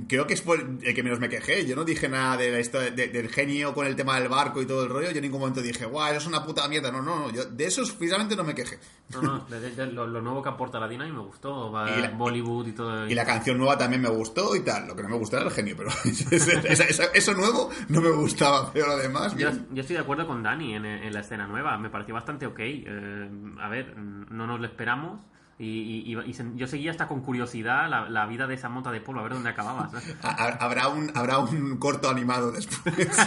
creo 0.08 0.28
que 0.28 0.34
es 0.34 0.42
por 0.42 0.60
el 0.60 0.94
que 0.94 1.04
menos 1.04 1.20
me 1.20 1.30
quejé. 1.30 1.66
Yo 1.66 1.76
no 1.76 1.84
dije 1.84 2.10
nada 2.10 2.38
de 2.38 2.52
la 2.52 2.60
historia, 2.60 2.92
de- 2.92 3.08
del 3.08 3.30
genio 3.30 3.74
con 3.74 3.88
el 3.88 3.96
tema 3.96 4.20
del 4.20 4.30
barco 4.30 4.62
y 4.62 4.66
todo 4.66 4.84
el 4.84 4.90
rollo. 4.90 5.10
Yo 5.12 5.18
en 5.18 5.22
ningún 5.24 5.40
momento 5.40 5.62
dije, 5.62 5.86
guau, 5.86 6.10
eso 6.10 6.18
es 6.18 6.28
una 6.28 6.44
puta 6.44 6.68
mierda. 6.68 6.92
No, 6.92 7.02
no, 7.02 7.20
no. 7.28 7.32
Yo 7.32 7.46
de 7.46 7.66
eso 7.66 7.82
precisamente 7.98 8.36
no 8.36 8.44
me 8.44 8.54
quejé. 8.54 8.80
No, 9.14 9.22
no, 9.22 9.46
de- 9.48 9.88
lo, 9.94 10.06
lo 10.08 10.22
nuevo 10.22 10.42
que 10.44 10.50
aporta 10.50 10.80
la 10.80 10.88
Dina 10.88 11.08
y 11.08 11.12
me 11.12 11.20
gustó. 11.20 11.72
va, 11.72 11.90
Y 11.98 12.02
la- 12.02 12.10
Bollywood 12.10 12.68
y 12.68 12.72
todo. 12.74 13.08
Y 13.08 13.16
la 13.16 13.26
canción 13.26 13.58
nueva 13.58 13.78
también 13.78 14.02
me 14.02 14.10
gustó 14.10 14.56
y 14.56 14.62
tal. 14.62 14.88
Lo 14.88 14.96
que 14.96 15.04
no 15.04 15.10
me 15.10 15.18
gustó 15.18 15.38
era 15.38 15.46
el 15.46 15.52
genio, 15.52 15.76
pero 15.78 15.90
eso, 17.14 17.34
nuevo 17.34 17.70
no 17.90 18.02
me 18.02 18.10
gustaba. 18.12 18.72
Pero 18.74 18.88
lo 18.88 18.98
demás, 18.98 19.36
Yo, 19.36 19.50
estoy 19.76 19.96
de 19.96 20.00
acuerdo 20.02 20.28
con 20.28 20.44
Dani 20.44 20.76
en, 20.76 20.86
en 20.86 21.14
la 21.14 21.22
escena 21.22 21.48
nueva. 21.48 21.78
Me 21.78 21.90
pareció 21.90 22.14
bastante 22.14 22.46
ok. 22.46 22.60
Eh, 22.60 23.30
a 23.62 23.70
ver, 23.70 23.98
no 23.98 24.48
nos 24.48 24.60
lo 24.60 24.66
esperamos. 24.66 25.22
Y, 25.60 25.66
y- 26.06 26.14
y- 26.14 26.30
y 26.30 26.34
se- 26.34 26.46
yo 26.56 26.68
seguía 26.68 26.92
hasta 26.92 27.08
con 27.08 27.22
curiosidad 27.22 27.90
la, 27.90 28.08
la 28.10 28.28
vida 28.28 28.46
de 28.46 28.54
esa 28.54 28.70
mota 28.70 28.92
de 28.92 29.02
polvo, 29.02 29.22
a 29.22 29.24
ver 29.24 29.34
dónde 29.34 29.50
acababa. 29.50 29.90
Habrá 30.22 30.88
un, 30.90 31.12
habrá 31.16 31.40
un 31.40 31.78
corto 31.78 32.10
animado 32.10 32.52
después. 32.52 32.96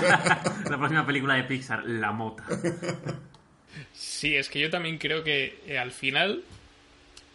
la 0.70 0.78
próxima 0.78 1.04
película 1.04 1.34
de 1.34 1.42
Pixar, 1.44 1.84
La 1.84 2.12
Mota. 2.12 2.44
Sí, 3.92 4.36
es 4.36 4.48
que 4.48 4.60
yo 4.60 4.70
también 4.70 4.98
creo 4.98 5.22
que 5.24 5.60
eh, 5.66 5.78
al 5.78 5.92
final, 5.92 6.42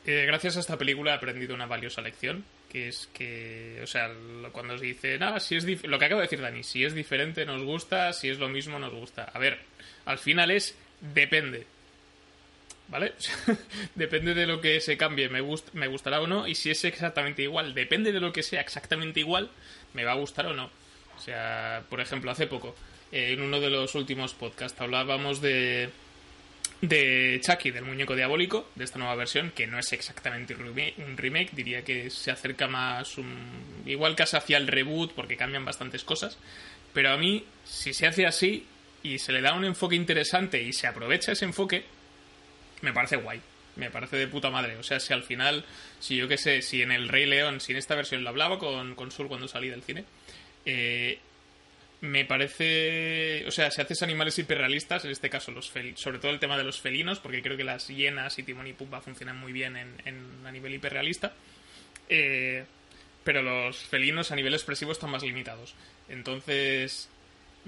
eh, 0.05 0.23
gracias 0.27 0.57
a 0.57 0.59
esta 0.61 0.77
película 0.77 1.11
he 1.11 1.15
aprendido 1.15 1.53
una 1.55 1.65
valiosa 1.65 2.01
lección, 2.01 2.43
que 2.69 2.87
es 2.89 3.09
que, 3.13 3.79
o 3.83 3.87
sea, 3.87 4.07
lo- 4.07 4.51
cuando 4.51 4.77
se 4.77 4.85
dice, 4.85 5.17
nada, 5.17 5.39
si 5.39 5.55
es 5.55 5.65
lo 5.85 5.99
que 5.99 6.05
acaba 6.05 6.21
de 6.21 6.27
decir 6.27 6.41
Dani, 6.41 6.63
si 6.63 6.83
es 6.85 6.93
diferente 6.93 7.45
nos 7.45 7.63
gusta, 7.63 8.13
si 8.13 8.29
es 8.29 8.39
lo 8.39 8.49
mismo 8.49 8.79
nos 8.79 8.93
gusta. 8.93 9.23
A 9.33 9.39
ver, 9.39 9.59
al 10.05 10.17
final 10.19 10.51
es 10.51 10.77
depende. 11.01 11.67
¿Vale? 12.87 13.13
depende 13.95 14.33
de 14.35 14.45
lo 14.45 14.61
que 14.61 14.79
se 14.79 14.95
cambie, 14.95 15.27
me, 15.27 15.41
gust- 15.41 15.71
me 15.73 15.87
gustará 15.87 16.21
o 16.21 16.27
no, 16.27 16.47
y 16.47 16.53
si 16.53 16.69
es 16.69 16.83
exactamente 16.85 17.41
igual, 17.41 17.73
depende 17.73 18.11
de 18.11 18.19
lo 18.19 18.31
que 18.31 18.43
sea 18.43 18.61
exactamente 18.61 19.19
igual, 19.19 19.49
me 19.93 20.03
va 20.03 20.11
a 20.11 20.15
gustar 20.15 20.45
o 20.45 20.53
no. 20.53 20.69
O 21.17 21.19
sea, 21.19 21.83
por 21.89 21.99
ejemplo, 21.99 22.29
hace 22.29 22.45
poco, 22.45 22.75
en 23.11 23.41
uno 23.41 23.59
de 23.59 23.71
los 23.71 23.95
últimos 23.95 24.35
podcasts 24.35 24.79
hablábamos 24.79 25.41
de, 25.41 25.89
de 26.81 27.41
Chucky, 27.43 27.71
del 27.71 27.85
muñeco 27.85 28.15
diabólico, 28.15 28.69
de 28.75 28.83
esta 28.83 28.99
nueva 28.99 29.15
versión, 29.15 29.51
que 29.51 29.65
no 29.65 29.79
es 29.79 29.91
exactamente 29.93 30.53
un 30.53 30.59
remake, 30.65 30.93
un 30.99 31.17
remake, 31.17 31.51
diría 31.53 31.83
que 31.83 32.09
se 32.11 32.29
acerca 32.29 32.67
más 32.67 33.17
un... 33.17 33.83
igual 33.87 34.15
casi 34.15 34.37
hacia 34.37 34.57
el 34.57 34.67
reboot, 34.67 35.13
porque 35.13 35.37
cambian 35.37 35.65
bastantes 35.65 36.03
cosas, 36.03 36.37
pero 36.93 37.09
a 37.11 37.17
mí, 37.17 37.45
si 37.63 37.93
se 37.93 38.05
hace 38.05 38.27
así 38.27 38.67
y 39.01 39.17
se 39.19 39.31
le 39.31 39.41
da 39.41 39.53
un 39.53 39.65
enfoque 39.65 39.95
interesante 39.95 40.61
y 40.61 40.71
se 40.73 40.85
aprovecha 40.87 41.31
ese 41.31 41.45
enfoque, 41.45 41.85
me 42.81 42.93
parece 42.93 43.15
guay. 43.17 43.41
Me 43.75 43.89
parece 43.89 44.15
de 44.17 44.27
puta 44.27 44.49
madre. 44.49 44.77
O 44.77 44.83
sea, 44.83 44.99
si 45.01 45.11
al 45.13 45.23
final, 45.23 45.65
si 45.99 46.15
yo 46.15 46.27
qué 46.29 46.37
sé, 46.37 46.61
si 46.61 46.81
en 46.81 46.91
el 46.91 47.09
Rey 47.09 47.25
León, 47.25 47.59
si 47.59 47.73
en 47.73 47.77
esta 47.77 47.95
versión 47.95 48.23
lo 48.23 48.29
hablaba 48.29 48.57
con, 48.57 48.95
con 48.95 49.11
Sur 49.11 49.27
cuando 49.27 49.47
salí 49.49 49.67
del 49.69 49.83
cine, 49.83 50.05
eh, 50.65 51.19
me 52.01 52.23
parece. 52.23 53.43
O 53.47 53.51
sea, 53.51 53.71
si 53.71 53.81
haces 53.81 54.01
animales 54.01 54.37
hiperrealistas, 54.39 55.03
en 55.03 55.11
este 55.11 55.29
caso, 55.29 55.51
los 55.51 55.71
sobre 55.95 56.19
todo 56.19 56.31
el 56.31 56.39
tema 56.39 56.57
de 56.57 56.63
los 56.63 56.79
felinos, 56.79 57.19
porque 57.19 57.41
creo 57.41 57.57
que 57.57 57.63
las 57.65 57.87
hienas 57.89 58.39
y 58.39 58.43
Timón 58.43 58.67
y 58.67 58.73
Pumba 58.73 59.01
funcionan 59.01 59.37
muy 59.37 59.51
bien 59.51 59.75
en, 59.75 59.93
en- 60.05 60.45
a 60.45 60.51
nivel 60.51 60.73
hiperrealista. 60.73 61.33
Eh, 62.07 62.63
pero 63.23 63.41
los 63.41 63.77
felinos 63.77 64.31
a 64.31 64.35
nivel 64.35 64.53
expresivo 64.53 64.91
están 64.91 65.09
más 65.09 65.23
limitados. 65.23 65.73
Entonces, 66.07 67.09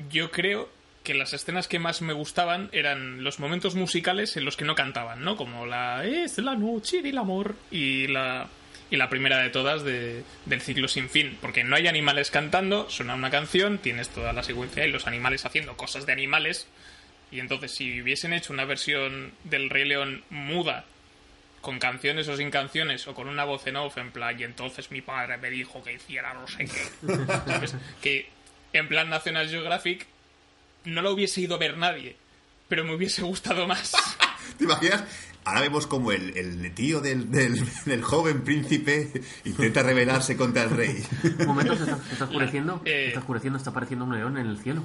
yo 0.09 0.29
creo 0.31 0.69
que 1.07 1.13
las 1.15 1.31
escenas 1.33 1.67
que 1.69 1.79
más 1.79 2.01
me 2.01 2.11
gustaban 2.13 2.69
eran 2.73 3.23
los 3.23 3.39
momentos 3.39 3.75
musicales 3.75 4.35
en 4.35 4.43
los 4.45 4.57
que 4.57 4.65
no 4.65 4.75
cantaban, 4.75 5.23
¿no? 5.23 5.37
Como 5.37 5.65
la 5.65 6.03
Es 6.05 6.37
la 6.37 6.55
noche 6.55 7.01
del 7.01 7.17
amor 7.17 7.55
y 7.71 8.07
la 8.07 8.47
y 8.91 8.95
la 8.97 9.09
primera 9.09 9.39
de 9.39 9.49
todas 9.49 9.83
de- 9.83 10.23
del 10.45 10.61
ciclo 10.61 10.87
sin 10.87 11.09
fin, 11.09 11.37
porque 11.41 11.63
no 11.63 11.75
hay 11.75 11.87
animales 11.87 12.29
cantando, 12.31 12.89
suena 12.89 13.15
una 13.15 13.29
canción, 13.29 13.79
tienes 13.79 14.09
toda 14.09 14.31
la 14.33 14.43
secuencia 14.43 14.85
y 14.85 14.91
los 14.91 15.07
animales 15.07 15.45
haciendo 15.45 15.75
cosas 15.75 16.05
de 16.05 16.13
animales. 16.13 16.67
Y 17.31 17.39
entonces 17.41 17.71
si 17.75 18.01
hubiesen 18.01 18.33
hecho 18.33 18.53
una 18.53 18.63
versión 18.65 19.31
del 19.45 19.69
Rey 19.69 19.85
León 19.85 20.23
muda 20.29 20.85
con 21.61 21.79
canciones 21.79 22.27
o 22.29 22.37
sin 22.37 22.51
canciones 22.51 23.07
o 23.07 23.13
con 23.15 23.27
una 23.27 23.43
voz 23.43 23.65
en 23.67 23.75
off 23.77 23.97
en 23.97 24.11
plan 24.11 24.39
y 24.39 24.43
entonces 24.43 24.91
mi 24.91 25.01
padre 25.01 25.37
me 25.37 25.49
dijo 25.49 25.83
que 25.83 25.93
hiciera 25.93 26.33
no 26.33 26.47
sé 26.47 26.65
qué 26.65 27.15
¿sabes? 27.45 27.75
que 28.01 28.29
en 28.73 28.87
plan 28.87 29.09
National 29.09 29.49
Geographic 29.49 30.05
no 30.87 31.01
lo 31.01 31.11
hubiese 31.11 31.41
ido 31.41 31.55
a 31.55 31.59
ver 31.59 31.77
nadie 31.77 32.15
pero 32.67 32.83
me 32.83 32.95
hubiese 32.95 33.21
gustado 33.21 33.67
más 33.67 33.93
¿Te 34.57 34.63
imaginas? 34.63 35.03
Ahora 35.45 35.61
vemos 35.61 35.87
como 35.87 36.11
el, 36.11 36.35
el 36.35 36.73
tío 36.73 36.99
del, 36.99 37.31
del, 37.31 37.63
del 37.85 38.01
joven 38.01 38.43
príncipe 38.43 39.11
intenta 39.45 39.81
rebelarse 39.81 40.35
contra 40.35 40.63
el 40.63 40.71
rey. 40.71 41.03
Un 41.39 41.45
momento, 41.47 41.75
se 41.77 41.83
está, 41.83 41.97
se 42.03 42.13
está 42.13 42.25
oscureciendo. 42.25 42.81
Eh. 42.83 42.91
Se 42.91 43.07
está 43.07 43.19
oscureciendo, 43.19 43.57
está 43.57 43.69
apareciendo 43.69 44.03
un 44.03 44.13
león 44.13 44.37
en 44.37 44.47
el 44.47 44.57
cielo. 44.57 44.83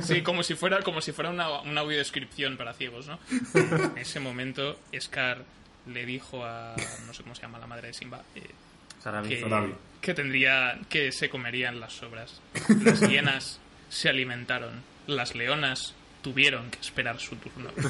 sí 0.00 0.22
como 0.22 0.42
si 0.42 0.54
fuera 0.54 0.80
como 0.82 1.02
si 1.02 1.12
fuera 1.12 1.30
una, 1.30 1.60
una 1.60 1.82
audiodescripción 1.82 2.56
para 2.56 2.72
ciegos 2.72 3.08
¿no? 3.08 3.18
en 3.54 3.98
ese 3.98 4.20
momento 4.20 4.78
Scar 4.98 5.44
le 5.86 6.06
dijo 6.06 6.44
a 6.44 6.74
no 7.06 7.12
sé 7.12 7.22
cómo 7.22 7.34
se 7.34 7.42
llama 7.42 7.58
la 7.58 7.66
madre 7.66 7.88
de 7.88 7.94
Simba 7.94 8.22
eh, 8.34 8.40
Sarabi. 9.02 9.28
que, 9.28 9.40
Sarabi. 9.40 9.74
que 10.00 10.14
tendría 10.14 10.78
que 10.88 11.12
se 11.12 11.28
comerían 11.28 11.78
las 11.78 11.92
sobras. 11.92 12.40
Las 12.82 13.00
hienas 13.00 13.60
se 13.88 14.08
alimentaron, 14.08 14.82
las 15.06 15.34
leonas 15.34 15.94
tuvieron 16.22 16.70
que 16.70 16.80
esperar 16.80 17.18
su 17.20 17.36
turno. 17.36 17.70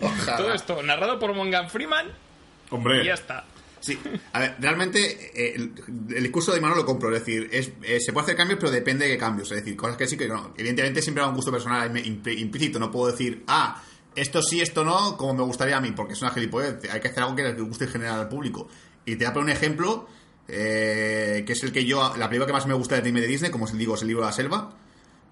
Pues, 0.00 0.26
todo 0.36 0.52
esto 0.52 0.82
narrado 0.82 1.20
por 1.20 1.32
Morgan 1.34 1.70
Freeman 1.70 2.08
Hombre, 2.70 3.02
y 3.02 3.06
ya 3.06 3.14
está. 3.14 3.44
Sí, 3.80 3.96
a 4.32 4.40
ver, 4.40 4.56
realmente 4.58 5.30
eh, 5.34 5.54
el, 5.54 5.72
el 6.16 6.22
discurso 6.24 6.52
de 6.52 6.60
Mano 6.60 6.74
lo 6.74 6.84
compro, 6.84 7.14
es 7.14 7.24
decir, 7.24 7.48
es, 7.52 7.70
eh, 7.82 8.00
se 8.00 8.12
puede 8.12 8.24
hacer 8.24 8.36
cambios, 8.36 8.58
pero 8.58 8.72
depende 8.72 9.04
de 9.06 9.12
qué 9.12 9.18
cambios, 9.18 9.52
es 9.52 9.58
decir, 9.58 9.76
cosas 9.76 9.96
que 9.96 10.08
sí 10.08 10.16
que 10.16 10.26
no. 10.26 10.52
Evidentemente 10.58 11.00
siempre 11.00 11.22
va 11.22 11.28
un 11.28 11.36
gusto 11.36 11.52
personal 11.52 11.88
imp- 11.94 12.36
implícito, 12.38 12.80
no 12.80 12.90
puedo 12.90 13.12
decir, 13.12 13.44
ah, 13.46 13.80
esto 14.16 14.42
sí, 14.42 14.60
esto 14.60 14.84
no, 14.84 15.16
como 15.16 15.32
me 15.34 15.42
gustaría 15.44 15.76
a 15.76 15.80
mí, 15.80 15.92
porque 15.92 16.14
es 16.14 16.22
una 16.22 16.32
gilipollez, 16.32 16.90
hay 16.90 17.00
que 17.00 17.06
hacer 17.08 17.22
algo 17.22 17.36
que 17.36 17.44
le 17.44 17.52
guste 17.52 17.84
en 17.84 17.90
general 17.92 18.18
al 18.18 18.28
público. 18.28 18.68
Y 19.06 19.12
te 19.14 19.24
voy 19.24 19.30
a 19.30 19.32
poner 19.32 19.44
un 19.44 19.56
ejemplo, 19.56 20.08
eh, 20.48 21.44
que 21.46 21.52
es 21.52 21.62
el 21.62 21.72
que 21.72 21.84
yo, 21.84 22.14
la 22.16 22.28
película 22.28 22.46
que 22.46 22.52
más 22.52 22.66
me 22.66 22.74
gusta 22.74 22.94
del 22.96 23.04
remake 23.04 23.22
de 23.22 23.28
Disney, 23.28 23.50
como 23.50 23.64
os 23.66 23.72
digo, 23.76 23.94
es 23.94 24.02
el 24.02 24.08
libro 24.08 24.22
de 24.24 24.30
la 24.30 24.32
selva. 24.32 24.74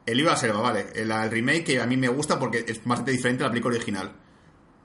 El 0.04 0.16
libro 0.18 0.30
de 0.30 0.36
la 0.36 0.40
selva, 0.40 0.60
vale, 0.60 0.86
el, 0.94 1.10
el 1.10 1.30
remake 1.30 1.64
que 1.64 1.80
a 1.80 1.86
mí 1.86 1.96
me 1.96 2.08
gusta 2.08 2.38
porque 2.38 2.64
es 2.68 2.84
bastante 2.84 3.10
diferente 3.10 3.42
a 3.42 3.46
la 3.48 3.50
película 3.50 3.74
original. 3.76 4.12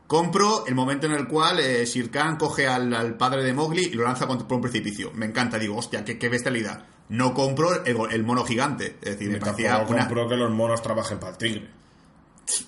Compro 0.08 0.66
el 0.68 0.76
momento 0.76 1.06
en 1.08 1.14
el 1.14 1.28
cual 1.28 1.60
eh, 1.60 1.86
Sir 1.86 2.10
Khan 2.12 2.36
coge 2.38 2.68
al, 2.68 2.94
al 2.94 3.16
padre 3.18 3.44
de 3.44 3.54
Mowgli 3.54 3.84
y 3.86 3.94
lo 3.94 4.04
lanza 4.04 4.28
contra, 4.28 4.48
por 4.48 4.56
un 4.56 4.62
precipicio. 4.64 5.12
Me 5.14 5.26
encanta, 5.26 5.58
digo, 5.58 5.78
hostia, 5.78 6.04
qué, 6.04 6.18
qué 6.18 6.28
bestialidad. 6.28 6.86
no 7.10 7.34
compro 7.34 7.86
el, 7.86 7.98
el 8.12 8.24
mono 8.24 8.44
gigante. 8.44 8.98
Es 9.02 9.12
decir, 9.12 9.30
me 9.30 9.38
parecía 9.40 9.78
una- 9.88 10.00
compro 10.08 10.28
que 10.28 10.36
los 10.36 10.52
monos 10.52 10.82
trabajen 10.82 11.18
para 11.20 11.32
el 11.34 11.38
tigre. 11.38 11.70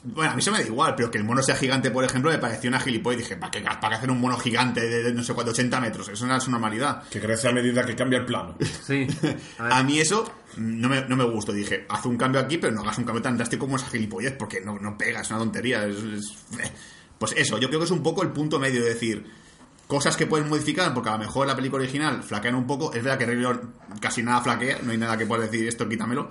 Bueno, 0.03 0.31
a 0.31 0.35
mí 0.35 0.41
se 0.41 0.49
me 0.51 0.59
da 0.59 0.65
igual, 0.65 0.93
pero 0.95 1.11
que 1.11 1.17
el 1.17 1.23
mono 1.25 1.41
sea 1.43 1.55
gigante, 1.55 1.91
por 1.91 2.05
ejemplo, 2.05 2.31
me 2.31 2.37
pareció 2.37 2.69
una 2.69 2.79
gilipollas. 2.79 3.19
Dije, 3.21 3.35
¿para 3.35 3.51
qué, 3.51 3.61
para 3.61 3.89
qué 3.89 3.95
hacer 3.95 4.11
un 4.11 4.21
mono 4.21 4.37
gigante 4.37 4.79
de, 4.81 5.03
de 5.03 5.13
no 5.13 5.23
sé 5.23 5.33
cuánto, 5.33 5.51
80 5.51 5.79
metros? 5.81 6.07
Eso 6.09 6.25
no 6.25 6.35
es 6.37 6.43
una 6.47 6.53
normalidad. 6.57 7.03
Que 7.09 7.19
crece 7.19 7.49
a 7.49 7.51
medida 7.51 7.83
que 7.85 7.95
cambia 7.95 8.19
el 8.19 8.25
plano. 8.25 8.55
Sí. 8.85 9.05
A. 9.59 9.79
A 9.79 9.83
mí 9.83 9.99
eso 9.99 10.31
no 10.57 10.87
me, 10.87 11.01
no 11.07 11.15
me 11.17 11.25
gustó. 11.25 11.51
Dije, 11.51 11.85
haz 11.89 12.05
un 12.05 12.15
cambio 12.17 12.39
aquí, 12.39 12.57
pero 12.57 12.73
no 12.73 12.81
hagas 12.81 12.97
un 12.99 13.03
cambio 13.03 13.21
tan 13.21 13.35
drástico 13.35 13.65
como 13.65 13.75
esa 13.75 13.87
gilipollez, 13.87 14.33
porque 14.37 14.61
no, 14.61 14.77
no 14.79 14.97
pega, 14.97 15.21
es 15.21 15.29
una 15.31 15.39
tontería. 15.39 15.85
es- 15.85 15.97
es- 15.97 16.33
Pues 17.17 17.33
eso, 17.35 17.57
yo 17.57 17.67
creo 17.67 17.79
que 17.79 17.85
es 17.85 17.91
un 17.91 18.03
poco 18.03 18.21
el 18.23 18.29
punto 18.29 18.59
medio 18.59 18.81
de 18.83 18.89
decir 18.93 19.25
cosas 19.87 20.15
que 20.15 20.27
pueden 20.27 20.47
modificar, 20.49 20.93
porque 20.93 21.09
a 21.09 21.13
lo 21.13 21.19
mejor 21.19 21.45
la 21.45 21.55
película 21.55 21.83
original 21.83 22.23
flaquean 22.23 22.55
un 22.55 22.65
poco. 22.65 22.93
Es 22.93 23.03
verdad 23.03 23.17
que 23.19 23.25
Rey 23.25 23.37
León 23.37 23.73
casi 23.99 24.23
nada 24.23 24.39
flaquea, 24.41 24.79
no 24.81 24.91
hay 24.91 24.97
nada 24.97 25.17
que 25.17 25.25
pueda 25.25 25.43
decir 25.43 25.67
esto, 25.67 25.87
quítamelo. 25.89 26.29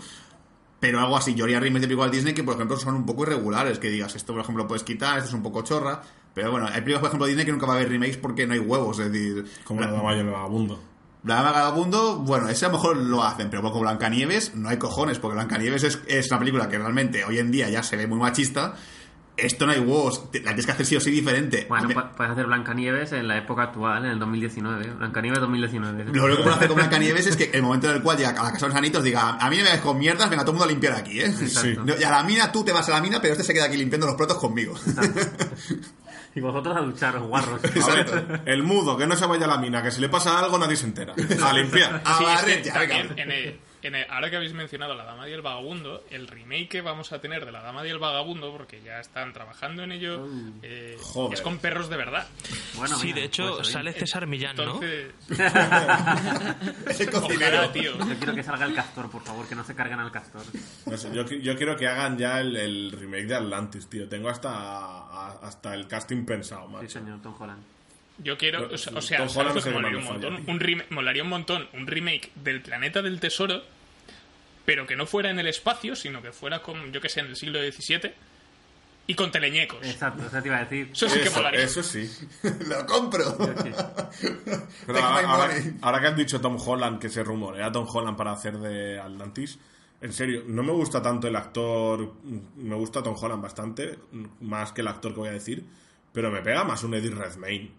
Pero 0.83 0.99
algo 0.99 1.17
así, 1.17 1.37
yo 1.37 1.45
haría 1.45 1.61
remakes 1.61 1.83
de 1.83 1.87
películas 1.87 2.11
Disney 2.11 2.35
que, 2.35 2.43
por 2.43 2.57
ejemplo, 2.57 2.77
son 2.77 2.97
un 2.97 3.07
poco 3.07 3.23
irregulares. 3.23 3.79
Que 3.79 3.89
digas, 3.89 4.17
esto, 4.17 4.33
por 4.33 4.43
ejemplo, 4.43 4.65
lo 4.65 4.69
puedes 4.69 4.83
quitar, 4.83 5.17
esto 5.19 5.29
es 5.29 5.35
un 5.35 5.43
poco 5.45 5.63
chorra. 5.63 6.03
Pero 6.35 6.51
bueno, 6.51 6.67
hay 6.67 6.81
películas, 6.81 6.99
por 6.99 7.07
ejemplo, 7.11 7.27
de 7.27 7.31
Disney 7.31 7.47
que 7.47 7.53
nunca 7.53 7.67
va 7.67 7.75
a 7.75 7.77
haber 7.77 7.89
remakes 7.89 8.17
porque 8.17 8.49
no 8.49 8.55
hay 8.55 8.59
huevos. 8.59 8.99
Es 8.99 9.13
decir, 9.13 9.45
Como 9.63 9.81
la 9.81 9.93
dama 9.93 10.13
y 10.17 10.19
el 10.19 10.27
vagabundo. 10.27 10.83
la 11.23 11.37
Dama 11.37 11.53
Vagabundo, 11.53 12.17
bueno, 12.19 12.49
ese 12.49 12.65
a 12.65 12.69
lo 12.69 12.75
mejor 12.75 12.97
lo 12.97 13.23
hacen, 13.23 13.49
pero 13.49 13.63
con 13.71 13.81
Blancanieves 13.81 14.57
no 14.57 14.71
hay 14.71 14.79
cojones, 14.79 15.21
porque 15.21 15.37
Blancanieves 15.37 15.85
es, 15.85 16.01
es 16.09 16.29
una 16.33 16.41
película 16.41 16.69
que 16.69 16.79
realmente 16.79 17.25
hoy 17.25 17.39
en 17.39 17.53
día 17.53 17.69
ya 17.69 17.85
se 17.85 17.97
ve 17.97 18.09
muy 18.09 18.19
machista. 18.19 18.75
Esto 19.47 19.67
no 19.67 19.73
hay 19.73 19.81
huevos, 19.81 20.25
la 20.33 20.41
tienes 20.43 20.67
que 20.67 20.73
hacer 20.73 20.87
sí 20.87 20.97
o 20.97 21.01
sí 21.01 21.11
diferente. 21.11 21.67
Bueno, 21.69 21.89
puedes 22.17 22.33
hacer 22.33 22.47
Blancanieves 22.47 23.13
en 23.13 23.29
la 23.29 23.39
época 23.39 23.65
actual, 23.65 24.05
en 24.05 24.13
el 24.13 24.19
2019. 24.19 24.91
Blancanieves 24.95 25.41
2019. 25.41 26.05
Lo 26.13 26.25
único 26.25 26.37
que 26.39 26.43
puedo 26.45 26.55
hacer 26.57 26.69
con 26.69 26.77
Blancanieves 26.79 27.27
es 27.27 27.37
que 27.37 27.51
el 27.53 27.63
momento 27.63 27.89
en 27.91 27.97
el 27.97 28.03
cual 28.03 28.17
llega 28.17 28.31
a 28.31 28.45
la 28.45 28.53
casa 28.53 28.67
de 28.67 28.69
los 28.69 28.77
anitos 28.77 29.03
diga, 29.05 29.31
a 29.39 29.51
mí 29.51 29.57
me 29.57 29.63
vengas 29.65 29.81
con 29.81 29.99
mierdas, 29.99 30.31
venga 30.31 30.43
todo 30.45 30.53
el 30.53 30.59
mundo 30.59 30.65
a 30.65 30.69
limpiar 30.69 30.93
aquí, 30.95 31.21
¿eh? 31.21 31.27
Exacto. 31.27 31.85
No, 31.85 31.95
y 31.99 32.03
a 32.05 32.11
la 32.11 32.23
mina 32.23 32.51
tú 32.53 32.65
te 32.65 32.73
vas 32.73 32.89
a 32.89 32.93
la 32.93 33.01
mina, 33.01 33.21
pero 33.21 33.33
este 33.33 33.45
se 33.45 33.53
queda 33.53 33.65
aquí 33.67 33.77
limpiando 33.77 34.07
los 34.07 34.17
platos 34.17 34.39
conmigo. 34.39 34.75
Y 36.35 36.41
vosotros 36.41 36.75
a 36.75 36.81
ducharos, 36.81 37.25
guarros. 37.29 37.61
A 37.91 37.95
ver, 37.95 38.41
el 38.47 38.63
mudo, 38.63 38.97
que 38.97 39.07
no 39.07 39.15
se 39.17 39.27
vaya 39.27 39.45
a 39.45 39.49
la 39.49 39.59
mina, 39.59 39.83
que 39.83 39.91
si 39.91 40.01
le 40.01 40.09
pasa 40.09 40.39
algo 40.39 40.57
nadie 40.59 40.77
se 40.77 40.87
entera. 40.87 41.13
A 41.45 41.53
limpiar. 41.53 42.01
A 42.07 42.17
Sí, 42.19 42.25
barrer 42.25 42.63
ya, 42.63 42.79
venga. 42.79 42.97
en 43.23 43.31
el- 43.31 43.61
en 43.83 43.95
el- 43.97 44.07
ahora 44.11 44.31
que 44.31 44.37
habéis 44.37 44.53
mencionado 44.55 44.95
La 44.95 45.05
Dama 45.05 45.29
y 45.29 45.33
el 45.33 45.43
Vagabundo, 45.43 46.05
el 46.11 46.29
remake 46.29 46.69
que 46.69 46.81
vamos 46.81 47.13
a 47.13 47.21
tener 47.21 47.45
de 47.45 47.53
La 47.53 47.63
Dama 47.63 47.87
y 47.87 47.91
el 47.91 47.99
Vagabundo, 47.99 48.53
porque 48.57 48.81
ya 48.83 49.01
están 49.01 49.33
trabajando 49.33 49.83
en 49.83 49.93
ello, 49.93 50.29
eh, 50.63 50.97
Joder. 51.01 51.35
es 51.35 51.41
con 51.43 51.59
perros 51.59 51.89
de 51.89 51.97
verdad. 51.97 52.27
Bueno, 52.77 52.97
sí, 52.99 53.07
mira, 53.09 53.17
de 53.21 53.25
hecho, 53.25 53.57
pues, 53.57 53.69
sale 53.69 53.93
César 53.93 54.27
Millán, 54.27 54.57
¿no? 54.57 54.81
Entonces, 54.83 55.13
ojalá, 57.15 57.73
tío. 57.73 57.93
Yo 57.99 58.17
quiero 58.19 58.35
que 58.35 58.43
salga 58.43 58.67
el 58.67 58.75
castor, 58.75 59.11
por 59.11 59.23
favor, 59.23 59.49
que 59.49 59.55
no 59.55 59.65
se 59.65 59.75
carguen 59.75 60.01
al 60.01 60.11
castor. 60.11 60.43
No 60.87 60.97
sé, 60.97 61.11
yo, 61.15 61.25
yo 61.27 61.57
quiero 61.57 61.77
que 61.77 61.87
hagan 61.89 62.17
ya 62.19 62.41
el, 62.41 62.57
el 62.57 62.93
remake 62.93 63.27
de 63.27 63.35
Atlantis, 63.37 63.89
tío. 63.89 64.09
Tengo 64.09 64.29
hasta, 64.29 64.51
a- 64.51 65.39
hasta 65.43 65.75
el 65.75 65.87
casting 65.89 66.25
pensado, 66.25 66.67
Sí, 66.67 66.73
macho. 66.73 66.89
señor, 66.89 67.21
Tom 67.23 67.35
Holland. 67.39 67.63
Yo 68.23 68.39
quiero, 68.39 68.69
o 68.73 68.79
sea, 68.79 68.93
o 68.97 69.01
sea, 69.01 69.19
Tom 69.19 69.29
¿sabes 69.29 69.37
Holland 69.37 69.55
lo 69.55 69.59
es 69.59 69.65
que 69.65 69.71
el 69.71 69.75
que 69.77 69.81
molaría 69.81 69.99
un 69.99 70.05
montón? 70.05 70.35
Un 70.47 70.61
rem- 70.61 70.85
molaría 70.91 71.23
un 71.23 71.29
montón 71.29 71.69
un 71.73 71.87
remake 71.87 72.31
del 72.37 72.61
Planeta 72.63 73.03
del 73.03 73.19
Tesoro, 73.21 73.63
pero 74.65 74.87
que 74.87 74.95
no 74.97 75.07
fuera 75.07 75.31
en 75.31 75.39
el 75.41 75.47
espacio, 75.49 75.97
sino 75.97 76.23
que 76.23 76.33
fuera 76.33 76.63
con, 76.63 76.93
yo 76.93 77.01
que 77.01 77.09
sé, 77.09 77.21
en 77.21 77.27
el 77.27 77.37
siglo 77.37 77.59
XVII 77.61 78.13
y 79.09 79.15
con 79.15 79.33
teleñecos. 79.33 79.85
Exacto, 79.85 80.25
eso 80.27 80.41
te 80.41 80.49
iba 80.49 80.59
a 80.59 80.65
decir. 80.65 80.91
Eso 80.93 81.09
sí 81.09 81.21
que 81.21 81.31
molaría. 81.31 81.63
eso 81.65 81.83
sí. 81.83 82.09
Lo 82.69 82.87
compro. 82.87 83.37
Pero 84.87 84.99
ahora, 85.81 86.01
que 86.01 86.07
has 86.07 86.17
dicho 86.17 86.41
Tom 86.41 86.57
Holland, 86.65 87.01
que 87.01 87.09
se 87.09 87.25
rumorea 87.25 87.73
Tom 87.73 87.87
Holland 87.93 88.17
para 88.17 88.33
hacer 88.33 88.59
de 88.59 89.01
Atlantis, 89.01 89.59
en 90.01 90.13
serio, 90.13 90.45
no 90.47 90.63
me 90.63 90.73
gusta 90.73 91.03
tanto 91.03 91.27
el 91.29 91.37
actor. 91.37 92.15
Me 92.57 92.75
gusta 92.77 93.03
Tom 93.03 93.17
Holland 93.21 93.43
bastante, 93.43 93.99
más 94.41 94.73
que 94.73 94.81
el 94.81 94.89
actor 94.89 95.13
que 95.13 95.21
voy 95.21 95.29
a 95.29 95.33
decir, 95.33 95.65
pero 96.13 96.31
me 96.31 96.41
pega 96.43 96.65
más 96.65 96.83
un 96.85 96.95
Eddie 96.95 97.11
Redmayne. 97.11 97.71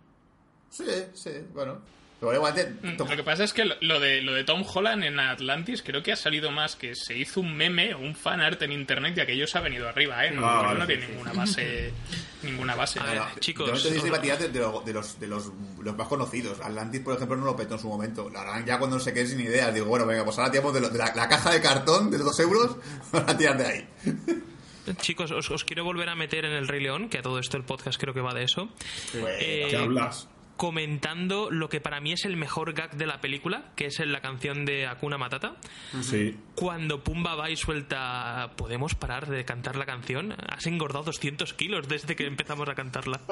Sí, 0.75 0.85
sí, 1.13 1.29
bueno. 1.53 1.77
Pero 2.19 2.35
igual 2.35 2.53
te- 2.55 2.65
Mm, 2.69 2.97
Lo 2.97 3.05
que 3.17 3.23
pasa 3.23 3.43
es 3.43 3.51
que 3.51 3.65
lo- 3.65 3.75
lo 3.81 3.99
de, 3.99 4.21
lo 4.21 4.33
de 4.33 4.45
Tom 4.45 4.63
Holland 4.65 5.03
en 5.03 5.19
Atlantis 5.19 5.83
creo 5.83 6.01
que 6.01 6.13
ha 6.13 6.15
salido 6.15 6.51
más 6.51 6.77
que 6.77 6.95
se 6.95 7.17
hizo 7.17 7.41
un 7.41 7.53
meme 7.53 7.93
o 7.93 7.99
un 7.99 8.15
fan 8.15 8.39
art 8.39 8.61
en 8.61 8.71
internet 8.71 9.13
y 9.17 9.19
aquello 9.19 9.45
se 9.45 9.57
ha 9.57 9.61
venido 9.61 9.89
arriba, 9.89 10.25
¿eh? 10.25 10.31
No, 10.31 10.45
Ah, 10.47 10.73
no 10.73 10.87
tiene 10.87 11.05
ninguna 11.09 11.33
base. 11.33 11.91
ninguna 12.43 12.75
base. 12.75 12.99
A 13.01 13.03
ver, 13.03 13.17
Bueno, 13.19 13.35
chicos, 13.41 13.67
yo 13.67 13.73
no 13.73 13.79
te 13.79 13.89
de, 14.37 14.47
de 14.49 14.59
los, 14.61 14.85
de, 14.85 14.93
los, 14.93 15.19
de 15.19 15.27
los, 15.27 15.51
los 15.81 15.95
más 15.97 16.07
conocidos. 16.07 16.61
Atlantis, 16.61 17.01
por 17.01 17.15
ejemplo, 17.15 17.35
no 17.35 17.43
lo 17.45 17.57
petó 17.57 17.73
en 17.75 17.81
su 17.81 17.89
momento. 17.89 18.29
La 18.29 18.41
harán 18.41 18.65
ya 18.65 18.77
cuando 18.79 18.95
no 18.97 19.03
se 19.03 19.13
queden 19.13 19.27
sin 19.27 19.41
ideas. 19.41 19.73
Digo, 19.73 19.87
bueno, 19.87 20.05
venga, 20.05 20.23
pues 20.23 20.37
ahora 20.39 20.49
tiramos 20.49 20.73
de, 20.73 20.79
lo- 20.79 20.89
de 20.89 20.97
la, 20.99 21.13
la 21.13 21.27
caja 21.27 21.51
de 21.51 21.59
cartón 21.61 22.09
de 22.09 22.17
los 22.19 22.25
dos 22.27 22.39
euros 22.39 22.77
para 23.11 23.37
tirar 23.37 23.57
de 23.57 23.65
ahí. 23.67 23.87
Chicos, 24.97 25.31
os, 25.31 25.49
os 25.51 25.63
quiero 25.63 25.83
volver 25.85 26.09
a 26.09 26.15
meter 26.15 26.43
en 26.45 26.51
el 26.53 26.67
Rey 26.67 26.81
León, 26.81 27.07
que 27.09 27.17
a 27.17 27.21
todo 27.21 27.39
esto 27.39 27.55
el 27.57 27.63
podcast 27.63 27.99
creo 27.99 28.13
que 28.13 28.19
va 28.21 28.33
de 28.33 28.43
eso. 28.43 28.69
Eh, 29.13 29.67
¿Qué 29.69 29.77
hablas? 29.77 30.27
Comentando 30.63 31.51
lo 31.51 31.67
que 31.67 31.81
para 31.81 31.99
mí 31.99 32.13
es 32.13 32.23
el 32.23 32.37
mejor 32.37 32.71
gag 32.71 32.95
de 32.95 33.05
la 33.05 33.19
película, 33.19 33.65
que 33.75 33.87
es 33.87 33.99
en 33.99 34.13
la 34.13 34.21
canción 34.21 34.63
de 34.63 34.87
Akuna 34.87 35.17
Matata. 35.17 35.57
Sí. 36.01 36.37
Cuando 36.55 37.03
Pumba 37.03 37.35
va 37.35 37.49
y 37.49 37.57
suelta 37.57 38.51
¿Podemos 38.55 38.95
parar 38.95 39.27
de 39.27 39.43
cantar 39.43 39.75
la 39.75 39.85
canción? 39.85 40.33
Has 40.47 40.65
engordado 40.65 41.03
200 41.03 41.53
kilos 41.53 41.89
desde 41.89 42.15
que 42.15 42.25
empezamos 42.25 42.69
a 42.69 42.75
cantarla. 42.75 43.19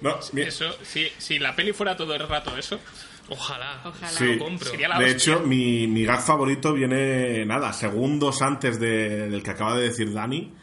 No, 0.00 0.18
mi- 0.32 0.40
Eso, 0.42 0.72
si, 0.82 1.08
si 1.18 1.38
la 1.38 1.54
peli 1.54 1.72
fuera 1.74 1.94
todo 1.94 2.14
el 2.14 2.26
rato 2.26 2.56
eso, 2.56 2.80
Ojalá. 3.28 3.82
Ojalá. 3.84 4.08
Sí. 4.08 4.24
Lo 4.36 4.44
compro. 4.44 4.70
Sería 4.70 4.88
la 4.88 4.98
De 4.98 5.14
hostia. 5.14 5.34
hecho, 5.34 5.46
mi, 5.46 5.86
mi 5.86 6.04
gag 6.04 6.22
favorito 6.22 6.72
viene, 6.72 7.44
nada, 7.44 7.72
segundos 7.74 8.40
antes 8.42 8.80
de- 8.80 9.28
del 9.28 9.42
que 9.42 9.50
acaba 9.50 9.76
de 9.76 9.88
decir 9.88 10.12
Dani. 10.14 10.54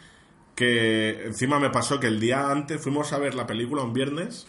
Que 0.55 1.25
encima 1.27 1.59
me 1.59 1.69
pasó 1.69 1.99
que 1.99 2.07
el 2.07 2.19
día 2.19 2.49
antes 2.49 2.81
fuimos 2.81 3.13
a 3.13 3.19
ver 3.19 3.35
la 3.35 3.45
película 3.45 3.83
un 3.83 3.93
viernes 3.93 4.47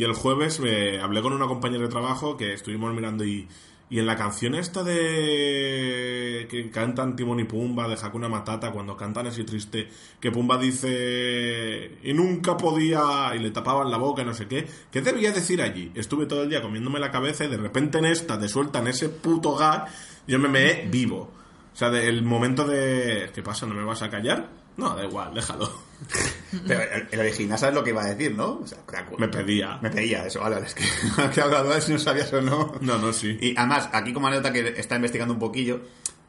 y 0.00 0.04
el 0.04 0.14
jueves 0.14 0.60
me 0.60 0.98
hablé 0.98 1.20
con 1.20 1.34
una 1.34 1.46
compañera 1.46 1.82
de 1.82 1.90
trabajo 1.90 2.36
que 2.38 2.54
estuvimos 2.54 2.94
mirando 2.94 3.22
y, 3.22 3.46
y 3.90 3.98
en 3.98 4.06
la 4.06 4.16
canción 4.16 4.54
esta 4.54 4.82
de 4.82 6.46
que 6.50 6.70
cantan 6.70 7.16
Timón 7.16 7.40
y 7.40 7.44
Pumba 7.44 7.86
de 7.86 7.96
Hakuna 8.00 8.28
Matata 8.28 8.70
cuando 8.72 8.96
cantan 8.96 9.26
así 9.26 9.44
triste 9.44 9.88
que 10.18 10.30
Pumba 10.30 10.56
dice 10.56 11.98
y 12.02 12.12
nunca 12.14 12.56
podía 12.56 13.32
y 13.34 13.40
le 13.40 13.50
tapaban 13.50 13.90
la 13.90 13.98
boca 13.98 14.24
no 14.24 14.32
sé 14.32 14.46
qué 14.48 14.66
¿qué 14.90 15.02
debía 15.02 15.32
decir 15.32 15.60
allí? 15.60 15.92
estuve 15.94 16.24
todo 16.26 16.44
el 16.44 16.48
día 16.48 16.62
comiéndome 16.62 16.98
la 16.98 17.10
cabeza 17.10 17.44
y 17.44 17.48
de 17.48 17.58
repente 17.58 17.98
en 17.98 18.06
esta 18.06 18.38
te 18.40 18.48
sueltan 18.48 18.86
ese 18.86 19.08
puto 19.10 19.54
gag 19.54 19.86
yo 20.26 20.38
me 20.38 20.48
meé 20.48 20.88
vivo 20.90 21.30
o 21.72 21.76
sea, 21.76 21.90
de- 21.90 22.08
el 22.08 22.22
momento 22.22 22.64
de 22.64 23.30
¿qué 23.34 23.42
pasa? 23.42 23.66
¿no 23.66 23.74
me 23.74 23.84
vas 23.84 24.02
a 24.02 24.08
callar? 24.10 24.48
No, 24.80 24.96
da 24.96 25.04
igual, 25.04 25.32
déjalo 25.34 25.70
Pero 26.66 26.80
el, 26.82 27.08
el 27.10 27.20
original 27.20 27.58
sabes 27.58 27.74
lo 27.74 27.84
que 27.84 27.90
iba 27.90 28.02
a 28.02 28.14
decir, 28.14 28.34
¿no? 28.34 28.60
O 28.60 28.66
sea, 28.66 28.78
me 29.18 29.28
pedía 29.28 29.78
me 29.82 29.90
pedía 29.90 30.26
eso, 30.26 30.40
vale, 30.40 30.58
es 30.64 30.74
que 30.74 30.84
me 31.16 31.30
quedado 31.30 31.50
la 31.50 31.62
duda 31.62 31.74
de 31.76 31.80
si 31.82 31.92
no 31.92 31.98
sabías 31.98 32.32
o 32.32 32.40
no. 32.40 32.74
no, 32.80 32.98
no, 32.98 33.12
sí 33.12 33.38
Y 33.40 33.56
además, 33.56 33.88
aquí 33.92 34.12
como 34.12 34.26
anécdota 34.26 34.52
que 34.52 34.68
está 34.76 34.96
investigando 34.96 35.34
un 35.34 35.40
poquillo, 35.40 35.82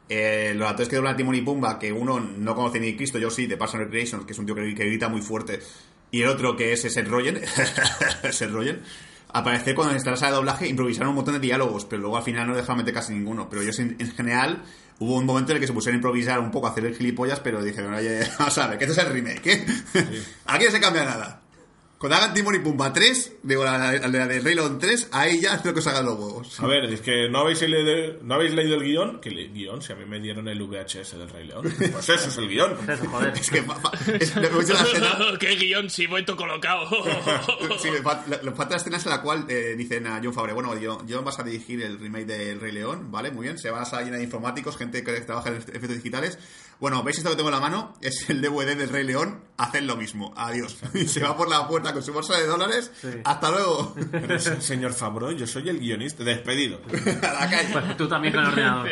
eh, 0.08 0.52
los 0.54 0.68
actores 0.68 0.88
que 0.88 0.96
doblan 0.96 1.14
a 1.14 1.16
Timon 1.16 1.34
y 1.34 1.40
Pumba, 1.40 1.78
que 1.78 1.90
uno 1.90 2.20
no 2.20 2.54
conoce 2.54 2.78
ni 2.78 2.94
Cristo, 2.96 3.18
yo 3.18 3.30
sí, 3.30 3.46
de 3.46 3.56
Parks 3.56 3.74
and 3.74 3.84
Recreation, 3.84 4.26
que 4.26 4.32
es 4.32 4.38
un 4.38 4.46
tío 4.46 4.54
que, 4.54 4.74
que 4.74 4.84
grita 4.84 5.08
muy 5.08 5.22
fuerte, 5.22 5.60
y 6.10 6.20
el 6.20 6.28
otro 6.28 6.54
que 6.54 6.72
es 6.72 6.82
Seth 6.82 7.08
Rogen, 7.08 7.40
Seth 8.30 8.50
Rogen, 8.50 8.82
aparecer 9.32 9.74
cuando 9.74 9.96
en 9.96 10.04
la 10.04 10.16
sala 10.16 10.32
de 10.32 10.36
doblaje 10.36 10.68
improvisaron 10.68 11.10
un 11.10 11.16
montón 11.16 11.34
de 11.34 11.40
diálogos, 11.40 11.86
pero 11.86 12.02
luego 12.02 12.18
al 12.18 12.22
final 12.22 12.46
no 12.46 12.54
dejaron 12.54 12.78
meter 12.78 12.92
casi 12.92 13.14
ninguno. 13.14 13.48
Pero 13.48 13.62
ellos 13.62 13.78
en, 13.78 13.96
en 13.98 14.10
general 14.12 14.62
hubo 15.02 15.16
un 15.16 15.26
momento 15.26 15.50
en 15.50 15.56
el 15.56 15.60
que 15.60 15.66
se 15.66 15.72
pusieron 15.72 15.96
a 15.96 15.98
improvisar 15.98 16.38
un 16.38 16.50
poco, 16.50 16.68
a 16.68 16.70
hacer 16.70 16.86
el 16.86 16.94
gilipollas, 16.94 17.40
pero 17.40 17.62
dijeron, 17.62 17.92
oye, 17.94 18.20
vamos 18.38 18.56
a 18.58 18.68
ver, 18.68 18.78
que 18.78 18.84
este 18.84 19.00
es 19.00 19.06
el 19.06 19.12
remake, 19.12 19.46
¿eh? 19.46 19.66
Aquí 20.46 20.64
no 20.64 20.70
se 20.70 20.80
cambia 20.80 21.04
nada. 21.04 21.41
Cuando 22.02 22.16
hagan 22.16 22.34
Timon 22.34 22.56
y 22.56 22.58
Pumba 22.58 22.92
3, 22.92 23.32
digo, 23.44 23.62
la, 23.64 23.78
la, 23.78 24.08
la 24.08 24.26
de 24.26 24.40
Rey 24.40 24.56
León 24.56 24.80
3, 24.80 25.10
ahí 25.12 25.40
ya 25.40 25.54
espero 25.54 25.72
que 25.72 25.78
os 25.78 25.86
hagan 25.86 26.04
los 26.04 26.18
huevos. 26.18 26.58
A 26.58 26.66
ver, 26.66 26.86
es 26.86 27.00
que 27.00 27.28
no 27.28 27.38
habéis 27.42 27.62
leído, 27.62 28.18
no 28.24 28.34
habéis 28.34 28.54
leído 28.54 28.74
el 28.74 28.82
guion. 28.82 29.20
¿Qué 29.20 29.30
le- 29.30 29.46
guion? 29.50 29.80
Si 29.82 29.92
a 29.92 29.94
mí 29.94 30.04
me 30.04 30.18
dieron 30.18 30.48
el 30.48 30.60
VHS 30.60 31.16
del 31.16 31.30
Rey 31.30 31.46
León. 31.46 31.62
Pues 31.78 32.08
eso 32.08 32.28
es 32.28 32.36
el 32.38 32.48
guion. 32.48 32.76
Eso, 32.90 33.08
joder. 33.08 33.32
Es 33.36 33.48
que 33.48 33.58
es- 33.60 34.34
la 34.34 34.48
escena. 34.82 35.18
¡Qué 35.38 35.54
guion 35.54 35.88
si 35.90 36.08
voy 36.08 36.24
todo 36.24 36.36
colocado! 36.38 36.88
Sí, 37.80 37.88
me 37.92 38.02
falta 38.02 38.70
la 38.70 38.76
escena 38.76 38.98
en 38.98 39.08
la 39.10 39.22
cual 39.22 39.44
eh, 39.48 39.74
dicen 39.78 40.04
a 40.08 40.20
John 40.22 40.34
Favre, 40.34 40.52
bueno, 40.54 40.74
John, 40.82 41.06
John 41.08 41.24
vas 41.24 41.38
a 41.38 41.44
dirigir 41.44 41.82
el 41.82 42.00
remake 42.00 42.26
del 42.26 42.58
Rey 42.60 42.72
León, 42.72 43.12
¿vale? 43.12 43.30
Muy 43.30 43.44
bien, 43.44 43.58
se 43.58 43.70
va 43.70 43.82
a 43.82 44.02
llenar 44.02 44.18
de 44.18 44.24
informáticos, 44.24 44.76
gente 44.76 45.04
que 45.04 45.12
trabaja 45.20 45.50
en 45.50 45.56
efectos 45.58 45.94
digitales. 45.94 46.36
Bueno, 46.82 47.04
¿veis 47.04 47.16
esto 47.18 47.30
que 47.30 47.36
tengo 47.36 47.48
en 47.48 47.54
la 47.54 47.60
mano? 47.60 47.94
Es 48.00 48.28
el 48.28 48.42
DVD 48.42 48.76
del 48.76 48.88
Rey 48.88 49.04
León, 49.04 49.40
haced 49.56 49.82
lo 49.84 49.94
mismo, 49.96 50.34
adiós. 50.36 50.78
Y 50.94 51.06
se 51.06 51.20
va 51.20 51.36
por 51.36 51.48
la 51.48 51.68
puerta 51.68 51.92
con 51.92 52.02
su 52.02 52.12
bolsa 52.12 52.36
de 52.36 52.44
dólares, 52.44 52.90
hasta 53.22 53.50
luego. 53.52 53.94
Pero, 54.10 54.36
señor 54.40 54.92
Fabro, 54.92 55.30
yo 55.30 55.46
soy 55.46 55.68
el 55.68 55.78
guionista. 55.78 56.24
Despedido. 56.24 56.80
a 57.22 57.32
la 57.34 57.48
calle. 57.48 57.68
Pues 57.72 57.96
tú 57.96 58.08
también 58.08 58.34
con 58.34 58.42
el 58.42 58.48
ordenador. 58.50 58.88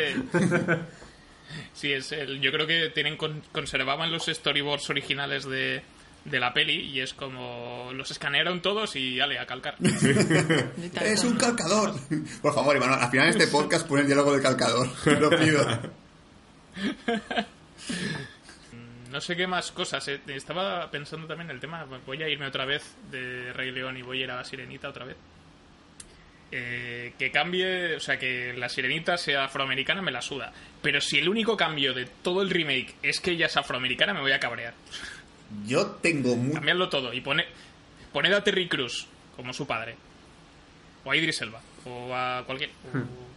Sí, 1.73 1.91
es 1.91 2.13
el, 2.13 2.39
yo 2.39 2.49
creo 2.53 2.65
que 2.65 2.91
tienen 2.95 3.17
con- 3.17 3.43
conservaban 3.51 4.09
los 4.09 4.25
storyboards 4.27 4.89
originales 4.89 5.43
de, 5.43 5.83
de 6.23 6.39
la 6.39 6.53
peli 6.53 6.91
y 6.93 7.01
es 7.01 7.13
como 7.13 7.91
los 7.93 8.09
escanearon 8.09 8.61
todos 8.61 8.95
y 8.95 9.19
ale 9.19 9.37
a 9.37 9.45
calcar. 9.45 9.75
Es 11.01 11.25
un 11.25 11.35
calcador. 11.35 11.93
Por 12.41 12.53
favor, 12.55 12.73
Iván, 12.77 12.93
al 12.93 13.11
final 13.11 13.25
de 13.33 13.37
este 13.43 13.47
podcast 13.51 13.85
pon 13.85 13.99
el 13.99 14.05
diálogo 14.07 14.33
de 14.33 14.41
calcador. 14.41 14.87
Te 15.03 15.19
lo 15.19 15.29
pido. 15.29 15.67
No 19.11 19.19
sé 19.19 19.35
qué 19.35 19.45
más 19.45 19.71
cosas. 19.71 20.07
eh. 20.07 20.21
Estaba 20.27 20.89
pensando 20.89 21.27
también 21.27 21.49
en 21.49 21.55
el 21.55 21.61
tema. 21.61 21.85
Voy 22.05 22.23
a 22.23 22.29
irme 22.29 22.47
otra 22.47 22.65
vez 22.65 22.95
de 23.11 23.51
Rey 23.53 23.71
León 23.71 23.97
y 23.97 24.01
voy 24.01 24.21
a 24.21 24.23
ir 24.23 24.31
a 24.31 24.37
la 24.37 24.43
Sirenita 24.45 24.89
otra 24.89 25.05
vez. 25.05 25.17
Eh, 26.53 27.13
que 27.17 27.31
cambie, 27.31 27.95
o 27.95 27.99
sea, 27.99 28.17
que 28.19 28.53
la 28.53 28.67
Sirenita 28.67 29.17
sea 29.17 29.45
afroamericana 29.45 30.01
me 30.01 30.11
la 30.11 30.21
suda. 30.21 30.53
Pero 30.81 30.99
si 31.01 31.17
el 31.17 31.29
único 31.29 31.55
cambio 31.57 31.93
de 31.93 32.05
todo 32.05 32.41
el 32.41 32.49
remake 32.49 32.95
es 33.01 33.19
que 33.19 33.31
ella 33.31 33.45
es 33.47 33.57
afroamericana, 33.57 34.13
me 34.13 34.21
voy 34.21 34.31
a 34.33 34.39
cabrear. 34.39 34.73
Yo 35.65 35.87
tengo 36.01 36.35
muy... 36.35 36.53
Cambiadlo 36.53 36.87
todo 36.89 37.13
y 37.13 37.21
pone, 37.21 37.45
poned 38.13 38.33
a 38.33 38.43
Terry 38.43 38.67
Cruz 38.67 39.07
como 39.35 39.53
su 39.53 39.65
padre. 39.67 39.95
O 41.03 41.11
a 41.11 41.17
Idris 41.17 41.41
Elba. 41.41 41.61
O 41.85 42.13
a 42.13 42.43
cualquier... 42.45 42.69
o 42.69 43.30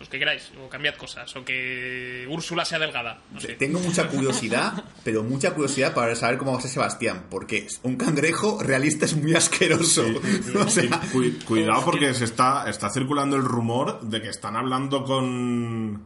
los 0.00 0.08
que 0.08 0.18
queráis. 0.18 0.50
O 0.64 0.68
cambiad 0.68 0.94
cosas. 0.96 1.34
O 1.36 1.44
que 1.44 2.26
Úrsula 2.28 2.64
sea 2.64 2.78
delgada. 2.80 3.20
No 3.32 3.38
sé. 3.40 3.54
Tengo 3.54 3.78
mucha 3.78 4.08
curiosidad, 4.08 4.82
pero 5.04 5.22
mucha 5.22 5.52
curiosidad 5.54 5.94
para 5.94 6.16
saber 6.16 6.38
cómo 6.38 6.52
va 6.52 6.58
a 6.58 6.62
ser 6.62 6.70
Sebastián, 6.72 7.26
porque 7.30 7.68
un 7.84 7.96
cangrejo 7.96 8.60
realista 8.62 9.04
es 9.04 9.14
muy 9.14 9.34
asqueroso. 9.36 10.04
O 10.58 10.68
sea, 10.68 10.84
Y 10.84 10.88
cu- 11.12 11.44
cuidado 11.46 11.84
porque 11.84 12.12
se 12.14 12.24
está, 12.24 12.68
está 12.68 12.90
circulando 12.90 13.36
el 13.36 13.42
rumor 13.44 14.00
de 14.00 14.20
que 14.20 14.28
están 14.30 14.56
hablando 14.56 15.04
con 15.04 16.04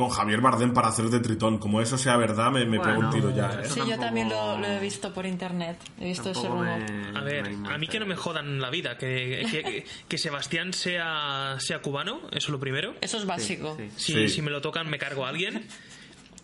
con 0.00 0.08
Javier 0.10 0.40
Bardem 0.40 0.72
para 0.74 0.88
hacer 0.88 1.04
de 1.06 1.20
Tritón. 1.20 1.58
Como 1.58 1.80
eso 1.80 1.96
sea 1.96 2.16
verdad, 2.16 2.50
me, 2.50 2.64
me 2.66 2.78
pego 2.80 2.98
un 2.98 3.10
Bueno, 3.10 3.10
tiro 3.10 3.30
ya. 3.30 3.60
¿eh? 3.62 3.68
Sí, 3.68 3.80
yo 3.88 3.96
también 3.98 4.28
lo, 4.28 4.58
lo 4.58 4.66
he 4.66 4.80
visto 4.80 5.14
por 5.14 5.24
internet. 5.26 5.78
He 6.00 6.06
visto 6.06 6.30
ese 6.30 6.48
rumor. 6.48 6.66
me- 6.66 7.16
A 7.18 7.22
ver, 7.22 7.48
a 7.70 7.78
mí 7.78 7.86
que 7.86 8.00
no 8.00 8.06
me 8.06 8.16
jodan 8.16 8.60
la 8.60 8.70
vida, 8.70 8.98
que, 8.98 9.46
que, 9.50 9.84
que 10.08 10.18
Sebastián 10.18 10.72
sea, 10.72 11.56
sea 11.60 11.80
cubano, 11.80 12.20
eso 12.32 12.36
es 12.38 12.48
lo 12.48 12.58
primero. 12.58 12.94
Eso 13.00 13.18
es 13.18 13.26
básico. 13.26 13.76
Sí, 13.78 13.84
sí. 13.96 14.12
Si, 14.12 14.12
Sí. 14.12 14.28
si 14.28 14.42
me 14.42 14.50
lo 14.50 14.60
tocan, 14.60 14.88
me 14.90 14.98
cargo 14.98 15.24
a 15.24 15.28
alguien. 15.28 15.64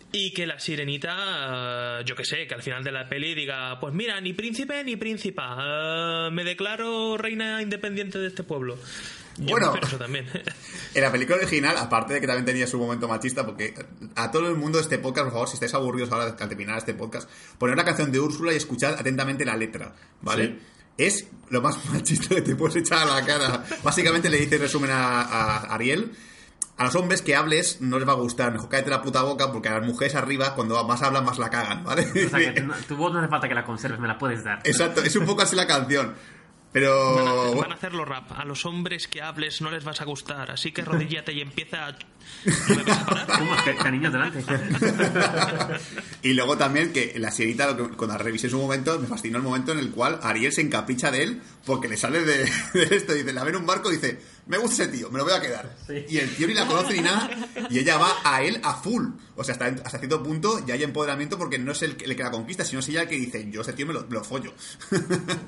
Y 0.09 0.33
que 0.33 0.47
la 0.47 0.57
sirenita, 0.57 1.99
eh, 1.99 2.03
yo 2.05 2.15
que 2.15 2.23
sé, 2.23 2.47
que 2.47 2.55
al 2.55 2.61
final 2.63 2.81
de 2.81 2.93
la 2.93 3.09
peli 3.09 3.35
diga, 3.35 3.77
pues 3.81 3.93
mira, 3.93 4.19
ni 4.21 4.31
príncipe 4.33 4.81
ni 4.85 4.95
príncipa, 4.95 5.57
eh, 5.59 6.29
me 6.31 6.45
declaro 6.45 7.17
reina 7.17 7.61
independiente 7.61 8.17
de 8.17 8.27
este 8.27 8.43
pueblo. 8.43 8.77
Yo 9.37 9.45
Bueno. 9.51 9.73
eso 9.81 9.97
también. 9.97 10.25
en 10.93 11.01
la 11.01 11.11
película 11.11 11.37
original, 11.37 11.75
aparte 11.77 12.13
de 12.15 12.21
que 12.21 12.27
también 12.27 12.45
tenía 12.45 12.67
su 12.67 12.77
momento 12.79 13.07
machista, 13.07 13.45
porque 13.45 13.73
a 14.15 14.31
todo 14.31 14.47
el 14.49 14.55
mundo 14.55 14.77
de 14.77 14.83
este 14.83 14.97
podcast, 14.99 15.25
por 15.25 15.33
favor, 15.33 15.47
si 15.47 15.53
estáis 15.55 15.73
aburridos 15.73 16.11
ahora 16.11 16.25
al 16.25 16.35
terminar 16.49 16.77
este 16.77 16.93
podcast, 16.93 17.29
poned 17.57 17.73
una 17.73 17.85
canción 17.85 18.11
de 18.11 18.19
Úrsula 18.19 18.53
y 18.53 18.55
escuchad 18.57 18.93
atentamente 18.99 19.45
la 19.45 19.55
letra, 19.55 19.93
¿vale? 20.21 20.45
Sí. 20.47 20.59
Es 20.97 21.27
lo 21.49 21.61
más 21.61 21.77
machista 21.93 22.33
que 22.35 22.41
te 22.41 22.55
puedes 22.55 22.75
echar 22.77 23.07
a 23.07 23.19
la 23.19 23.25
cara. 23.25 23.63
Básicamente 23.83 24.29
le 24.29 24.39
dice 24.39 24.55
en 24.55 24.61
resumen 24.61 24.89
a, 24.91 25.21
a 25.21 25.57
Ariel. 25.75 26.11
A 26.79 26.83
los 26.83 26.95
hombres 26.95 27.23
que 27.23 27.35
hables 27.35 27.81
no 27.81 27.97
les 27.97 28.07
va 28.07 28.11
a 28.11 28.15
gustar, 28.17 28.51
mejor 28.51 28.69
cállate 28.69 28.91
la 28.91 29.01
puta 29.01 29.23
boca 29.23 29.51
porque 29.51 29.67
a 29.67 29.79
las 29.79 29.87
mujeres 29.87 30.13
arriba 30.13 30.53
cuando 30.53 30.83
más 30.87 31.01
hablan 31.01 31.25
más 31.25 31.39
la 31.39 31.49
cagan, 31.49 31.83
¿vale? 31.83 32.03
O 32.03 32.29
sea, 32.29 32.53
que 32.53 32.61
no- 32.61 32.75
tu 32.87 32.95
voz 32.95 33.11
no 33.11 33.17
hace 33.19 33.27
falta 33.29 33.47
que 33.47 33.55
la 33.55 33.65
conserves, 33.65 33.99
me 33.99 34.07
la 34.07 34.15
puedes 34.19 34.43
dar. 34.43 34.59
Exacto, 34.63 35.01
es 35.01 35.15
un 35.15 35.25
poco 35.25 35.41
así 35.41 35.55
la 35.55 35.65
canción. 35.65 36.13
Pero 36.71 37.15
Van 37.15 37.27
a, 37.27 37.31
hacer, 37.43 37.57
van 37.57 37.71
a 37.71 37.75
hacerlo 37.75 38.05
rap. 38.05 38.31
A 38.31 38.45
los 38.45 38.65
hombres 38.65 39.07
que 39.07 39.21
hables 39.21 39.61
no 39.61 39.71
les 39.71 39.83
vas 39.83 40.01
a 40.01 40.05
gustar, 40.05 40.51
así 40.51 40.71
que 40.71 40.81
arrodíllate 40.81 41.33
y 41.33 41.41
empieza 41.41 41.87
a... 41.87 41.97
¿No 42.69 42.75
me 42.75 42.83
vas 42.83 42.97
a 42.99 43.05
parar? 43.05 43.27
¿Cómo? 43.39 43.51
¿Qué, 43.63 43.75
qué 43.75 43.91
niños 43.91 44.13
delante? 44.13 44.43
Y 46.23 46.33
luego 46.33 46.57
también 46.57 46.93
que 46.93 47.13
la 47.17 47.31
sirenita, 47.31 47.67
lo 47.73 47.89
que- 47.89 47.95
cuando 47.95 48.17
la 48.17 48.23
revisé 48.23 48.47
en 48.47 48.51
su 48.51 48.57
momento, 48.59 48.99
me 48.99 49.07
fascinó 49.07 49.37
el 49.37 49.43
momento 49.43 49.71
en 49.71 49.79
el 49.79 49.91
cual 49.91 50.19
Ariel 50.23 50.51
se 50.51 50.61
encapricha 50.61 51.11
de 51.11 51.23
él 51.23 51.41
porque 51.65 51.87
le 51.87 51.97
sale 51.97 52.21
de, 52.23 52.49
de 52.73 52.95
esto. 52.95 53.13
Dice, 53.13 53.33
la 53.33 53.43
ve 53.43 53.49
en 53.51 53.57
un 53.57 53.65
barco 53.65 53.91
y 53.91 53.95
dice, 53.95 54.19
me 54.47 54.57
gusta 54.57 54.83
ese 54.83 54.91
tío, 54.93 55.09
me 55.11 55.17
lo 55.17 55.25
voy 55.25 55.33
a 55.33 55.41
quedar. 55.41 55.75
Y 56.07 56.17
el 56.17 56.33
tío 56.35 56.47
ni 56.47 56.53
la 56.53 56.65
conoce 56.65 56.93
ni 56.93 57.01
nada. 57.01 57.29
Y 57.69 57.79
ella 57.79 57.97
va 57.97 58.11
a 58.23 58.41
él 58.41 58.59
a 58.63 58.73
full. 58.75 59.05
O 59.35 59.43
sea, 59.43 59.53
hasta, 59.53 59.65
hasta 59.67 59.99
cierto 59.99 60.23
punto 60.23 60.65
ya 60.65 60.73
hay 60.73 60.83
empoderamiento 60.83 61.37
porque 61.37 61.59
no 61.59 61.71
es 61.73 61.81
el, 61.83 61.95
que- 61.97 62.05
el 62.05 62.15
que 62.15 62.23
la 62.23 62.31
conquista, 62.31 62.63
sino 62.65 62.79
es 62.79 62.87
ella 62.89 63.03
el 63.03 63.07
que 63.09 63.15
dice, 63.17 63.47
yo 63.51 63.61
ese 63.61 63.73
tío 63.73 63.85
me 63.85 63.93
lo, 63.93 64.01
me 64.03 64.13
lo 64.15 64.23
follo. 64.23 64.53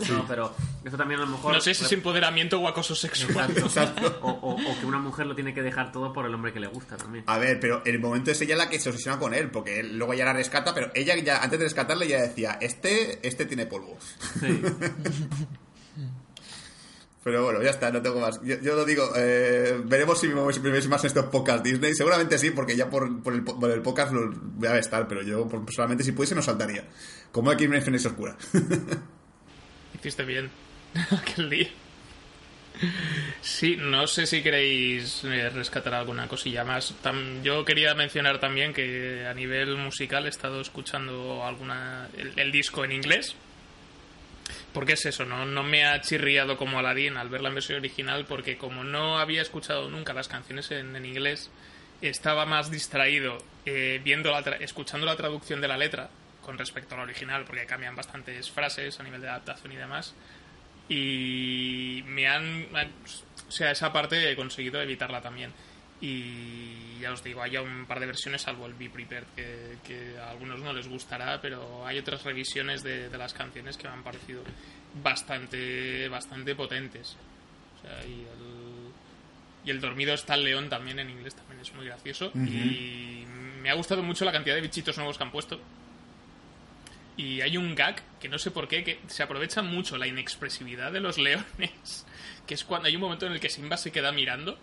No, 0.10 0.26
pero 0.28 0.56
eso 0.84 0.98
también 0.98 1.20
a 1.22 1.26
lo 1.26 1.32
mejor... 1.32 1.54
No 1.54 1.62
sé 1.62 1.74
si 1.74 1.84
es 1.86 1.92
empoderamiento 1.92 2.60
o 2.60 2.68
acoso 2.68 2.96
sexual. 2.96 3.52
Exacto. 3.56 4.20
O, 4.22 4.30
o- 4.32 4.56
o 4.72 4.80
que 4.80 4.86
una 4.86 4.98
mujer 4.98 5.26
lo 5.28 5.36
tiene 5.36 5.54
que 5.54 5.62
dejar 5.62 5.92
todo 5.92 6.12
por 6.14 6.26
el 6.26 6.34
hombre 6.34 6.52
que 6.54 6.60
le 6.60 6.68
gusta 6.70 6.98
también. 6.98 7.24
A 7.28 7.38
ver, 7.38 7.60
pero 7.60 7.82
el 7.86 8.00
momento 8.00 8.32
es 8.32 8.42
ella 8.42 8.56
la 8.56 8.70
que 8.70 8.80
se 8.80 8.90
obsesiona 8.90 9.20
con 9.20 9.34
él, 9.34 9.50
porque 9.52 9.80
él 9.80 9.98
luego 9.98 10.14
ya 10.14 10.26
la 10.26 10.34
rescata, 10.34 10.74
pero 10.74 10.92
ella 10.96 11.16
ya, 11.18 11.42
antes 11.44 11.60
de 11.60 11.66
rescatarle, 11.66 12.08
ya 12.08 12.22
decía, 12.22 12.58
este, 12.62 13.20
este 13.28 13.46
tiene 13.46 13.66
polvo. 13.66 13.98
Sí. 14.40 14.62
Pero 17.22 17.44
bueno, 17.44 17.62
ya 17.62 17.72
está, 17.72 17.92
no 17.92 18.02
tengo 18.02 18.22
más. 18.22 18.40
Yo, 18.44 18.60
yo 18.62 18.76
lo 18.76 18.86
digo, 18.86 19.12
eh, 19.18 19.80
veremos 19.84 20.20
si 20.20 20.30
me 20.30 20.70
veis 20.70 20.88
más 20.88 21.04
en 21.04 21.08
estos 21.08 21.26
podcasts 21.26 21.64
Disney. 21.64 21.94
Seguramente 21.94 22.38
sí, 22.38 22.50
porque 22.52 22.78
ya 22.78 22.90
por, 22.90 23.22
por 23.22 23.34
el, 23.34 23.44
po- 23.44 23.60
por 23.60 23.70
el 23.70 23.82
podcast 23.82 24.14
lo 24.14 24.32
voy 24.32 24.68
a 24.70 24.78
estar, 24.80 25.06
pero 25.08 25.22
yo 25.22 25.46
personalmente 25.48 26.04
si 26.06 26.14
pudiese 26.14 26.34
no 26.34 26.42
saltaría. 26.42 26.88
Como 27.34 27.52
aquí 27.52 27.66
en 27.66 27.76
Infinity 27.76 28.08
Oscura. 28.08 28.38
Hiciste 30.00 30.24
bien 30.24 30.50
aquel 31.12 31.50
día. 31.50 31.68
Sí, 33.42 33.76
no 33.78 34.08
sé 34.08 34.26
si 34.26 34.42
queréis 34.42 35.24
eh, 35.26 35.50
rescatar 35.50 35.94
alguna 35.94 36.28
cosilla 36.28 36.64
más. 36.64 36.94
Yo 37.44 37.66
quería 37.66 37.94
mencionar 37.94 38.40
también 38.40 38.74
que 38.74 39.26
a 39.28 39.34
nivel 39.34 39.76
musical 39.78 40.26
he 40.26 40.30
estado 40.30 40.62
escuchando 40.62 41.46
alguna 41.46 42.08
el, 42.36 42.52
disco 42.52 42.86
en 42.86 42.92
inglés. 42.92 43.36
Porque 44.74 44.94
es 44.94 45.06
eso, 45.06 45.26
¿no? 45.26 45.46
no 45.46 45.64
me 45.64 45.86
ha 45.86 46.00
chirriado 46.02 46.58
como 46.58 46.80
Aladdin 46.80 47.18
al 47.18 47.30
ver 47.30 47.42
la 47.42 47.50
versión 47.50 47.80
original, 47.80 48.26
porque 48.26 48.58
como 48.58 48.84
no 48.84 49.20
había 49.20 49.42
escuchado 49.42 49.90
nunca 49.90 50.14
las 50.14 50.28
canciones 50.28 50.72
en, 50.72 50.96
inglés, 51.06 51.52
estaba 52.02 52.46
más 52.46 52.72
distraído 52.72 53.38
eh, 53.66 54.00
viendo 54.04 54.32
la 54.32 54.44
tra- 54.44 54.58
escuchando 54.62 55.06
la 55.06 55.16
traducción 55.16 55.60
de 55.60 55.68
la 55.68 55.78
letra 55.78 56.10
con 56.42 56.58
respecto 56.58 56.96
al 56.96 57.02
original, 57.02 57.46
porque 57.46 57.66
cambian 57.66 57.96
bastantes 57.96 58.50
frases 58.50 59.00
a 59.00 59.04
nivel 59.04 59.22
de 59.22 59.30
adaptación 59.30 59.72
y 59.72 59.76
demás 59.76 60.16
y 60.90 62.04
me 62.08 62.28
han 62.28 62.66
o 63.48 63.52
sea 63.52 63.72
esa 63.72 63.94
parte 63.94 64.32
he 64.32 64.36
conseguido 64.36 64.82
evitarla 64.82 65.22
también. 65.22 65.52
Y 66.02 66.98
ya 67.00 67.12
os 67.12 67.24
digo 67.24 67.42
hay 67.42 67.52
ya 67.52 67.62
un 67.62 67.86
par 67.86 68.00
de 68.00 68.08
versiones 68.08 68.42
salvo 68.42 68.66
el 68.66 68.74
Be 68.74 68.90
Prepared 68.90 69.28
que, 69.36 69.78
que 69.84 70.18
a 70.18 70.32
algunos 70.32 70.60
no 70.60 70.74
les 70.74 70.88
gustará 70.88 71.40
pero 71.42 71.86
hay 71.86 72.00
otras 72.00 72.24
revisiones 72.24 72.84
de, 72.84 73.10
de 73.10 73.18
las 73.18 73.34
canciones 73.34 73.78
que 73.78 73.88
me 73.88 73.94
han 73.94 74.04
parecido 74.04 74.44
bastante 75.04 76.08
bastante 76.10 76.56
potentes. 76.56 77.16
O 77.78 77.82
sea, 77.82 78.06
y 78.06 78.22
el 78.22 78.70
y 79.66 79.72
el 79.72 79.82
dormido 79.82 80.14
está 80.14 80.36
el 80.36 80.46
león 80.46 80.70
también 80.70 81.00
en 81.00 81.10
inglés 81.10 81.36
también 81.36 81.60
es 81.60 81.74
muy 81.74 81.86
gracioso. 81.86 82.32
Y 82.34 83.26
me 83.62 83.70
ha 83.70 83.74
gustado 83.74 84.02
mucho 84.02 84.26
la 84.26 84.32
cantidad 84.32 84.56
de 84.56 84.62
bichitos 84.62 84.98
nuevos 84.98 85.18
que 85.18 85.24
han 85.24 85.32
puesto 85.32 85.60
y 87.20 87.42
hay 87.42 87.58
un 87.58 87.76
gag 87.76 88.02
que 88.22 88.30
no 88.30 88.40
sé 88.40 88.50
por 88.50 88.70
qué, 88.70 88.86
que 88.86 89.02
se 89.08 89.24
aprovecha 89.24 89.62
mucho 89.62 89.98
la 89.98 90.08
inexpresividad 90.08 90.90
de 90.94 91.02
los 91.02 91.18
leones, 91.18 92.06
que 92.48 92.54
es 92.54 92.64
cuando 92.64 92.88
hay 92.88 92.96
un 92.96 93.02
momento 93.02 93.26
en 93.26 93.34
el 93.34 93.42
que 93.42 93.50
Simba 93.50 93.76
se 93.76 93.92
queda 93.92 94.14
mirando, 94.14 94.58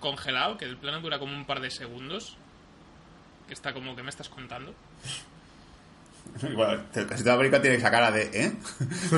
congelado, 0.00 0.56
que 0.56 0.64
el 0.64 0.78
plano 0.78 1.02
dura 1.02 1.18
como 1.18 1.36
un 1.36 1.44
par 1.44 1.60
de 1.60 1.70
segundos, 1.70 2.38
que 3.46 3.52
está 3.52 3.74
como 3.74 3.94
que 3.94 4.02
me 4.02 4.08
estás 4.08 4.30
contando. 4.30 4.74
bueno, 6.56 6.82
te- 6.92 7.06
casi 7.06 7.22
toda 7.22 7.34
América 7.34 7.60
tiene 7.60 7.76
esa 7.76 7.90
cara 7.90 8.10
de, 8.10 8.22
¿eh? 8.32 8.52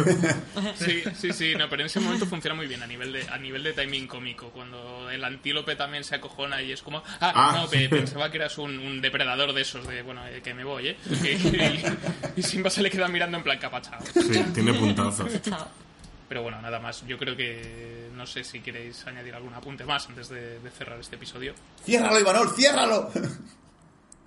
Sí, 0.77 1.03
sí, 1.17 1.33
sí, 1.33 1.55
no, 1.57 1.69
pero 1.69 1.83
en 1.83 1.87
ese 1.87 2.01
momento 2.01 2.27
funciona 2.27 2.55
muy 2.55 2.67
bien 2.67 2.83
a 2.83 2.87
nivel 2.87 3.13
de, 3.13 3.23
a 3.29 3.39
nivel 3.39 3.63
de 3.63 3.73
timing 3.73 4.07
cómico, 4.07 4.51
cuando 4.51 5.09
el 5.11 5.23
antílope 5.23 5.77
también 5.77 6.03
se 6.05 6.17
acojona 6.17 6.61
y 6.63 6.73
es 6.73 6.83
como, 6.83 6.99
ah, 7.21 7.33
Ah, 7.35 7.59
no, 7.63 7.69
pe- 7.71 7.89
pensaba 7.89 8.31
que 8.31 8.39
eras 8.39 8.59
un, 8.59 8.79
un 8.79 9.01
depredador 9.01 9.53
de 9.53 9.63
esos, 9.63 9.87
de, 9.87 10.03
bueno, 10.03 10.27
eh, 10.27 10.41
que 10.43 10.55
me 10.55 10.65
voy, 10.65 10.89
¿eh? 10.89 10.97
Y, 12.37 12.41
y 12.41 12.43
Simba 12.43 12.71
se 12.71 12.83
le 12.83 12.91
queda 12.91 13.09
mirando 13.09 13.37
en 13.39 13.45
plan 13.45 13.59
capachao. 13.59 14.01
Sí, 14.13 14.45
tiene 14.53 14.75
puntazos. 14.75 15.31
Pero 16.29 16.43
bueno, 16.43 16.61
nada 16.63 16.81
más. 16.81 17.07
Yo 17.07 17.19
creo 17.19 17.37
que 17.37 18.09
no 18.15 18.27
sé 18.27 18.43
si 18.45 18.61
queréis 18.61 19.07
añadir 19.07 19.35
algún 19.35 19.53
apunte 19.55 19.85
más 19.85 20.09
antes 20.09 20.29
de, 20.31 20.59
de 20.59 20.71
cerrar 20.71 20.99
este 20.99 21.17
episodio. 21.17 21.55
¡Ciérralo, 21.85 22.19
Ivanol, 22.19 22.49
ciérralo! 22.57 23.11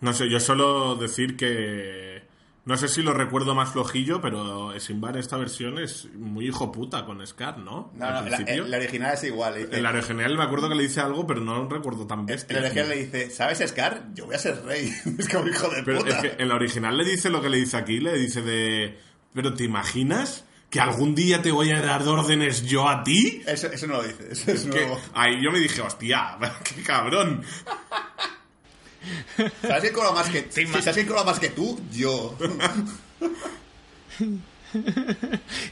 No 0.01 0.13
sé, 0.13 0.29
yo 0.29 0.39
solo 0.39 0.95
decir 0.95 1.35
que. 1.35 2.21
No 2.67 2.75
sé 2.77 2.87
si 2.89 3.01
lo 3.01 3.13
recuerdo 3.13 3.55
más 3.55 3.71
flojillo, 3.71 4.19
pero 4.21 4.77
Simba 4.79 5.09
en 5.09 5.15
esta 5.17 5.37
versión 5.37 5.79
es 5.79 6.09
muy 6.13 6.47
hijo 6.47 6.71
puta 6.71 7.05
con 7.05 7.25
Scar, 7.25 7.57
¿no? 7.57 7.91
No, 7.95 8.05
Al 8.05 8.13
no, 8.25 8.29
la, 8.29 8.37
principio. 8.37 8.65
la 8.67 8.77
original 8.77 9.13
es 9.13 9.23
igual. 9.23 9.55
dice- 9.55 9.77
En 9.77 9.83
la 9.83 9.89
original 9.89 10.37
me 10.37 10.43
acuerdo 10.43 10.67
que 10.69 10.75
le 10.75 10.83
dice 10.83 10.99
algo, 10.99 11.25
pero 11.25 11.39
no 11.41 11.67
recuerdo 11.69 12.05
tan 12.05 12.19
en 12.19 12.25
bestia. 12.27 12.59
la 12.59 12.65
original 12.67 12.89
le 12.89 12.95
dice, 13.05 13.29
¿sabes 13.31 13.63
Scar? 13.65 14.07
Yo 14.13 14.25
voy 14.25 14.35
a 14.35 14.39
ser 14.39 14.61
rey. 14.65 14.93
es 15.17 15.29
como 15.29 15.47
hijo 15.47 15.69
de 15.69 15.81
Pero 15.83 15.99
puta. 15.99 16.19
es 16.19 16.21
que 16.35 16.43
en 16.43 16.49
la 16.49 16.55
original 16.55 16.97
le 16.97 17.05
dice 17.05 17.29
lo 17.29 17.41
que 17.41 17.49
le 17.49 17.57
dice 17.57 17.77
aquí, 17.77 17.99
le 17.99 18.13
dice 18.17 18.41
de... 18.41 18.99
¿Pero 19.33 19.53
te 19.53 19.63
imaginas 19.63 20.43
que 20.69 20.81
algún 20.81 21.15
día 21.15 21.41
te 21.41 21.51
voy 21.53 21.71
a 21.71 21.81
dar 21.81 22.05
órdenes 22.05 22.65
yo 22.65 22.89
a 22.89 23.01
ti? 23.03 23.41
Eso, 23.47 23.67
eso 23.67 23.87
no 23.87 23.93
lo 23.93 24.03
dice, 24.03 24.27
eso 24.31 24.51
es 24.51 24.65
nuevo. 24.65 24.99
ahí 25.13 25.41
yo 25.41 25.51
me 25.51 25.59
dije, 25.59 25.79
hostia, 25.79 26.37
qué 26.75 26.83
cabrón. 26.83 27.43
¿Sabes 29.61 29.83
que 29.83 29.91
cobra 29.91 30.11
más 30.11 30.29
que, 30.29 30.41
Te 30.43 30.65
si 30.65 30.73
sabes 30.73 30.95
que 30.95 31.05
cobra 31.05 31.23
más 31.23 31.39
que 31.39 31.49
tú? 31.49 31.79
Yo. 31.91 32.37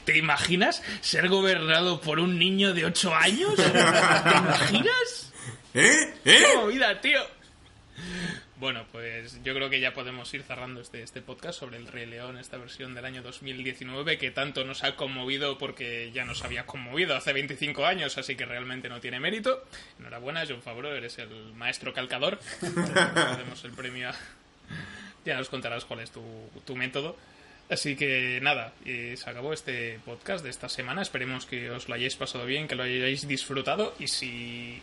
¿Te 0.04 0.16
imaginas 0.16 0.82
ser 1.00 1.28
gobernado 1.28 2.00
por 2.00 2.18
un 2.18 2.38
niño 2.38 2.72
de 2.72 2.86
8 2.86 3.14
años? 3.14 3.56
¿Te 3.56 3.68
imaginas? 3.68 5.32
¿Eh? 5.74 6.14
¿Eh? 6.24 6.44
¡Qué 6.44 6.56
movida, 6.56 7.00
tío! 7.00 7.20
Bueno, 8.58 8.86
pues 8.90 9.42
yo 9.44 9.54
creo 9.54 9.68
que 9.68 9.80
ya 9.80 9.92
podemos 9.92 10.32
ir 10.32 10.42
cerrando 10.42 10.80
este, 10.80 11.02
este 11.02 11.20
podcast 11.20 11.58
sobre 11.60 11.76
el 11.76 11.86
Rey 11.86 12.06
León, 12.06 12.38
esta 12.38 12.56
versión 12.56 12.94
del 12.94 13.04
año 13.04 13.22
2019 13.22 14.16
que 14.16 14.30
tanto 14.30 14.64
nos 14.64 14.82
ha 14.82 14.96
conmovido 14.96 15.58
porque 15.58 16.10
ya 16.12 16.24
nos 16.24 16.42
había 16.42 16.64
conmovido 16.64 17.14
hace 17.14 17.34
25 17.34 17.84
años, 17.84 18.16
así 18.16 18.34
que 18.34 18.46
realmente 18.46 18.88
no 18.88 18.98
tiene 18.98 19.20
mérito. 19.20 19.62
Enhorabuena, 19.98 20.44
John 20.48 20.62
Favreau, 20.62 20.94
eres 20.94 21.18
el 21.18 21.52
maestro 21.54 21.92
calcador. 21.92 22.40
Tenemos 22.60 23.62
el 23.64 23.72
premio 23.72 24.08
a... 24.08 24.14
Ya 25.26 25.36
nos 25.36 25.50
contarás 25.50 25.84
cuál 25.84 26.00
es 26.00 26.10
tu, 26.10 26.22
tu 26.64 26.76
método. 26.76 27.14
Así 27.68 27.94
que 27.94 28.38
nada, 28.40 28.72
eh, 28.86 29.16
se 29.18 29.28
acabó 29.28 29.52
este 29.52 29.98
podcast 30.06 30.42
de 30.42 30.50
esta 30.50 30.70
semana. 30.70 31.02
Esperemos 31.02 31.44
que 31.44 31.70
os 31.70 31.88
lo 31.88 31.94
hayáis 31.94 32.16
pasado 32.16 32.46
bien, 32.46 32.68
que 32.68 32.74
lo 32.74 32.84
hayáis 32.84 33.28
disfrutado 33.28 33.94
y 33.98 34.06
si 34.06 34.80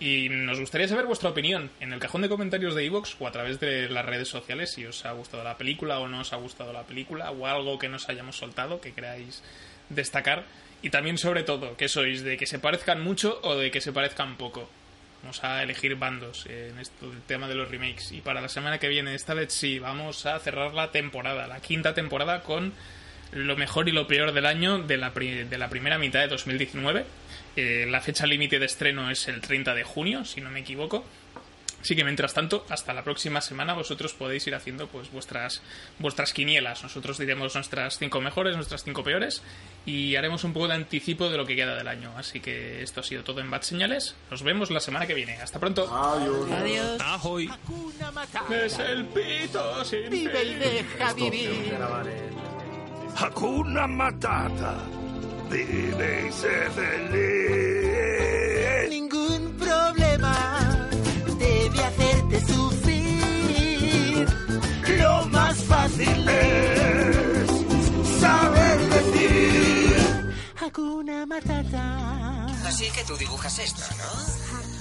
y 0.00 0.28
nos 0.28 0.60
gustaría 0.60 0.88
saber 0.88 1.06
vuestra 1.06 1.30
opinión 1.30 1.70
en 1.80 1.92
el 1.92 1.98
cajón 1.98 2.22
de 2.22 2.28
comentarios 2.28 2.74
de 2.74 2.84
iVoox 2.84 3.16
o 3.20 3.26
a 3.26 3.32
través 3.32 3.58
de 3.60 3.88
las 3.88 4.04
redes 4.04 4.28
sociales 4.28 4.72
si 4.72 4.84
os 4.84 5.04
ha 5.04 5.12
gustado 5.12 5.42
la 5.44 5.56
película 5.56 5.98
o 5.98 6.08
no 6.08 6.20
os 6.20 6.32
ha 6.32 6.36
gustado 6.36 6.72
la 6.72 6.82
película 6.82 7.30
o 7.30 7.46
algo 7.46 7.78
que 7.78 7.88
nos 7.88 8.08
hayamos 8.08 8.36
soltado 8.36 8.80
que 8.80 8.92
queráis 8.92 9.42
destacar 9.88 10.44
y 10.82 10.90
también 10.90 11.16
sobre 11.16 11.42
todo 11.42 11.76
que 11.76 11.88
sois 11.88 12.22
de 12.22 12.36
que 12.36 12.46
se 12.46 12.58
parezcan 12.58 13.02
mucho 13.02 13.40
o 13.42 13.56
de 13.56 13.70
que 13.70 13.80
se 13.80 13.92
parezcan 13.92 14.36
poco. 14.36 14.68
Vamos 15.22 15.44
a 15.44 15.62
elegir 15.62 15.94
bandos 15.94 16.46
en 16.46 16.78
esto, 16.80 17.06
el 17.10 17.22
tema 17.22 17.46
de 17.46 17.54
los 17.54 17.70
remakes. 17.70 18.10
Y 18.10 18.20
para 18.20 18.40
la 18.40 18.48
semana 18.48 18.78
que 18.78 18.88
viene, 18.88 19.14
esta 19.14 19.34
vez 19.34 19.52
sí, 19.52 19.78
vamos 19.78 20.26
a 20.26 20.36
cerrar 20.40 20.74
la 20.74 20.90
temporada, 20.90 21.46
la 21.46 21.60
quinta 21.60 21.94
temporada 21.94 22.42
con 22.42 22.72
lo 23.30 23.56
mejor 23.56 23.88
y 23.88 23.92
lo 23.92 24.08
peor 24.08 24.32
del 24.32 24.46
año 24.46 24.78
de 24.78 24.96
la, 24.96 25.10
de 25.10 25.58
la 25.58 25.68
primera 25.68 25.98
mitad 25.98 26.20
de 26.20 26.28
2019. 26.28 27.04
Eh, 27.56 27.86
la 27.88 28.00
fecha 28.00 28.26
límite 28.26 28.58
de 28.58 28.66
estreno 28.66 29.10
es 29.10 29.28
el 29.28 29.40
30 29.40 29.74
de 29.74 29.84
junio, 29.84 30.24
si 30.24 30.40
no 30.40 30.50
me 30.50 30.60
equivoco. 30.60 31.04
Así 31.82 31.96
que 31.96 32.04
mientras 32.04 32.32
tanto, 32.32 32.64
hasta 32.68 32.94
la 32.94 33.02
próxima 33.02 33.40
semana 33.40 33.74
vosotros 33.74 34.14
podéis 34.14 34.46
ir 34.46 34.54
haciendo 34.54 34.86
pues 34.86 35.10
vuestras 35.10 35.62
vuestras 35.98 36.32
quinielas. 36.32 36.84
Nosotros 36.84 37.18
diremos 37.18 37.56
nuestras 37.56 37.98
cinco 37.98 38.20
mejores, 38.20 38.54
nuestras 38.54 38.84
cinco 38.84 39.02
peores 39.02 39.42
y 39.84 40.14
haremos 40.14 40.44
un 40.44 40.52
poco 40.52 40.68
de 40.68 40.74
anticipo 40.74 41.28
de 41.28 41.36
lo 41.36 41.44
que 41.44 41.56
queda 41.56 41.74
del 41.74 41.88
año. 41.88 42.12
Así 42.16 42.38
que 42.38 42.82
esto 42.82 43.00
ha 43.00 43.02
sido 43.02 43.24
todo 43.24 43.40
en 43.40 43.50
Bad 43.50 43.62
Señales. 43.62 44.14
Nos 44.30 44.44
vemos 44.44 44.70
la 44.70 44.78
semana 44.78 45.08
que 45.08 45.14
viene. 45.14 45.34
Hasta 45.38 45.58
pronto. 45.58 45.92
Adiós. 45.92 47.00
Ahoy. 47.00 47.50
Es 48.48 48.78
el 48.78 49.04
pito 49.06 49.84
sin 49.84 50.08
Vive 50.08 50.44
y 50.44 50.54
deja 50.54 51.12
vivir. 51.14 51.74
Hakuna 53.16 53.88
Matata. 53.88 54.76
Vive 55.52 56.28
y 56.28 56.32
sé 56.32 56.70
feliz. 56.78 57.92
Ningún 58.88 59.54
problema 59.58 60.34
debe 61.38 61.84
hacerte 61.84 62.40
sufrir. 62.40 64.26
Lo 64.98 65.26
más 65.26 65.56
fácil 65.64 66.28
Es 66.28 67.50
saber 68.20 68.78
decir. 68.96 70.34
Hakuna 70.58 71.26
Matata. 71.26 72.46
Así 72.66 72.90
que 72.90 73.04
tú 73.04 73.14
dibujas 73.18 73.58
esto, 73.58 73.82
¿no? 73.98 74.71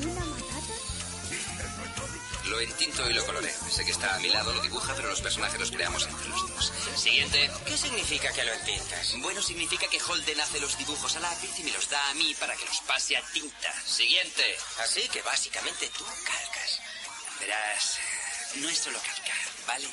Lo 2.52 2.60
entinto 2.60 3.10
y 3.10 3.14
lo 3.14 3.26
coloreo. 3.26 3.56
Sé 3.72 3.86
que 3.86 3.92
está 3.92 4.14
a 4.14 4.20
mi 4.20 4.28
lado, 4.28 4.52
lo 4.52 4.62
dibuja, 4.62 4.94
pero 4.94 5.08
los 5.08 5.22
personajes 5.22 5.58
los 5.58 5.72
creamos 5.72 6.06
entre 6.06 6.28
los 6.28 6.50
dos. 6.50 6.74
Siguiente. 6.98 7.50
¿Qué 7.66 7.78
significa 7.78 8.30
que 8.34 8.44
lo 8.44 8.52
entintas? 8.52 9.16
Bueno, 9.22 9.42
significa 9.42 9.88
que 9.88 10.02
Holden 10.02 10.42
hace 10.42 10.60
los 10.60 10.78
dibujos 10.78 11.16
a 11.16 11.22
lápiz 11.22 11.50
y 11.60 11.64
me 11.64 11.72
los 11.72 11.90
da 11.90 12.10
a 12.10 12.14
mí 12.16 12.36
para 12.36 12.54
que 12.58 12.66
los 12.66 12.82
pase 12.82 13.16
a 13.16 13.22
tinta. 13.32 13.74
Siguiente. 13.86 14.58
Así 14.84 15.08
que 15.08 15.22
básicamente 15.22 15.90
tú 15.98 16.04
calcas. 16.04 16.82
Verás, 17.40 18.00
no 18.56 18.68
es 18.68 18.80
solo 18.80 19.00
calcar, 19.00 19.38
¿vale? 19.66 19.88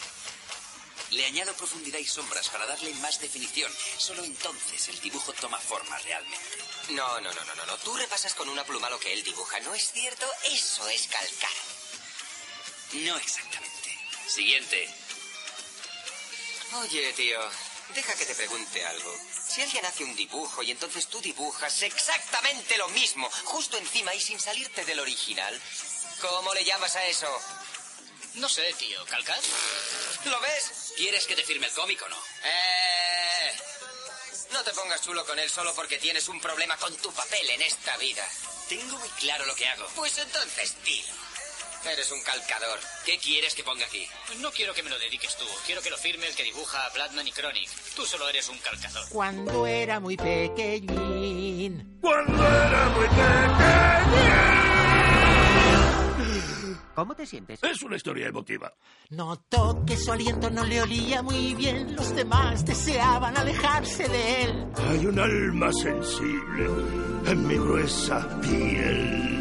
Le 1.11 1.27
añado 1.27 1.55
profundidad 1.55 2.01
y 2.01 2.07
sombras 2.07 2.49
para 2.49 2.67
darle 2.67 2.93
más 2.95 3.21
definición. 3.21 3.73
Solo 3.99 4.25
entonces 4.25 4.89
el 4.89 4.99
dibujo 5.01 5.33
toma 5.35 5.61
forma 5.61 5.97
realmente. 5.99 6.59
No, 6.91 7.21
no, 7.21 7.33
no, 7.33 7.45
no, 7.45 7.55
no, 7.55 7.67
no. 7.67 7.77
Tú 7.79 7.97
repasas 7.97 8.35
con 8.35 8.49
una 8.49 8.65
pluma 8.65 8.91
lo 8.91 8.99
que 8.99 9.13
él 9.13 9.23
dibuja, 9.23 9.61
¿no 9.61 9.75
es 9.75 9.93
cierto? 9.93 10.27
Eso 10.51 10.89
es 10.89 11.07
calcar. 11.07 11.78
No 12.93 13.17
exactamente. 13.17 13.99
Siguiente. 14.27 14.89
Oye, 16.75 17.13
tío, 17.15 17.39
deja 17.95 18.15
que 18.15 18.27
te 18.27 18.35
pregunte 18.35 18.85
algo. 18.85 19.15
Si 19.49 19.63
alguien 19.63 19.85
hace 19.87 20.05
un 20.05 20.15
dibujo 20.17 20.63
y 20.63 20.71
entonces 20.71 21.07
tú 21.09 21.21
dibujas 21.21 21.83
exactamente 21.83 22.77
lo 22.77 22.89
mismo, 22.89 23.29
justo 23.45 23.77
encima 23.79 24.15
y 24.15 24.21
sin 24.21 24.39
salirte 24.39 24.85
del 24.85 25.01
original, 25.01 25.61
¿cómo 26.21 26.53
le 26.55 26.65
llamas 26.65 26.97
a 26.97 27.05
eso? 27.07 27.29
No 28.35 28.49
sé, 28.49 28.73
tío. 28.75 29.05
¿Calcar? 29.07 29.41
¿Lo 30.25 30.41
ves? 30.41 30.93
¿Quieres 30.97 31.27
que 31.27 31.37
te 31.37 31.45
firme 31.45 31.67
el 31.67 31.73
cómic 31.73 32.01
o 32.03 32.09
no? 32.09 32.23
Eh... 32.45 33.59
No 34.53 34.65
te 34.65 34.73
pongas 34.73 35.03
chulo 35.03 35.27
con 35.27 35.39
él 35.39 35.51
solo 35.51 35.75
porque 35.75 35.99
tienes 35.99 36.29
un 36.29 36.41
problema 36.41 36.77
con 36.79 36.97
tu 36.97 37.13
papel 37.13 37.51
en 37.51 37.63
esta 37.63 37.97
vida. 37.99 38.27
Tengo 38.69 38.99
muy 38.99 39.09
claro 39.11 39.45
lo 39.47 39.55
que 39.55 39.67
hago. 39.69 39.87
Pues 39.95 40.17
entonces 40.19 40.75
dilo. 40.85 41.28
Eres 41.85 42.11
un 42.13 42.21
calcador. 42.23 42.79
¿Qué 43.07 43.19
quieres 43.19 43.55
que 43.55 43.63
ponga 43.63 43.85
aquí? 43.87 44.07
No 44.41 44.51
quiero 44.51 44.75
que 44.75 44.83
me 44.83 44.91
lo 44.91 44.99
dediques 44.99 45.37
tú. 45.37 45.45
Quiero 45.65 45.81
que 45.81 45.91
lo 45.91 45.97
firme 45.97 46.27
el 46.27 46.35
que 46.35 46.43
dibuja 46.43 46.85
a 46.85 46.91
Bladman 46.91 47.27
y 47.27 47.33
Chronic. 47.33 47.69
Tú 47.95 48.05
solo 48.05 48.29
eres 48.29 48.49
un 48.49 48.59
calcador. 48.59 49.09
Cuando 49.11 49.67
era 49.67 50.01
muy 50.01 50.17
pequeñín. 50.17 51.99
Cuando 52.01 52.47
era 52.47 52.89
muy 52.91 53.07
pequeño. 53.09 54.79
¿Cómo 56.95 57.15
te 57.15 57.27
sientes? 57.27 57.63
Es 57.63 57.83
una 57.83 57.95
historia 57.95 58.27
emotiva. 58.27 58.75
Notó 59.11 59.85
que 59.87 59.97
su 59.97 60.11
aliento 60.11 60.51
no 60.51 60.65
le 60.65 60.83
olía 60.83 61.23
muy 61.23 61.55
bien. 61.55 61.95
Los 61.95 62.13
demás 62.15 62.67
deseaban 62.67 63.37
alejarse 63.37 64.09
de 64.09 64.43
él. 64.43 64.67
Hay 64.89 65.07
un 65.07 65.19
alma 65.19 65.73
sensible 65.73 66.67
en 67.27 67.47
mi 67.47 67.55
gruesa 67.55 68.29
piel. 68.41 69.38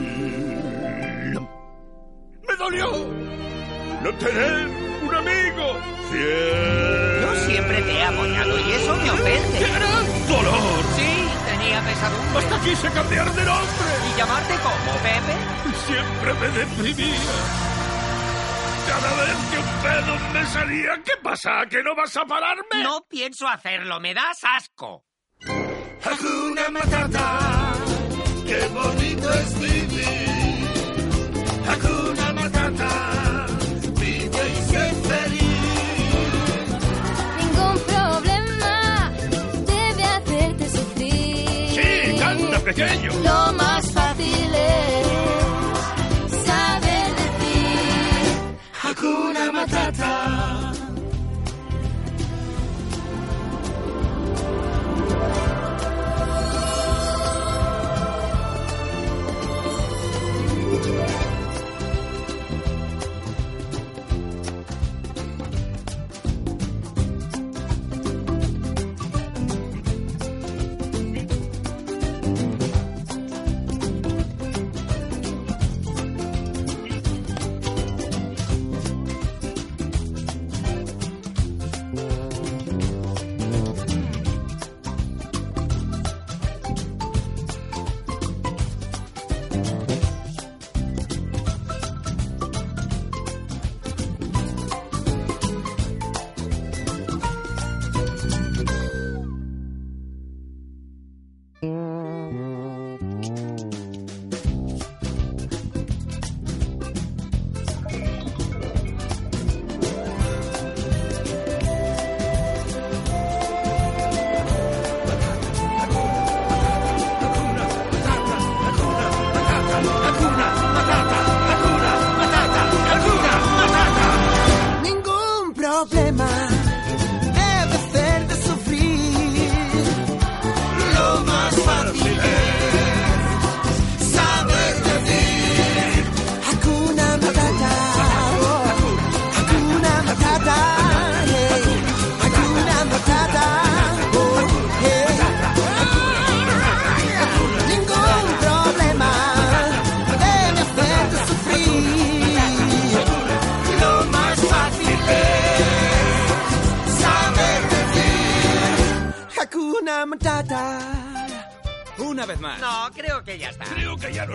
¡No 2.60 4.14
tener 4.16 4.68
un 5.04 5.16
amigo 5.16 5.80
fiel! 6.12 7.22
Yo 7.22 7.36
siempre 7.46 7.82
te 7.82 7.92
he 7.92 8.04
apoyado 8.04 8.60
y 8.60 8.72
eso 8.72 8.96
me 8.96 9.12
ofende. 9.12 9.60
¡Qué 9.60 9.68
gran 9.68 10.28
dolor! 10.28 10.84
Sí, 10.96 11.28
tenía 11.46 11.82
pesadumbre. 11.82 12.40
Hasta 12.40 12.60
quise 12.62 12.90
cambiar 12.92 13.32
de 13.34 13.46
nombre. 13.46 13.88
¿Y 14.10 14.18
llamarte 14.18 14.54
como 14.56 14.92
Pepe? 15.04 15.36
Siempre 15.86 16.34
me 16.34 16.48
deprimía. 16.58 17.36
Cada 18.88 19.16
vez 19.18 19.38
que 19.52 19.58
un 19.58 19.72
pedo 19.84 20.18
me 20.34 20.46
salía, 20.48 21.02
¿qué 21.06 21.14
pasa? 21.22 21.66
¿Que 21.70 21.84
no 21.84 21.96
vas 21.96 22.18
a 22.18 22.26
pararme? 22.26 22.84
No 22.84 23.06
pienso 23.08 23.48
hacerlo, 23.48 24.00
me 24.00 24.14
das 24.14 24.40
asco. 24.44 25.04
Hakuna 26.04 26.70
Matata, 26.70 27.40
qué 28.46 28.68
bonito 28.74 29.30
es 29.32 29.60
vivir. 29.60 30.28
Hakuna 31.70 32.07
Lo 43.24 43.54
más 43.54 43.92
fácil 43.94 44.52
es 44.54 45.08
saber 46.46 47.16
decir. 47.16 48.60
Hakuna 48.84 49.52
Matata. 49.54 50.57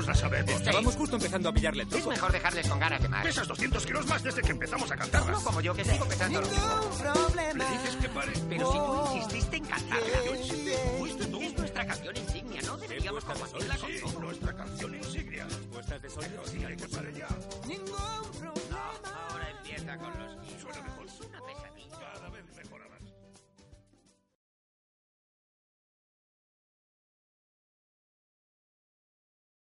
La 0.07 0.15
sabemos. 0.15 0.51
Estábamos 0.53 0.97
justo 0.97 1.17
empezando 1.17 1.49
a 1.49 1.53
pillarle 1.53 1.85
el 1.85 1.95
Es 1.95 2.07
mejor 2.07 2.33
dejarles 2.33 2.69
con 2.69 2.79
ganas 2.79 3.03
de 3.03 3.09
más. 3.09 3.25
Pesas 3.25 3.47
200 3.47 3.87
kilos 3.87 4.07
más 4.07 4.23
desde 4.23 4.43
que 4.43 4.51
empezamos 4.51 4.91
a 4.91 4.97
cantarlas. 4.97 5.33
No 5.33 5.45
como 5.45 5.61
yo, 5.61 5.75
que 5.75 5.85
sigo 5.85 6.05
pesando 6.07 6.41
lo 6.41 6.49
mismo. 6.49 6.67
Le 7.35 7.65
dices 7.65 7.97
que 8.01 8.09
pare. 8.09 8.33
Pero 8.49 8.73
si 8.73 8.79
tú 8.79 9.17
insististe 9.17 9.57
en 9.57 9.65
cantarla. 9.65 10.07